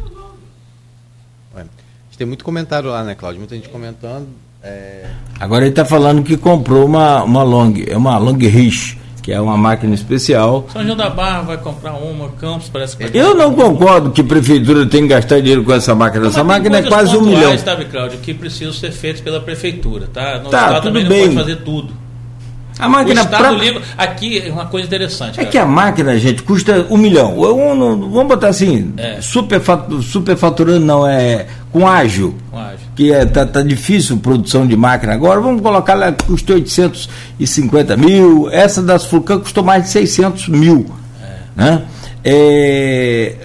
Ué 1.56 1.65
tem 2.24 2.28
muito 2.28 2.44
comentário 2.45 2.90
lá, 2.90 3.04
né, 3.04 3.16
Cláudio? 3.16 3.40
Muita 3.40 3.54
gente 3.56 3.68
comentando. 3.68 4.28
É... 4.64 5.04
Agora 5.40 5.64
ele 5.66 5.72
está 5.72 5.84
falando 5.84 6.24
que 6.24 6.38
comprou 6.38 6.86
uma, 6.86 7.22
uma 7.24 7.44
long, 7.44 7.74
é 7.86 7.98
uma 7.98 8.18
long 8.18 8.38
rich. 8.38 8.98
que 9.22 9.32
é 9.34 9.40
uma 9.40 9.58
máquina 9.58 9.94
especial. 9.94 10.66
São 10.72 10.84
João 10.84 10.95
da 10.98 11.10
Barra 11.10 11.41
vai 11.41 11.58
comprar 11.58 11.94
uma, 11.94 12.30
Campos 12.40 12.70
parece 12.70 12.95
que 12.98 13.08
vai 13.08 13.22
Eu 13.22 13.36
não 13.36 13.54
concordo 13.54 14.12
que 14.12 14.22
a 14.22 14.24
prefeitura 14.24 14.86
tem 14.86 15.02
que 15.04 15.08
gastar 15.10 15.40
dinheiro 15.41 15.64
com 15.66 15.74
essa 15.74 15.94
máquina. 15.95 16.28
Essa 16.28 16.44
máquina 16.44 16.78
é 16.78 16.84
quase 16.84 17.16
um 17.18 17.22
milhão. 17.22 17.58
Sabe, 17.58 17.86
Cláudio, 17.86 18.20
que 18.20 18.34
precisam 18.34 18.72
ser 18.74 18.91
feitos 18.91 19.22
pela 19.22 19.40
prefeitura, 19.41 20.08
tá? 20.14 20.40
No 20.44 20.50
Tá, 20.50 20.58
Estado 20.68 20.76
tudo 20.76 20.84
também 20.94 21.06
bem. 21.08 21.28
não 21.28 21.34
pode 21.36 21.48
fazer 21.50 21.56
tudo. 21.64 21.94
A 22.80 22.88
O 22.88 22.90
máquina 22.90 23.22
Estado 23.22 23.38
pra- 23.38 23.52
livre, 23.52 23.82
aqui 23.98 24.40
é 24.45 24.52
uma 24.52 24.66
coisa 24.66 24.88
interessante. 24.88 25.34
É 25.34 25.44
cara. 25.44 25.48
que 25.50 25.58
a 25.58 25.66
máquina, 25.66 26.18
gente, 26.18 26.41
custa 26.44 26.86
um 26.90 26.98
milhão. 26.98 27.41
Eu 27.44 27.76
não- 27.76 28.10
vamos 28.10 28.28
botar 28.28 28.48
assim, 28.50 28.94
É. 28.98 29.22
superfatu- 29.22 30.02
superfaturando 30.02 30.86
não, 30.86 31.06
é 31.08 31.45
com 31.74 31.86
ágil. 31.88 32.36
Com 32.50 32.58
ágil. 32.58 32.78
Que 32.95 33.12
é, 33.12 33.26
tá, 33.26 33.45
tá 33.45 33.62
difícil 33.62 34.16
produção 34.18 34.66
de 34.66 34.78
máquina 34.78 35.14
agora. 35.14 35.41
Vamos 35.41 35.62
colocar 35.62 35.95
lá, 35.95 36.12
custa 36.14 36.54
850 36.54 37.98
mil. 37.98 38.50
Essa 38.50 38.82
das 38.82 39.04
Fulcan 39.04 39.40
custou 39.40 39.64
mais 39.64 39.84
de 39.84 39.90
600 39.90 40.48
mil. 40.48 40.86
Né? 41.56 41.82
É, 42.24 43.36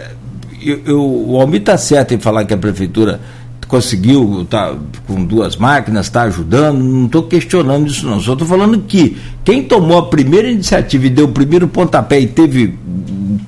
eu, 0.62 0.80
eu- 0.86 1.24
o 1.30 1.40
Almir 1.40 1.60
está 1.60 1.76
certo 1.76 2.14
em 2.14 2.18
falar 2.20 2.44
que 2.44 2.54
a 2.54 2.58
prefeitura 2.58 3.20
conseguiu, 3.66 4.46
tá 4.48 4.74
com 5.06 5.24
duas 5.26 5.56
máquinas, 5.56 6.06
está 6.06 6.22
ajudando, 6.22 6.78
não 6.82 7.04
estou 7.04 7.24
questionando 7.24 7.86
isso 7.86 8.06
não, 8.06 8.18
só 8.18 8.32
estou 8.32 8.48
falando 8.48 8.78
que 8.80 9.18
quem 9.44 9.62
tomou 9.62 9.98
a 9.98 10.06
primeira 10.06 10.48
iniciativa 10.48 11.04
e 11.04 11.10
deu 11.10 11.26
o 11.26 11.32
primeiro 11.32 11.68
pontapé 11.68 12.18
e 12.18 12.26
teve 12.26 12.78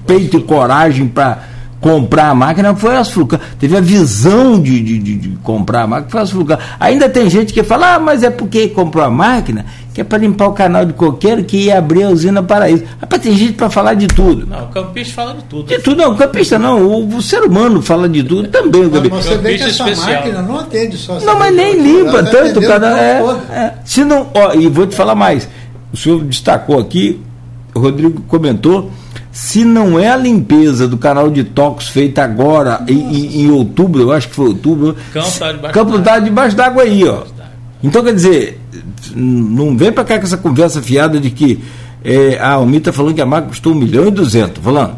peito 0.07 0.37
e 0.37 0.43
coragem 0.43 1.09
para 1.09 1.43
comprar 1.81 2.29
a 2.31 2.35
máquina 2.35 2.75
foi 2.77 2.97
as 2.97 3.11
Fulcan. 3.11 3.41
Teve 3.59 3.77
a 3.77 3.81
visão 3.81 4.61
de, 4.61 4.81
de, 4.81 4.99
de- 4.99 5.17
de 5.17 5.29
comprar 5.43 5.83
a 5.83 5.87
máquina 5.87 6.11
foi 6.11 6.21
as. 6.21 6.59
Ainda 6.79 7.09
tem 7.09 7.29
gente 7.31 7.53
que 7.53 7.63
fala, 7.63 7.95
ah, 7.95 7.99
mas 7.99 8.23
é 8.23 8.31
porque 8.31 8.69
comprou 8.69 9.05
a 9.05 9.11
máquina 9.11 9.65
que 9.93 10.01
é 10.01 10.05
para 10.05 10.19
limpar 10.19 10.47
o 10.47 10.53
canal 10.53 10.85
de 10.85 10.93
coqueiro 10.93 11.43
que 11.43 11.57
ia 11.65 11.79
abrir 11.79 12.05
a 12.05 12.11
usina 12.11 12.41
Paraíso. 12.43 12.85
Rapaz, 13.01 13.23
tem 13.23 13.37
gente 13.37 13.55
para 13.55 13.69
falar 13.69 13.95
de 13.95 14.07
tudo. 14.07 14.47
Não, 14.47 14.65
o 14.65 14.69
campista 14.69 15.15
fala 15.15 15.35
de 15.35 15.43
tudo. 15.45 15.65
De 15.67 15.79
tudo, 15.81 15.97
não, 15.97 16.13
o 16.13 16.17
campista 16.17 16.59
não, 16.61 16.81
o, 16.87 17.17
o 17.17 17.21
ser 17.23 17.43
humano 17.43 17.83
fala 17.83 18.09
de 18.09 18.23
tudo 18.23 18.47
também. 18.49 18.83
o 18.85 18.91
Mas 18.91 19.03
campista. 19.03 19.23
você 19.33 19.39
vê 19.39 19.57
que 19.57 19.65
essa 19.65 19.71
especial. 19.91 20.13
máquina 20.21 20.43
não 20.43 20.59
atende 20.61 20.97
só 20.97 21.19
Não, 21.19 21.39
mas 21.39 21.55
nem 21.57 21.81
limpa 21.81 22.23
tanto, 22.23 22.61
o 22.61 22.63
É, 22.63 23.21
é. 23.51 23.75
Se 23.85 24.05
não, 24.05 24.29
ó, 24.33 24.53
e 24.55 24.69
vou 24.69 24.87
te 24.87 24.95
falar 24.95 25.15
mais. 25.17 25.49
O 25.93 25.97
senhor 25.97 26.23
destacou 26.23 26.79
aqui, 26.79 27.21
o 27.75 27.81
Rodrigo 27.81 28.21
comentou, 28.29 28.91
se 29.33 29.65
não 29.65 29.99
é 29.99 30.09
a 30.11 30.17
limpeza 30.17 30.89
do 30.89 30.99
canal 30.99 31.31
de 31.31 31.45
tox 31.45 31.89
feita 31.89 32.23
agora, 32.25 32.85
em, 32.89 33.43
em- 33.45 33.51
outubro, 33.51 34.03
eu 34.03 34.13
acho 34.13 34.29
que 34.29 34.35
foi 34.35 34.49
outubro, 34.49 34.97
Campo 35.13 35.31
tá 35.39 35.53
debaixo 35.53 35.75
campo 35.75 35.91
d'água. 35.99 36.05
tá 36.05 36.19
debaixo 36.19 36.57
d'água 36.57 36.83
aí, 36.83 37.05
ó. 37.09 37.23
Então, 37.83 38.03
quer 38.05 38.13
dizer, 38.15 38.61
não 39.15 39.77
vem 39.77 39.91
pra 39.93 40.05
cá 40.05 40.19
com 40.19 40.25
essa 40.27 40.37
conversa 40.37 40.83
fiada 40.83 41.19
de 41.21 41.31
que 41.31 41.63
é, 42.05 42.39
a 42.39 42.53
Almir 42.55 42.81
tá 42.83 42.93
falando 42.93 43.15
que 43.15 43.21
a 43.21 43.27
máquina 43.27 43.49
custou 43.51 43.73
1 43.73 43.77
milhão 43.77 44.07
e 44.09 44.11
200, 44.11 44.63
falando. 44.63 44.97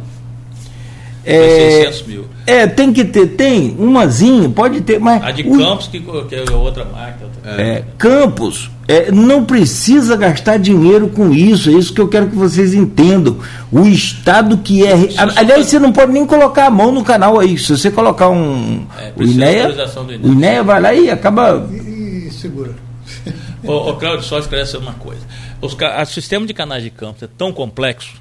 É, 1.24 1.82
600 1.84 2.06
mil. 2.06 2.24
É, 2.46 2.66
tem 2.66 2.92
que 2.92 3.04
ter, 3.04 3.26
tem, 3.28 3.74
umazinha, 3.78 4.48
pode 4.48 4.80
ter, 4.80 4.98
mas. 4.98 5.22
A 5.22 5.30
de 5.30 5.42
o- 5.42 5.56
Campos, 5.58 5.86
que, 5.86 6.00
que 6.00 6.34
é 6.34 6.52
outra 6.54 6.84
máquina. 6.84 7.26
outra- 7.34 7.62
é, 7.62 7.84
Campos, 7.98 8.70
é, 8.88 9.10
não 9.12 9.44
precisa 9.44 10.16
gastar 10.16 10.58
dinheiro 10.58 11.08
com 11.08 11.32
isso, 11.32 11.70
é 11.70 11.72
isso 11.74 11.92
que 11.92 12.00
eu 12.00 12.08
quero 12.08 12.28
que 12.28 12.36
vocês 12.36 12.74
entendam. 12.74 13.36
O 13.70 13.86
Estado 13.86 14.58
que 14.58 14.84
é. 14.86 14.92
a- 15.16 15.40
Aliás, 15.40 15.66
você 15.66 15.78
não 15.78 15.92
pode 15.92 16.12
nem 16.12 16.26
colocar 16.26 16.66
a 16.66 16.70
mão 16.70 16.90
no 16.92 17.02
canal 17.04 17.38
aí. 17.38 17.56
Se 17.58 17.76
você 17.76 17.90
colocar 17.90 18.28
um. 18.28 18.84
É, 18.98 19.12
o 19.16 19.22
INEA, 19.22 19.68
do 19.72 20.12
INEA. 20.12 20.20
o 20.22 20.32
INEA 20.32 20.62
vai 20.62 20.80
lá 20.80 20.94
e 20.94 21.10
acaba. 21.10 21.68
E, 21.70 22.26
e 22.28 22.30
segura. 22.32 22.70
Ô, 23.64 23.90
ô 23.90 23.94
Cláudio, 23.96 24.24
só 24.24 24.38
esclarecer 24.38 24.80
uma 24.80 24.94
coisa. 24.94 25.20
Os, 25.60 25.74
ca- 25.74 26.02
o 26.02 26.06
sistema 26.06 26.44
de 26.44 26.52
canais 26.52 26.82
de 26.82 26.90
campos 26.90 27.22
é 27.22 27.28
tão 27.38 27.52
complexo 27.52 28.14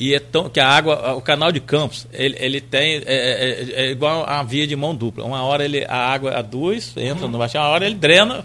e 0.00 0.14
é 0.14 0.20
tão 0.20 0.48
que 0.48 0.60
a 0.60 0.68
água, 0.68 1.14
o 1.14 1.20
canal 1.20 1.50
de 1.50 1.60
campos, 1.60 2.06
ele, 2.12 2.36
ele 2.38 2.60
tem 2.60 2.96
é, 2.96 3.02
é- 3.06 3.70
é 3.86 3.90
igual 3.90 4.24
a 4.28 4.42
via 4.42 4.66
de 4.66 4.76
mão 4.76 4.94
dupla. 4.94 5.24
Uma 5.24 5.42
hora 5.42 5.64
ele 5.64 5.84
a 5.88 5.96
água 5.96 6.36
aduz, 6.38 6.92
entra 6.96 7.26
no 7.26 7.36
baixo, 7.38 7.58
uma 7.58 7.66
hora 7.68 7.84
ele 7.86 7.96
drena. 7.96 8.44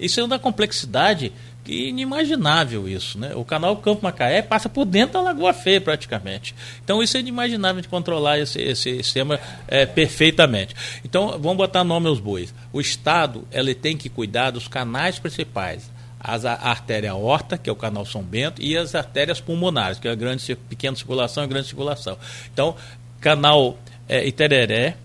Isso 0.00 0.18
é 0.20 0.24
uma 0.24 0.38
complexidade 0.38 1.30
inimaginável 1.66 2.88
isso, 2.88 3.18
né? 3.18 3.32
O 3.34 3.44
canal 3.44 3.76
Campo 3.76 4.02
Macaé 4.02 4.42
passa 4.42 4.68
por 4.68 4.84
dentro 4.84 5.14
da 5.14 5.20
Lagoa 5.22 5.52
Feia 5.52 5.80
praticamente. 5.80 6.54
Então 6.84 7.02
isso 7.02 7.16
é 7.16 7.20
inimaginável 7.20 7.80
de 7.80 7.88
controlar 7.88 8.38
esse, 8.38 8.60
esse 8.60 8.96
sistema 9.02 9.38
é, 9.68 9.86
perfeitamente. 9.86 10.74
Então 11.04 11.30
vamos 11.38 11.56
botar 11.56 11.84
nome 11.84 12.08
aos 12.08 12.20
bois. 12.20 12.54
O 12.72 12.80
Estado 12.80 13.46
ele 13.52 13.74
tem 13.74 13.96
que 13.96 14.08
cuidar 14.08 14.50
dos 14.50 14.68
canais 14.68 15.18
principais. 15.18 15.90
As, 16.26 16.46
a 16.46 16.54
artéria 16.54 17.10
aorta, 17.10 17.58
que 17.58 17.68
é 17.68 17.72
o 17.72 17.76
canal 17.76 18.06
São 18.06 18.22
Bento, 18.22 18.62
e 18.62 18.76
as 18.78 18.94
artérias 18.94 19.42
pulmonares, 19.42 19.98
que 19.98 20.08
é 20.08 20.10
a 20.10 20.14
grande, 20.14 20.56
pequena 20.56 20.96
circulação 20.96 21.42
e 21.42 21.46
a 21.46 21.48
grande 21.48 21.66
circulação. 21.66 22.16
Então, 22.50 22.74
canal 23.20 23.76
é, 24.08 24.26
Itereré, 24.26 24.96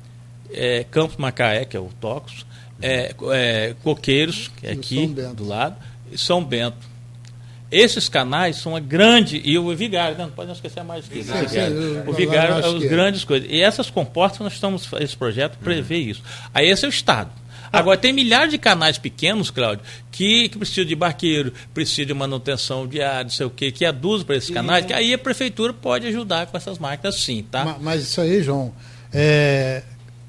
é, 0.52 0.86
Campos 0.90 1.18
Macaé, 1.18 1.66
que 1.66 1.76
é 1.76 1.80
o 1.80 1.90
Tocos, 2.00 2.46
é, 2.82 3.14
é, 3.34 3.76
Coqueiros, 3.84 4.50
que 4.58 4.66
é 4.66 4.72
aqui 4.72 4.96
São 4.96 5.08
Bento. 5.14 5.36
do 5.36 5.48
lado, 5.48 5.76
e 6.10 6.18
São 6.18 6.44
Bento. 6.44 6.90
Esses 7.72 8.10
canais 8.10 8.56
são 8.56 8.76
a 8.76 8.80
grande. 8.80 9.42
E 9.46 9.58
o 9.58 9.76
Vigário, 9.76 10.18
né? 10.18 10.24
não 10.24 10.32
pode 10.32 10.48
não 10.48 10.56
esquecer 10.56 10.84
mais 10.84 11.08
que 11.08 11.22
Vigário. 11.22 12.04
o 12.08 12.14
Vigário 12.14 12.56
é 12.56 12.60
os 12.60 12.66
esquerda. 12.66 12.88
grandes 12.88 13.24
coisas. 13.24 13.48
E 13.52 13.62
essas 13.62 13.92
comportas, 13.92 14.40
nós 14.40 14.54
estamos. 14.54 14.90
Esse 14.94 15.16
projeto 15.16 15.58
prevê 15.60 15.98
isso. 15.98 16.24
Aí 16.52 16.68
esse 16.68 16.84
é 16.84 16.88
o 16.88 16.90
Estado. 16.90 17.30
Agora, 17.72 17.98
tem 17.98 18.12
milhares 18.14 18.52
de 18.52 18.58
canais 18.58 18.98
pequenos, 18.98 19.50
Cláudio, 19.52 19.84
que, 20.12 20.50
que 20.50 20.58
precisam 20.58 20.86
de 20.86 20.96
barqueiro, 20.96 21.54
precisam 21.74 22.06
de 22.06 22.14
manutenção 22.14 22.88
diária, 22.88 23.24
não 23.24 23.30
sei 23.30 23.46
o 23.46 23.50
quê, 23.50 23.72
que 23.72 23.86
aduzem 23.86 24.26
para 24.26 24.36
esses 24.36 24.50
canais, 24.50 24.86
que 24.86 24.94
aí 24.94 25.14
a 25.14 25.18
prefeitura 25.18 25.72
pode 25.74 26.08
ajudar 26.08 26.48
com 26.48 26.58
essas 26.58 26.78
máquinas 26.80 27.16
sim, 27.16 27.46
tá? 27.50 27.64
Ma- 27.66 27.78
Mas 27.80 28.02
isso 28.04 28.20
aí, 28.22 28.42
João, 28.42 28.72
é, 29.14 29.84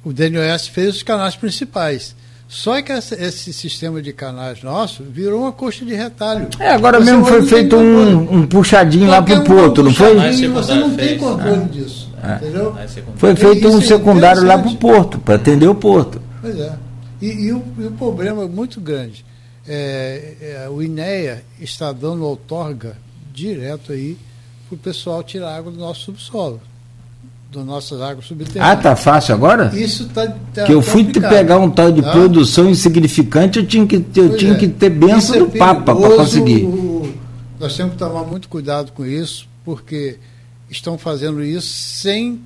o 0.05 0.12
DNOS 0.12 0.69
fez 0.69 0.97
os 0.97 1.03
canais 1.03 1.37
principais. 1.37 2.15
Só 2.49 2.83
que 2.83 2.91
essa- 2.91 3.15
esse 3.15 3.53
sistema 3.53 4.03
de 4.03 4.12
canais 4.12 4.61
nosso 4.62 5.05
virou 5.05 5.43
uma 5.43 5.53
coxa 5.53 5.85
de 5.85 5.95
retalho. 5.95 6.49
É, 6.59 6.71
agora 6.71 6.99
Você 6.99 7.05
mesmo 7.05 7.21
não 7.21 7.27
foi 7.27 7.43
feito 7.47 7.77
um, 7.77 8.39
um 8.39 8.47
puxadinho 8.47 9.07
lá 9.09 9.19
Qualquer 9.19 9.45
pro 9.45 9.55
um 9.55 9.57
porto, 9.57 9.83
não 9.85 9.95
foi? 9.95 10.17
Você 10.33 10.75
não 10.75 10.91
tem 10.97 11.09
fez. 11.11 11.21
controle 11.21 11.65
disso. 11.67 12.11
Entendeu? 12.37 12.75
Aí 12.77 12.89
você 12.89 13.03
Foi 13.17 13.37
feito 13.37 13.69
um 13.69 13.79
é 13.79 13.83
secundário 13.83 14.43
lá 14.43 14.59
pro 14.59 14.69
interessante. 14.69 14.81
porto, 14.81 15.19
para 15.21 15.37
atender 15.37 15.69
o 15.69 15.75
porto. 15.77 16.21
Pois 16.43 16.59
é. 16.59 16.73
E, 17.21 17.27
e 17.27 17.53
o, 17.53 17.63
e 17.79 17.85
o 17.87 17.91
problema 17.93 18.45
é 18.45 18.49
muito 18.49 18.81
grande. 18.81 19.25
É, 19.67 20.35
é, 20.65 20.69
o 20.71 20.83
INEA 20.83 21.45
está 21.61 21.93
dando 21.93 22.25
outorga 22.25 22.97
direto 23.33 23.93
aí 23.93 24.17
para 24.69 24.75
o 24.75 24.79
pessoal 24.79 25.23
tirar 25.23 25.55
água 25.57 25.71
do 25.71 25.79
nosso 25.79 26.01
subsolo, 26.07 26.61
das 27.53 27.65
nossas 27.65 28.01
águas 28.01 28.25
Ah, 28.25 28.29
subterrâneas. 28.29 28.83
tá 28.83 28.97
fácil 28.97 29.35
agora? 29.35 29.71
Isso 29.75 30.09
tá, 30.09 30.27
tá 30.55 30.65
que 30.65 30.73
eu 30.73 30.81
fui 30.81 31.05
te 31.05 31.21
pegar 31.21 31.59
um 31.59 31.71
tal 31.71 31.93
de 31.93 32.01
tá? 32.03 32.11
produção 32.11 32.71
insignificante, 32.71 33.59
eu 33.59 33.67
tinha 33.67 33.87
que, 33.87 33.97
eu 33.97 34.29
Pois 34.29 34.39
tinha 34.41 34.53
é. 34.55 34.57
que 34.59 34.69
ter 34.69 34.91
benção 34.91 35.37
é 35.37 35.39
do 35.41 35.51
Papa 35.51 35.95
para 35.95 36.17
conseguir. 36.17 36.65
o- 36.65 37.13
nós 37.59 37.77
temos 37.77 37.93
que 37.93 37.99
tomar 37.99 38.25
muito 38.25 38.49
cuidado 38.49 38.91
com 38.93 39.05
isso, 39.05 39.47
porque 39.65 40.17
estão 40.71 40.97
fazendo 40.97 41.43
isso 41.45 41.69
sem 41.69 42.41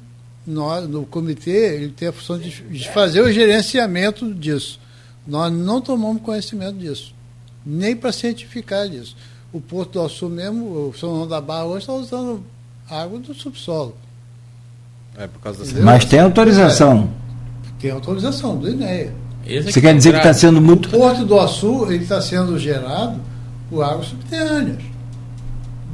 nós, 0.47 0.89
no 0.89 1.05
comitê, 1.07 1.75
ele 1.75 1.89
ter 1.89 2.09
a 2.09 2.13
função 2.13 2.39
de, 2.39 2.51
de 2.51 2.89
fazer 2.91 3.21
o 3.21 3.33
gerenciamento 3.33 4.33
disso. 4.35 4.79
Nós 5.27 5.53
não 5.53 5.81
tomamos 5.81 6.23
conhecimento 6.23 6.77
disso, 6.77 7.15
nem 7.65 7.97
para 7.97 8.13
cientificar 8.13 8.89
disso. 8.89 9.17
O 9.53 9.61
Porto 9.61 10.03
do 10.03 10.09
Sul 10.09 10.29
mesmo, 10.29 10.65
o 10.89 10.95
São 10.99 11.11
João 11.15 11.29
da 11.29 11.41
Barra 11.41 11.65
hoje 11.65 11.81
está 11.81 11.93
usando 11.95 12.45
água 12.91 13.19
do 13.19 13.33
subsolo. 13.35 13.97
É 15.17 15.27
por 15.27 15.41
causa 15.41 15.65
da? 15.65 15.81
Mas 15.81 16.05
tem 16.05 16.19
autorização. 16.21 17.09
Tem 17.81 17.91
autorização 17.91 18.57
do 18.57 18.69
INEA. 18.69 19.15
Esse 19.47 19.71
Você 19.73 19.79
aqui 19.79 19.79
é 19.79 19.83
quer 19.83 19.95
o 19.95 19.97
dizer 19.99 20.11
que 20.11 20.17
está 20.17 20.29
grave. 20.31 20.41
sendo 20.41 20.59
O 20.59 20.63
muito. 20.63 20.89
Porto 20.91 21.25
do 21.25 21.39
Açu 21.39 21.87
ele 21.91 22.03
está 22.03 22.21
sendo 22.21 22.59
gerado 22.59 23.21
por 23.71 23.83
águas 23.83 24.07
subterrâneas. 24.07 24.83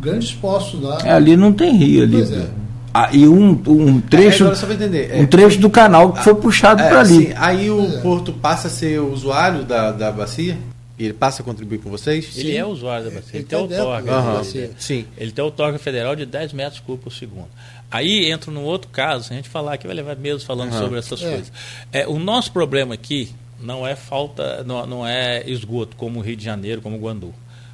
Grandes 0.01 0.33
poços 0.33 0.81
lá. 0.81 0.99
É, 1.05 1.13
ali 1.13 1.37
não 1.37 1.53
tem 1.53 1.77
rio 1.77 2.05
ali. 2.05 2.13
Pois 2.13 2.33
é. 2.33 2.49
Ah, 2.93 3.09
e 3.13 3.27
um, 3.29 3.51
um 3.69 4.01
trecho. 4.01 4.45
É, 4.45 4.47
agora 4.47 4.57
só 4.57 4.67
pra 4.67 4.75
entender. 4.75 5.15
Um 5.15 5.27
trecho 5.27 5.59
do 5.61 5.71
canal 5.71 6.13
que 6.13 6.25
foi 6.25 6.35
puxado 6.35 6.83
É, 6.83 6.89
para 6.89 7.01
ali. 7.01 7.27
sim, 7.29 7.33
aí 7.37 7.71
o 7.71 7.85
é. 7.87 8.01
Porto 8.01 8.33
passa 8.33 8.67
a 8.69 8.71
ser 8.71 9.01
usuário 9.01 9.65
da, 9.65 9.93
da 9.93 10.11
bacia? 10.11 10.59
Ele 10.99 11.15
passa 11.15 11.41
a 11.41 11.45
contribuir 11.45 11.79
com 11.79 11.89
vocês? 11.89 12.37
Ele 12.37 12.55
é 12.57 12.65
usuário 12.67 13.05
da 13.07 13.11
bacia, 13.11 13.31
ele, 13.31 13.39
Ele 13.39 13.45
tem 13.45 13.67
dentro 13.67 13.85
outorga. 13.85 14.11
da 14.11 14.19
Aham, 14.19 14.35
bacia. 14.35 14.71
Sim. 14.79 15.07
Ele 15.17 15.31
tem 15.33 15.43
outorga 15.45 15.79
federal 15.79 16.15
de 16.15 16.27
10 16.27 16.53
metros 16.53 16.81
cúbicos 16.81 17.15
por 17.15 17.19
segundo. 17.19 17.49
Aí 17.91 18.31
entra 18.31 18.51
num 18.53 18.65
outro 18.65 18.91
caso, 18.91 19.25
se 19.29 19.33
a 19.33 19.37
gente 19.37 19.49
falar 19.49 19.75
aqui, 19.75 19.87
vai 19.87 19.97
levar 19.97 20.15
meses 20.17 20.43
falando 20.45 20.71
Aham. 20.73 20.79
sobre 20.83 20.99
essas 20.99 21.23
É. 21.23 21.29
coisas. 21.31 21.53
É, 21.93 22.07
o 22.07 22.19
nosso 22.19 22.53
problema 22.53 22.93
aqui 22.95 23.31
não 23.63 23.87
é 23.87 23.97
falta, 23.97 24.63
não, 24.65 24.87
não 24.87 25.07
é 25.07 25.43
esgoto, 25.49 25.97
como 25.97 26.19
o 26.19 26.23
Rio 26.23 26.37
de 26.37 26.45
Janeiro, 26.45 26.83
como 26.83 26.97
o 26.97 27.01
Guandu. 27.01 27.33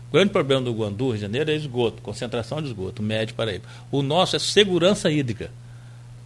O 0.09 0.13
grande 0.13 0.31
problema 0.31 0.63
do 0.63 0.73
Guandu, 0.73 1.07
Rio 1.07 1.15
de 1.15 1.21
Janeiro, 1.23 1.51
é 1.51 1.55
esgoto, 1.55 2.01
concentração 2.01 2.63
de 2.63 2.69
esgoto, 2.69 3.03
médio 3.03 3.35
Paraíba. 3.35 3.65
O 3.91 4.03
nosso 4.03 4.37
é 4.37 4.39
segurança 4.39 5.11
hídrica. 5.11 5.51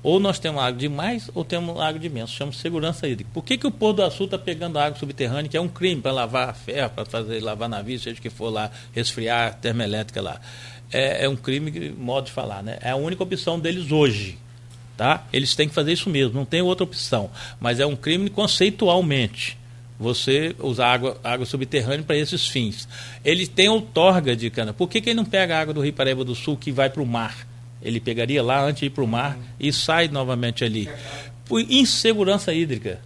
ou 0.02 0.19
nós 0.19 0.39
temos 0.39 0.62
água 0.62 0.78
demais 0.78 1.31
ou 1.35 1.44
temos 1.44 1.78
água 1.78 1.98
de 1.98 2.09
menos. 2.09 2.31
Chama 2.31 2.52
segurança 2.52 3.07
hídrica. 3.07 3.31
Por 3.35 3.44
que, 3.44 3.59
que 3.59 3.66
o 3.66 3.70
Porto 3.70 3.97
do 3.97 4.02
Açul 4.02 4.27
está 4.27 4.39
pegando 4.39 4.78
água 4.78 4.98
subterrânea, 4.98 5.48
que 5.48 5.57
é 5.57 5.61
um 5.61 5.69
crime 5.69 6.01
para 6.01 6.12
lavar 6.12 6.55
ferro, 6.55 6.90
para 6.90 7.05
fazer 7.05 7.43
lavar 7.43 7.69
navio, 7.69 7.98
seja 7.98 8.19
o 8.19 8.23
que 8.23 8.31
for 8.31 8.51
lá, 8.51 8.70
resfriar 8.93 9.55
termoelétrica 9.61 10.23
lá? 10.23 10.40
É, 10.90 11.24
é 11.24 11.28
um 11.28 11.36
crime, 11.36 11.90
modo 11.90 12.27
de 12.27 12.32
falar, 12.32 12.62
né? 12.62 12.78
É 12.81 12.90
a 12.90 12.97
única 12.97 13.23
opção 13.23 13.61
deles 13.61 13.93
hoje. 13.93 14.39
Tá? 14.97 15.24
Eles 15.32 15.55
têm 15.55 15.69
que 15.69 15.74
fazer 15.74 15.93
isso 15.93 16.11
mesmo, 16.11 16.35
não 16.35 16.44
tem 16.44 16.61
outra 16.61 16.85
opção. 16.85 17.31
Mas 17.59 17.81
é 17.81 17.86
um 17.86 17.97
crime 17.97 18.28
conceitualmente 18.28 19.59
você 20.01 20.56
usar 20.59 20.94
água, 20.94 21.20
água 21.22 21.44
subterrânea 21.44 22.02
para 22.02 22.16
esses 22.16 22.48
fins. 22.48 22.89
Ele 23.22 23.47
tem 23.47 23.68
outorga 23.68 24.35
de 24.35 24.48
cana. 24.48 24.72
Por 24.72 24.89
que, 24.89 24.98
que 24.98 25.10
ele 25.10 25.16
não 25.18 25.27
pega 25.27 25.55
a 25.55 25.60
água 25.60 25.74
do 25.74 25.82
Rio 25.82 25.93
Paraíba 25.93 26.24
do 26.24 26.35
Sul 26.35 26.56
que 26.56 26.72
vai 26.72 26.89
para 26.89 27.02
o 27.02 27.06
mar? 27.06 27.47
Ele 27.82 28.01
pegaria 28.01 28.43
lá 28.43 28.64
antes 28.64 28.81
de 28.81 28.86
ir 28.86 28.90
para 28.90 29.05
o 29.05 29.06
mar 29.06 29.39
e 29.59 29.70
sai 29.70 30.09
novamente 30.09 30.64
ali. 30.64 30.89
Por 31.44 31.60
insegurança 31.60 32.55
hídrica. 32.55 32.98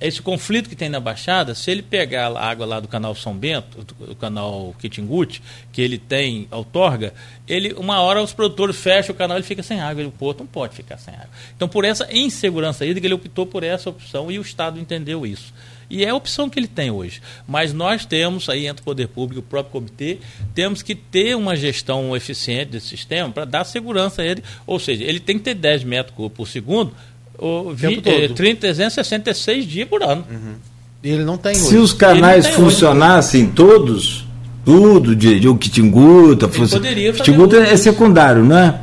Esse 0.00 0.22
conflito 0.22 0.68
que 0.68 0.76
tem 0.76 0.88
na 0.88 1.00
Baixada, 1.00 1.56
se 1.56 1.70
ele 1.72 1.82
pegar 1.82 2.28
a 2.28 2.48
água 2.48 2.64
lá 2.64 2.78
do 2.78 2.86
canal 2.86 3.14
São 3.16 3.34
Bento, 3.34 3.82
do 3.82 4.14
canal 4.14 4.72
Quitinguti, 4.78 5.42
que 5.72 5.82
ele 5.82 5.98
tem 5.98 6.46
outorga, 6.52 7.12
ele, 7.48 7.72
uma 7.72 8.00
hora 8.00 8.22
os 8.22 8.32
produtores 8.32 8.76
fecham 8.76 9.12
o 9.12 9.18
canal 9.18 9.36
e 9.36 9.40
ele 9.40 9.46
fica 9.46 9.62
sem 9.62 9.80
água. 9.80 10.06
O 10.06 10.12
porto 10.12 10.40
não 10.40 10.46
pode 10.46 10.76
ficar 10.76 10.98
sem 10.98 11.12
água. 11.12 11.30
Então, 11.54 11.68
por 11.68 11.84
essa 11.84 12.08
insegurança 12.12 12.86
hídrica, 12.86 13.06
ele 13.06 13.14
optou 13.14 13.44
por 13.44 13.64
essa 13.64 13.90
opção 13.90 14.30
e 14.30 14.38
o 14.38 14.42
Estado 14.42 14.78
entendeu 14.78 15.26
isso. 15.26 15.52
E 15.90 16.04
é 16.04 16.10
a 16.10 16.14
opção 16.14 16.50
que 16.50 16.58
ele 16.58 16.66
tem 16.66 16.90
hoje. 16.90 17.20
Mas 17.46 17.72
nós 17.72 18.04
temos, 18.04 18.48
aí 18.48 18.66
entre 18.66 18.82
o 18.82 18.84
poder 18.84 19.08
público 19.08 19.40
e 19.40 19.40
o 19.40 19.42
próprio 19.42 19.72
comitê, 19.72 20.18
temos 20.54 20.82
que 20.82 20.94
ter 20.94 21.34
uma 21.34 21.56
gestão 21.56 22.14
eficiente 22.14 22.72
desse 22.72 22.88
sistema 22.88 23.30
para 23.30 23.44
dar 23.44 23.64
segurança 23.64 24.22
a 24.22 24.24
ele. 24.24 24.42
Ou 24.66 24.78
seja, 24.78 25.04
ele 25.04 25.20
tem 25.20 25.38
que 25.38 25.44
ter 25.44 25.54
10 25.54 25.84
metros 25.84 26.14
cúbicos 26.14 26.36
por 26.36 26.48
segundo, 26.48 26.92
ou 27.38 27.74
20, 27.74 28.06
eh, 28.06 28.28
366 28.28 29.64
dias 29.64 29.88
por 29.88 30.02
ano. 30.02 30.26
Uhum. 30.30 30.54
E 31.02 31.10
ele 31.10 31.24
não 31.24 31.38
tem 31.38 31.52
hoje. 31.52 31.64
Se 31.64 31.76
os 31.76 31.92
canais 31.92 32.48
funcionassem 32.48 33.44
hoje. 33.44 33.52
todos, 33.52 34.26
tudo 34.64 35.16
de, 35.16 35.40
de 35.40 35.48
Oquitinguta, 35.48 36.48
fosse, 36.48 36.76
Oquitinguta 36.76 37.56
é 37.56 37.76
secundário, 37.76 38.44
não 38.44 38.58
é? 38.58 38.80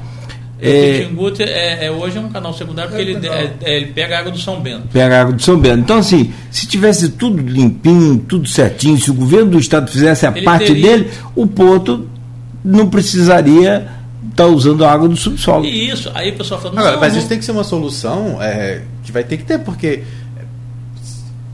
É, 0.60 1.10
o 1.14 1.44
é, 1.44 1.86
é, 1.86 1.92
hoje 1.92 2.18
é 2.18 2.22
um 2.22 2.30
canal 2.30 2.54
secundário 2.54 2.92
porque 2.92 3.04
ele, 3.04 3.28
é, 3.28 3.54
é, 3.62 3.78
ele 3.78 3.88
pega 3.88 4.16
a 4.16 4.20
água 4.20 4.32
do 4.32 4.40
São 4.40 4.62
Bento. 4.62 4.88
Pega 4.92 5.18
a 5.18 5.22
água 5.22 5.34
do 5.34 5.42
São 5.42 5.60
Bento. 5.60 5.80
Então, 5.80 5.98
assim, 5.98 6.34
se 6.50 6.66
tivesse 6.66 7.10
tudo 7.10 7.42
limpinho, 7.42 8.20
tudo 8.20 8.48
certinho, 8.48 8.98
se 8.98 9.12
o 9.12 9.14
governo 9.14 9.52
do 9.52 9.60
estado 9.60 9.92
fizesse 9.92 10.26
a 10.26 10.32
ele 10.32 10.44
parte 10.44 10.68
teria... 10.68 10.98
dele, 10.98 11.12
o 11.36 11.46
porto 11.46 12.08
não 12.64 12.90
precisaria 12.90 13.88
estar 14.30 14.46
tá 14.46 14.48
usando 14.48 14.86
a 14.86 14.92
água 14.92 15.10
do 15.10 15.18
subsolo. 15.18 15.66
E 15.66 15.90
isso, 15.90 16.10
aí 16.14 16.32
o 16.32 16.38
pessoal 16.38 16.62
fala. 16.62 16.80
Agora, 16.80 16.98
mas 16.98 17.14
não... 17.14 17.20
isso 17.20 17.28
tem 17.28 17.38
que 17.38 17.44
ser 17.44 17.52
uma 17.52 17.64
solução 17.64 18.42
é, 18.42 18.82
que 19.04 19.12
vai 19.12 19.24
ter 19.24 19.38
que 19.38 19.44
ter, 19.44 19.60
porque 19.60 20.04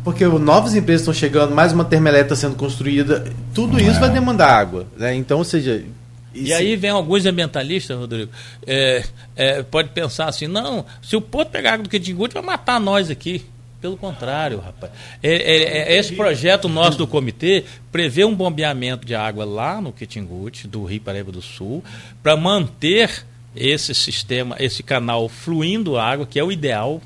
porque 0.04 0.26
novas 0.26 0.74
empresas 0.74 1.02
estão 1.02 1.14
chegando, 1.14 1.54
mais 1.54 1.74
uma 1.74 1.86
termoelétrica 1.86 2.36
sendo 2.36 2.56
construída, 2.56 3.26
tudo 3.54 3.80
isso 3.80 4.00
vai 4.00 4.10
demandar 4.10 4.50
água. 4.50 4.86
Né? 4.98 5.16
Então, 5.16 5.38
ou 5.38 5.44
seja, 5.44 5.84
e, 6.34 6.48
e 6.48 6.54
aí 6.54 6.76
vem 6.76 6.90
alguns 6.90 7.26
ambientalistas, 7.26 7.98
Rodrigo, 7.98 8.32
é, 8.66 9.04
é, 9.36 9.64
pode 9.64 9.90
pensar 9.90 10.28
assim, 10.28 10.48
não, 10.48 10.86
se 11.02 11.16
o 11.16 11.22
Porto 11.22 11.50
pegar 11.50 11.74
água 11.74 11.84
do 11.84 11.90
Quetinguti, 11.90 12.34
vai 12.34 12.44
matar 12.44 12.80
nós 12.80 13.10
aqui. 13.10 13.46
Pelo 13.82 13.98
contrário, 13.98 14.60
rapaz. 14.60 14.92
É, 15.24 15.34
é, 15.34 15.64
é, 15.94 15.98
esse 15.98 16.14
projeto 16.16 16.70
nosso 16.70 17.00
do 17.00 17.08
comitê 17.08 17.66
prevê 17.92 18.24
um 18.24 18.36
bombeamento 18.36 19.08
de 19.08 19.16
água 19.16 19.44
lá 19.44 19.82
no 19.82 19.92
Quitinguti, 19.92 20.68
do 20.68 20.86
Rio 20.86 21.02
Paraíba 21.02 21.32
do 21.32 21.42
Sul, 21.42 21.84
para 22.22 22.38
manter 22.38 23.26
esse 23.56 23.96
sistema, 23.96 24.56
esse 24.60 24.84
canal 24.84 25.28
fluindo 25.28 25.98
água, 25.98 26.28
que 26.28 26.40
é 26.40 26.44
o 26.44 26.52
ideal 26.52 27.02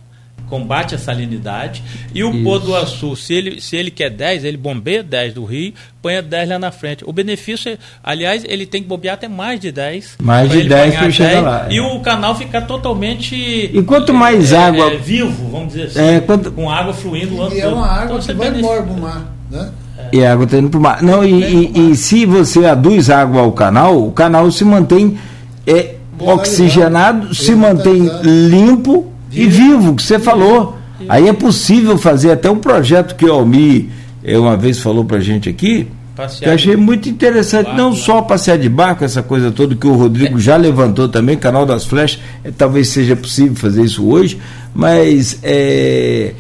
combate 0.50 0.96
a 0.96 0.98
salinidade. 0.98 1.84
E 2.14 2.24
o 2.24 2.44
Pô 2.44 2.60
do 2.60 2.76
Açu, 2.76 3.16
se 3.16 3.34
ele, 3.34 3.62
se 3.62 3.76
ele 3.76 3.92
quer 3.92 4.10
10, 4.10 4.44
ele 4.44 4.58
bombeia 4.58 5.04
10 5.04 5.34
do 5.34 5.46
Rio, 5.46 5.74
põe 6.02 6.22
10 6.22 6.50
lá 6.50 6.60
na 6.60 6.72
frente. 6.72 7.04
O 7.06 7.12
benefício, 7.12 7.72
é, 7.72 7.78
aliás, 8.04 8.44
ele 8.48 8.66
tem 8.66 8.82
que 8.82 8.88
bombear 8.88 9.16
até 9.16 9.28
mais 9.28 9.60
de 9.60 9.72
10. 9.72 10.18
Mais 10.22 10.50
de 10.50 10.64
10 10.64 10.96
para 10.96 11.12
chegar 11.12 11.42
lá. 11.42 11.68
E 11.70 11.78
é. 11.78 11.82
o 11.82 12.00
canal 12.00 12.36
ficar 12.36 12.62
totalmente. 12.62 13.36
E 13.36 13.84
quanto 13.84 14.14
mais 14.14 14.52
é, 14.52 14.58
água. 14.58 14.92
É, 14.92 14.98
vivo, 14.98 15.50
vamos 15.50 15.74
dizer 15.74 15.88
assim. 15.88 16.00
É, 16.00 16.20
quanto... 16.20 16.52
Com 16.52 16.70
água 16.70 16.94
fluindo 16.94 17.38
lá 17.38 17.54
E 17.54 17.60
é 17.60 17.68
uma 17.68 17.88
água 17.88 18.20
então, 18.20 18.20
que 18.20 18.34
vai 18.34 18.58
embora 18.58 18.84
pro 18.84 18.94
mar, 18.94 19.34
né? 19.50 19.72
E 20.12 20.24
a 20.24 20.34
água 20.34 20.46
está 20.46 20.58
indo 20.58 20.70
para 20.70 20.78
o 20.78 20.82
mar. 20.82 21.02
Não, 21.02 21.24
e, 21.24 21.44
e, 21.44 21.92
e, 21.92 21.96
se 21.96 22.26
você 22.26 22.66
aduz 22.66 23.10
água 23.10 23.42
ao 23.42 23.52
canal, 23.52 24.06
o 24.06 24.12
canal 24.12 24.50
se 24.52 24.64
mantém 24.64 25.18
é, 25.66 25.96
oxigenado, 26.20 27.34
se 27.34 27.56
mantém 27.56 28.10
limpo 28.22 29.15
e 29.36 29.48
vivo, 29.48 29.96
que 29.96 30.04
você 30.04 30.20
falou. 30.20 30.78
Aí 31.10 31.28
é 31.28 31.34
possível 31.34 31.98
fazer 31.98 32.32
até 32.32 32.50
um 32.50 32.58
projeto 32.58 33.16
que 33.16 33.26
o 33.26 33.34
Almi 33.34 33.90
eh, 34.24 34.38
uma 34.38 34.56
vez 34.56 34.80
falou 34.80 35.04
para 35.04 35.20
gente 35.20 35.50
aqui, 35.50 35.88
passear 36.16 36.40
que 36.40 36.50
eu 36.50 36.54
achei 36.54 36.76
muito 36.76 37.10
interessante, 37.10 37.66
barco, 37.66 37.82
não 37.82 37.92
né? 37.92 37.98
só 37.98 38.22
passear 38.22 38.58
de 38.58 38.70
barco, 38.70 39.04
essa 39.04 39.22
coisa 39.22 39.52
toda 39.52 39.76
que 39.76 39.86
o 39.86 39.94
Rodrigo 39.94 40.38
é. 40.38 40.42
já 40.42 40.56
levantou 40.56 41.10
também, 41.10 41.38
canal 41.38 41.66
das 41.66 41.86
flechas, 41.86 42.20
é, 42.44 42.50
talvez 42.50 42.88
seja 42.88 43.16
possível 43.16 43.56
fazer 43.56 43.84
isso 43.84 44.08
hoje, 44.08 44.40
mas 44.74 45.38
é, 45.44 46.34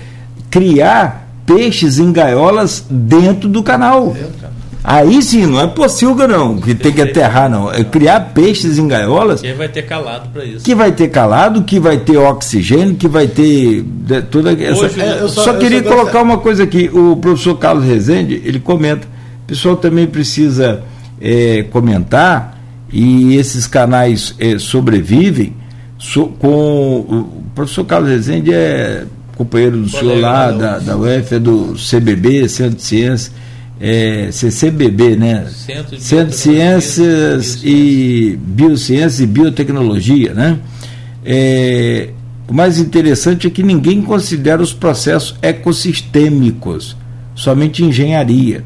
criar 0.49 1.27
peixes 1.45 1.99
em 1.99 2.11
gaiolas 2.11 2.85
dentro 2.89 3.47
do 3.47 3.61
canal. 3.61 4.11
Dentro, 4.11 4.44
Aí 4.87 5.19
sim, 5.23 5.47
não 5.47 5.59
é 5.59 5.65
pocilga 5.65 6.27
não, 6.27 6.57
que 6.57 6.75
tem 6.75 6.91
que 6.91 7.01
aterrar 7.01 7.49
não. 7.49 7.71
É 7.73 7.83
criar 7.83 8.19
peixes 8.35 8.77
em 8.77 8.87
gaiolas. 8.87 9.41
Que 9.41 9.51
vai 9.51 9.67
ter 9.67 9.81
calado 9.81 10.29
para 10.29 10.45
isso. 10.45 10.63
Que 10.63 10.75
vai 10.75 10.91
ter 10.91 11.07
calado, 11.07 11.63
que 11.63 11.79
vai 11.79 11.97
ter 11.97 12.17
oxigênio, 12.17 12.93
que 12.93 13.07
vai 13.07 13.27
ter 13.27 13.83
toda 14.29 14.53
essa. 14.53 14.85
Hoje, 14.85 15.01
é, 15.01 15.21
eu 15.21 15.27
só, 15.27 15.45
só 15.45 15.53
queria 15.55 15.81
só 15.81 15.89
colocar 15.89 16.21
uma 16.21 16.37
coisa 16.37 16.63
aqui. 16.63 16.87
O 16.93 17.17
professor 17.17 17.57
Carlos 17.57 17.83
Rezende, 17.83 18.39
ele 18.45 18.59
comenta. 18.59 19.07
O 19.43 19.47
pessoal 19.47 19.75
também 19.75 20.05
precisa 20.05 20.83
é, 21.19 21.63
comentar 21.71 22.61
e 22.93 23.35
esses 23.37 23.65
canais 23.65 24.35
é, 24.37 24.59
sobrevivem 24.59 25.55
so, 25.97 26.27
com. 26.37 26.47
O 26.47 27.43
professor 27.55 27.85
Carlos 27.85 28.11
Rezende 28.11 28.53
é 28.53 29.05
companheiro 29.35 29.77
do 29.77 29.89
senhor 29.89 30.19
lá, 30.19 30.51
da, 30.51 30.77
da 30.77 30.95
UF, 30.95 31.33
é 31.33 31.39
do 31.39 31.73
CBB, 31.73 32.47
Centro 32.47 32.75
de 32.75 32.83
Ciências 32.83 33.31
é, 33.79 34.29
CCBB, 34.31 35.15
né? 35.15 35.47
Centro 35.49 35.95
de, 35.97 36.03
Centro 36.03 36.29
de 36.31 36.35
Ciências 36.35 37.61
e 37.63 38.39
Biociências 38.41 39.19
e 39.19 39.27
Biotecnologia, 39.27 40.33
né? 40.33 40.59
É, 41.23 42.09
o 42.47 42.53
mais 42.53 42.77
interessante 42.77 43.47
é 43.47 43.49
que 43.49 43.63
ninguém 43.63 44.01
considera 44.01 44.61
os 44.61 44.73
processos 44.73 45.35
ecossistêmicos, 45.41 46.95
somente 47.33 47.83
engenharia. 47.83 48.63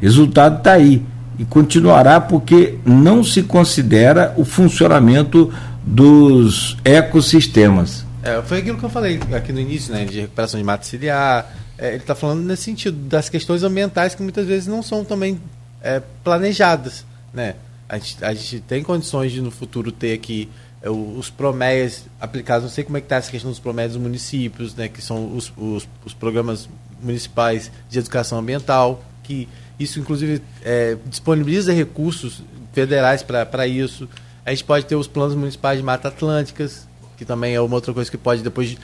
Resultado 0.00 0.58
está 0.58 0.72
aí 0.72 1.02
e 1.38 1.44
continuará 1.44 2.20
porque 2.20 2.74
não 2.84 3.22
se 3.22 3.42
considera 3.42 4.34
o 4.36 4.44
funcionamento 4.44 5.52
dos 5.84 6.76
ecossistemas. 6.84 8.04
É, 8.22 8.42
foi 8.42 8.58
aquilo 8.58 8.76
que 8.76 8.84
eu 8.84 8.90
falei 8.90 9.18
aqui 9.32 9.52
no 9.52 9.60
início, 9.60 9.92
né, 9.94 10.04
de 10.04 10.20
recuperação 10.20 10.60
de 10.60 10.66
mata 10.66 10.84
ciliar, 10.84 11.50
é, 11.80 11.88
ele 11.88 11.96
está 11.96 12.14
falando 12.14 12.42
nesse 12.42 12.64
sentido, 12.64 12.96
das 13.08 13.30
questões 13.30 13.62
ambientais 13.62 14.14
que 14.14 14.22
muitas 14.22 14.46
vezes 14.46 14.68
não 14.68 14.82
são 14.82 15.02
também 15.02 15.40
é, 15.80 16.02
planejadas. 16.22 17.06
Né? 17.32 17.54
A, 17.88 17.96
gente, 17.96 18.22
a 18.22 18.34
gente 18.34 18.60
tem 18.60 18.82
condições 18.82 19.32
de 19.32 19.40
no 19.40 19.50
futuro 19.50 19.90
ter 19.90 20.12
aqui 20.12 20.50
é, 20.82 20.90
os 20.90 21.30
promés 21.30 22.04
aplicados, 22.20 22.64
não 22.64 22.70
sei 22.70 22.84
como 22.84 22.98
é 22.98 23.00
que 23.00 23.06
está 23.06 23.16
essa 23.16 23.30
questão 23.30 23.50
dos 23.50 23.58
promés 23.58 23.92
dos 23.92 24.02
municípios, 24.02 24.74
né, 24.74 24.88
que 24.88 25.00
são 25.00 25.34
os, 25.34 25.50
os, 25.56 25.88
os 26.04 26.12
programas 26.12 26.68
municipais 27.02 27.72
de 27.88 27.98
educação 27.98 28.38
ambiental, 28.38 29.02
que 29.22 29.48
isso 29.78 29.98
inclusive 29.98 30.42
é, 30.62 30.98
disponibiliza 31.06 31.72
recursos 31.72 32.42
federais 32.74 33.22
para 33.22 33.66
isso. 33.66 34.06
A 34.44 34.50
gente 34.50 34.64
pode 34.64 34.84
ter 34.84 34.96
os 34.96 35.06
planos 35.06 35.34
municipais 35.34 35.78
de 35.78 35.84
mata 35.84 36.08
atlânticas, 36.08 36.86
que 37.16 37.24
também 37.24 37.54
é 37.54 37.60
uma 37.60 37.74
outra 37.74 37.94
coisa 37.94 38.10
que 38.10 38.18
pode 38.18 38.42
depois 38.42 38.76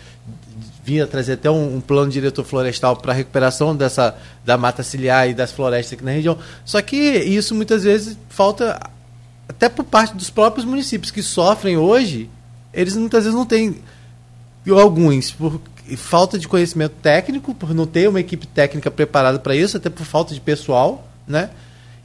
vinha 0.87 1.05
trazer 1.05 1.33
até 1.33 1.51
um, 1.51 1.77
um 1.77 1.81
plano 1.81 2.13
diretor 2.13 2.45
florestal 2.45 2.97
para 2.97 3.13
recuperação 3.13 3.75
dessa 3.75 4.17
da 4.45 4.57
mata 4.57 4.85
ciliar 4.85 5.29
e 5.29 5.35
das 5.35 5.51
florestas 5.51 5.95
aqui 5.95 6.05
na 6.05 6.13
região. 6.13 6.39
Só 6.65 6.81
que 6.81 6.97
isso 6.97 7.57
muitas 7.57 7.83
vezes 7.83 8.17
falta 8.29 8.81
até 9.49 9.69
por 9.69 9.85
parte 9.85 10.15
dos 10.15 10.31
próprios 10.31 10.65
municípios 10.65 11.11
que 11.11 11.23
sofrem 11.25 11.77
hoje, 11.77 12.31
eles 12.73 12.97
muitas 12.97 13.25
vezes 13.25 13.37
não 13.37 13.45
têm 13.45 13.77
alguns 14.71 15.33
por 15.33 15.61
falta 15.97 16.39
de 16.39 16.47
conhecimento 16.47 16.95
técnico, 17.03 17.53
por 17.53 17.75
não 17.75 17.87
ter 17.87 18.09
uma 18.09 18.21
equipe 18.21 18.47
técnica 18.47 18.89
preparada 18.89 19.41
para 19.41 19.57
isso, 19.57 19.77
até 19.77 19.91
por 19.91 20.07
falta 20.07 20.35
de 20.35 20.41
pessoal, 20.41 21.09
né? 21.27 21.51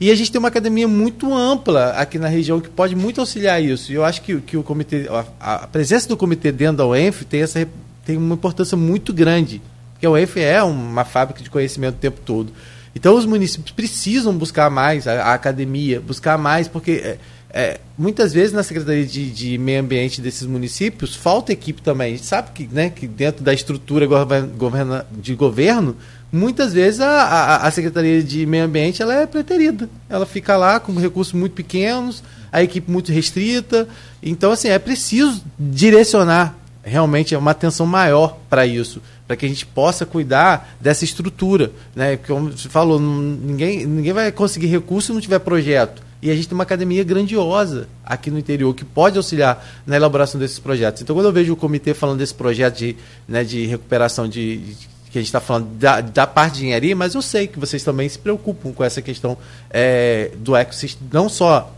E 0.00 0.10
a 0.10 0.14
gente 0.16 0.32
tem 0.32 0.38
uma 0.40 0.48
academia 0.48 0.88
muito 0.88 1.32
ampla 1.32 1.90
aqui 1.90 2.18
na 2.18 2.26
região 2.26 2.60
que 2.60 2.68
pode 2.68 2.96
muito 2.96 3.20
auxiliar 3.20 3.62
isso. 3.62 3.92
E 3.92 3.94
eu 3.94 4.04
acho 4.04 4.20
que, 4.22 4.40
que 4.40 4.56
o 4.56 4.62
comitê, 4.64 5.08
a, 5.40 5.54
a 5.54 5.66
presença 5.68 6.08
do 6.08 6.16
comitê 6.16 6.50
dentro 6.50 6.78
da 6.78 6.86
UENF 6.86 7.24
tem 7.24 7.42
essa 7.42 7.60
tem 8.04 8.16
uma 8.16 8.34
importância 8.34 8.76
muito 8.76 9.12
grande, 9.12 9.62
porque 9.92 10.06
a 10.06 10.10
UF 10.10 10.40
é 10.40 10.62
uma 10.62 11.04
fábrica 11.04 11.42
de 11.42 11.50
conhecimento 11.50 11.94
o 11.94 11.98
tempo 11.98 12.20
todo. 12.24 12.52
Então 12.94 13.16
os 13.16 13.24
municípios 13.24 13.70
precisam 13.70 14.36
buscar 14.36 14.70
mais 14.70 15.06
a, 15.06 15.22
a 15.22 15.34
academia, 15.34 16.00
buscar 16.00 16.36
mais, 16.36 16.68
porque 16.68 16.92
é, 16.92 17.18
é, 17.50 17.80
muitas 17.98 18.32
vezes 18.32 18.52
na 18.52 18.62
Secretaria 18.62 19.04
de, 19.04 19.30
de, 19.30 19.58
Meio 19.58 19.80
Ambiente 19.80 20.20
desses 20.20 20.46
municípios 20.46 21.14
falta 21.14 21.52
equipe 21.52 21.82
também. 21.82 22.14
A 22.14 22.16
gente 22.16 22.26
sabe 22.26 22.50
que, 22.52 22.68
né, 22.70 22.90
que 22.90 23.06
dentro 23.06 23.44
da 23.44 23.52
estrutura 23.52 24.06
governa, 24.06 25.06
de 25.10 25.34
governo, 25.34 25.96
muitas 26.32 26.72
vezes 26.72 27.00
a, 27.00 27.08
a, 27.08 27.66
a, 27.66 27.70
Secretaria 27.70 28.22
de 28.22 28.46
Meio 28.46 28.64
Ambiente 28.64 29.02
ela 29.02 29.14
é 29.14 29.26
preterida. 29.26 29.88
Ela 30.08 30.24
fica 30.24 30.56
lá 30.56 30.80
com 30.80 30.94
recursos 30.94 31.34
muito 31.34 31.52
pequenos, 31.52 32.22
a 32.50 32.62
equipe 32.62 32.90
muito 32.90 33.12
restrita. 33.12 33.86
Então, 34.22 34.50
assim, 34.50 34.68
é 34.68 34.78
preciso 34.78 35.42
direcionar 35.58 36.58
realmente 36.82 37.34
uma 37.36 37.50
atenção 37.52 37.86
maior 37.86 38.36
para 38.50 38.66
isso, 38.66 39.00
para 39.26 39.36
que 39.36 39.46
a 39.46 39.48
gente 39.48 39.64
possa 39.64 40.04
cuidar 40.04 40.76
dessa 40.80 41.04
estrutura. 41.04 41.70
Né? 41.94 42.16
Porque, 42.16 42.32
como 42.32 42.50
você 42.50 42.68
falou, 42.68 42.98
ninguém, 43.00 43.86
ninguém 43.86 44.12
vai 44.12 44.32
conseguir 44.32 44.66
recurso 44.66 45.08
se 45.08 45.12
não 45.12 45.20
tiver 45.20 45.38
projeto. 45.38 46.02
E 46.20 46.30
a 46.30 46.34
gente 46.36 46.46
tem 46.46 46.54
uma 46.54 46.62
academia 46.62 47.02
grandiosa 47.02 47.88
aqui 48.04 48.30
no 48.30 48.38
interior 48.38 48.72
que 48.74 48.84
pode 48.84 49.16
auxiliar 49.16 49.64
na 49.84 49.96
elaboração 49.96 50.40
desses 50.40 50.58
projetos. 50.58 51.02
Então, 51.02 51.16
quando 51.16 51.26
eu 51.26 51.32
vejo 51.32 51.52
o 51.52 51.56
comitê 51.56 51.94
falando 51.94 52.18
desse 52.18 52.34
projeto 52.34 52.78
de, 52.78 52.96
né, 53.26 53.42
de 53.42 53.66
recuperação 53.66 54.28
de, 54.28 54.58
de 54.58 54.92
que 55.10 55.18
a 55.18 55.20
gente 55.20 55.28
está 55.28 55.40
falando 55.40 55.66
da, 55.76 56.00
da, 56.00 56.26
parte 56.26 56.54
de 56.54 56.60
engenharia, 56.60 56.96
mas 56.96 57.14
eu 57.14 57.20
sei 57.20 57.46
que 57.46 57.58
vocês 57.58 57.84
também 57.84 58.08
se 58.08 58.18
preocupam 58.18 58.72
com 58.72 58.82
essa 58.82 59.02
questão 59.02 59.36
é, 59.68 60.30
do 60.38 60.56
ecossistema, 60.56 61.10
não 61.12 61.28
só 61.28 61.70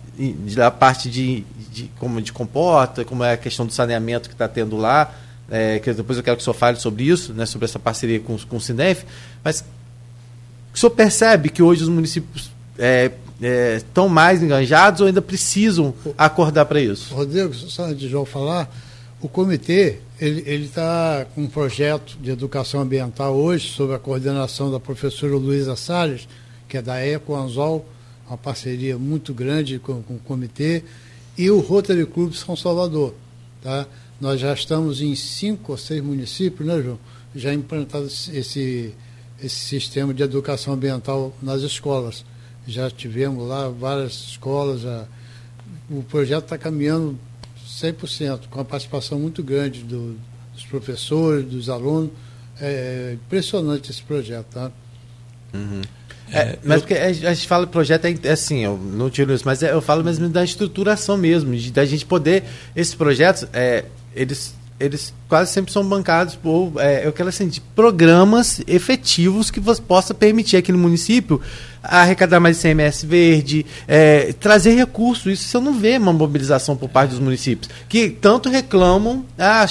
da 0.54 0.70
parte 0.70 1.10
de, 1.10 1.44
de 1.74 1.90
como 1.98 2.22
de 2.22 2.32
comporta, 2.32 3.04
como 3.04 3.24
é 3.24 3.32
a 3.32 3.36
questão 3.36 3.66
do 3.66 3.72
saneamento 3.72 4.28
que 4.28 4.34
está 4.34 4.46
tendo 4.46 4.76
lá, 4.76 5.12
é, 5.50 5.78
que 5.80 5.92
depois 5.92 6.16
eu 6.16 6.24
quero 6.24 6.36
que 6.36 6.42
o 6.42 6.44
senhor 6.44 6.54
fale 6.54 6.78
sobre 6.78 7.04
isso, 7.04 7.34
né, 7.34 7.44
sobre 7.44 7.64
essa 7.64 7.78
parceria 7.78 8.20
com, 8.20 8.38
com 8.38 8.56
o 8.56 8.60
Cinef, 8.60 9.04
mas 9.42 9.64
o 10.72 10.78
senhor 10.78 10.90
percebe 10.90 11.48
que 11.48 11.62
hoje 11.62 11.82
os 11.82 11.88
municípios 11.88 12.50
é, 12.78 13.10
estão 13.76 14.06
é, 14.06 14.08
mais 14.08 14.42
enganjados 14.42 15.00
ou 15.00 15.06
ainda 15.08 15.20
precisam 15.20 15.92
acordar 16.16 16.64
para 16.64 16.80
isso? 16.80 17.12
Rodrigo, 17.12 17.52
só 17.52 17.84
antes 17.84 17.98
de 17.98 18.08
João 18.08 18.24
falar, 18.24 18.72
o 19.20 19.28
comitê 19.28 19.98
ele 20.20 20.64
está 20.64 21.26
com 21.34 21.42
um 21.42 21.46
projeto 21.48 22.16
de 22.20 22.30
educação 22.30 22.80
ambiental 22.80 23.34
hoje, 23.34 23.68
sob 23.68 23.92
a 23.92 23.98
coordenação 23.98 24.70
da 24.70 24.78
professora 24.78 25.34
Luísa 25.34 25.74
Salles, 25.74 26.28
que 26.68 26.76
é 26.76 26.82
da 26.82 27.04
Ecoanzol, 27.04 27.84
uma 28.26 28.38
parceria 28.38 28.96
muito 28.96 29.34
grande 29.34 29.78
com, 29.78 30.02
com 30.02 30.14
o 30.14 30.18
comitê, 30.18 30.84
e 31.36 31.50
o 31.50 31.60
Rotary 31.60 32.06
Club 32.06 32.32
São 32.34 32.56
Salvador. 32.56 33.14
Tá? 33.62 33.86
Nós 34.20 34.40
já 34.40 34.52
estamos 34.52 35.00
em 35.00 35.14
cinco 35.14 35.72
ou 35.72 35.78
seis 35.78 36.02
municípios, 36.02 36.66
né, 36.66 36.82
João? 36.82 36.98
Já 37.34 37.52
implantado 37.52 38.06
esse, 38.06 38.94
esse 39.42 39.48
sistema 39.48 40.14
de 40.14 40.22
educação 40.22 40.74
ambiental 40.74 41.34
nas 41.42 41.62
escolas 41.62 42.24
já 42.66 42.90
tivemos 42.90 43.46
lá 43.46 43.68
várias 43.68 44.12
escolas, 44.12 44.80
já, 44.80 45.06
o 45.90 46.02
projeto 46.02 46.44
está 46.44 46.58
caminhando 46.58 47.18
100%, 47.66 48.48
com 48.48 48.60
a 48.60 48.64
participação 48.64 49.18
muito 49.18 49.42
grande 49.42 49.82
do, 49.82 50.16
dos 50.54 50.64
professores, 50.64 51.44
dos 51.46 51.68
alunos. 51.68 52.10
É 52.60 53.14
impressionante 53.14 53.90
esse 53.90 54.02
projeto, 54.02 54.46
tá? 54.46 54.70
Uhum. 55.52 55.82
É, 56.32 56.38
é 56.38 56.58
mas 56.64 56.76
eu... 56.76 56.86
porque 56.86 56.94
a 56.94 57.12
gente 57.12 57.46
fala 57.46 57.66
projeto 57.66 58.06
é, 58.06 58.14
é 58.22 58.32
assim, 58.32 58.64
eu 58.64 58.76
não 58.76 59.10
tiro 59.10 59.32
isso, 59.32 59.44
mas 59.44 59.62
é, 59.62 59.72
eu 59.72 59.82
falo 59.82 60.02
mesmo 60.02 60.28
da 60.28 60.44
estruturação 60.44 61.16
mesmo, 61.16 61.54
de, 61.54 61.70
da 61.70 61.84
gente 61.84 62.04
poder, 62.04 62.44
esses 62.74 62.94
projetos, 62.94 63.46
é, 63.52 63.84
eles 64.14 64.54
eles 64.78 65.14
quase 65.28 65.52
sempre 65.52 65.72
são 65.72 65.86
bancados 65.86 66.34
por, 66.34 66.72
é, 66.78 67.06
eu 67.06 67.12
quero 67.12 67.28
assim, 67.28 67.48
de 67.48 67.60
programas 67.60 68.60
efetivos 68.66 69.50
que 69.50 69.60
você 69.60 69.80
possa 69.80 70.12
permitir 70.12 70.56
aquele 70.56 70.76
município 70.76 71.40
arrecadar 71.82 72.40
mais 72.40 72.58
ICMS 72.58 73.06
verde, 73.06 73.66
é, 73.86 74.32
trazer 74.32 74.74
recursos. 74.74 75.32
Isso 75.32 75.48
você 75.48 75.60
não 75.60 75.74
vê 75.74 75.96
uma 75.96 76.12
mobilização 76.12 76.76
por 76.76 76.88
parte 76.88 77.10
dos 77.10 77.20
municípios, 77.20 77.70
que 77.88 78.10
tanto 78.10 78.48
reclamam, 78.48 79.24
ah, 79.38 79.66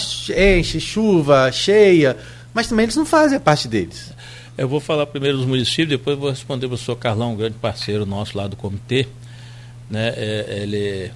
enche, 0.58 0.80
chuva, 0.80 1.52
cheia, 1.52 2.16
mas 2.54 2.68
também 2.68 2.84
eles 2.84 2.96
não 2.96 3.06
fazem 3.06 3.38
a 3.38 3.42
parte 3.42 3.68
deles. 3.68 4.14
Eu 4.58 4.68
vou 4.68 4.80
falar 4.80 5.08
primeiro 5.08 5.38
dos 5.38 5.48
municípios, 5.48 5.90
depois 5.90 6.18
vou 6.18 6.30
responder 6.30 6.68
para 6.68 6.76
o 6.76 6.78
senhor 6.78 6.98
Carlão, 6.98 7.34
um 7.34 7.36
grande 7.36 7.56
parceiro 7.56 8.06
nosso 8.06 8.38
lá 8.38 8.48
do 8.48 8.56
comitê. 8.56 9.08
Né? 9.90 10.14
É, 10.16 10.60
ele 10.62 11.12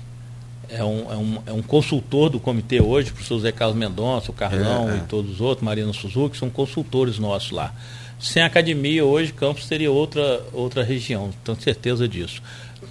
é 0.70 0.84
um, 0.84 1.12
é, 1.12 1.16
um, 1.16 1.42
é 1.48 1.54
um 1.54 1.62
consultor 1.62 2.30
do 2.30 2.40
comitê 2.40 2.82
hoje, 2.82 3.12
o 3.12 3.14
professor 3.14 3.40
Zé 3.40 3.52
Carlos 3.52 3.78
Mendonça, 3.78 4.32
o 4.32 4.34
Carlão 4.34 4.90
é, 4.90 4.96
é. 4.96 4.98
e 4.98 5.02
todos 5.02 5.32
os 5.32 5.42
outros, 5.42 5.64
Marina 5.64 5.94
Suzuki, 5.94 6.38
são 6.38 6.50
consultores 6.50 7.20
nossos 7.20 7.52
lá. 7.52 7.74
Sem 8.20 8.42
academia, 8.42 9.06
hoje 9.06 9.32
Campos 9.32 9.68
seria 9.68 9.92
outra, 9.92 10.42
outra 10.52 10.84
região, 10.84 11.30
tenho 11.44 11.62
certeza 11.62 12.08
disso. 12.08 12.42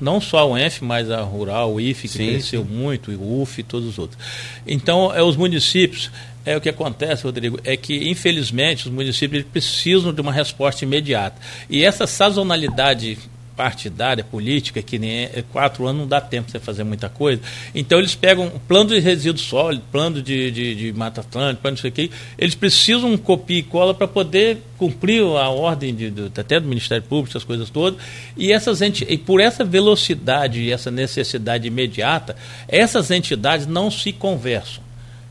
Não 0.00 0.20
só 0.20 0.38
a 0.38 0.46
UENF, 0.46 0.82
mas 0.82 1.10
a 1.10 1.22
Rural, 1.22 1.74
o 1.74 1.80
IFE, 1.80 2.02
que 2.02 2.08
sim, 2.08 2.30
cresceu 2.30 2.64
sim. 2.64 2.70
muito, 2.70 3.10
o 3.10 3.42
UF 3.42 3.60
e 3.60 3.62
todos 3.62 3.88
os 3.88 3.98
outros. 3.98 4.18
Então, 4.66 5.14
é, 5.14 5.22
os 5.22 5.36
municípios, 5.36 6.10
é 6.44 6.56
o 6.56 6.60
que 6.60 6.68
acontece, 6.68 7.24
Rodrigo, 7.24 7.58
é 7.64 7.76
que, 7.76 8.08
infelizmente, 8.08 8.86
os 8.86 8.92
municípios 8.92 9.44
precisam 9.44 10.12
de 10.12 10.20
uma 10.20 10.32
resposta 10.32 10.84
imediata. 10.84 11.36
E 11.68 11.84
essa 11.84 12.06
sazonalidade 12.06 13.18
partidária, 13.56 14.22
política, 14.22 14.82
que 14.82 14.98
nem 14.98 15.24
é, 15.24 15.44
quatro 15.50 15.86
anos 15.86 16.02
não 16.02 16.08
dá 16.08 16.20
tempo 16.20 16.46
de 16.46 16.52
você 16.52 16.60
fazer 16.60 16.84
muita 16.84 17.08
coisa. 17.08 17.40
Então 17.74 17.98
eles 17.98 18.14
pegam 18.14 18.50
plano 18.68 18.90
de 18.90 18.98
resíduo 19.00 19.40
sólido, 19.40 19.82
plano 19.90 20.20
de, 20.20 20.50
de, 20.50 20.74
de 20.74 20.92
mata 20.92 21.22
atlântica, 21.22 21.62
plano 21.62 21.74
de 21.74 21.80
isso 21.80 21.86
aqui, 21.86 22.10
eles 22.38 22.54
precisam 22.54 23.16
copia 23.16 23.58
e 23.58 23.62
cola 23.62 23.94
para 23.94 24.06
poder 24.06 24.58
cumprir 24.76 25.22
a 25.22 25.48
ordem 25.48 25.94
de, 25.94 26.10
de, 26.10 26.26
até 26.38 26.60
do 26.60 26.68
Ministério 26.68 27.02
Público, 27.02 27.30
essas 27.30 27.44
coisas 27.44 27.70
todas. 27.70 27.98
E 28.36 28.52
essas 28.52 28.80
e 28.80 29.16
por 29.16 29.40
essa 29.40 29.64
velocidade 29.64 30.60
e 30.60 30.70
essa 30.70 30.90
necessidade 30.90 31.66
imediata, 31.66 32.36
essas 32.68 33.10
entidades 33.10 33.66
não 33.66 33.90
se 33.90 34.12
conversam. 34.12 34.84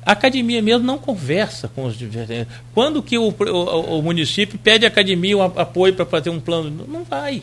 A 0.03 0.11
academia 0.11 0.61
mesmo 0.61 0.85
não 0.85 0.99
conversa 0.99 1.67
com 1.67 1.85
os 1.85 1.97
diferentes. 1.97 2.53
Quando 2.73 3.01
que 3.01 3.17
o, 3.17 3.29
o, 3.29 3.99
o 3.99 4.01
município 4.03 4.57
pede 4.59 4.85
à 4.85 4.87
academia 4.87 5.35
um 5.35 5.41
apoio 5.41 5.93
para 5.93 6.05
fazer 6.05 6.29
um 6.29 6.39
plano? 6.39 6.85
Não 6.87 7.03
vai 7.03 7.41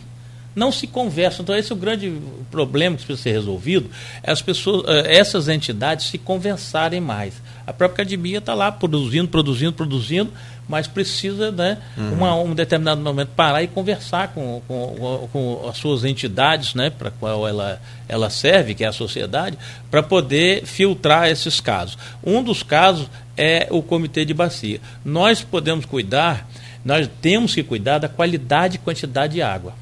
não 0.55 0.71
se 0.71 0.87
conversam. 0.87 1.43
Então, 1.43 1.57
esse 1.57 1.73
é 1.73 1.75
o 1.75 1.79
grande 1.79 2.13
problema 2.51 2.97
que 2.97 3.05
precisa 3.05 3.23
ser 3.23 3.33
resolvido, 3.33 3.91
é 4.23 4.31
as 4.31 4.43
pessoas, 4.43 4.85
eh, 4.89 5.17
essas 5.17 5.49
entidades 5.49 6.07
se 6.07 6.19
conversarem 6.19 7.01
mais. 7.01 7.35
A 7.67 7.73
própria 7.73 8.03
academia 8.03 8.39
está 8.39 8.55
lá 8.55 8.71
produzindo, 8.71 9.29
produzindo, 9.29 9.73
produzindo, 9.73 10.33
mas 10.69 10.87
precisa, 10.87 11.51
né, 11.51 11.79
uhum. 11.97 12.13
uma, 12.15 12.35
um 12.37 12.55
determinado 12.55 13.01
momento, 13.01 13.31
parar 13.37 13.63
e 13.63 13.69
conversar 13.69 14.29
com, 14.29 14.63
com, 14.67 15.29
com 15.33 15.69
as 15.69 15.77
suas 15.77 16.05
entidades, 16.05 16.75
né, 16.75 16.91
para 16.91 17.11
qual 17.11 17.47
ela, 17.47 17.81
ela 18.09 18.31
serve, 18.31 18.75
que 18.75 18.85
é 18.85 18.89
a 18.89 18.93
sociedade, 18.93 19.59
para 19.91 20.03
poder 20.03 20.65
filtrar 20.65 21.29
esses 21.29 21.61
casos. 21.61 21.99
Um 22.25 22.43
dos 22.43 22.63
casos 22.63 23.09
é 23.37 23.67
o 23.71 23.83
comitê 23.83 24.25
de 24.25 24.35
bacia. 24.35 24.81
Nós 25.05 25.43
podemos 25.43 25.85
cuidar, 25.85 26.49
nós 26.85 27.09
temos 27.21 27.55
que 27.55 27.63
cuidar 27.63 27.99
da 27.99 28.09
qualidade 28.09 28.77
e 28.77 28.79
quantidade 28.79 29.35
de 29.35 29.43
água. 29.43 29.82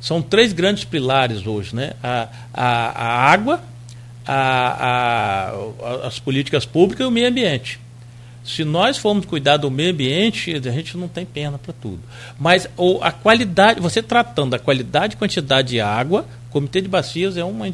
São 0.00 0.22
três 0.22 0.52
grandes 0.52 0.84
pilares 0.84 1.46
hoje, 1.46 1.74
né? 1.74 1.92
A, 2.02 2.28
a, 2.52 2.66
a 2.90 3.32
água, 3.32 3.60
a, 4.26 5.50
a, 5.82 6.06
as 6.06 6.18
políticas 6.18 6.64
públicas 6.64 7.04
e 7.04 7.08
o 7.08 7.10
meio 7.10 7.28
ambiente. 7.28 7.80
Se 8.44 8.64
nós 8.64 8.96
formos 8.96 9.26
cuidar 9.26 9.58
do 9.58 9.70
meio 9.70 9.90
ambiente, 9.90 10.54
a 10.54 10.70
gente 10.70 10.96
não 10.96 11.06
tem 11.06 11.26
pena 11.26 11.58
para 11.58 11.72
tudo. 11.72 12.00
Mas 12.38 12.66
ou, 12.78 13.02
a 13.04 13.12
qualidade, 13.12 13.78
você 13.78 14.02
tratando 14.02 14.52
da 14.52 14.58
qualidade 14.58 15.14
e 15.14 15.16
quantidade 15.18 15.68
de 15.68 15.80
água, 15.82 16.24
o 16.48 16.50
Comitê 16.50 16.80
de 16.80 16.88
Bacias 16.88 17.36
é 17.36 17.44
uma, 17.44 17.66
é, 17.66 17.72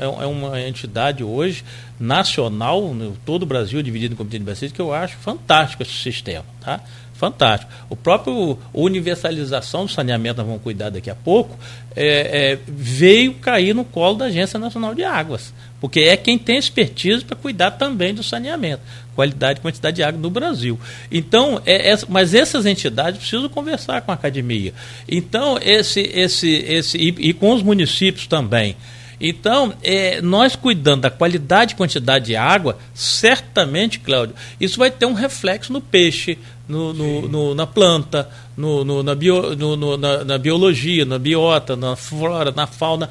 é 0.00 0.26
uma 0.26 0.58
entidade 0.62 1.22
hoje 1.22 1.62
nacional, 2.00 2.94
todo 3.26 3.42
o 3.42 3.46
Brasil 3.46 3.82
dividido 3.82 4.14
em 4.14 4.16
Comitê 4.16 4.38
de 4.38 4.44
Bacias, 4.44 4.72
que 4.72 4.80
eu 4.80 4.94
acho 4.94 5.14
fantástico 5.18 5.82
esse 5.82 5.92
sistema. 5.92 6.46
Tá? 6.58 6.80
Fantástico. 7.24 7.72
O 7.88 7.96
próprio 7.96 8.58
universalização 8.72 9.86
do 9.86 9.90
saneamento, 9.90 10.38
nós 10.38 10.46
vamos 10.46 10.62
cuidar 10.62 10.90
daqui 10.90 11.08
a 11.08 11.14
pouco, 11.14 11.58
é, 11.96 12.52
é, 12.52 12.58
veio 12.66 13.34
cair 13.34 13.74
no 13.74 13.84
colo 13.84 14.16
da 14.16 14.26
Agência 14.26 14.58
Nacional 14.58 14.94
de 14.94 15.02
Águas, 15.02 15.54
porque 15.80 16.00
é 16.00 16.16
quem 16.16 16.38
tem 16.38 16.58
expertise 16.58 17.24
para 17.24 17.36
cuidar 17.36 17.72
também 17.72 18.14
do 18.14 18.22
saneamento, 18.22 18.82
qualidade 19.14 19.58
e 19.58 19.62
quantidade 19.62 19.96
de 19.96 20.02
água 20.02 20.20
no 20.20 20.30
Brasil. 20.30 20.78
Então, 21.10 21.62
é, 21.64 21.92
é, 21.92 21.98
mas 22.08 22.34
essas 22.34 22.66
entidades 22.66 23.18
precisam 23.18 23.48
conversar 23.48 24.02
com 24.02 24.10
a 24.10 24.14
academia. 24.14 24.74
Então, 25.08 25.58
esse, 25.62 26.00
esse, 26.00 26.50
esse 26.50 26.98
e, 26.98 27.30
e 27.30 27.32
com 27.32 27.52
os 27.52 27.62
municípios 27.62 28.26
também. 28.26 28.76
Então, 29.20 29.72
é, 29.82 30.20
nós 30.20 30.56
cuidando 30.56 31.02
da 31.02 31.10
qualidade 31.10 31.72
e 31.72 31.76
quantidade 31.76 32.26
de 32.26 32.36
água, 32.36 32.76
certamente, 32.92 34.00
Cláudio, 34.00 34.34
isso 34.60 34.78
vai 34.78 34.90
ter 34.90 35.06
um 35.06 35.14
reflexo 35.14 35.72
no 35.72 35.80
peixe, 35.80 36.36
no, 36.68 36.92
no, 36.92 37.28
no 37.28 37.54
na 37.54 37.66
planta, 37.66 38.28
no, 38.56 39.02
na, 39.02 39.14
bio, 39.14 39.54
na, 39.96 40.24
na, 40.24 40.38
biologia, 40.38 41.04
na 41.04 41.18
biota, 41.18 41.76
na 41.76 41.94
flora, 41.96 42.52
na 42.52 42.66
fauna. 42.66 43.08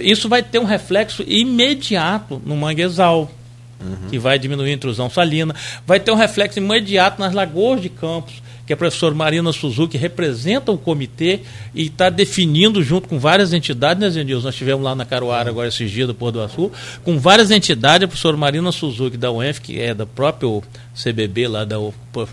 Isso 0.00 0.28
vai 0.28 0.42
ter 0.42 0.58
um 0.58 0.64
reflexo 0.64 1.22
imediato 1.26 2.40
no 2.44 2.56
manguezal, 2.56 3.30
uhum. 3.80 4.08
que 4.10 4.18
vai 4.18 4.38
diminuir 4.38 4.70
a 4.70 4.74
intrusão 4.74 5.08
salina. 5.08 5.54
Vai 5.86 6.00
ter 6.00 6.10
um 6.10 6.16
reflexo 6.16 6.58
imediato 6.58 7.20
nas 7.20 7.32
lagoas 7.32 7.80
de 7.80 7.88
campos 7.88 8.42
que 8.68 8.72
a 8.74 8.76
professora 8.76 9.14
Marina 9.14 9.50
Suzuki 9.50 9.96
representa 9.96 10.70
o 10.70 10.76
comitê 10.76 11.40
e 11.74 11.86
está 11.86 12.10
definindo 12.10 12.82
junto 12.82 13.08
com 13.08 13.18
várias 13.18 13.54
entidades, 13.54 13.98
né, 13.98 14.10
Zenilson? 14.10 14.44
Nós 14.44 14.54
tivemos 14.54 14.84
lá 14.84 14.94
na 14.94 15.06
Caruara 15.06 15.48
agora 15.48 15.68
esses 15.68 15.90
dias 15.90 16.06
do 16.06 16.14
Pôr 16.14 16.30
do 16.30 16.42
Açul, 16.42 16.70
com 17.02 17.18
várias 17.18 17.50
entidades, 17.50 18.04
a 18.04 18.06
professora 18.06 18.36
Marina 18.36 18.70
Suzuki 18.70 19.16
da 19.16 19.32
UENF, 19.32 19.62
que 19.62 19.80
é 19.80 19.94
da 19.94 20.04
própria 20.04 20.60
CBB, 20.94 21.48
lá 21.48 21.64
da 21.64 21.76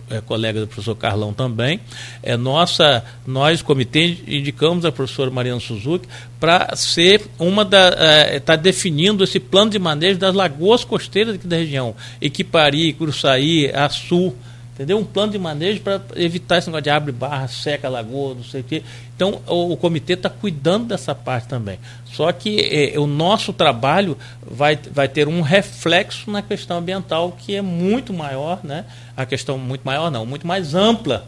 é, 0.10 0.20
colega 0.20 0.60
do 0.60 0.68
professor 0.68 0.94
Carlão 0.94 1.32
também. 1.32 1.80
É 2.22 2.36
nossa, 2.36 3.06
nós, 3.26 3.62
comitê, 3.62 4.18
indicamos 4.28 4.84
a 4.84 4.92
professora 4.92 5.32
Mariana 5.32 5.62
Suzuki 5.62 6.06
para 6.38 6.76
ser 6.76 7.22
uma 7.40 7.64
da. 7.64 8.36
está 8.36 8.56
é, 8.56 8.58
definindo 8.58 9.24
esse 9.24 9.40
plano 9.40 9.72
de 9.72 9.80
manejo 9.80 10.20
das 10.20 10.36
lagoas 10.36 10.84
costeiras 10.84 11.36
aqui 11.36 11.48
da 11.48 11.56
região. 11.56 11.96
Equipari, 12.20 12.92
Curuçaí, 12.92 13.72
Açu 13.74 14.34
entendeu? 14.76 15.00
Um 15.00 15.06
plano 15.06 15.32
de 15.32 15.40
manejo 15.40 15.80
para 15.82 16.02
evitar 16.16 16.58
esse 16.58 16.68
negócio 16.68 16.84
de 16.84 16.90
abre 16.90 17.12
barra, 17.14 17.48
seca 17.48 17.88
lagoa, 17.90 18.36
não 18.36 18.44
sei 18.44 18.62
o 18.62 18.64
quê. 18.64 18.84
Então, 19.16 19.42
o, 19.48 19.72
o 19.72 19.78
comitê 19.78 20.14
está 20.14 20.30
cuidando 20.30 20.88
dessa 20.88 21.16
parte 21.16 21.48
também. 21.48 21.80
Só 22.06 22.32
que 22.32 22.60
é, 22.94 23.00
o 23.00 23.08
nosso 23.08 23.54
trabalho 23.54 24.18
vai, 24.46 24.78
vai 24.92 25.08
ter 25.08 25.28
um 25.28 25.42
reflexo 25.42 26.30
na 26.30 26.42
questão 26.42 26.78
ambiental 26.78 27.32
que 27.32 27.56
é 27.56 27.62
muito 27.62 28.14
maior, 28.14 28.60
né? 28.64 28.86
A 29.16 29.26
questão 29.26 29.58
muito 29.58 29.84
maior 29.84 30.12
não, 30.12 30.26
muito 30.26 30.46
mais 30.46 30.76
ampla. 30.76 31.26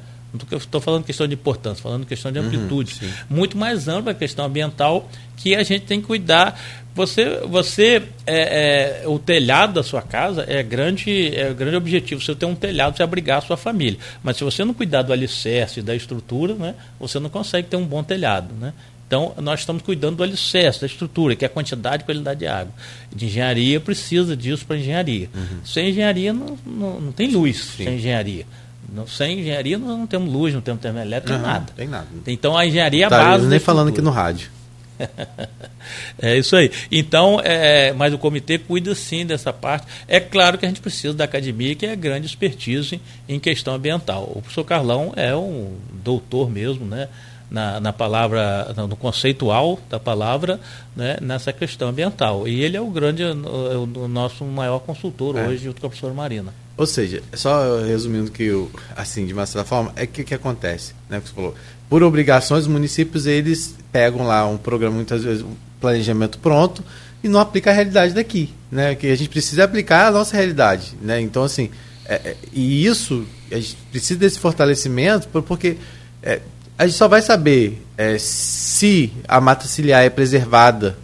Estou 0.51 0.81
falando 0.81 1.03
questão 1.03 1.27
de 1.27 1.33
importância, 1.33 1.81
falando 1.81 2.05
questão 2.05 2.31
de 2.31 2.39
uhum, 2.39 2.45
amplitude. 2.45 2.95
Uhum, 3.01 3.09
muito 3.29 3.57
mais 3.57 3.87
ampla 3.87 4.11
a 4.11 4.15
questão 4.15 4.45
ambiental 4.45 5.09
que 5.35 5.55
a 5.55 5.63
gente 5.63 5.85
tem 5.85 6.01
que 6.01 6.07
cuidar 6.07 6.59
você, 6.97 7.41
você 7.45 8.01
é, 8.25 9.03
é, 9.03 9.07
o 9.07 9.19
telhado 9.19 9.73
da 9.73 9.83
sua 9.83 10.01
casa 10.01 10.43
é 10.47 10.63
grande, 10.63 11.27
é 11.27 11.53
grande 11.53 11.75
objetivo. 11.75 12.19
Você 12.19 12.33
tem 12.33 12.49
um 12.49 12.55
telhado, 12.55 12.97
você 12.97 13.03
abrigar 13.03 13.37
a 13.37 13.41
sua 13.41 13.55
família. 13.55 13.99
Mas 14.23 14.37
se 14.37 14.43
você 14.43 14.65
não 14.65 14.73
cuidar 14.73 15.03
do 15.03 15.13
alicerce, 15.13 15.83
da 15.83 15.95
estrutura, 15.95 16.55
né, 16.55 16.73
você 16.99 17.19
não 17.19 17.29
consegue 17.29 17.67
ter 17.67 17.77
um 17.77 17.85
bom 17.85 18.03
telhado, 18.03 18.51
né? 18.59 18.73
Então, 19.05 19.33
nós 19.37 19.59
estamos 19.59 19.83
cuidando 19.83 20.17
do 20.17 20.23
alicerce, 20.23 20.81
da 20.81 20.87
estrutura, 20.87 21.33
que 21.33 21.45
é 21.45 21.47
a 21.47 21.49
quantidade 21.49 22.01
e 22.01 22.05
qualidade 22.05 22.39
de 22.39 22.47
água. 22.47 22.73
De 23.15 23.27
engenharia 23.27 23.79
precisa 23.79 24.35
disso 24.35 24.65
para 24.65 24.75
engenharia. 24.75 25.29
Uhum. 25.33 25.59
Sem 25.63 25.91
engenharia 25.91 26.33
não, 26.33 26.57
não, 26.65 26.99
não 26.99 27.11
tem 27.13 27.31
luz, 27.31 27.57
Sim. 27.57 27.85
sem 27.85 27.95
engenharia. 27.95 28.45
Não, 28.89 29.05
sem 29.05 29.39
engenharia 29.39 29.77
não, 29.77 29.97
não, 29.99 30.07
temos 30.07 30.31
luz, 30.31 30.53
não 30.53 30.61
temos 30.61 30.81
termoelétrica, 30.81 31.35
uhum, 31.35 31.41
nada. 31.41 31.73
Tem 31.75 31.87
nada. 31.87 32.07
Então 32.25 32.57
a 32.57 32.65
engenharia 32.65 33.03
é 33.03 33.07
a 33.07 33.09
tá, 33.09 33.17
base. 33.17 33.45
Nem 33.45 33.59
falando 33.59 33.89
aqui 33.89 34.01
no 34.01 34.11
rádio. 34.11 34.49
é 36.19 36.37
isso 36.37 36.55
aí. 36.55 36.71
Então, 36.91 37.39
é, 37.43 37.93
mas 37.93 38.13
o 38.13 38.17
comitê 38.17 38.57
cuida 38.57 38.93
sim 38.95 39.25
dessa 39.25 39.53
parte. 39.53 39.85
É 40.07 40.19
claro 40.19 40.57
que 40.57 40.65
a 40.65 40.69
gente 40.69 40.81
precisa 40.81 41.13
da 41.13 41.25
academia, 41.25 41.75
que 41.75 41.85
é 41.85 41.95
grande 41.95 42.25
expertise 42.25 42.99
em 43.27 43.39
questão 43.39 43.75
ambiental. 43.75 44.31
O 44.35 44.41
professor 44.41 44.63
Carlão 44.63 45.13
é 45.15 45.35
um 45.35 45.75
doutor 46.03 46.49
mesmo, 46.49 46.85
né? 46.85 47.07
Na, 47.49 47.79
na 47.79 47.93
palavra, 47.93 48.73
no 48.75 48.97
conceitual 48.97 49.79
da 49.89 49.97
palavra, 49.97 50.59
né, 50.93 51.15
nessa 51.21 51.53
questão 51.53 51.87
ambiental. 51.87 52.45
E 52.45 52.61
ele 52.61 52.75
é 52.75 52.81
o 52.81 52.87
grande, 52.87 53.23
o, 53.23 53.89
o 54.03 54.07
nosso 54.09 54.43
maior 54.43 54.79
consultor 54.79 55.37
é. 55.37 55.47
hoje, 55.47 55.63
junto 55.63 55.79
com 55.79 55.87
a 55.87 55.89
professora 55.89 56.13
Marina. 56.13 56.53
Ou 56.75 56.85
seja, 56.85 57.23
só 57.33 57.79
resumindo 57.79 58.29
que, 58.29 58.43
eu, 58.43 58.69
assim, 58.97 59.25
de 59.25 59.31
uma 59.31 59.45
certa 59.45 59.65
forma, 59.65 59.93
é 59.95 60.05
que 60.05 60.25
que 60.25 60.33
acontece, 60.33 60.93
né, 61.09 61.21
que 61.21 61.29
você 61.29 61.33
falou 61.33 61.55
por 61.89 62.03
obrigações, 62.03 62.63
os 62.63 62.67
municípios 62.67 63.25
eles 63.25 63.75
pegam 63.91 64.25
lá 64.25 64.45
um 64.45 64.57
programa, 64.57 64.95
muitas 64.95 65.23
vezes, 65.23 65.41
um 65.41 65.55
planejamento 65.79 66.37
pronto 66.39 66.83
e 67.23 67.29
não 67.29 67.39
aplica 67.39 67.71
a 67.71 67.73
realidade 67.73 68.13
daqui, 68.13 68.53
né? 68.71 68.95
Que 68.95 69.07
a 69.07 69.15
gente 69.15 69.29
precisa 69.29 69.63
aplicar 69.63 70.07
a 70.07 70.11
nossa 70.11 70.35
realidade, 70.35 70.95
né? 71.01 71.21
Então, 71.21 71.43
assim, 71.43 71.69
é, 72.05 72.15
é, 72.15 72.37
e 72.53 72.85
isso, 72.85 73.25
a 73.51 73.55
gente 73.55 73.77
precisa 73.91 74.19
desse 74.19 74.39
fortalecimento 74.39 75.27
porque 75.43 75.77
é, 76.21 76.41
a 76.77 76.85
gente 76.85 76.97
só 76.97 77.07
vai 77.07 77.21
saber 77.21 77.81
é, 77.97 78.17
se 78.19 79.11
a 79.27 79.41
mata 79.41 79.67
ciliar 79.67 80.03
é 80.03 80.09
preservada, 80.09 80.97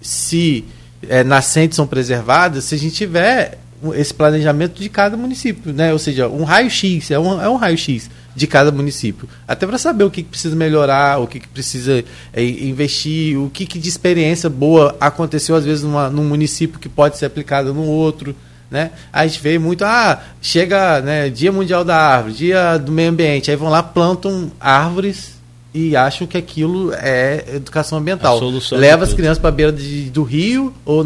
se 0.00 0.64
é, 1.08 1.24
nascentes 1.24 1.76
são 1.76 1.86
preservadas, 1.86 2.64
se 2.64 2.74
a 2.74 2.78
gente 2.78 2.94
tiver 2.94 3.58
esse 3.94 4.12
planejamento 4.12 4.80
de 4.80 4.88
cada 4.88 5.16
município, 5.16 5.72
né? 5.72 5.92
Ou 5.92 5.98
seja, 5.98 6.28
um 6.28 6.44
raio-x, 6.44 7.10
é 7.10 7.18
um, 7.18 7.40
é 7.40 7.48
um 7.48 7.56
raio-x 7.56 8.10
de 8.36 8.46
cada 8.46 8.70
município. 8.70 9.28
Até 9.48 9.66
para 9.66 9.78
saber 9.78 10.04
o 10.04 10.10
que, 10.10 10.22
que, 10.22 10.28
precisa 10.28 10.54
melhorar, 10.54 11.18
o 11.18 11.26
que, 11.26 11.40
que 11.40 11.48
precisa 11.48 12.04
é, 12.32 12.44
investir, 12.44 13.38
o 13.38 13.50
que, 13.50 13.66
que 13.66 13.78
de 13.78 13.88
experiência 13.88 14.50
boa 14.50 14.96
aconteceu, 15.00 15.56
às 15.56 15.64
vezes, 15.64 15.82
numa, 15.82 16.10
num 16.10 16.24
município 16.24 16.78
que 16.78 16.88
pode 16.88 17.16
ser 17.16 17.26
aplicado 17.26 17.72
no 17.72 17.84
outro. 17.84 18.36
Né? 18.70 18.92
A 19.12 19.26
gente 19.26 19.40
vê 19.40 19.58
muito, 19.58 19.84
ah, 19.84 20.22
chega 20.40 21.00
né, 21.00 21.28
Dia 21.28 21.50
Mundial 21.50 21.84
da 21.84 21.96
Árvore, 21.96 22.34
Dia 22.34 22.78
do 22.78 22.92
Meio 22.92 23.10
Ambiente, 23.10 23.50
aí 23.50 23.56
vão 23.56 23.68
lá, 23.68 23.82
plantam 23.82 24.52
árvores 24.60 25.40
e 25.74 25.96
acham 25.96 26.26
que 26.26 26.36
aquilo 26.36 26.92
é 26.94 27.44
educação 27.54 27.98
ambiental. 27.98 28.38
Leva 28.78 29.04
as 29.04 29.12
crianças 29.12 29.38
para 29.38 29.48
a 29.48 29.52
beira 29.52 29.72
de, 29.72 30.10
do 30.10 30.22
rio 30.22 30.72
ou 30.84 31.04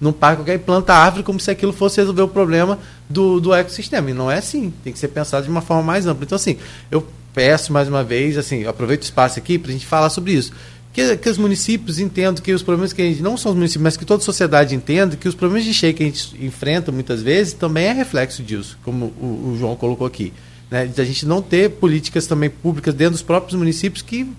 num 0.00 0.12
parque 0.12 0.42
qualquer 0.42 0.54
e 0.54 0.58
planta 0.58 0.92
árvore 0.92 1.22
como 1.22 1.40
se 1.40 1.50
aquilo 1.50 1.72
fosse 1.72 2.00
resolver 2.00 2.22
o 2.22 2.28
problema 2.28 2.78
do, 3.08 3.40
do 3.40 3.54
ecossistema. 3.54 4.10
E 4.10 4.14
não 4.14 4.30
é 4.30 4.38
assim. 4.38 4.72
Tem 4.82 4.92
que 4.92 4.98
ser 4.98 5.08
pensado 5.08 5.44
de 5.44 5.50
uma 5.50 5.60
forma 5.60 5.82
mais 5.82 6.06
ampla. 6.06 6.24
Então, 6.24 6.36
assim, 6.36 6.58
eu 6.90 7.06
peço 7.32 7.72
mais 7.72 7.88
uma 7.88 8.04
vez, 8.04 8.38
assim, 8.38 8.64
aproveito 8.64 9.02
o 9.02 9.04
espaço 9.04 9.38
aqui 9.38 9.58
para 9.58 9.70
a 9.70 9.72
gente 9.72 9.86
falar 9.86 10.10
sobre 10.10 10.32
isso. 10.32 10.52
Que, 10.94 11.16
que 11.16 11.28
os 11.28 11.36
municípios 11.36 11.98
entendam 11.98 12.40
que 12.40 12.52
os 12.52 12.62
problemas 12.62 12.92
que 12.92 13.02
a 13.02 13.04
gente, 13.04 13.20
não 13.20 13.36
são 13.36 13.50
os 13.50 13.56
municípios, 13.56 13.82
mas 13.82 13.96
que 13.96 14.04
toda 14.04 14.22
a 14.22 14.24
sociedade 14.24 14.76
entenda 14.76 15.16
que 15.16 15.28
os 15.28 15.34
problemas 15.34 15.64
de 15.64 15.74
cheia 15.74 15.92
que 15.92 16.04
a 16.04 16.06
gente 16.06 16.36
enfrenta 16.40 16.92
muitas 16.92 17.20
vezes 17.20 17.52
também 17.52 17.86
é 17.86 17.92
reflexo 17.92 18.44
disso, 18.44 18.78
como 18.84 19.06
o, 19.20 19.50
o 19.52 19.56
João 19.58 19.74
colocou 19.74 20.06
aqui. 20.06 20.32
Né? 20.70 20.86
De 20.86 21.00
a 21.00 21.04
gente 21.04 21.26
não 21.26 21.42
ter 21.42 21.68
políticas 21.68 22.28
também 22.28 22.48
públicas 22.48 22.94
dentro 22.94 23.14
dos 23.14 23.22
próprios 23.22 23.58
municípios 23.58 24.02
que 24.02 24.32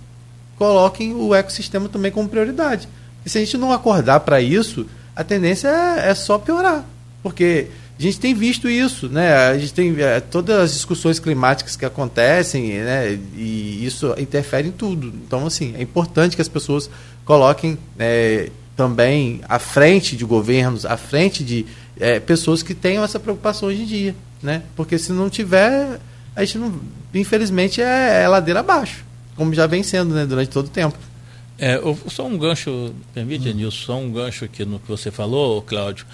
coloquem 0.57 1.13
o 1.13 1.35
ecossistema 1.35 1.89
também 1.89 2.09
como 2.09 2.29
prioridade. 2.29 2.87
E 3.25 3.29
se 3.29 3.37
a 3.37 3.41
gente 3.41 3.57
não 3.57 3.73
acordar 3.73 4.21
para 4.21 4.41
isso, 4.41 4.85
a 5.13 5.25
tendência 5.25 5.67
é, 5.67 6.09
é 6.09 6.15
só 6.15 6.37
piorar. 6.37 6.85
Porque 7.21 7.67
a 7.97 8.01
gente 8.01 8.19
tem 8.19 8.33
visto 8.33 8.69
isso, 8.69 9.07
né? 9.07 9.33
A 9.33 9.57
gente 9.57 9.73
tem 9.73 9.95
é, 10.01 10.19
todas 10.19 10.57
as 10.57 10.73
discussões 10.73 11.17
climáticas 11.17 11.77
que 11.77 11.85
acontecem, 11.85 12.79
né? 12.79 13.17
E 13.37 13.85
isso 13.85 14.13
interfere 14.17 14.67
em 14.67 14.71
tudo. 14.71 15.07
Então, 15.07 15.47
assim, 15.47 15.73
é 15.77 15.81
importante 15.81 16.35
que 16.35 16.41
as 16.41 16.49
pessoas 16.49 16.89
coloquem 17.23 17.77
é, 17.97 18.49
também 18.75 19.39
à 19.47 19.59
frente 19.59 20.17
de 20.17 20.25
governos, 20.25 20.85
à 20.85 20.97
frente 20.97 21.41
de 21.41 21.65
é, 21.97 22.19
pessoas 22.19 22.61
que 22.61 22.73
tenham 22.73 23.03
essa 23.03 23.19
preocupação 23.19 23.69
hoje 23.69 23.83
em 23.83 23.85
dia, 23.85 24.15
né? 24.43 24.63
Porque 24.75 24.97
se 24.97 25.13
não 25.13 25.29
tiver, 25.29 25.99
a 26.35 26.43
gente 26.43 26.57
não, 26.57 26.81
infelizmente 27.13 27.81
é, 27.81 28.23
é 28.23 28.27
ladeira 28.27 28.59
abaixo, 28.59 29.05
como 29.37 29.53
já 29.53 29.67
vem 29.67 29.83
sendo, 29.83 30.13
né? 30.13 30.25
Durante 30.25 30.49
todo 30.49 30.65
o 30.65 30.69
tempo. 30.69 30.97
É, 31.57 31.79
só 32.09 32.27
um 32.27 32.37
gancho, 32.37 32.93
permite, 33.13 33.47
hum. 33.47 33.53
Nilson, 33.53 33.85
só 33.85 33.97
um 33.97 34.11
gancho 34.11 34.43
aqui 34.43 34.65
no 34.65 34.79
que 34.79 34.89
você 34.89 35.09
falou, 35.09 35.61
Cláudio. 35.61 36.05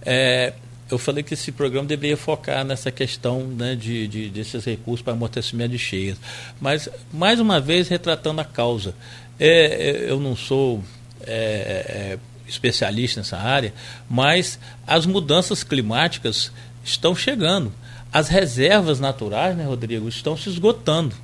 É, 0.00 0.54
eu 0.90 0.98
falei 0.98 1.22
que 1.22 1.34
esse 1.34 1.50
programa 1.50 1.86
deveria 1.86 2.16
focar 2.16 2.64
nessa 2.64 2.90
questão 2.92 3.42
né, 3.42 3.74
de, 3.74 4.06
de, 4.06 4.28
desses 4.28 4.64
recursos 4.64 5.02
para 5.02 5.12
amortecimento 5.12 5.70
de 5.70 5.78
cheias. 5.78 6.16
Mas, 6.60 6.88
mais 7.12 7.40
uma 7.40 7.60
vez, 7.60 7.88
retratando 7.88 8.40
a 8.40 8.44
causa. 8.44 8.94
É, 9.38 10.06
é 10.06 10.10
eu 10.10 10.20
não 10.20 10.36
sou 10.36 10.82
é, 11.22 12.14
é, 12.14 12.18
especialista 12.46 13.20
nessa 13.20 13.36
área, 13.36 13.74
mas 14.08 14.58
as 14.86 15.06
mudanças 15.06 15.64
climáticas 15.64 16.52
estão 16.84 17.16
chegando. 17.16 17.72
As 18.12 18.28
reservas 18.28 19.00
naturais, 19.00 19.56
né, 19.56 19.64
Rodrigo, 19.64 20.08
estão 20.08 20.36
se 20.36 20.48
esgotando. 20.48 21.14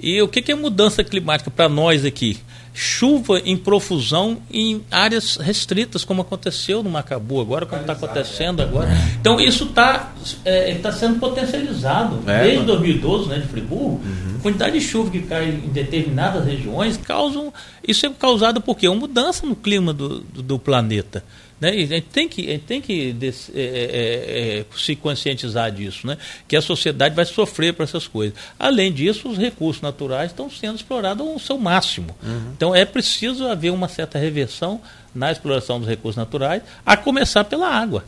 E 0.00 0.20
o 0.22 0.26
que, 0.26 0.40
que 0.40 0.50
é 0.50 0.54
mudança 0.54 1.04
climática 1.04 1.50
para 1.50 1.68
nós 1.68 2.04
aqui? 2.04 2.40
Chuva 2.74 3.38
em 3.44 3.56
profusão 3.56 4.38
em 4.50 4.82
áreas 4.90 5.36
restritas, 5.36 6.04
como 6.04 6.22
aconteceu 6.22 6.82
no 6.82 6.90
Macabu 6.90 7.40
agora, 7.40 7.66
como 7.66 7.80
está 7.80 7.92
acontecendo 7.92 8.62
agora. 8.62 8.88
Então 9.20 9.38
isso 9.38 9.64
está 9.64 10.12
é, 10.44 10.74
tá 10.76 10.90
sendo 10.90 11.18
potencializado 11.18 12.20
é, 12.26 12.44
desde 12.44 12.64
2012, 12.64 13.28
né, 13.28 13.38
de 13.38 13.48
Friburgo. 13.48 14.00
Uhum. 14.04 14.36
A 14.38 14.42
quantidade 14.42 14.78
de 14.78 14.84
chuva 14.84 15.10
que 15.10 15.20
cai 15.20 15.48
em 15.48 15.68
determinadas 15.68 16.44
regiões 16.44 16.96
causam. 16.96 17.52
Isso 17.86 18.06
é 18.06 18.10
causado 18.10 18.60
por 18.60 18.76
quê? 18.76 18.88
Uma 18.88 19.00
mudança 19.00 19.46
no 19.46 19.54
clima 19.54 19.92
do, 19.92 20.20
do, 20.20 20.42
do 20.42 20.58
planeta. 20.58 21.22
Né? 21.62 21.68
a 21.68 21.72
gente 21.74 22.06
tem 22.12 22.28
que, 22.28 22.58
tem 22.66 22.80
que 22.80 23.16
é, 23.22 23.28
é, 23.54 24.58
é, 24.58 24.64
se 24.76 24.96
conscientizar 24.96 25.70
disso, 25.70 26.08
né? 26.08 26.18
que 26.48 26.56
a 26.56 26.60
sociedade 26.60 27.14
vai 27.14 27.24
sofrer 27.24 27.72
para 27.72 27.84
essas 27.84 28.08
coisas. 28.08 28.36
Além 28.58 28.92
disso, 28.92 29.28
os 29.28 29.38
recursos 29.38 29.80
naturais 29.80 30.32
estão 30.32 30.50
sendo 30.50 30.74
explorados 30.74 31.24
ao 31.24 31.38
seu 31.38 31.56
máximo. 31.56 32.16
Uhum. 32.20 32.50
Então 32.56 32.74
é 32.74 32.84
preciso 32.84 33.46
haver 33.46 33.70
uma 33.70 33.86
certa 33.86 34.18
reversão 34.18 34.80
na 35.14 35.30
exploração 35.30 35.78
dos 35.78 35.88
recursos 35.88 36.16
naturais, 36.16 36.64
a 36.84 36.96
começar 36.96 37.44
pela 37.44 37.68
água. 37.68 38.04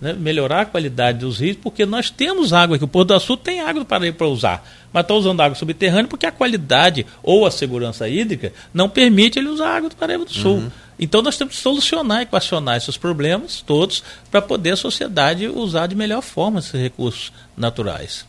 Né? 0.00 0.12
melhorar 0.12 0.60
a 0.60 0.64
qualidade 0.64 1.18
dos 1.18 1.40
rios, 1.40 1.56
porque 1.60 1.84
nós 1.84 2.08
temos 2.08 2.52
água 2.52 2.76
aqui. 2.76 2.84
O 2.84 2.88
Porto 2.88 3.08
do 3.08 3.14
Açul 3.14 3.36
tem 3.36 3.60
água 3.60 3.84
para 3.84 4.28
usar, 4.28 4.64
mas 4.92 5.02
está 5.02 5.14
usando 5.14 5.40
água 5.40 5.56
subterrânea 5.56 6.06
porque 6.06 6.26
a 6.26 6.30
qualidade 6.30 7.04
ou 7.20 7.44
a 7.44 7.50
segurança 7.50 8.08
hídrica 8.08 8.52
não 8.72 8.88
permite 8.88 9.40
ele 9.40 9.48
usar 9.48 9.76
água 9.76 9.88
do 9.88 9.96
Paraíba 9.96 10.24
do 10.24 10.32
Sul. 10.32 10.58
Uhum. 10.58 10.70
Então 10.98 11.22
nós 11.22 11.36
temos 11.36 11.56
que 11.56 11.60
solucionar, 11.60 12.22
equacionar 12.22 12.76
esses 12.76 12.96
problemas 12.96 13.62
todos 13.64 14.02
para 14.30 14.42
poder 14.42 14.72
a 14.72 14.76
sociedade 14.76 15.46
usar 15.46 15.86
de 15.86 15.94
melhor 15.94 16.22
forma 16.22 16.58
esses 16.58 16.72
recursos 16.72 17.32
naturais. 17.56 18.26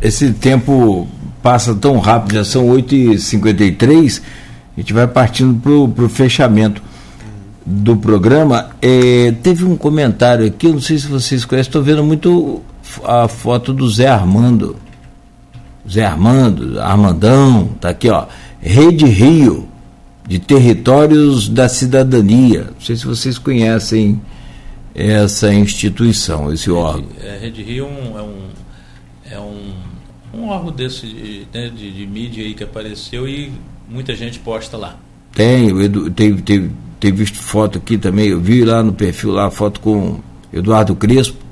Esse 0.00 0.32
tempo 0.32 1.08
passa 1.42 1.74
tão 1.74 1.98
rápido, 1.98 2.34
já 2.34 2.44
são 2.44 2.66
8h53, 2.68 4.22
a 4.76 4.80
gente 4.80 4.92
vai 4.92 5.06
partindo 5.06 5.60
para 5.94 6.04
o 6.04 6.08
fechamento 6.08 6.82
do 7.64 7.96
programa. 7.96 8.70
É, 8.82 9.32
teve 9.42 9.64
um 9.64 9.76
comentário 9.76 10.46
aqui, 10.46 10.66
eu 10.66 10.74
não 10.74 10.80
sei 10.80 10.98
se 10.98 11.06
vocês 11.06 11.44
conhecem, 11.44 11.68
estou 11.68 11.82
vendo 11.82 12.04
muito 12.04 12.62
a 13.04 13.26
foto 13.26 13.72
do 13.72 13.88
Zé 13.88 14.08
Armando. 14.08 14.76
Zé 15.88 16.04
Armando, 16.04 16.80
Armandão, 16.80 17.70
tá 17.80 17.90
aqui, 17.90 18.08
ó. 18.08 18.26
Rede 18.60 19.06
Rio, 19.06 19.68
de 20.26 20.38
Territórios 20.38 21.48
da 21.48 21.68
Cidadania. 21.68 22.70
Não 22.74 22.80
sei 22.80 22.96
se 22.96 23.06
vocês 23.06 23.38
conhecem 23.38 24.20
essa 24.94 25.52
instituição, 25.52 26.52
esse 26.52 26.70
órgão. 26.70 27.06
É, 27.22 27.38
Rede 27.38 27.62
Rio 27.62 27.86
é 27.86 28.22
um, 28.22 28.48
é 29.30 29.38
um, 29.38 29.72
um 30.34 30.48
órgão 30.48 30.72
desse 30.72 31.46
né, 31.52 31.68
de, 31.68 31.92
de, 31.92 32.06
mídia 32.06 32.44
aí 32.44 32.54
que 32.54 32.64
apareceu 32.64 33.28
e 33.28 33.52
muita 33.88 34.16
gente 34.16 34.38
posta 34.38 34.76
lá. 34.76 34.96
Tem, 35.32 35.68
eu 35.68 36.10
teve, 36.10 36.40
teve, 36.42 36.70
teve 36.98 37.16
visto 37.18 37.38
foto 37.38 37.78
aqui 37.78 37.98
também, 37.98 38.28
eu 38.28 38.40
vi 38.40 38.64
lá 38.64 38.82
no 38.82 38.92
perfil 38.92 39.32
lá 39.32 39.50
foto 39.50 39.80
com 39.80 40.20
Eduardo 40.52 40.96
Crespo. 40.96 41.46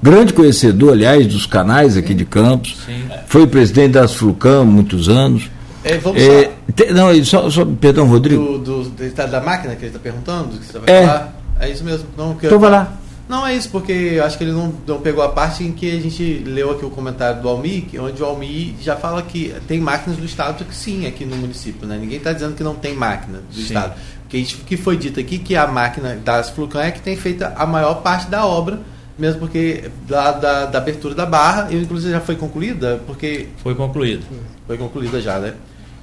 Grande 0.00 0.32
conhecedor, 0.32 0.92
aliás, 0.92 1.26
dos 1.26 1.44
canais 1.44 1.96
aqui 1.96 2.14
de 2.14 2.24
Campos. 2.24 2.76
Sim. 2.86 3.02
Foi 3.26 3.48
presidente 3.48 3.92
das 3.92 4.14
Flucam 4.14 4.64
muitos 4.64 5.08
anos. 5.08 5.50
É, 5.86 5.98
vamos 5.98 6.20
é, 6.20 6.52
te, 6.74 6.92
não, 6.92 7.24
só, 7.24 7.48
só, 7.48 7.64
perdão, 7.64 8.08
Rodrigo. 8.08 8.58
Do, 8.58 8.82
do, 8.84 9.14
da 9.14 9.40
máquina 9.40 9.76
que 9.76 9.82
ele 9.82 9.86
está 9.86 10.00
perguntando? 10.00 10.58
Que 10.58 10.64
você 10.64 10.78
vai 10.80 10.94
é. 10.94 11.06
falar? 11.06 11.40
É 11.60 11.70
isso 11.70 11.84
mesmo. 11.84 12.08
Não, 12.16 12.34
que 12.34 12.46
então 12.46 12.58
vai 12.58 12.70
lá. 12.70 12.92
Não, 13.28 13.46
é 13.46 13.54
isso, 13.54 13.70
porque 13.70 13.92
eu 13.92 14.24
acho 14.24 14.36
que 14.36 14.44
ele 14.44 14.52
não, 14.52 14.72
não, 14.86 15.00
pegou 15.00 15.22
a 15.22 15.28
parte 15.28 15.64
em 15.64 15.72
que 15.72 15.90
a 15.90 16.00
gente 16.00 16.44
leu 16.44 16.70
aqui 16.70 16.84
o 16.84 16.90
comentário 16.90 17.40
do 17.40 17.48
Almi, 17.48 17.88
onde 17.98 18.22
o 18.22 18.26
Almi 18.26 18.76
já 18.80 18.94
fala 18.94 19.20
que 19.22 19.54
tem 19.66 19.80
máquinas 19.80 20.18
do 20.18 20.24
Estado, 20.24 20.64
que 20.64 20.74
sim, 20.74 21.06
aqui 21.06 21.24
no 21.24 21.36
município. 21.36 21.86
Né? 21.88 21.98
Ninguém 21.98 22.18
está 22.18 22.32
dizendo 22.32 22.54
que 22.54 22.62
não 22.62 22.74
tem 22.74 22.94
máquina 22.94 23.38
do 23.48 23.54
sim. 23.54 23.62
Estado. 23.62 23.94
O 24.24 24.28
que, 24.28 24.44
que 24.44 24.76
foi 24.76 24.96
dito 24.96 25.18
aqui 25.18 25.38
que 25.38 25.56
a 25.56 25.66
máquina 25.66 26.14
das 26.16 26.50
Flucan 26.50 26.82
é 26.82 26.90
que 26.90 27.00
tem 27.00 27.16
feito 27.16 27.44
a 27.44 27.66
maior 27.66 27.96
parte 27.96 28.28
da 28.28 28.44
obra, 28.44 28.80
mesmo 29.18 29.40
porque 29.40 29.90
da, 30.06 30.32
da, 30.32 30.66
da 30.66 30.78
abertura 30.78 31.14
da 31.14 31.26
barra, 31.26 31.68
e 31.70 31.76
inclusive 31.76 32.12
já 32.12 32.20
foi 32.20 32.36
concluída, 32.36 33.00
porque... 33.06 33.48
Foi 33.56 33.74
concluída. 33.74 34.24
Foi 34.66 34.76
concluída 34.76 35.20
já, 35.20 35.38
né? 35.38 35.54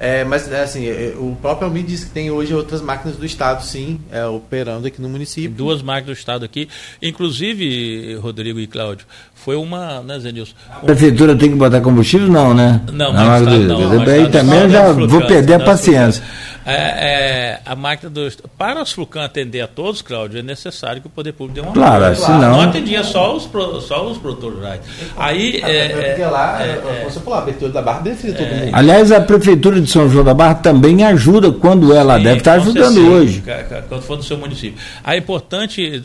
É, 0.04 0.26
mas 0.26 0.52
é, 0.52 0.64
assim, 0.64 0.86
é, 0.86 1.14
o 1.18 1.34
próprio 1.42 1.66
Almir 1.66 1.86
disse 1.86 2.08
que 2.08 2.12
tem 2.12 2.30
hoje 2.30 2.54
outras 2.54 2.82
máquinas 2.82 3.16
do 3.16 3.26
Estado, 3.26 3.64
sim, 3.64 4.02
é, 4.12 4.26
operando 4.26 4.86
aqui 4.86 5.02
no 5.02 5.08
município. 5.08 5.50
Duas 5.50 5.82
máquinas 5.82 6.18
do 6.18 6.20
Estado 6.20 6.44
aqui. 6.44 6.68
Inclusive, 7.02 8.16
Rodrigo 8.16 8.60
e 8.60 8.68
Cláudio, 8.68 9.06
foi 9.34 9.56
uma, 9.56 10.02
né, 10.02 10.20
Zenilson? 10.20 10.56
A 10.70 10.80
prefeitura 10.80 11.38
tem 11.38 11.52
que 11.52 11.56
botar 11.56 11.80
combustível? 11.80 12.28
Não, 12.28 12.54
né? 12.54 12.82
Não, 12.92 13.14
Na 13.14 13.40
não, 13.40 13.46
do, 13.46 13.96
não, 13.96 14.02
Aí 14.02 14.30
também 14.30 14.60
eu 14.64 14.70
já 14.70 14.92
vou 14.92 15.22
perder 15.22 15.54
a 15.54 15.60
paciência. 15.62 16.22
É, 16.66 16.74
é, 16.76 17.60
a 17.66 17.76
máquina 17.76 18.10
do. 18.10 18.30
Para 18.58 18.82
os 18.82 18.92
Flucan 18.92 19.24
atender 19.24 19.62
a 19.62 19.68
todos, 19.68 20.02
Cláudio, 20.02 20.40
é 20.40 20.42
necessário 20.42 21.02
que 21.02 21.08
o 21.08 21.10
poder 21.10 21.34
público 21.34 21.56
dê 21.56 21.62
uma 21.62 21.74
Claro, 21.74 22.16
claro. 22.16 22.16
senão. 22.16 22.52
Não 22.58 22.62
atendia 22.62 23.04
só 23.04 23.36
os, 23.36 23.50
só 23.86 24.10
os 24.10 24.18
produtores 24.18 24.58
rurais. 24.58 24.82
Aí. 25.18 25.62
É, 25.64 25.90
porque 25.90 26.24
lá, 26.24 26.62
é, 26.62 27.04
você 27.04 27.20
falou, 27.20 27.40
a 27.40 27.42
abertura 27.42 27.72
da 27.72 27.82
barra 27.82 28.00
beneficia 28.00 28.34
todo 28.34 28.48
mundo. 28.48 28.70
Aliás, 28.72 29.12
a 29.12 29.20
Prefeitura 29.22 29.82
de 29.82 29.90
São 29.90 30.10
João 30.10 30.24
da 30.24 30.34
Barra 30.34 30.56
também 30.56 31.04
ajuda 31.04 31.52
quando 31.52 31.94
ela 31.94 32.18
Sim, 32.18 32.24
deve 32.24 32.38
estar 32.38 32.54
ajudando 32.54 32.94
certeza, 32.94 33.10
hoje. 33.10 33.44
Quando 33.90 34.02
for 34.04 34.18
no 34.18 34.24
seu 34.24 34.38
município. 34.38 34.80
Aí 35.04 35.18
é 35.18 35.20
importante, 35.20 36.04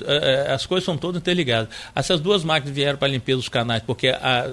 as 0.52 0.66
coisas 0.66 0.84
são 0.84 0.96
todas 0.96 1.20
interligadas. 1.20 1.68
Essas 1.94 2.20
duas 2.20 2.42
máquinas 2.42 2.74
vieram 2.74 2.98
para 2.98 3.08
a 3.08 3.10
limpeza 3.10 3.38
dos 3.38 3.48
canais, 3.48 3.82
porque 3.86 4.08
a, 4.08 4.48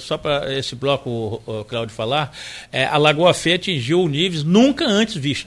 só 0.00 0.18
para 0.18 0.52
esse 0.56 0.74
bloco, 0.74 1.42
o, 1.46 1.64
Cláudio 1.64 1.94
falar, 1.94 2.32
a 2.90 2.98
Lagoa 2.98 3.32
Fé 3.34 3.54
atingiu 3.54 4.06
níveis 4.08 4.42
nunca 4.42 4.86
antes 4.86 5.14
vistos. 5.14 5.43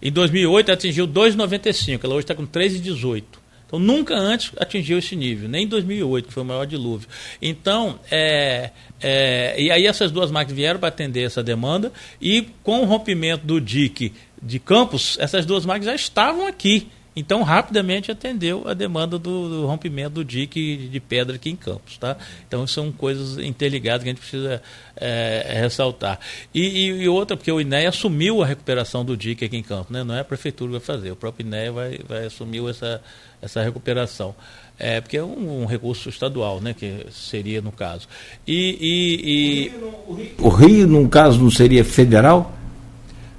Em 0.00 0.12
2008 0.12 0.72
atingiu 0.72 1.06
2,95, 1.08 2.04
ela 2.04 2.14
hoje 2.14 2.24
está 2.24 2.34
com 2.34 2.46
3,18. 2.46 3.24
Então 3.66 3.80
nunca 3.80 4.14
antes 4.14 4.52
atingiu 4.58 4.98
esse 4.98 5.16
nível, 5.16 5.48
nem 5.48 5.64
em 5.64 5.66
2008, 5.66 6.28
que 6.28 6.32
foi 6.32 6.42
o 6.42 6.46
maior 6.46 6.64
dilúvio. 6.66 7.08
Então, 7.42 7.98
é, 8.10 8.70
é, 9.00 9.60
e 9.60 9.70
aí 9.72 9.86
essas 9.86 10.12
duas 10.12 10.30
máquinas 10.30 10.56
vieram 10.56 10.78
para 10.78 10.88
atender 10.88 11.22
essa 11.22 11.42
demanda, 11.42 11.92
e 12.20 12.46
com 12.62 12.80
o 12.80 12.84
rompimento 12.84 13.44
do 13.44 13.60
DIC 13.60 14.12
de 14.40 14.58
Campos, 14.60 15.16
essas 15.18 15.44
duas 15.44 15.66
máquinas 15.66 15.86
já 15.86 15.94
estavam 15.94 16.46
aqui. 16.46 16.86
Então, 17.18 17.42
rapidamente 17.42 18.10
atendeu 18.10 18.68
a 18.68 18.74
demanda 18.74 19.18
do, 19.18 19.48
do 19.48 19.66
rompimento 19.66 20.16
do 20.16 20.24
dique 20.24 20.88
de 20.92 21.00
pedra 21.00 21.36
aqui 21.36 21.48
em 21.48 21.56
Campos. 21.56 21.96
Tá? 21.96 22.14
Então, 22.46 22.66
são 22.66 22.92
coisas 22.92 23.38
interligadas 23.38 24.02
que 24.02 24.10
a 24.10 24.12
gente 24.12 24.20
precisa 24.20 24.62
é, 24.94 25.60
ressaltar. 25.62 26.20
E, 26.52 26.60
e, 26.60 26.86
e, 27.04 27.08
outra, 27.08 27.34
porque 27.34 27.50
o 27.50 27.58
INEA 27.58 27.88
assumiu 27.88 28.42
a 28.42 28.46
recuperação 28.46 29.02
do 29.02 29.16
dique 29.16 29.46
aqui 29.46 29.56
em 29.56 29.62
Campos. 29.62 29.90
Né? 29.90 30.04
Não 30.04 30.14
é 30.14 30.20
a 30.20 30.24
prefeitura 30.24 30.72
que 30.72 30.78
vai 30.78 30.86
fazer, 30.86 31.10
o 31.10 31.16
próprio 31.16 31.46
INEA 31.46 31.72
vai, 31.72 31.98
vai 32.06 32.26
assumir 32.26 32.62
essa, 32.68 33.00
essa 33.40 33.62
recuperação. 33.62 34.34
É, 34.78 35.00
porque 35.00 35.16
é 35.16 35.24
um, 35.24 35.62
um, 35.62 35.64
recurso 35.64 36.10
estadual, 36.10 36.60
né, 36.60 36.74
que 36.74 37.06
seria 37.10 37.62
no 37.62 37.72
caso. 37.72 38.06
E, 38.46 38.76
e, 38.78 40.20
e... 40.20 40.34
O 40.38 40.50
Rio, 40.50 40.86
no 40.86 41.08
caso, 41.08 41.42
não 41.42 41.50
seria 41.50 41.82
federal? 41.82 42.54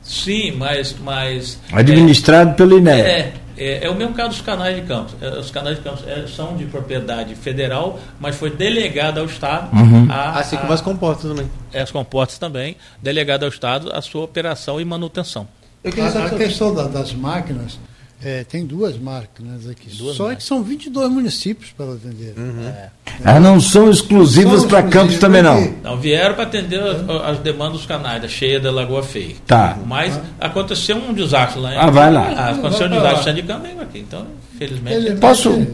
Sim, 0.01 0.53
mas. 0.53 0.95
mas 0.99 1.59
Administrado 1.71 2.51
é, 2.51 2.53
pelo 2.53 2.79
INEA. 2.79 3.07
É, 3.07 3.33
é, 3.57 3.85
é, 3.85 3.89
o 3.89 3.95
mesmo 3.95 4.13
caso 4.13 4.29
dos 4.29 4.41
canais 4.41 4.75
de 4.75 4.83
campos. 4.83 5.15
É, 5.19 5.39
os 5.39 5.49
canais 5.51 5.77
de 5.77 5.83
campos 5.83 6.07
é, 6.07 6.27
são 6.27 6.55
de 6.55 6.65
propriedade 6.65 7.35
federal, 7.35 7.99
mas 8.19 8.35
foi 8.35 8.51
delegado 8.51 9.19
ao 9.19 9.25
Estado. 9.25 9.75
Uhum. 9.75 10.07
A, 10.09 10.39
assim 10.39 10.57
como 10.57 10.71
a, 10.71 10.75
as 10.75 10.81
comportas 10.81 11.23
também. 11.23 11.49
É, 11.73 11.81
as 11.81 11.91
comportas 11.91 12.37
também, 12.37 12.77
delegado 13.01 13.43
ao 13.43 13.49
Estado 13.49 13.91
a 13.91 14.01
sua 14.01 14.23
operação 14.23 14.79
e 14.79 14.85
manutenção. 14.85 15.47
a, 15.83 16.25
a 16.25 16.29
questão 16.29 16.73
da, 16.73 16.83
das 16.83 17.13
máquinas, 17.13 17.79
é, 18.23 18.43
tem 18.43 18.65
duas 18.65 18.97
máquinas 18.97 19.67
aqui. 19.69 19.89
Duas 19.95 20.15
Só 20.15 20.23
máquinas. 20.23 20.43
que 20.43 20.47
são 20.47 20.63
22 20.63 21.09
municípios 21.09 21.71
para 21.71 21.93
atender. 21.93 22.33
Uhum. 22.35 22.67
É. 22.67 22.89
Ah, 23.23 23.39
não 23.39 23.59
são 23.59 23.89
exclusivas 23.89 24.65
para 24.65 24.83
Campos 24.83 25.19
também 25.19 25.41
não. 25.41 25.71
Não, 25.83 25.97
vieram 25.97 26.33
para 26.33 26.43
atender 26.43 26.81
as, 26.81 27.09
as, 27.25 27.39
demandas 27.39 27.77
dos 27.77 27.85
canais, 27.85 28.21
da 28.21 28.27
cheia 28.27 28.59
da 28.59 28.71
Lagoa 28.71 29.03
Feia. 29.03 29.35
Tá. 29.45 29.77
Mas 29.85 30.17
ah. 30.17 30.47
aconteceu 30.47 30.97
um 30.97 31.13
desastre 31.13 31.59
lá. 31.59 31.75
Em, 31.75 31.77
ah, 31.77 31.89
vai 31.91 32.11
lá. 32.11 32.33
Ah, 32.35 32.49
aconteceu 32.51 32.87
um 32.87 32.91
desastre 32.91 33.39
em 33.39 33.45
Campos 33.45 33.69
aqui. 33.81 33.99
Então, 33.99 34.25
infelizmente... 34.55 34.95
Ele 34.95 35.15
Posso... 35.17 35.67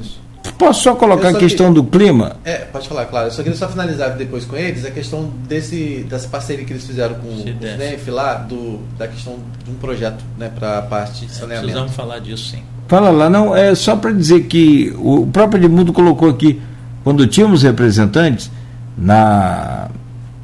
Posso 0.58 0.84
só 0.84 0.96
colocar 0.96 1.30
a 1.30 1.34
questão 1.34 1.68
que, 1.68 1.76
do 1.76 1.84
clima? 1.86 2.36
É, 2.44 2.58
pode 2.60 2.88
falar, 2.88 3.06
claro. 3.06 3.28
Eu 3.28 3.32
só 3.32 3.42
queria 3.42 3.58
só 3.58 3.68
finalizar 3.68 4.16
depois 4.16 4.46
com 4.46 4.56
eles 4.56 4.86
a 4.86 4.92
questão 4.92 5.32
desse, 5.48 6.06
dessa 6.10 6.28
parceria 6.28 6.66
que 6.66 6.74
eles 6.74 6.86
fizeram 6.86 7.16
com, 7.16 7.28
o 7.28 7.46
NEF 7.78 8.10
lá, 8.12 8.36
do, 8.36 8.80
da 8.98 9.08
questão 9.08 9.38
de 9.64 9.72
um 9.72 9.76
projeto 9.76 10.24
né, 10.38 10.52
para 10.54 10.80
a 10.80 10.82
parte 10.82 11.26
de 11.26 11.32
saneamento. 11.32 11.64
Precisamos 11.64 11.96
falar 11.96 12.20
disso, 12.20 12.52
sim. 12.52 12.64
Fala 12.88 13.10
lá, 13.10 13.30
não, 13.30 13.56
é 13.56 13.74
só 13.74 13.96
para 13.96 14.12
dizer 14.12 14.42
que 14.42 14.94
o 14.98 15.26
próprio 15.28 15.64
Edmundo 15.64 15.94
colocou 15.94 16.30
aqui, 16.30 16.62
quando 17.04 17.26
tínhamos 17.26 17.64
representantes 17.64 18.52
na, 18.98 19.88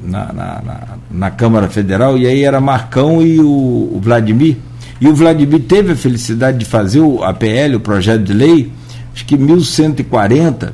na, 0.01 0.33
na, 0.33 0.61
na, 0.61 0.97
na 1.11 1.31
Câmara 1.31 1.67
Federal, 1.67 2.17
e 2.17 2.25
aí 2.25 2.43
era 2.43 2.61
Marcão 2.61 3.21
e 3.21 3.39
o, 3.39 3.45
o, 3.45 3.99
Vladimir, 4.01 4.57
e 4.99 5.07
o 5.07 5.13
Vladimir 5.13 5.61
teve 5.63 5.91
a 5.91 5.95
felicidade 5.95 6.57
de 6.57 6.65
fazer 6.65 7.01
o 7.01 7.23
APL, 7.23 7.75
o 7.75 7.79
projeto 7.79 8.23
de 8.23 8.33
lei, 8.33 8.71
acho 9.13 9.25
que 9.25 9.37
1140, 9.37 10.73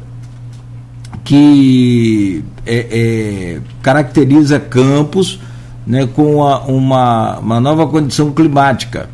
que 1.24 2.44
é, 2.66 2.88
é, 2.91 3.62
caracteriza 3.82 4.60
campos 4.60 5.40
né, 5.86 6.07
com 6.07 6.44
a, 6.44 6.60
uma, 6.62 7.40
uma 7.40 7.60
nova 7.60 7.88
condição 7.88 8.32
climática 8.32 9.10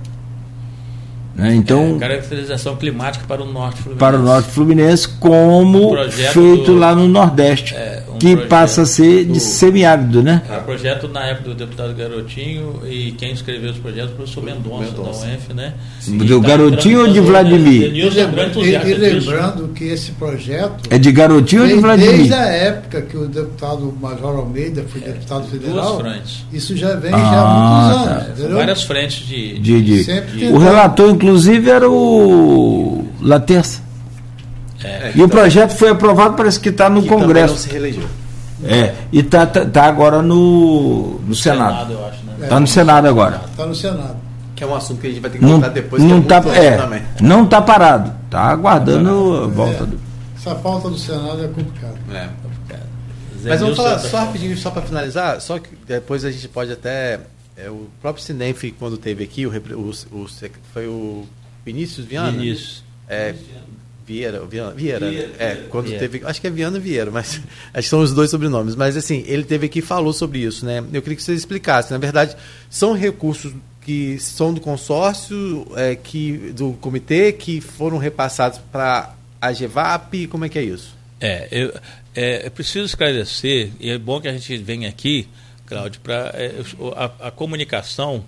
né? 1.41 1.56
Então, 1.56 1.95
é, 1.95 1.99
caracterização 1.99 2.76
climática 2.76 3.26
para 3.27 3.41
o 3.41 3.45
norte 3.45 3.77
fluminense. 3.81 3.99
Para 3.99 4.19
o 4.19 4.22
norte 4.22 4.49
fluminense, 4.49 5.07
como 5.07 5.95
feito 6.11 6.65
do, 6.65 6.77
lá 6.77 6.93
no 6.93 7.07
Nordeste, 7.07 7.73
é, 7.73 8.01
um 8.26 8.38
que 8.38 8.48
passa 8.48 8.84
a 8.84 8.85
ser 8.85 9.26
do, 9.26 9.34
de 9.34 9.39
semiárido, 9.39 10.23
né? 10.23 10.41
É, 10.49 10.57
projeto 10.57 11.07
na 11.07 11.26
época 11.26 11.49
do 11.49 11.56
deputado 11.56 11.93
Garotinho 11.93 12.81
e 12.88 13.11
quem 13.14 13.31
escreveu 13.31 13.72
os 13.72 13.77
projetos 13.77 14.11
foi 14.11 14.14
o 14.14 14.18
professor 14.18 14.43
Mendonça, 14.43 14.91
Mendonça. 14.91 15.26
da 15.26 15.34
UF, 15.35 15.53
né? 15.53 15.73
Sim. 15.99 16.18
Do 16.18 16.41
tá 16.41 16.48
Garotinho 16.48 17.02
ou 17.02 17.07
de 17.07 17.19
Vladimir? 17.19 17.93
E, 17.93 17.99
e, 17.99 18.10
lembrando 18.10 19.69
que 19.73 19.85
esse 19.85 20.11
projeto. 20.14 20.84
É 20.89 20.98
de 20.98 21.11
Garotinho 21.11 21.64
ou 21.64 21.68
de 21.68 21.76
Vladimir? 21.76 22.18
Desde 22.18 22.34
a 22.34 22.45
época 22.45 23.02
que 23.02 23.18
o 23.18 23.27
deputado 23.27 23.93
Major 23.99 24.38
Almeida 24.38 24.84
foi 24.88 25.02
é, 25.02 25.06
deputado 25.06 25.48
federal. 25.48 25.98
Duas 25.98 26.02
frentes. 26.02 26.45
Isso 26.52 26.76
já 26.77 26.95
vem 26.95 27.14
ah, 27.14 27.18
já 27.18 27.41
há 27.41 27.89
muitos 27.89 28.38
tá. 28.38 28.43
anos. 28.43 28.53
Várias 28.56 28.84
frentes 28.84 29.27
de. 29.27 29.60
de, 29.60 29.81
de, 29.81 30.03
de 30.03 30.45
o 30.45 30.57
relator, 30.57 31.10
inclusive 31.10 31.69
era 31.69 31.89
o 31.89 33.06
La 33.22 33.39
Terça. 33.39 33.90
É, 34.83 35.11
e 35.15 35.23
o 35.23 35.29
projeto 35.29 35.75
foi 35.75 35.89
aprovado, 35.89 36.35
parece 36.35 36.59
que 36.59 36.69
está 36.69 36.89
no 36.89 37.03
que 37.03 37.09
Congresso. 37.09 37.53
Não 37.53 37.59
se 37.59 37.69
reelegeu. 37.69 38.07
É, 38.63 38.93
e 39.11 39.19
está 39.19 39.45
tá, 39.45 39.65
tá 39.65 39.85
agora 39.85 40.21
no, 40.21 41.19
no 41.19 41.35
Senado. 41.35 41.97
Acho, 42.05 42.23
né? 42.25 42.35
Está 42.41 42.59
no 42.59 42.67
Senado 42.67 43.07
agora. 43.07 43.41
Está 43.49 43.65
no 43.65 43.75
Senado. 43.75 44.17
Que 44.55 44.63
é 44.63 44.67
um 44.67 44.75
assunto 44.75 45.01
que 45.01 45.07
a 45.07 45.09
gente 45.09 45.19
vai 45.19 45.31
ter 45.31 45.39
que 45.39 45.45
voltar 45.45 45.69
depois. 45.69 46.03
Não 46.03 46.19
está 46.19 46.41
é, 46.55 46.65
é 46.67 47.03
não 47.21 47.45
tá 47.45 47.61
parado. 47.61 48.13
Está 48.25 48.43
aguardando 48.43 49.43
a 49.43 49.47
volta 49.47 49.83
é, 49.83 49.87
do. 49.87 49.99
Essa 50.37 50.55
pauta 50.55 50.89
do 50.89 50.97
Senado 50.97 51.43
é 51.43 51.47
complicada. 51.47 51.95
É. 52.13 52.29
Mas 53.43 53.59
vamos 53.59 53.75
falar 53.75 53.99
só 53.99 54.19
rapidinho, 54.19 54.55
só 54.57 54.69
para 54.69 54.83
finalizar, 54.83 55.41
só 55.41 55.57
que 55.57 55.69
depois 55.87 56.23
a 56.23 56.31
gente 56.31 56.47
pode 56.47 56.71
até. 56.71 57.19
É, 57.57 57.69
o 57.69 57.87
próprio 58.01 58.23
Sinenf, 58.23 58.63
quando 58.79 58.97
teve 58.97 59.23
aqui, 59.23 59.45
o, 59.45 59.51
o, 59.51 59.89
o, 59.89 60.27
foi 60.73 60.87
o 60.87 61.25
Vinícius 61.65 62.05
Viana? 62.05 62.31
Vinícius. 62.31 62.83
É, 63.07 63.35
Vieira, 64.11 64.45
Vieira, 64.45 64.71
Vieira, 64.71 65.09
Vieira 65.09 65.31
é, 65.39 65.55
quando 65.69 65.85
Vieira. 65.85 65.99
teve, 66.07 66.25
acho 66.25 66.41
que 66.41 66.47
é 66.47 66.49
Viana 66.49 66.79
Vieira, 66.79 67.09
mas 67.09 67.39
acho 67.73 67.83
que 67.83 67.89
são 67.89 68.01
os 68.01 68.13
dois 68.13 68.29
sobrenomes, 68.29 68.75
mas 68.75 68.97
assim, 68.97 69.23
ele 69.25 69.43
teve 69.43 69.67
aqui 69.67 69.79
e 69.79 69.81
falou 69.81 70.11
sobre 70.11 70.39
isso, 70.39 70.65
né? 70.65 70.83
Eu 70.91 71.01
queria 71.01 71.15
que 71.15 71.23
você 71.23 71.33
explicasse, 71.33 71.91
na 71.91 71.97
verdade, 71.97 72.35
são 72.69 72.93
recursos 72.93 73.53
que 73.81 74.19
são 74.19 74.53
do 74.53 74.59
consórcio, 74.59 75.65
é, 75.75 75.95
que 75.95 76.51
do 76.53 76.73
comitê, 76.73 77.31
que 77.31 77.61
foram 77.61 77.97
repassados 77.97 78.59
para 78.71 79.15
a 79.39 79.53
GEVAP, 79.53 80.27
como 80.27 80.45
é 80.45 80.49
que 80.49 80.59
é 80.59 80.63
isso? 80.63 80.95
É, 81.19 81.47
eu, 81.49 81.73
é, 82.13 82.45
eu 82.45 82.51
preciso 82.51 82.85
esclarecer, 82.85 83.71
e 83.79 83.89
é 83.89 83.97
bom 83.97 84.19
que 84.19 84.27
a 84.27 84.33
gente 84.33 84.57
venha 84.57 84.89
aqui, 84.89 85.27
Cláudio, 85.65 86.01
para 86.01 86.31
é, 86.35 86.53
a, 86.95 87.27
a 87.27 87.31
comunicação 87.31 88.25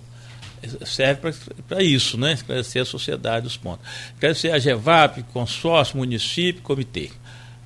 serve 0.84 1.32
para 1.68 1.82
isso, 1.82 2.18
né? 2.18 2.32
esclarecer 2.32 2.82
a 2.82 2.84
sociedade 2.84 3.44
dos 3.44 3.56
pontos. 3.56 3.86
Esclarecer 4.14 4.54
a 4.54 4.58
GEVAP, 4.58 5.22
consórcio, 5.32 5.96
município, 5.96 6.62
comitê. 6.62 7.10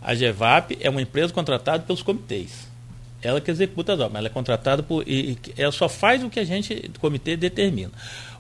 A 0.01 0.15
GEVAP 0.15 0.79
é 0.81 0.89
uma 0.89 1.03
empresa 1.03 1.33
contratada 1.33 1.83
pelos 1.85 2.03
comitês. 2.03 2.69
Ela 3.21 3.41
que 3.41 3.51
executa 3.51 3.95
as 3.95 4.01
obras, 4.01 4.17
ela 4.17 4.29
é 4.29 4.31
contratada 4.31 4.81
por. 4.81 5.03
E, 5.09 5.33
e 5.33 5.39
ela 5.57 5.73
só 5.73 5.89
faz 5.89 6.23
o 6.23 6.31
que 6.31 6.39
a 6.39 6.45
gente, 6.45 6.89
comitê, 7.01 7.37
determina. 7.37 7.91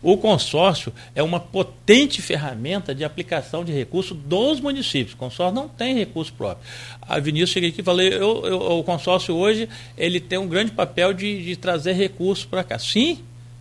O 0.00 0.16
consórcio 0.16 0.92
é 1.16 1.22
uma 1.22 1.40
potente 1.40 2.22
ferramenta 2.22 2.94
de 2.94 3.02
aplicação 3.02 3.64
de 3.64 3.72
recursos 3.72 4.16
dos 4.16 4.60
municípios. 4.60 5.14
O 5.14 5.16
consórcio 5.16 5.54
não 5.54 5.68
tem 5.68 5.96
recurso 5.96 6.32
próprio. 6.32 6.64
A 7.02 7.18
Vinícius 7.18 7.50
cheguei 7.50 7.70
aqui 7.70 7.80
e 7.80 7.84
falei, 7.84 8.14
eu, 8.14 8.46
eu, 8.46 8.78
o 8.78 8.84
consórcio 8.84 9.34
hoje 9.34 9.68
ele 9.96 10.20
tem 10.20 10.38
um 10.38 10.46
grande 10.46 10.70
papel 10.70 11.12
de, 11.12 11.42
de 11.42 11.56
trazer 11.56 11.94
recursos 11.94 12.44
para 12.44 12.62
cá. 12.62 12.78
Sim, 12.78 13.18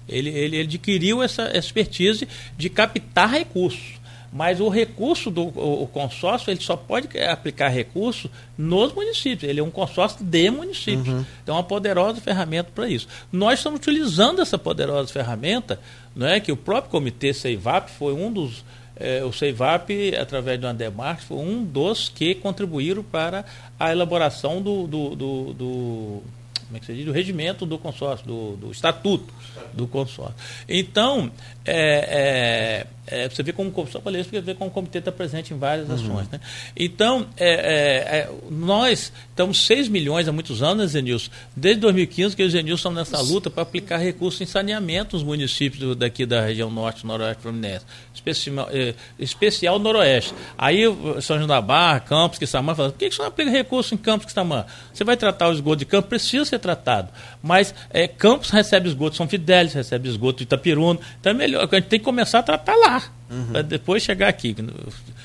ele, 0.08 0.30
ele, 0.30 0.62
adquiriu 0.62 1.22
essa 1.22 1.56
expertise 1.58 2.28
de 2.58 2.70
captar 2.70 3.30
recursos. 3.30 3.98
Mas 4.32 4.60
o 4.60 4.68
recurso 4.68 5.32
do 5.32 5.44
o, 5.44 5.88
consórcio, 5.88 6.52
ele 6.52 6.60
só 6.62 6.76
pode 6.76 7.18
aplicar 7.20 7.70
recurso 7.70 8.30
nos 8.58 8.94
municípios. 8.94 9.50
Ele 9.50 9.62
é 9.62 9.64
um 9.64 9.72
consórcio 9.72 10.24
de 10.24 10.52
municípios. 10.52 11.08
Uhum. 11.08 11.26
Então, 11.42 11.56
é 11.56 11.58
uma 11.58 11.64
poderosa 11.64 12.20
ferramenta 12.20 12.70
para 12.76 12.90
isso. 12.90 13.08
Nós 13.32 13.60
estamos 13.60 13.80
utilizando 13.80 14.42
essa 14.42 14.58
poderosa 14.58 15.12
ferramenta, 15.12 15.80
não 16.16 16.28
é 16.28 16.40
que 16.40 16.52
o 16.52 16.58
próprio 16.58 16.92
comitê 16.92 17.34
CEIVAP 17.34 17.90
foi 17.90 18.14
um 18.14 18.32
dos 18.32 18.64
é, 19.00 19.24
o 19.24 19.32
CEIVAP, 19.32 20.16
através 20.20 20.60
do 20.60 20.66
Andemarques, 20.66 21.26
foi 21.26 21.38
um 21.38 21.64
dos 21.64 22.10
que 22.10 22.34
contribuíram 22.36 23.04
para 23.04 23.46
a 23.80 23.92
elaboração 23.92 24.62
do, 24.62 24.88
do, 24.88 25.16
do, 25.16 25.54
do 25.54 26.24
como 26.68 26.78
é 26.78 26.80
que 26.80 26.86
se 26.86 26.94
diz? 26.94 27.06
do 27.06 27.12
regimento 27.12 27.66
do 27.66 27.78
consórcio, 27.78 28.28
do, 28.28 28.56
do 28.58 28.72
estatuto 28.72 29.34
do 29.74 29.88
consórcio. 29.88 30.36
Então, 30.68 31.32
é, 31.66 32.86
é, 32.86 32.88
é, 33.08 33.30
você 33.30 33.42
vê 33.42 33.54
como 33.54 33.74
só 33.90 34.02
falei 34.02 34.20
isso 34.20 34.30
porque 34.30 34.42
vê 34.42 34.54
como 34.54 34.70
o 34.70 34.74
comitê 34.74 35.00
está 35.00 35.14
presente 35.14 35.54
em 35.54 35.58
várias 35.58 35.88
uhum. 35.88 35.96
ações. 35.96 36.30
Né? 36.30 36.42
Então, 36.76 37.26
é, 37.38 37.50
é, 37.50 38.18
é 38.18 38.30
nós 38.50 39.14
estamos 39.30 39.66
6 39.66 39.88
milhões 39.88 40.28
há 40.28 40.32
muitos 40.34 40.62
anos, 40.62 40.78
né, 40.78 40.88
Zenilson, 40.88 41.32
desde 41.56 41.82
2015 41.82 42.36
que 42.36 42.44
os 42.44 42.52
Zenilson 42.52 42.90
estão 42.90 42.92
nessa 42.92 43.22
luta 43.22 43.50
para 43.50 43.64
aplicar 43.64 43.98
recursos 43.98 44.42
em 44.42 44.46
saneamento 44.46 45.16
nos 45.16 45.24
municípios 45.24 45.80
do, 45.80 45.96
daqui 45.96 46.26
da 46.26 46.42
região 46.42 46.70
norte, 46.70 47.06
noroeste 47.06 47.42
fluminense, 47.42 47.86
especial, 48.14 48.68
é, 48.72 48.94
especial 49.18 49.80
noroeste. 49.80 50.34
Aí 50.58 50.84
São 51.22 51.38
João 51.38 51.48
da 51.48 51.62
Barra, 51.62 52.02
Campos, 52.02 52.38
Quissamã, 52.38 52.76
falam, 52.76 52.92
por 52.92 52.98
que, 52.98 53.10
que 53.10 53.16
você 53.16 53.22
não 53.22 53.30
aplica 53.30 53.50
recurso 53.50 53.94
em 53.94 53.98
Campos, 53.98 54.26
Quissamã? 54.26 54.66
Você 54.94 55.06
vai 55.06 55.16
tratar 55.16 55.48
o 55.48 55.54
esgoto 55.54 55.78
de 55.78 55.86
Campos, 55.86 56.10
precisa 56.10 56.44
ser 56.44 56.60
tratado. 56.60 57.10
Mas 57.48 57.74
Campos 58.18 58.50
recebe 58.50 58.90
esgoto 58.90 59.16
São 59.16 59.28
Fidélis, 59.28 59.74
recebe 59.74 60.10
esgoto 60.10 60.44
Itapiruna, 60.44 61.00
então 61.20 61.32
é 61.32 61.34
melhor, 61.34 61.68
a 61.72 61.76
gente 61.76 61.88
tem 61.88 62.00
que 62.00 62.06
começar 62.06 62.40
a 62.40 62.44
tratar 62.44 62.76
lá. 62.76 63.04
Uhum. 63.30 63.48
Para 63.52 63.62
depois 63.62 64.04
chegar 64.04 64.30
aqui. 64.30 64.56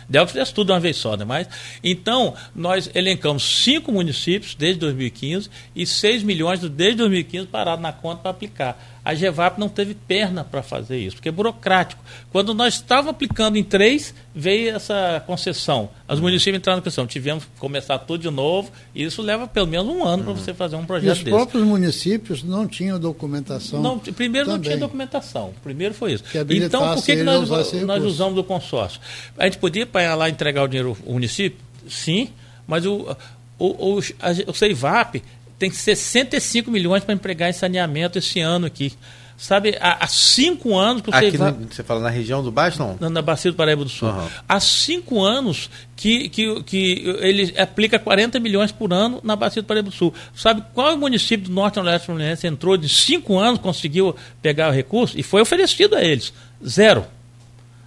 Delphi 0.08 0.32
fez 0.32 0.50
tudo 0.50 0.72
uma 0.72 0.80
vez 0.80 0.96
só, 0.96 1.16
né? 1.16 1.24
Mas, 1.24 1.48
então, 1.84 2.34
nós 2.54 2.90
elencamos 2.94 3.42
cinco 3.62 3.92
municípios 3.92 4.56
desde 4.56 4.80
2015 4.80 5.48
e 5.74 5.86
6 5.86 6.24
milhões 6.24 6.60
desde 6.60 6.96
2015 6.96 7.46
parados 7.46 7.80
na 7.80 7.92
conta 7.92 8.22
para 8.22 8.30
aplicar. 8.32 9.01
A 9.04 9.14
GEVAP 9.14 9.58
não 9.58 9.68
teve 9.68 9.94
perna 9.94 10.44
para 10.44 10.62
fazer 10.62 10.96
isso, 10.96 11.16
porque 11.16 11.28
é 11.28 11.32
burocrático. 11.32 12.00
Quando 12.30 12.54
nós 12.54 12.74
estávamos 12.74 13.10
aplicando 13.10 13.56
em 13.56 13.64
três, 13.64 14.14
veio 14.32 14.76
essa 14.76 15.20
concessão. 15.26 15.90
Os 16.08 16.18
uhum. 16.18 16.22
municípios 16.22 16.58
entraram 16.58 16.76
na 16.76 16.82
questão. 16.82 17.04
Tivemos 17.04 17.44
que 17.44 17.50
começar 17.58 17.98
tudo 17.98 18.22
de 18.22 18.30
novo, 18.30 18.70
e 18.94 19.02
isso 19.02 19.20
leva 19.20 19.48
pelo 19.48 19.66
menos 19.66 19.88
um 19.88 20.04
ano 20.04 20.18
uhum. 20.18 20.34
para 20.34 20.44
você 20.44 20.54
fazer 20.54 20.76
um 20.76 20.84
projeto 20.84 21.08
e 21.08 21.12
os 21.12 21.18
desse. 21.18 21.30
Os 21.30 21.36
próprios 21.36 21.64
municípios 21.64 22.42
não 22.44 22.68
tinham 22.68 22.98
documentação. 23.00 23.82
Não, 23.82 23.98
primeiro 23.98 24.46
também. 24.46 24.58
não 24.58 24.62
tinha 24.62 24.76
documentação. 24.76 25.52
Primeiro 25.64 25.94
foi 25.94 26.12
isso. 26.12 26.24
Então, 26.50 26.94
por 26.94 27.04
que, 27.04 27.16
que 27.16 27.22
nós, 27.24 27.48
nós 27.84 28.04
usamos 28.04 28.38
o 28.38 28.44
consórcio? 28.44 29.00
A 29.36 29.44
gente 29.44 29.58
podia 29.58 29.82
ir 29.82 30.14
lá 30.14 30.30
entregar 30.30 30.62
o 30.62 30.68
dinheiro 30.68 30.96
ao 31.04 31.12
município? 31.12 31.58
Sim, 31.88 32.28
mas 32.68 32.86
o, 32.86 33.16
o, 33.58 33.96
o, 33.96 34.00
a, 34.20 34.50
o 34.50 34.54
CEIVAP 34.54 35.22
tem 35.62 35.70
65 35.70 36.72
milhões 36.72 37.04
para 37.04 37.14
empregar 37.14 37.48
em 37.48 37.52
saneamento 37.52 38.18
esse 38.18 38.40
ano 38.40 38.66
aqui. 38.66 38.92
Sabe, 39.38 39.76
há, 39.80 40.04
há 40.04 40.08
cinco 40.08 40.76
anos 40.76 41.02
que 41.02 41.10
você. 41.10 41.26
Aqui 41.26 41.36
vai... 41.36 41.52
você 41.52 41.84
fala 41.84 42.00
na 42.00 42.10
região 42.10 42.42
do 42.42 42.50
Baixo, 42.50 42.80
não? 42.80 42.96
Na, 42.98 43.08
na 43.08 43.22
Bacia 43.22 43.52
do 43.52 43.56
Paraíba 43.56 43.84
do 43.84 43.88
Sul. 43.88 44.08
Uhum. 44.08 44.28
Há 44.48 44.58
cinco 44.58 45.22
anos 45.22 45.70
que, 45.94 46.28
que, 46.28 46.62
que 46.64 47.16
ele 47.20 47.54
aplica 47.56 47.96
40 47.96 48.40
milhões 48.40 48.72
por 48.72 48.92
ano 48.92 49.20
na 49.22 49.36
Bacia 49.36 49.62
do 49.62 49.66
Paraíba 49.66 49.88
do 49.88 49.94
Sul. 49.94 50.12
Sabe 50.34 50.64
qual 50.74 50.96
município 50.96 51.46
do 51.48 51.52
Norte 51.52 51.78
e 51.78 51.82
Leste 51.82 52.06
Fluminense 52.06 52.44
entrou 52.44 52.76
de 52.76 52.88
cinco 52.88 53.38
anos, 53.38 53.60
conseguiu 53.60 54.16
pegar 54.40 54.68
o 54.68 54.72
recurso 54.72 55.16
e 55.18 55.22
foi 55.22 55.42
oferecido 55.42 55.94
a 55.94 56.02
eles? 56.02 56.32
Zero. 56.66 57.06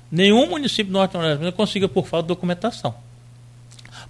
Nenhum 0.10 0.48
município 0.48 0.86
do 0.86 0.94
Norte 0.94 1.12
e 1.12 1.20
Fluminense 1.20 1.52
conseguiu 1.52 1.90
por 1.90 2.08
falta 2.08 2.24
de 2.24 2.30
documentação. 2.30 2.96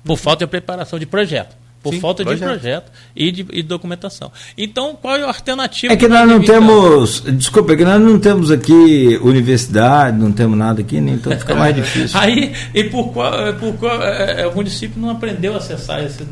Por 0.03 0.17
falta 0.17 0.45
de 0.45 0.51
preparação 0.51 0.99
de 0.99 1.07
projeto 1.07 1.64
por 1.85 1.93
Sim, 1.93 1.99
falta 1.99 2.23
projeto. 2.23 2.39
de 2.39 2.45
projeto 2.59 2.91
e 3.15 3.31
de, 3.31 3.45
e 3.53 3.61
documentação. 3.61 4.31
Então, 4.57 4.97
qual 4.99 5.17
é 5.17 5.21
a 5.21 5.27
alternativa? 5.27 5.93
É 5.93 5.95
que 5.95 6.07
nós 6.07 6.27
não 6.27 6.41
temos, 6.41 7.21
desculpa, 7.37 7.73
é 7.73 7.75
que 7.75 7.85
nós 7.85 8.01
não 8.01 8.19
temos 8.19 8.49
aqui 8.49 9.19
universidade, 9.21 10.17
não 10.17 10.31
temos 10.31 10.57
nada 10.57 10.81
aqui, 10.81 10.99
né? 10.99 11.11
então 11.11 11.37
fica 11.37 11.53
mais 11.53 11.75
difícil. 11.77 12.19
Aí, 12.19 12.51
e 12.73 12.85
por 12.85 13.13
qual, 13.13 13.53
por 13.53 13.75
qual 13.75 14.01
é, 14.01 14.41
é, 14.41 14.47
o 14.47 14.55
município 14.55 14.99
não 14.99 15.11
aprendeu 15.11 15.53
a 15.53 15.57
acessar 15.57 16.03
esse. 16.03 16.25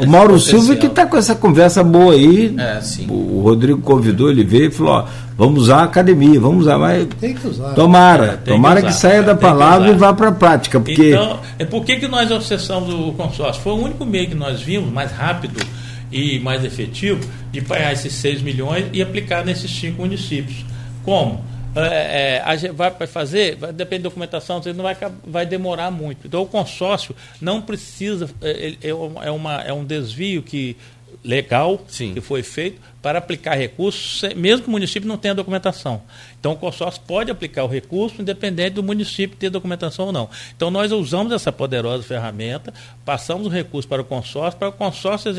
O 0.00 0.06
Mauro 0.06 0.38
Silva 0.40 0.74
que 0.76 0.86
está 0.86 1.06
com 1.06 1.16
essa 1.16 1.34
conversa 1.34 1.84
boa 1.84 2.14
aí. 2.14 2.54
É, 2.58 2.80
o 3.08 3.40
Rodrigo 3.42 3.80
convidou, 3.80 4.30
ele 4.30 4.44
veio 4.44 4.66
e 4.66 4.70
falou: 4.70 4.92
ó, 4.92 5.06
vamos 5.36 5.64
usar 5.64 5.78
a 5.78 5.84
academia, 5.84 6.40
vamos 6.40 6.62
usar, 6.62 6.78
mas. 6.78 7.06
Tem 7.20 7.34
que 7.34 7.46
usar. 7.46 7.74
Tomara, 7.74 8.24
é, 8.24 8.36
tomara 8.36 8.80
que, 8.80 8.88
usar, 8.88 8.94
que, 8.94 9.00
saia 9.00 9.22
da 9.22 9.34
palavra 9.34 9.90
e 9.90 9.94
vá 9.94 10.12
para 10.12 10.28
a 10.28 10.32
prática. 10.32 10.80
Porque... 10.80 11.10
Então, 11.10 11.38
é 11.58 11.64
por 11.64 11.84
que, 11.84 11.96
que 11.96 12.08
nós 12.08 12.30
acessamos 12.30 12.92
o 12.92 13.12
consórcio? 13.12 13.62
Foi 13.62 13.72
o 13.72 13.76
único 13.76 14.04
meio 14.04 14.28
que 14.28 14.34
nós 14.34 14.60
vimos, 14.60 14.92
mais 14.92 15.12
rápido 15.12 15.64
e 16.10 16.38
mais 16.38 16.64
efetivo, 16.64 17.20
de 17.52 17.60
pagar 17.60 17.92
esses 17.92 18.12
6 18.14 18.42
milhões 18.42 18.86
e 18.92 19.02
aplicar 19.02 19.44
nesses 19.44 19.70
cinco 19.70 20.02
municípios. 20.02 20.64
Como? 21.04 21.42
É, 21.76 22.36
é, 22.36 22.42
a 22.44 22.56
gente 22.56 22.72
vai 22.72 22.90
fazer, 23.06 23.56
vai, 23.56 23.72
depende 23.72 24.04
da 24.04 24.08
documentação, 24.08 24.60
não 24.74 24.84
vai, 24.84 24.96
vai 25.26 25.46
demorar 25.46 25.90
muito. 25.90 26.26
Então 26.26 26.42
o 26.42 26.46
consórcio 26.46 27.14
não 27.40 27.60
precisa, 27.60 28.30
é, 28.40 28.76
é, 28.82 28.88
é, 28.88 29.30
uma, 29.30 29.62
é 29.62 29.72
um 29.72 29.84
desvio 29.84 30.42
que 30.42 30.76
legal 31.24 31.82
Sim. 31.88 32.12
que 32.12 32.20
foi 32.20 32.42
feito 32.42 32.80
para 33.00 33.18
aplicar 33.18 33.54
recursos, 33.54 34.22
mesmo 34.34 34.62
que 34.62 34.68
o 34.68 34.70
município 34.70 35.08
não 35.08 35.16
tenha 35.16 35.34
documentação. 35.34 36.02
Então, 36.38 36.52
o 36.52 36.56
consórcio 36.56 37.00
pode 37.06 37.30
aplicar 37.30 37.64
o 37.64 37.66
recurso, 37.66 38.20
independente 38.20 38.74
do 38.74 38.82
município 38.82 39.36
ter 39.36 39.48
documentação 39.48 40.06
ou 40.06 40.12
não. 40.12 40.28
Então, 40.54 40.70
nós 40.70 40.92
usamos 40.92 41.32
essa 41.32 41.50
poderosa 41.50 42.02
ferramenta, 42.02 42.72
passamos 43.04 43.46
o 43.46 43.50
recurso 43.50 43.88
para 43.88 44.02
o 44.02 44.04
consórcio, 44.04 44.58
para 44.58 44.68
o 44.68 44.72
consórcio 44.72 45.32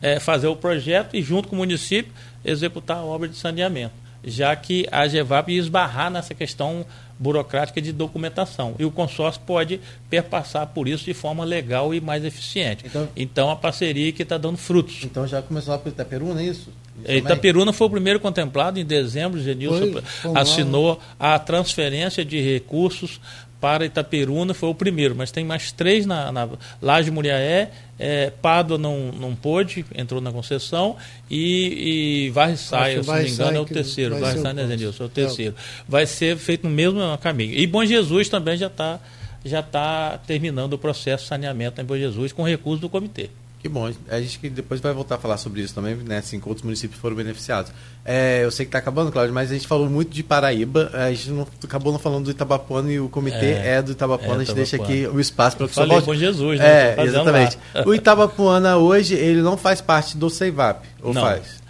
é, 0.00 0.20
fazer 0.20 0.48
o 0.48 0.56
projeto 0.56 1.16
e, 1.16 1.22
junto 1.22 1.48
com 1.48 1.56
o 1.56 1.58
município, 1.58 2.12
executar 2.44 2.98
a 2.98 3.04
obra 3.04 3.28
de 3.28 3.36
saneamento. 3.36 4.01
Já 4.24 4.54
que 4.54 4.86
a 4.90 5.06
GEVAP 5.08 5.50
ia 5.50 5.58
esbarrar 5.58 6.10
nessa 6.10 6.34
questão 6.34 6.86
burocrática 7.22 7.80
de 7.80 7.92
documentação. 7.92 8.74
E 8.78 8.84
o 8.84 8.90
consórcio 8.90 9.40
pode 9.46 9.80
perpassar 10.10 10.66
por 10.66 10.88
isso 10.88 11.04
de 11.04 11.14
forma 11.14 11.44
legal 11.44 11.94
e 11.94 12.00
mais 12.00 12.24
eficiente. 12.24 12.84
Então, 12.84 13.08
então 13.14 13.50
a 13.50 13.56
parceria 13.56 14.12
que 14.12 14.22
está 14.24 14.36
dando 14.36 14.56
frutos. 14.56 15.04
Então 15.04 15.26
já 15.26 15.40
começou 15.40 15.78
para 15.78 15.90
Itaperuna, 15.90 16.42
é 16.42 16.46
isso? 16.46 16.70
isso 17.04 17.12
Itaperuna 17.12 17.72
foi 17.72 17.86
o 17.86 17.90
primeiro 17.90 18.18
contemplado 18.18 18.80
em 18.80 18.84
dezembro, 18.84 19.40
Genilson 19.40 20.02
assinou 20.34 20.98
a 21.18 21.38
transferência 21.38 22.24
de 22.24 22.40
recursos 22.40 23.20
para 23.62 23.86
Itaperuna, 23.86 24.52
foi 24.52 24.70
o 24.70 24.74
primeiro, 24.74 25.14
mas 25.14 25.30
tem 25.30 25.44
mais 25.44 25.70
três 25.70 26.04
na, 26.04 26.32
na 26.32 26.48
Laje 26.80 27.12
Muriaé, 27.12 27.70
é, 27.96 28.28
Pádua 28.42 28.76
não, 28.76 29.12
não 29.12 29.36
pôde, 29.36 29.86
entrou 29.94 30.20
na 30.20 30.32
concessão, 30.32 30.96
e, 31.30 32.24
e 32.26 32.30
Varriçaia, 32.30 33.00
se 33.00 33.08
não 33.08 33.14
me 33.14 33.30
engano, 33.30 33.56
é 33.58 33.60
o 33.60 33.64
terceiro. 33.64 34.18
Varriçaia, 34.18 34.52
né, 34.52 34.66
Zenilson, 34.66 35.04
é 35.04 35.06
o 35.06 35.08
terceiro. 35.08 35.54
Vai 35.88 36.06
ser 36.06 36.36
feito 36.38 36.66
no 36.66 36.74
mesmo 36.74 36.98
caminho. 37.18 37.54
E 37.54 37.64
Bom 37.64 37.84
Jesus 37.84 38.28
também 38.28 38.56
já 38.56 38.66
está 38.66 38.98
já 39.44 39.62
tá 39.62 40.18
terminando 40.26 40.72
o 40.72 40.78
processo 40.78 41.22
de 41.22 41.28
saneamento 41.28 41.80
em 41.80 41.84
Bom 41.84 41.96
Jesus 41.96 42.32
com 42.32 42.42
recurso 42.42 42.80
do 42.80 42.88
comitê. 42.88 43.30
Que 43.62 43.68
bom. 43.68 43.88
A 44.08 44.20
gente 44.20 44.40
que 44.40 44.50
depois 44.50 44.80
vai 44.80 44.92
voltar 44.92 45.14
a 45.14 45.18
falar 45.18 45.36
sobre 45.36 45.60
isso 45.60 45.72
também, 45.72 45.94
né? 45.94 46.18
Assim, 46.18 46.40
que 46.40 46.48
outros 46.48 46.64
municípios 46.64 47.00
foram 47.00 47.14
beneficiados. 47.14 47.70
É, 48.04 48.40
eu 48.42 48.50
sei 48.50 48.66
que 48.66 48.70
está 48.70 48.78
acabando, 48.78 49.12
Cláudio, 49.12 49.32
mas 49.32 49.52
a 49.52 49.54
gente 49.54 49.68
falou 49.68 49.88
muito 49.88 50.10
de 50.10 50.20
Paraíba, 50.24 50.90
a 50.92 51.12
gente 51.12 51.30
não, 51.30 51.46
acabou 51.62 51.92
não 51.92 52.00
falando 52.00 52.24
do 52.24 52.32
Itabapuana 52.32 52.90
e 52.90 52.98
o 52.98 53.08
comitê 53.08 53.52
é, 53.52 53.74
é 53.76 53.82
do 53.82 53.92
Itabapuana. 53.92 54.40
É, 54.40 54.42
a 54.42 54.44
gente 54.44 54.56
deixa 54.56 54.74
aqui 54.74 55.06
o 55.06 55.20
espaço 55.20 55.56
para 55.56 55.68
que 55.68 55.74
você 55.76 55.86
volte. 55.86 56.04
com 56.04 56.14
Jesus, 56.16 56.58
né? 56.58 56.96
É, 56.96 57.04
exatamente. 57.04 57.56
Lá. 57.72 57.84
O 57.86 57.94
Itabapuana 57.94 58.78
hoje, 58.78 59.14
ele 59.14 59.42
não 59.42 59.56
faz 59.56 59.80
parte 59.80 60.16
do 60.16 60.28
CEIVAP, 60.28 60.84
ou 61.00 61.14
não. 61.14 61.22
faz? 61.22 61.62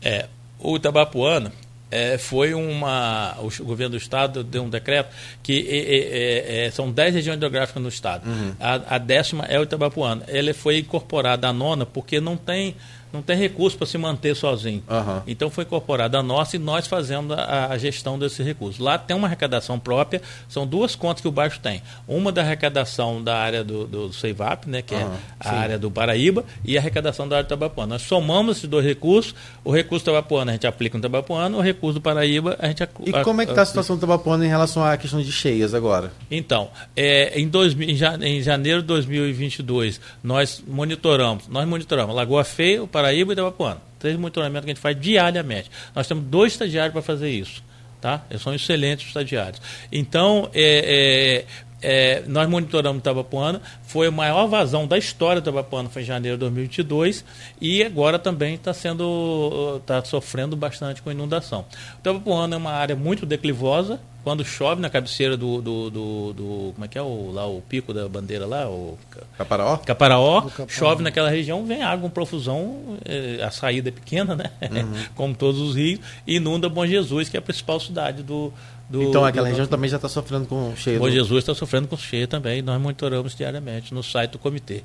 É, 0.00 0.28
o 0.60 0.76
Itabapuana, 0.76 1.50
é, 1.92 2.16
foi 2.16 2.54
uma. 2.54 3.36
O 3.38 3.64
governo 3.64 3.90
do 3.90 3.96
estado 3.98 4.42
deu 4.42 4.62
um 4.62 4.70
decreto 4.70 5.14
que 5.42 5.66
é, 5.68 6.66
é, 6.66 6.70
são 6.70 6.90
10 6.90 7.16
regiões 7.16 7.38
geográficas 7.38 7.82
no 7.82 7.88
estado. 7.90 8.26
Uhum. 8.26 8.54
A, 8.58 8.96
a, 8.96 8.98
décima 8.98 9.44
é 9.44 9.60
o 9.60 9.62
Itabapuana. 9.62 10.24
Ele 10.26 10.54
foi 10.54 10.78
incorporado 10.78 11.46
à 11.46 11.52
nona 11.52 11.84
porque 11.84 12.18
não 12.18 12.34
tem 12.34 12.74
não 13.12 13.22
tem 13.22 13.36
recurso 13.36 13.76
para 13.76 13.86
se 13.86 13.98
manter 13.98 14.34
sozinho. 14.34 14.82
Uhum. 14.88 15.22
Então 15.26 15.50
foi 15.50 15.64
incorporada 15.64 16.18
a 16.18 16.22
nossa 16.22 16.56
e 16.56 16.58
nós 16.58 16.86
fazemos 16.86 17.36
a, 17.36 17.66
a, 17.72 17.78
gestão 17.78 18.18
desse 18.18 18.42
recurso. 18.42 18.82
Lá 18.82 18.96
tem 18.96 19.16
uma 19.16 19.26
arrecadação 19.26 19.78
própria, 19.78 20.22
são 20.48 20.66
duas 20.66 20.94
contas 20.94 21.20
que 21.20 21.28
o 21.28 21.32
baixo 21.32 21.60
tem. 21.60 21.82
Uma 22.08 22.32
da 22.32 22.42
arrecadação 22.42 23.22
da 23.22 23.36
área 23.36 23.62
do, 23.62 23.86
do 23.86 24.12
Ceivap, 24.12 24.66
né, 24.66 24.82
que 24.82 24.94
uhum. 24.94 25.00
é 25.00 25.18
a 25.38 25.50
Sim. 25.50 25.56
área 25.56 25.78
do 25.78 25.90
Paraíba, 25.90 26.44
e 26.64 26.76
a 26.76 26.80
arrecadação 26.80 27.28
da 27.28 27.36
área 27.36 27.44
do 27.44 27.48
Tabapuana. 27.48 27.94
Nós 27.94 28.02
somamos 28.02 28.58
esses 28.58 28.68
dois 28.68 28.84
recursos, 28.84 29.34
o 29.64 29.72
recurso 29.72 30.04
do 30.04 30.12
Tabapuana 30.12 30.52
a 30.52 30.54
gente 30.54 30.66
aplica 30.66 30.96
no 30.96 31.02
Tabapuana, 31.02 31.56
o 31.56 31.60
recurso 31.60 31.98
do 31.98 32.02
Paraíba 32.02 32.56
a 32.58 32.68
gente 32.68 32.82
E 33.04 33.12
como 33.24 33.42
é 33.42 33.44
que 33.44 33.52
está 33.52 33.62
a 33.62 33.66
situação 33.66 33.96
do 33.96 34.00
Tabapuana 34.00 34.44
em 34.44 34.48
relação 34.48 34.84
à 34.84 34.96
questão 34.96 35.20
de 35.20 35.30
cheias 35.30 35.74
agora? 35.74 36.12
Então, 36.30 36.70
é, 36.96 37.38
em, 37.38 37.48
dois, 37.48 37.76
em 37.78 38.42
janeiro 38.42 38.80
de 38.80 38.88
2022, 38.88 40.00
nós 40.22 40.62
monitoramos, 40.66 41.48
nós 41.48 41.66
monitoramos 41.66 42.14
Lagoa 42.14 42.44
Feia, 42.44 42.82
o 42.82 42.86
Paraíba, 42.86 43.01
Paraíba 43.02 43.32
e 43.32 43.34
Itabapuana. 43.34 43.78
Três 43.98 44.16
monitoramentos 44.16 44.64
que 44.64 44.70
a 44.70 44.74
gente 44.74 44.80
faz 44.80 45.00
diariamente. 45.00 45.68
Nós 45.92 46.06
temos 46.06 46.24
dois 46.24 46.52
estagiários 46.52 46.92
para 46.92 47.02
fazer 47.02 47.30
isso. 47.30 47.62
Tá? 48.00 48.22
Eles 48.30 48.42
são 48.42 48.54
excelentes 48.54 49.06
estagiários. 49.08 49.60
Então, 49.90 50.48
é, 50.54 51.44
é, 51.82 52.20
é, 52.20 52.22
nós 52.28 52.48
monitoramos 52.48 53.00
Itabapuana, 53.00 53.60
foi 53.82 54.06
a 54.06 54.10
maior 54.10 54.46
vazão 54.46 54.86
da 54.86 54.96
história 54.96 55.40
do 55.40 55.44
Itabapuana, 55.44 55.88
foi 55.88 56.02
em 56.02 56.04
janeiro 56.04 56.36
de 56.36 56.40
2022, 56.40 57.24
e 57.60 57.82
agora 57.82 58.18
também 58.18 58.54
está 58.54 58.72
sendo, 58.72 59.78
está 59.80 60.04
sofrendo 60.04 60.56
bastante 60.56 61.02
com 61.02 61.10
inundação. 61.10 61.64
O 61.96 61.98
Itabapuana 62.00 62.54
é 62.54 62.58
uma 62.58 62.72
área 62.72 62.96
muito 62.96 63.26
declivosa, 63.26 64.00
quando 64.22 64.44
chove 64.44 64.80
na 64.80 64.88
cabeceira 64.88 65.36
do, 65.36 65.60
do, 65.60 65.90
do, 65.90 66.32
do, 66.32 66.72
como 66.74 66.84
é 66.84 66.88
que 66.88 66.96
é 66.96 67.02
o 67.02 67.30
lá 67.32 67.46
o 67.46 67.60
pico 67.60 67.92
da 67.92 68.08
bandeira 68.08 68.46
lá 68.46 68.68
o 68.68 68.98
Caparaó? 69.36 69.76
Caparaó, 69.78 70.48
chove 70.68 71.02
naquela 71.02 71.28
região 71.28 71.64
vem 71.64 71.82
água 71.82 72.02
com 72.02 72.10
profusão 72.10 72.98
eh, 73.04 73.42
a 73.42 73.50
saída 73.50 73.88
é 73.88 73.92
pequena 73.92 74.36
né? 74.36 74.50
Uhum. 74.62 75.04
como 75.14 75.34
todos 75.34 75.60
os 75.60 75.74
rios 75.74 76.00
e 76.26 76.36
inunda 76.36 76.68
Bom 76.68 76.86
Jesus 76.86 77.28
que 77.28 77.36
é 77.36 77.40
a 77.40 77.42
principal 77.42 77.80
cidade 77.80 78.22
do, 78.22 78.52
do 78.88 79.02
então 79.02 79.24
aquela 79.24 79.46
do, 79.46 79.50
região 79.50 79.66
também 79.66 79.90
já 79.90 79.96
está 79.96 80.08
sofrendo 80.08 80.46
com 80.46 80.74
cheia 80.76 80.98
Bom 80.98 81.06
do... 81.06 81.12
Jesus 81.12 81.38
está 81.38 81.54
sofrendo 81.54 81.88
com 81.88 81.96
cheia 81.96 82.26
também 82.26 82.62
nós 82.62 82.80
monitoramos 82.80 83.34
diariamente 83.34 83.92
no 83.92 84.02
site 84.02 84.32
do 84.32 84.38
comitê 84.38 84.82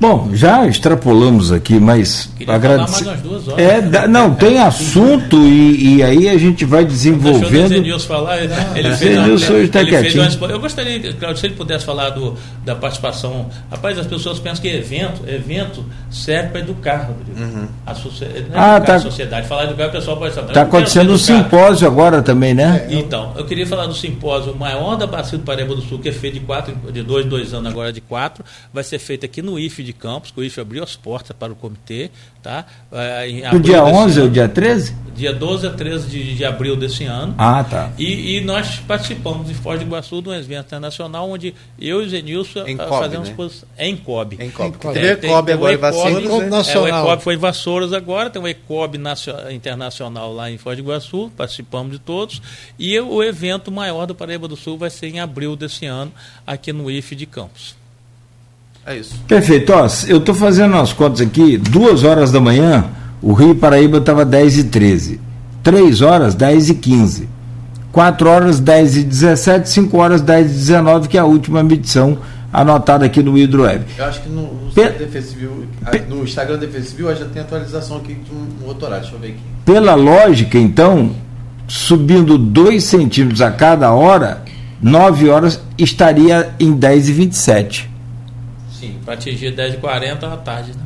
Bom, 0.00 0.30
já 0.32 0.66
extrapolamos 0.66 1.52
aqui, 1.52 1.78
mas 1.78 2.30
agradecer. 2.46 3.04
mais 3.04 3.20
duas 3.20 3.48
horas. 3.48 3.64
É, 3.64 3.80
né? 3.80 4.06
não, 4.06 4.34
tem 4.34 4.58
assunto 4.58 5.36
e, 5.46 5.96
e, 5.96 6.02
aí 6.02 6.28
a 6.28 6.36
gente 6.36 6.64
vai 6.64 6.84
desenvolvendo. 6.84 7.80
Deixa 7.80 7.96
o 7.96 8.00
falar, 8.00 8.42
ele, 8.42 8.52
ele 8.74 8.96
fez, 8.96 9.18
uma, 9.18 9.56
ele, 9.56 9.68
tá 9.68 9.80
ele 9.80 10.10
fez 10.10 10.36
uma, 10.36 10.48
Eu 10.48 10.58
gostaria, 10.58 11.12
Claudio, 11.12 11.38
se 11.38 11.46
ele 11.46 11.54
pudesse 11.54 11.84
falar 11.84 12.10
do, 12.10 12.36
da 12.64 12.74
participação. 12.74 13.48
Rapaz, 13.70 13.98
as 13.98 14.06
pessoas 14.06 14.38
pensam 14.38 14.62
que 14.62 14.68
evento, 14.68 15.22
evento 15.28 15.84
serve 16.10 16.50
para 16.50 16.60
educar, 16.60 17.08
Rodrigo. 17.08 17.40
Uhum. 17.40 17.68
A, 17.86 17.94
sociedade, 17.94 18.46
é 18.52 18.58
ah, 18.58 18.80
tá, 18.80 18.94
a 18.96 19.00
sociedade. 19.00 19.46
Falar 19.46 19.64
educar, 19.64 19.88
o 19.88 19.92
pessoal 19.92 20.16
pode 20.16 20.30
estar. 20.30 20.42
Está 20.42 20.62
acontecendo 20.62 21.12
um 21.12 21.18
simpósio 21.18 21.86
agora 21.86 22.20
também, 22.20 22.52
né? 22.52 22.86
É, 22.88 22.94
então, 22.94 23.32
eu 23.36 23.44
queria 23.44 23.66
falar 23.66 23.86
do 23.86 23.94
simpósio 23.94 24.54
maior 24.56 24.96
da 24.96 25.06
Bacia 25.06 25.38
do 25.38 25.44
Paraíba 25.44 25.74
do 25.74 25.82
Sul, 25.82 25.98
que 25.98 26.08
é 26.08 26.12
feito 26.12 26.34
de 26.34 26.40
quatro, 26.40 26.74
de 26.92 27.02
dois, 27.02 27.24
dois 27.26 27.54
anos 27.54 27.70
agora 27.70 27.92
de 27.92 28.00
quatro, 28.00 28.44
vai 28.72 28.82
ser 28.82 28.98
feito 28.98 29.24
aqui 29.24 29.40
no 29.40 29.58
IFE 29.58 29.83
de 29.84 29.92
Campos, 29.92 30.30
que 30.30 30.40
o 30.40 30.44
IFE 30.44 30.60
abriu 30.60 30.82
as 30.82 30.96
portas 30.96 31.36
para 31.36 31.52
o 31.52 31.56
comitê. 31.56 32.10
Tá? 32.44 32.66
Do 33.50 33.58
dia 33.58 33.82
11 33.82 34.20
ou 34.20 34.28
dia 34.28 34.46
13? 34.46 34.94
Dia 35.16 35.32
12 35.32 35.66
a 35.66 35.70
13 35.70 36.08
de, 36.08 36.34
de 36.34 36.44
abril 36.44 36.76
desse 36.76 37.04
ano. 37.04 37.34
Ah, 37.38 37.64
tá. 37.64 37.90
E, 37.96 38.36
e, 38.36 38.40
nós 38.42 38.80
participamos 38.86 39.48
em 39.48 39.54
Foz 39.54 39.80
do 39.80 39.86
Iguaçu 39.86 40.20
de 40.20 40.28
um 40.28 40.34
evento 40.34 40.66
internacional 40.66 41.30
onde 41.30 41.54
eu 41.80 42.02
e 42.02 42.04
o 42.04 42.08
Zenilson 42.10 42.66
em 42.66 42.76
fazemos 42.76 43.30
né? 43.30 43.34
em 43.78 43.96
COB. 43.96 44.36
Em 44.38 44.50
COB. 44.50 44.76
Tem, 44.78 44.92
tem, 44.92 45.16
tem, 45.16 45.30
ECOB 45.30 45.52
agora 45.52 45.72
em 45.72 45.76
Vassouras, 45.78 46.22
né? 46.22 46.48
nacional. 46.50 46.86
É, 46.86 46.92
o 46.92 47.06
ECOB 47.06 47.22
foi 47.22 47.34
em 47.34 47.38
Vassouras 47.38 47.92
agora, 47.94 48.28
tem 48.28 48.42
o 48.42 48.46
ECOB 48.46 48.98
internacional 49.50 50.34
lá 50.34 50.50
em 50.50 50.58
Foz 50.58 50.76
do 50.76 50.82
Iguaçu, 50.82 51.32
participamos 51.34 51.92
de 51.92 51.98
todos. 51.98 52.42
E 52.78 53.00
o 53.00 53.22
evento 53.22 53.72
maior 53.72 54.04
do 54.04 54.14
Paraíba 54.14 54.46
do 54.46 54.56
Sul 54.56 54.76
vai 54.76 54.90
ser 54.90 55.06
em 55.06 55.18
abril 55.18 55.56
desse 55.56 55.86
ano, 55.86 56.12
aqui 56.46 56.74
no 56.74 56.90
IFE 56.90 57.16
de 57.16 57.24
Campos. 57.24 57.74
É 58.86 58.96
isso. 58.96 59.18
Perfeito. 59.26 59.72
Ó, 59.72 59.88
eu 60.06 60.18
estou 60.18 60.34
fazendo 60.34 60.76
as 60.76 60.92
contas 60.92 61.20
aqui, 61.20 61.56
duas 61.56 62.04
horas 62.04 62.30
da 62.30 62.40
manhã, 62.40 62.84
o 63.22 63.32
Rio 63.32 63.54
Paraíba 63.54 63.98
estava 63.98 64.24
10 64.24 64.58
e 64.58 64.64
13. 64.64 65.20
Três 65.62 66.02
horas, 66.02 66.34
10 66.34 66.70
e 66.70 66.74
15. 66.74 67.28
4 67.90 68.28
horas, 68.28 68.60
10 68.60 68.96
e 68.96 69.02
17, 69.04 69.68
5 69.68 69.96
horas, 69.96 70.20
10 70.20 70.50
e 70.50 70.54
19, 70.54 71.08
que 71.08 71.16
é 71.16 71.20
a 71.20 71.24
última 71.24 71.62
medição 71.62 72.18
anotada 72.52 73.06
aqui 73.06 73.22
no 73.22 73.38
HidroWeb. 73.38 73.84
Eu 73.96 74.04
acho 74.04 74.20
que 74.20 74.28
no, 74.28 74.42
no, 74.42 74.70
Pe 74.72 75.22
Civil, 75.22 75.66
no 76.08 76.24
Instagram 76.24 76.54
da 76.58 76.66
Defesa 76.66 76.90
Civil 76.90 77.16
já 77.16 77.24
tem 77.24 77.40
atualização 77.40 77.96
aqui 77.96 78.14
de 78.14 78.30
um 78.32 78.66
outro 78.66 78.86
horário. 78.86 79.02
Deixa 79.02 79.16
eu 79.16 79.20
ver 79.20 79.28
aqui. 79.28 79.40
Pela 79.64 79.94
lógica, 79.94 80.58
então, 80.58 81.12
subindo 81.66 82.36
2 82.36 82.82
centímetros 82.82 83.40
a 83.40 83.50
cada 83.50 83.92
hora, 83.92 84.42
9 84.82 85.30
horas 85.30 85.60
estaria 85.78 86.52
em 86.60 86.72
10 86.72 87.08
e 87.08 87.12
27. 87.12 87.93
Sim, 88.84 88.98
para 89.04 89.14
atingir 89.14 89.54
10h40 89.54 90.24
à 90.24 90.36
tarde, 90.36 90.72
né? 90.72 90.84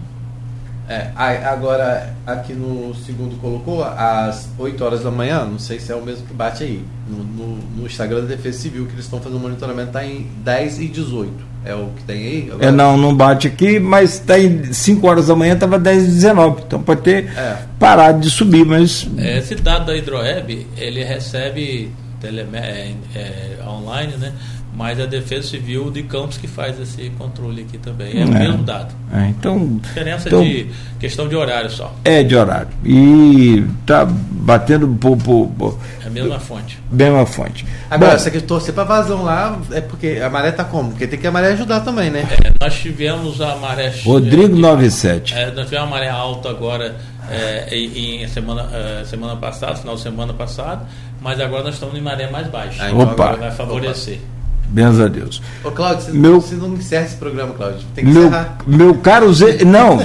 É, 0.88 1.10
agora, 1.44 2.14
aqui 2.26 2.54
no 2.54 2.94
segundo 2.94 3.38
colocou 3.42 3.84
às 3.84 4.48
8 4.58 4.82
horas 4.82 5.02
da 5.02 5.10
manhã, 5.10 5.44
não 5.44 5.58
sei 5.58 5.78
se 5.78 5.92
é 5.92 5.94
o 5.94 6.02
mesmo 6.02 6.26
que 6.26 6.32
bate 6.32 6.64
aí. 6.64 6.82
No, 7.06 7.18
no, 7.18 7.56
no 7.76 7.86
Instagram 7.86 8.22
da 8.22 8.28
Defesa 8.28 8.60
Civil, 8.60 8.86
que 8.86 8.92
eles 8.92 9.04
estão 9.04 9.20
fazendo 9.20 9.38
monitoramento, 9.38 9.88
está 9.88 10.02
em 10.02 10.26
10 10.42 10.80
e 10.80 10.88
18. 10.88 11.48
É 11.62 11.74
o 11.74 11.90
que 11.94 12.04
tem 12.04 12.16
aí? 12.16 12.50
Agora? 12.50 12.66
É, 12.66 12.70
não, 12.70 12.96
não 12.96 13.14
bate 13.14 13.48
aqui, 13.48 13.78
mas 13.78 14.14
está 14.14 14.38
em 14.38 14.72
5 14.72 15.06
horas 15.06 15.26
da 15.26 15.36
manhã, 15.36 15.52
estava 15.52 15.78
10 15.78 16.04
e 16.04 16.06
19. 16.06 16.62
Então 16.66 16.82
pode 16.82 17.02
ter 17.02 17.36
é. 17.36 17.58
parado 17.78 18.20
de 18.20 18.30
subir, 18.30 18.64
mas. 18.64 19.06
Esse 19.18 19.56
dado 19.56 19.86
da 19.86 19.96
Hidroeb, 19.96 20.66
ele 20.78 21.04
recebe 21.04 21.92
tele, 22.18 22.46
é, 22.54 22.94
é, 23.14 23.58
online, 23.66 24.16
né? 24.16 24.32
Mas 24.78 25.00
a 25.00 25.06
Defesa 25.06 25.48
Civil 25.48 25.90
de 25.90 26.04
Campos 26.04 26.38
que 26.38 26.46
faz 26.46 26.78
esse 26.78 27.10
controle 27.18 27.62
aqui 27.62 27.76
também. 27.78 28.16
É, 28.16 28.20
é. 28.20 28.24
o 28.24 28.28
mesmo 28.28 28.62
dado. 28.62 28.94
É, 29.12 29.26
então, 29.26 29.80
Diferença 29.82 30.28
então, 30.28 30.40
de 30.40 30.70
questão 31.00 31.28
de 31.28 31.34
horário 31.34 31.68
só. 31.68 31.92
É 32.04 32.22
de 32.22 32.36
horário. 32.36 32.68
E 32.84 33.66
tá 33.84 34.06
batendo 34.08 34.86
por, 35.00 35.16
por, 35.16 35.48
por 35.48 35.78
É 36.04 36.06
a 36.06 36.10
mesma 36.10 36.38
fonte. 36.38 36.78
Mesma 36.92 37.26
fonte. 37.26 37.66
Agora, 37.90 38.12
Bom, 38.12 38.18
você 38.20 38.30
quer 38.30 38.42
torcer 38.42 38.72
para 38.72 38.84
vazão 38.84 39.24
lá, 39.24 39.60
é 39.72 39.80
porque 39.80 40.20
a 40.24 40.30
maré 40.30 40.52
tá 40.52 40.62
como? 40.62 40.90
Porque 40.90 41.08
tem 41.08 41.18
que 41.18 41.26
a 41.26 41.32
maré 41.32 41.48
ajudar 41.48 41.80
também, 41.80 42.08
né? 42.08 42.28
É, 42.44 42.52
nós 42.64 42.78
tivemos 42.78 43.40
a 43.40 43.56
maré. 43.56 43.92
Rodrigo 44.04 44.56
é, 44.56 44.60
97. 44.60 45.34
É, 45.34 45.50
nós 45.50 45.64
tivemos 45.64 45.88
a 45.88 45.90
maré 45.90 46.08
alta 46.08 46.50
agora 46.50 46.94
é, 47.28 47.74
em, 47.74 48.22
em 48.22 48.28
semana, 48.28 48.62
uh, 48.62 49.04
semana 49.04 49.34
passada, 49.34 49.74
final 49.74 49.96
de 49.96 50.02
semana 50.02 50.32
passada, 50.32 50.86
mas 51.20 51.40
agora 51.40 51.64
nós 51.64 51.74
estamos 51.74 51.98
em 51.98 52.00
maré 52.00 52.30
mais 52.30 52.46
baixa. 52.46 52.86
Então 52.86 53.00
Opa. 53.00 53.34
vai 53.34 53.50
favorecer. 53.50 54.18
Opa. 54.18 54.37
Benza 54.68 55.06
a 55.06 55.08
Deus. 55.08 55.40
Ô, 55.64 55.70
Cláudio, 55.70 56.04
você, 56.04 56.12
meu, 56.12 56.40
você 56.40 56.54
não 56.54 56.74
encerra 56.74 57.06
esse 57.06 57.16
programa, 57.16 57.54
Cláudio. 57.54 57.80
Tem 57.94 58.04
que 58.04 58.10
meu, 58.10 58.26
encerrar. 58.26 58.58
Meu 58.66 58.94
caro 58.96 59.32
Zé. 59.32 59.64
Não, 59.64 59.98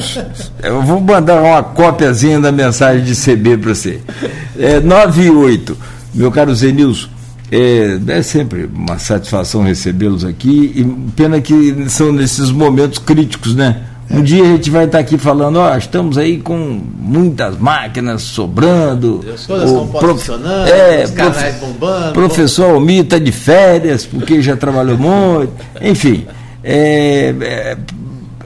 eu 0.63 0.81
vou 0.81 1.01
mandar 1.01 1.41
uma 1.41 1.61
cópiazinha 1.61 2.39
da 2.39 2.51
mensagem 2.51 3.03
de 3.03 3.13
CB 3.13 3.57
para 3.57 3.75
você. 3.75 3.99
É, 4.57 4.79
98. 4.79 5.77
Meu 6.13 6.31
caro 6.31 6.55
Zé 6.55 6.71
Nilson, 6.71 7.09
é, 7.51 7.99
é 8.07 8.21
sempre 8.21 8.69
uma 8.73 8.97
satisfação 8.97 9.63
recebê-los 9.63 10.23
aqui. 10.23 10.71
E 10.75 11.11
pena 11.11 11.41
que 11.41 11.89
são 11.89 12.11
nesses 12.11 12.49
momentos 12.49 12.99
críticos, 12.99 13.55
né? 13.55 13.81
Um 14.11 14.21
dia 14.21 14.43
a 14.43 14.47
gente 14.47 14.69
vai 14.69 14.85
estar 14.85 14.99
aqui 14.99 15.17
falando, 15.17 15.57
ó, 15.57 15.75
estamos 15.75 16.17
aí 16.17 16.37
com 16.37 16.55
muitas 16.99 17.57
máquinas 17.57 18.21
sobrando. 18.21 19.23
Todas 19.47 19.71
o 19.71 19.87
prof... 19.87 20.19
funcionando, 20.19 20.67
é, 20.67 21.03
os 21.03 21.11
canais 21.11 21.55
bombando. 21.55 22.13
Professor 22.13 22.75
Almir 22.75 23.03
está 23.03 23.17
de 23.17 23.31
férias, 23.31 24.05
porque 24.05 24.41
já 24.41 24.55
trabalhou 24.55 24.97
muito. 24.99 25.53
Enfim, 25.81 26.25
é, 26.63 27.33
é, 27.41 27.77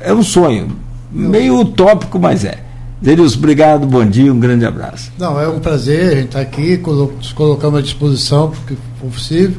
é 0.01 0.13
um 0.13 0.23
sonho. 0.23 0.75
Meio 1.11 1.59
utópico, 1.59 2.19
mas 2.19 2.45
é. 2.45 2.59
Deus, 3.01 3.35
obrigado, 3.35 3.85
bom 3.85 4.05
dia, 4.05 4.33
um 4.33 4.39
grande 4.39 4.65
abraço. 4.65 5.11
Não, 5.19 5.39
é 5.39 5.47
um 5.47 5.59
prazer 5.59 6.13
a 6.13 6.15
gente 6.15 6.25
estar 6.25 6.41
aqui, 6.41 6.77
nos 6.77 7.31
colocamos 7.31 7.79
à 7.79 7.81
disposição, 7.81 8.49
porque 8.49 8.75
for 8.99 9.11
possível, 9.11 9.57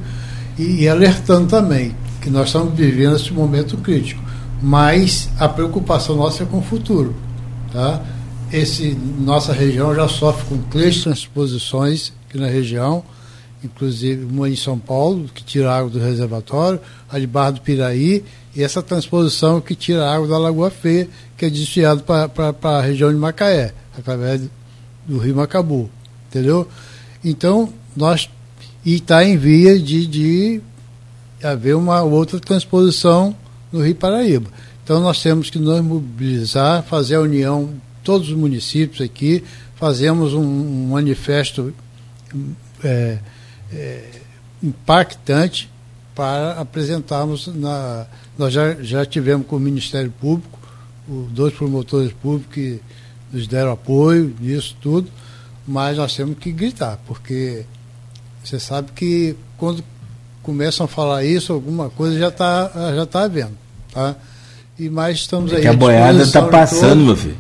e, 0.59 0.83
e 0.83 0.89
alertando 0.89 1.47
também 1.47 1.95
que 2.21 2.31
nós 2.31 2.49
estamos 2.49 2.75
vivendo 2.75 3.15
esse 3.15 3.33
momento 3.33 3.77
crítico 3.77 4.28
mas 4.61 5.29
a 5.39 5.49
preocupação 5.49 6.17
nossa 6.17 6.43
é 6.43 6.47
com 6.47 6.59
o 6.59 6.63
futuro. 6.63 7.15
Tá? 7.73 8.03
Esse, 8.53 8.97
nossa 9.19 9.53
região 9.53 9.95
já 9.95 10.09
sofre 10.09 10.47
com 10.47 10.59
três 10.71 11.03
transposições 11.03 12.13
aqui 12.29 12.39
na 12.39 12.47
região, 12.47 13.03
inclusive 13.63 14.25
uma 14.25 14.49
em 14.49 14.57
São 14.57 14.79
Paulo, 14.79 15.29
que 15.35 15.45
tira 15.45 15.75
água 15.75 15.91
do 15.91 15.99
reservatório, 15.99 16.81
a 17.11 17.19
de 17.19 17.27
Barra 17.27 17.53
do 17.53 17.61
Piraí, 17.61 18.25
e 18.55 18.63
essa 18.63 18.83
transposição 18.83 19.61
que 19.61 19.75
tira 19.75 20.11
água 20.11 20.27
da 20.27 20.39
Lagoa 20.39 20.71
Feia, 20.71 21.09
que 21.37 21.45
é 21.45 21.51
desviado 21.51 22.03
para 22.03 22.77
a 22.79 22.81
região 22.81 23.13
de 23.13 23.19
Macaé, 23.19 23.73
através 23.97 24.43
do 25.07 25.19
rio 25.19 25.37
Macabu. 25.37 25.91
Entendeu? 26.29 26.67
Então, 27.25 27.73
nós. 27.97 28.29
E 28.85 28.95
está 28.95 29.25
em 29.25 29.37
via 29.37 29.79
de, 29.79 30.07
de 30.07 30.61
haver 31.43 31.77
uma 31.77 32.03
outra 32.03 32.41
transposição 32.41 33.35
no 33.73 33.83
Rio 33.83 33.95
Paraíba. 33.95 34.51
Então, 34.83 35.01
nós 35.01 35.23
temos 35.23 35.51
que 35.51 35.59
nos 35.59 35.81
mobilizar, 35.81 36.83
fazer 36.83 37.17
a 37.17 37.21
união, 37.21 37.75
todos 38.03 38.31
os 38.31 38.37
municípios 38.37 39.01
aqui, 39.01 39.45
fazemos 39.77 40.33
um, 40.33 40.43
um 40.43 40.89
manifesto 40.93 41.75
é, 42.83 43.19
é, 43.73 44.05
impactante 44.63 45.71
para 46.15 46.53
apresentarmos 46.53 47.47
na. 47.49 48.07
Nós 48.37 48.53
já, 48.53 48.75
já 48.83 49.07
tivemos 49.07 49.47
com 49.47 49.57
o 49.57 49.61
Ministério 49.61 50.13
Público, 50.21 50.59
os 51.09 51.31
dois 51.33 51.53
promotores 51.55 52.13
públicos 52.13 52.53
que 52.53 52.81
nos 53.33 53.47
deram 53.47 53.73
apoio 53.73 54.35
nisso 54.41 54.77
tudo, 54.81 55.11
mas 55.67 55.97
nós 55.97 56.17
temos 56.17 56.39
que 56.39 56.51
gritar, 56.51 56.99
porque 57.07 57.65
você 58.43 58.59
sabe 58.59 58.91
que 58.93 59.37
quando 59.57 59.85
começam 60.49 60.87
a 60.87 60.89
falar 60.89 61.25
isso, 61.25 61.53
alguma 61.53 61.91
coisa 61.91 62.19
já 62.19 62.29
está 62.29 62.71
já 62.97 63.05
tá 63.05 63.25
havendo. 63.25 63.53
Tá? 63.93 64.15
E 64.79 64.89
mais 64.89 65.19
estamos 65.19 65.53
é 65.53 65.57
aí. 65.57 65.61
Que 65.61 65.69
a 65.69 65.75
boiada 65.75 66.23
está 66.23 66.41
passando, 66.41 67.05
meu 67.05 67.15
filho. 67.15 67.37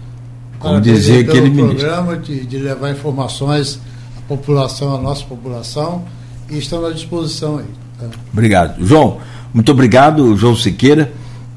Como 0.58 0.78
dizia 0.78 1.20
aquele 1.22 1.48
ministro. 1.48 1.78
programa 1.78 2.18
de, 2.18 2.44
de 2.44 2.58
levar 2.58 2.90
informações 2.90 3.80
à 4.18 4.20
população, 4.28 4.94
à 4.94 5.00
nossa 5.00 5.24
população, 5.24 6.04
e 6.50 6.58
estamos 6.58 6.90
à 6.90 6.92
disposição 6.92 7.56
aí. 7.56 7.64
Tá? 7.98 8.08
Obrigado. 8.30 8.84
João, 8.84 9.16
muito 9.54 9.72
obrigado, 9.72 10.36
João 10.36 10.54
Siqueira, 10.54 11.10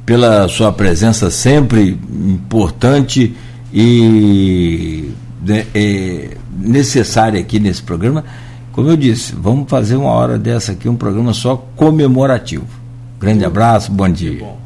pela 0.05 0.47
sua 0.47 0.71
presença 0.71 1.29
sempre 1.29 1.99
importante 2.09 3.35
e 3.73 5.11
né, 5.45 5.65
é, 5.75 6.29
necessária 6.57 7.41
aqui 7.41 7.59
nesse 7.59 7.81
programa. 7.81 8.23
Como 8.71 8.89
eu 8.89 8.95
disse, 8.95 9.35
vamos 9.35 9.69
fazer 9.69 9.97
uma 9.97 10.11
hora 10.11 10.37
dessa 10.37 10.71
aqui, 10.71 10.87
um 10.87 10.95
programa 10.95 11.33
só 11.33 11.57
comemorativo. 11.75 12.67
Grande 13.19 13.43
abraço, 13.43 13.91
bom 13.91 14.09
dia. 14.09 14.39
Bom, 14.39 14.59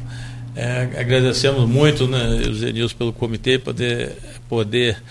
é, 0.54 0.88
agradecemos 0.96 1.68
muito, 1.68 2.06
né, 2.06 2.40
Zenilson, 2.54 2.96
pelo 2.96 3.12
comitê, 3.12 3.58
poder, 3.58 4.16
poder 4.48 5.02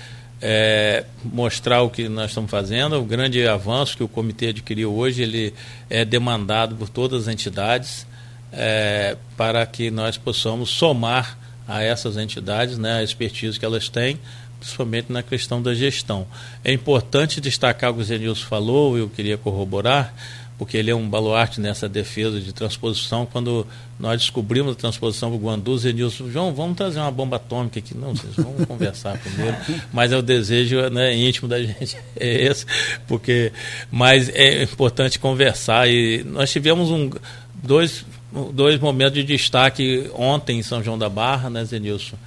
é, 0.41 1.03
mostrar 1.23 1.81
o 1.81 1.89
que 1.89 2.07
nós 2.07 2.31
estamos 2.31 2.49
fazendo. 2.49 2.97
O 2.97 3.03
grande 3.03 3.45
avanço 3.47 3.97
que 3.97 4.03
o 4.03 4.07
comitê 4.07 4.47
adquiriu 4.47 4.93
hoje, 4.95 5.23
ele 5.23 5.53
é 5.89 6.05
demandado 6.05 6.76
por 6.76 6.88
todas 6.88 7.27
as 7.27 7.34
entidades 7.34 8.07
é, 8.51 9.17
para 9.35 9.65
que 9.65 9.91
nós 9.91 10.17
possamos 10.17 10.69
somar 10.69 11.38
a 11.67 11.84
essas 11.84 12.15
entidades 12.15 12.77
né, 12.77 12.99
a 12.99 13.03
expertise 13.03 13.59
que 13.59 13.65
elas 13.65 13.89
têm 13.89 14.19
principalmente 14.66 15.12
na 15.12 15.22
questão 15.22 15.62
da 15.62 15.76
gestão. 15.76 16.26
É 16.64 16.74
importante 16.74 17.40
destacar 17.40 17.92
o 17.92 17.94
que 17.94 18.02
o 18.02 18.04
Zenilson 18.04 18.48
falou, 18.48 18.98
eu 18.98 19.08
queria 19.08 19.38
corroborar, 19.38 20.12
porque 20.58 20.76
ele 20.76 20.90
é 20.90 20.96
um 20.96 21.08
baluarte 21.08 21.62
nessa 21.62 21.88
defesa 21.88 22.42
de 22.42 22.52
transposição. 22.52 23.28
Quando 23.28 23.68
nós 24.00 24.20
descobrimos 24.22 24.72
a 24.72 24.76
transposição 24.76 25.30
para 25.30 25.38
o 25.38 25.42
Guandu, 25.42 25.78
Zenilson, 25.78 26.32
João, 26.32 26.52
vamos 26.52 26.76
trazer 26.76 27.00
uma 27.00 27.12
bomba 27.12 27.36
atômica 27.36 27.78
aqui. 27.78 27.96
Não, 27.96 28.16
vocês 28.16 28.36
vão 28.36 28.54
conversar 28.66 29.20
primeiro, 29.20 29.56
mas 29.94 30.12
é 30.12 30.18
o 30.18 30.22
desejo 30.24 30.90
né, 30.90 31.16
íntimo 31.16 31.48
da 31.48 31.62
gente, 31.62 31.96
é 32.16 32.46
esse, 32.46 32.66
porque, 33.08 33.52
mas 33.92 34.30
é 34.30 34.64
importante 34.64 35.20
conversar. 35.20 35.88
E 35.88 36.24
nós 36.24 36.52
tivemos 36.52 36.90
um, 36.90 37.12
dois, 37.54 38.04
dois 38.52 38.80
momentos 38.80 39.14
de 39.14 39.24
destaque 39.24 40.10
ontem 40.16 40.58
em 40.58 40.64
São 40.64 40.84
João 40.84 40.98
da 40.98 41.08
Barra, 41.08 41.52
né, 41.52 41.64
Zenilson? 41.64 42.18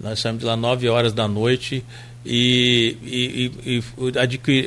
Nós 0.00 0.20
saímos 0.20 0.40
de 0.40 0.46
lá 0.46 0.56
9 0.56 0.88
horas 0.88 1.12
da 1.12 1.26
noite 1.26 1.84
e, 2.24 2.96
e, 3.02 3.52
e, 3.64 3.82
e 4.46 4.60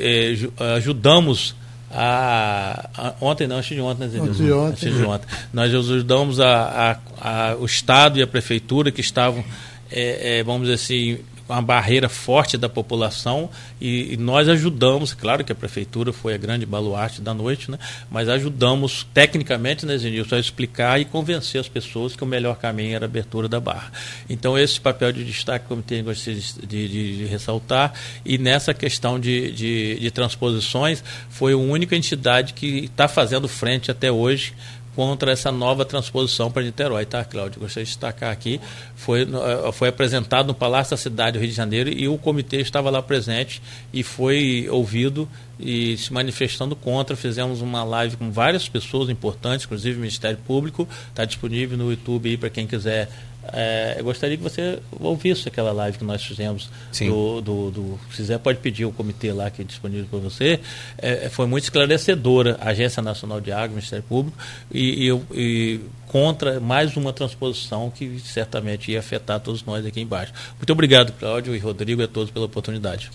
é, 0.58 0.74
ajudamos 0.76 1.54
a, 1.90 2.88
a, 2.96 3.14
ontem 3.20 3.48
não, 3.48 3.56
antes 3.56 3.74
de 3.74 3.80
ontem, 3.80 4.06
né, 4.06 4.20
antes 4.20 4.36
de 4.36 4.52
ontem. 4.52 4.88
Antes 4.88 4.94
de 4.96 5.04
ontem. 5.04 5.26
Nós 5.52 5.74
ajudamos 5.74 6.40
a, 6.40 6.98
a, 7.20 7.56
o 7.56 7.66
Estado 7.66 8.18
e 8.18 8.22
a 8.22 8.26
Prefeitura 8.26 8.90
que 8.92 9.00
estavam, 9.00 9.44
é, 9.90 10.38
é, 10.38 10.42
vamos 10.44 10.62
dizer 10.62 10.74
assim, 10.74 11.18
uma 11.54 11.62
barreira 11.62 12.08
forte 12.08 12.56
da 12.56 12.68
população 12.68 13.50
e, 13.80 14.14
e, 14.14 14.16
nós 14.16 14.48
ajudamos, 14.48 15.12
claro 15.12 15.44
que 15.44 15.52
a 15.52 15.54
prefeitura 15.54 16.12
foi 16.12 16.34
a 16.34 16.36
grande 16.36 16.64
baluarte 16.64 17.20
da 17.20 17.34
noite, 17.34 17.70
né? 17.70 17.78
mas 18.10 18.28
ajudamos 18.28 19.06
tecnicamente, 19.12 19.84
né, 19.84 19.96
Zenilson, 19.98 20.36
a 20.36 20.38
explicar 20.38 21.00
e 21.00 21.04
convencer 21.04 21.60
as 21.60 21.68
pessoas 21.68 22.14
que 22.14 22.22
o 22.22 22.26
melhor 22.26 22.56
caminho 22.56 22.94
era 22.94 23.04
a 23.04 23.08
abertura 23.08 23.48
da 23.48 23.60
barra. 23.60 23.92
Então, 24.28 24.58
esse 24.58 24.80
papel 24.80 25.12
de 25.12 25.24
destaque 25.24 25.66
que 25.66 25.72
o 25.72 25.76
comitê 25.76 26.02
gostaria 26.02 26.40
de, 26.40 26.88
de, 26.88 27.16
de, 27.18 27.24
ressaltar 27.26 27.92
e 28.24 28.38
nessa 28.38 28.72
questão 28.72 29.18
de, 29.18 29.50
de, 29.52 29.98
de 29.98 30.10
transposições, 30.10 31.02
foi 31.28 31.52
a 31.52 31.56
única 31.56 31.96
entidade 31.96 32.54
que 32.54 32.84
está 32.84 33.08
fazendo 33.08 33.48
frente 33.48 33.90
até 33.90 34.10
hoje 34.10 34.54
contra 35.00 35.32
essa 35.32 35.50
nova 35.50 35.82
transposição 35.82 36.50
para 36.50 36.62
Niterói, 36.62 37.06
tá, 37.06 37.24
Cláudio? 37.24 37.58
Gostaria 37.58 37.86
de 37.86 37.90
destacar 37.90 38.30
aqui. 38.30 38.60
Foi, 38.94 39.22
eh, 39.22 39.72
foi 39.72 39.88
apresentado 39.88 40.48
no 40.48 40.54
Palácio 40.54 40.90
da 40.90 40.98
Cidade 40.98 41.38
do 41.38 41.40
Rio 41.40 41.48
de 41.48 41.56
Janeiro 41.56 41.88
e 41.88 42.06
o 42.06 42.18
comitê 42.18 42.60
estava 42.60 42.90
lá 42.90 43.00
presente 43.00 43.62
e 43.94 44.02
foi 44.02 44.68
ouvido 44.70 45.26
e 45.58 45.96
se 45.96 46.12
manifestando 46.12 46.76
contra. 46.76 47.16
Fizemos 47.16 47.62
uma 47.62 47.82
live 47.82 48.18
com 48.18 48.30
várias 48.30 48.68
pessoas 48.68 49.08
importantes, 49.08 49.64
inclusive 49.64 49.96
o 49.96 50.00
Ministério 50.00 50.36
Público. 50.46 50.86
Está 51.08 51.24
disponível 51.24 51.78
no 51.78 51.88
YouTube 51.88 52.36
para 52.36 52.50
quem 52.50 52.66
quiser 52.66 53.08
é, 53.52 53.96
eu 53.98 54.04
gostaria 54.04 54.36
que 54.36 54.42
você 54.42 54.78
ouvisse 54.98 55.48
aquela 55.48 55.72
live 55.72 55.98
que 55.98 56.04
nós 56.04 56.24
fizemos. 56.24 56.70
Do, 57.00 57.40
do, 57.40 57.70
do, 57.70 58.00
se 58.10 58.16
quiser, 58.18 58.38
pode 58.38 58.58
pedir 58.58 58.84
o 58.84 58.92
comitê 58.92 59.32
lá 59.32 59.50
que 59.50 59.62
é 59.62 59.64
disponível 59.64 60.06
para 60.10 60.18
você. 60.18 60.60
É, 60.98 61.28
foi 61.28 61.46
muito 61.46 61.64
esclarecedora 61.64 62.56
a 62.60 62.70
Agência 62.70 63.02
Nacional 63.02 63.40
de 63.40 63.52
Água, 63.52 63.68
Ministério 63.68 64.04
Público, 64.08 64.36
e, 64.70 65.08
e, 65.08 65.20
e, 65.32 65.80
contra 66.06 66.60
mais 66.60 66.96
uma 66.96 67.12
transposição 67.12 67.90
que 67.90 68.18
certamente 68.20 68.90
ia 68.90 68.98
afetar 68.98 69.40
todos 69.40 69.64
nós 69.64 69.84
aqui 69.86 70.00
embaixo. 70.00 70.32
Muito 70.56 70.72
obrigado, 70.72 71.12
Cláudio 71.12 71.54
e 71.54 71.58
Rodrigo, 71.58 72.00
e 72.00 72.04
a 72.04 72.08
todos 72.08 72.30
pela 72.30 72.46
oportunidade. 72.46 73.10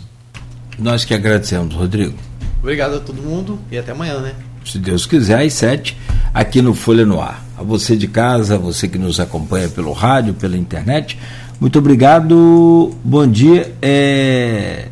Nós 0.77 1.05
que 1.05 1.13
agradecemos, 1.13 1.73
Rodrigo. 1.73 2.17
Obrigado 2.59 2.95
a 2.95 2.99
todo 2.99 3.21
mundo 3.21 3.59
e 3.71 3.77
até 3.77 3.91
amanhã, 3.91 4.19
né? 4.19 4.35
Se 4.65 4.79
Deus 4.79 5.05
quiser, 5.05 5.45
às 5.45 5.53
sete, 5.53 5.97
aqui 6.33 6.61
no 6.61 6.73
Folha 6.73 7.05
no 7.05 7.21
Ar. 7.21 7.43
A 7.57 7.63
você 7.63 7.95
de 7.95 8.07
casa, 8.07 8.55
a 8.55 8.57
você 8.57 8.87
que 8.87 8.97
nos 8.97 9.19
acompanha 9.19 9.69
pelo 9.69 9.93
rádio, 9.93 10.33
pela 10.33 10.57
internet, 10.57 11.17
muito 11.59 11.79
obrigado. 11.79 12.91
Bom 13.03 13.27
dia. 13.27 13.73
É... 13.81 14.87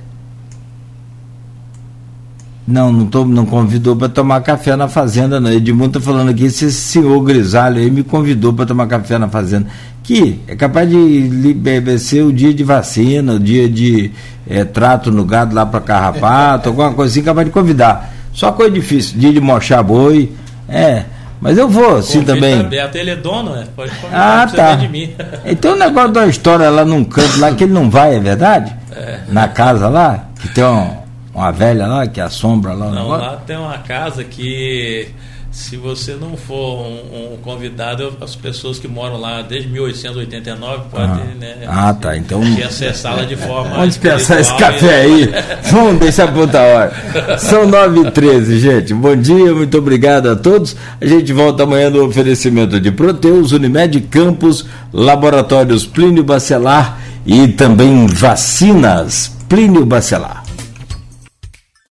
Não, 2.66 2.94
não, 2.94 3.06
tô, 3.08 3.26
não 3.26 3.46
convidou 3.46 3.96
para 3.96 4.08
tomar 4.08 4.40
café 4.42 4.76
na 4.78 4.88
fazenda, 4.88 5.40
não. 5.40 5.52
Edmundo 5.52 5.98
está 5.98 6.00
falando 6.00 6.30
aqui, 6.30 6.46
esse 6.46 6.72
senhor 6.72 7.20
grisalho 7.22 7.78
aí 7.78 7.92
me 7.92 8.04
convidou 8.04 8.54
para 8.54 8.66
tomar 8.66 8.88
café 8.88 9.18
na 9.18 9.28
fazenda. 9.28 9.68
Que 10.02 10.40
é 10.48 10.56
capaz 10.56 10.90
de 10.90 12.00
ser 12.00 12.24
o 12.24 12.32
dia 12.32 12.54
de 12.54 12.64
vacina, 12.64 13.34
o 13.34 13.40
dia 13.40 13.68
de 13.68 14.12
é, 14.48 14.64
trato 14.64 15.12
no 15.12 15.26
gado 15.26 15.54
lá 15.54 15.66
para 15.66 15.82
carrapato, 15.82 16.70
alguma 16.70 16.94
coisa 16.94 17.12
assim, 17.12 17.22
capaz 17.22 17.46
de 17.46 17.52
convidar. 17.52 18.14
Só 18.34 18.52
coisa 18.52 18.72
difícil, 18.72 19.20
dia 19.20 19.32
de 19.32 19.40
mochar 19.40 19.84
boi. 19.84 20.32
É. 20.68 21.04
Mas 21.40 21.58
eu 21.58 21.68
vou, 21.68 22.02
sim, 22.02 22.24
também. 22.24 22.64
Beto, 22.64 22.98
ele 22.98 23.12
é 23.12 23.16
dono, 23.18 23.54
né? 23.54 23.66
Pode 23.76 23.92
ah, 24.14 24.48
tá. 24.54 24.76
de 24.76 24.88
mim. 24.88 25.14
Então 25.46 25.74
o 25.74 25.76
negócio 25.76 26.12
da 26.12 26.26
história 26.26 26.70
lá 26.70 26.86
num 26.86 27.04
canto 27.04 27.38
lá 27.38 27.52
que 27.52 27.66
ele 27.66 27.74
não 27.74 27.90
vai, 27.90 28.16
é 28.16 28.20
verdade? 28.20 28.74
É. 28.96 29.20
Na 29.28 29.50
casa 29.50 29.90
lá, 29.90 30.30
que 30.40 30.48
tem 30.48 30.64
um, 30.64 30.90
uma 31.34 31.52
velha 31.52 31.86
lá 31.86 32.08
que 32.08 32.22
assombra 32.22 32.74
lá. 32.74 32.92
Não, 32.92 33.10
lá 33.10 33.36
tem 33.46 33.58
uma 33.58 33.78
casa 33.80 34.24
que 34.24 35.10
se 35.54 35.78
você 35.78 36.16
não 36.16 36.36
for 36.36 36.82
um, 36.82 37.34
um, 37.34 37.38
convidado, 37.38 38.18
as 38.20 38.36
pessoas 38.36 38.80
que 38.80 38.88
moram 38.88 39.18
lá 39.18 39.44
desde 39.44 39.70
1889 39.70 40.86
podem 40.90 41.08
ah. 41.08 41.36
né, 41.40 41.56
ah, 41.68 41.94
tá. 41.94 42.18
então, 42.18 42.42
acessá-la 42.66 43.24
de 43.24 43.36
forma. 43.36 43.76
Vamos 43.76 43.96
pensar 43.98 44.40
esse 44.40 44.54
café 44.58 45.02
aí. 45.02 45.30
Vamos 45.72 46.00
deixar 46.00 46.28
para 46.32 46.42
outra 46.42 46.62
hora. 46.62 47.38
São 47.38 47.68
9 47.68 48.08
e 48.08 48.12
13 48.12 48.60
gente. 48.60 48.94
Bom 48.96 49.16
dia, 49.16 49.54
muito 49.54 49.78
obrigado 49.78 50.28
a 50.28 50.36
todos. 50.36 50.76
A 51.00 51.06
gente 51.06 51.32
volta 51.32 51.64
amanhã 51.64 51.92
no 51.92 52.04
oferecimento 52.04 52.80
de 52.80 52.92
Proteus, 52.92 53.52
Unimed 53.52 54.02
Campos, 54.02 54.66
Laboratórios 54.92 55.86
Plínio 55.86 56.24
Bacelar 56.24 57.00
e 57.28 57.48
também 57.48 58.08
vacinas 58.08 59.32
Plínio 59.48 59.86
Bacelar. 59.86 60.43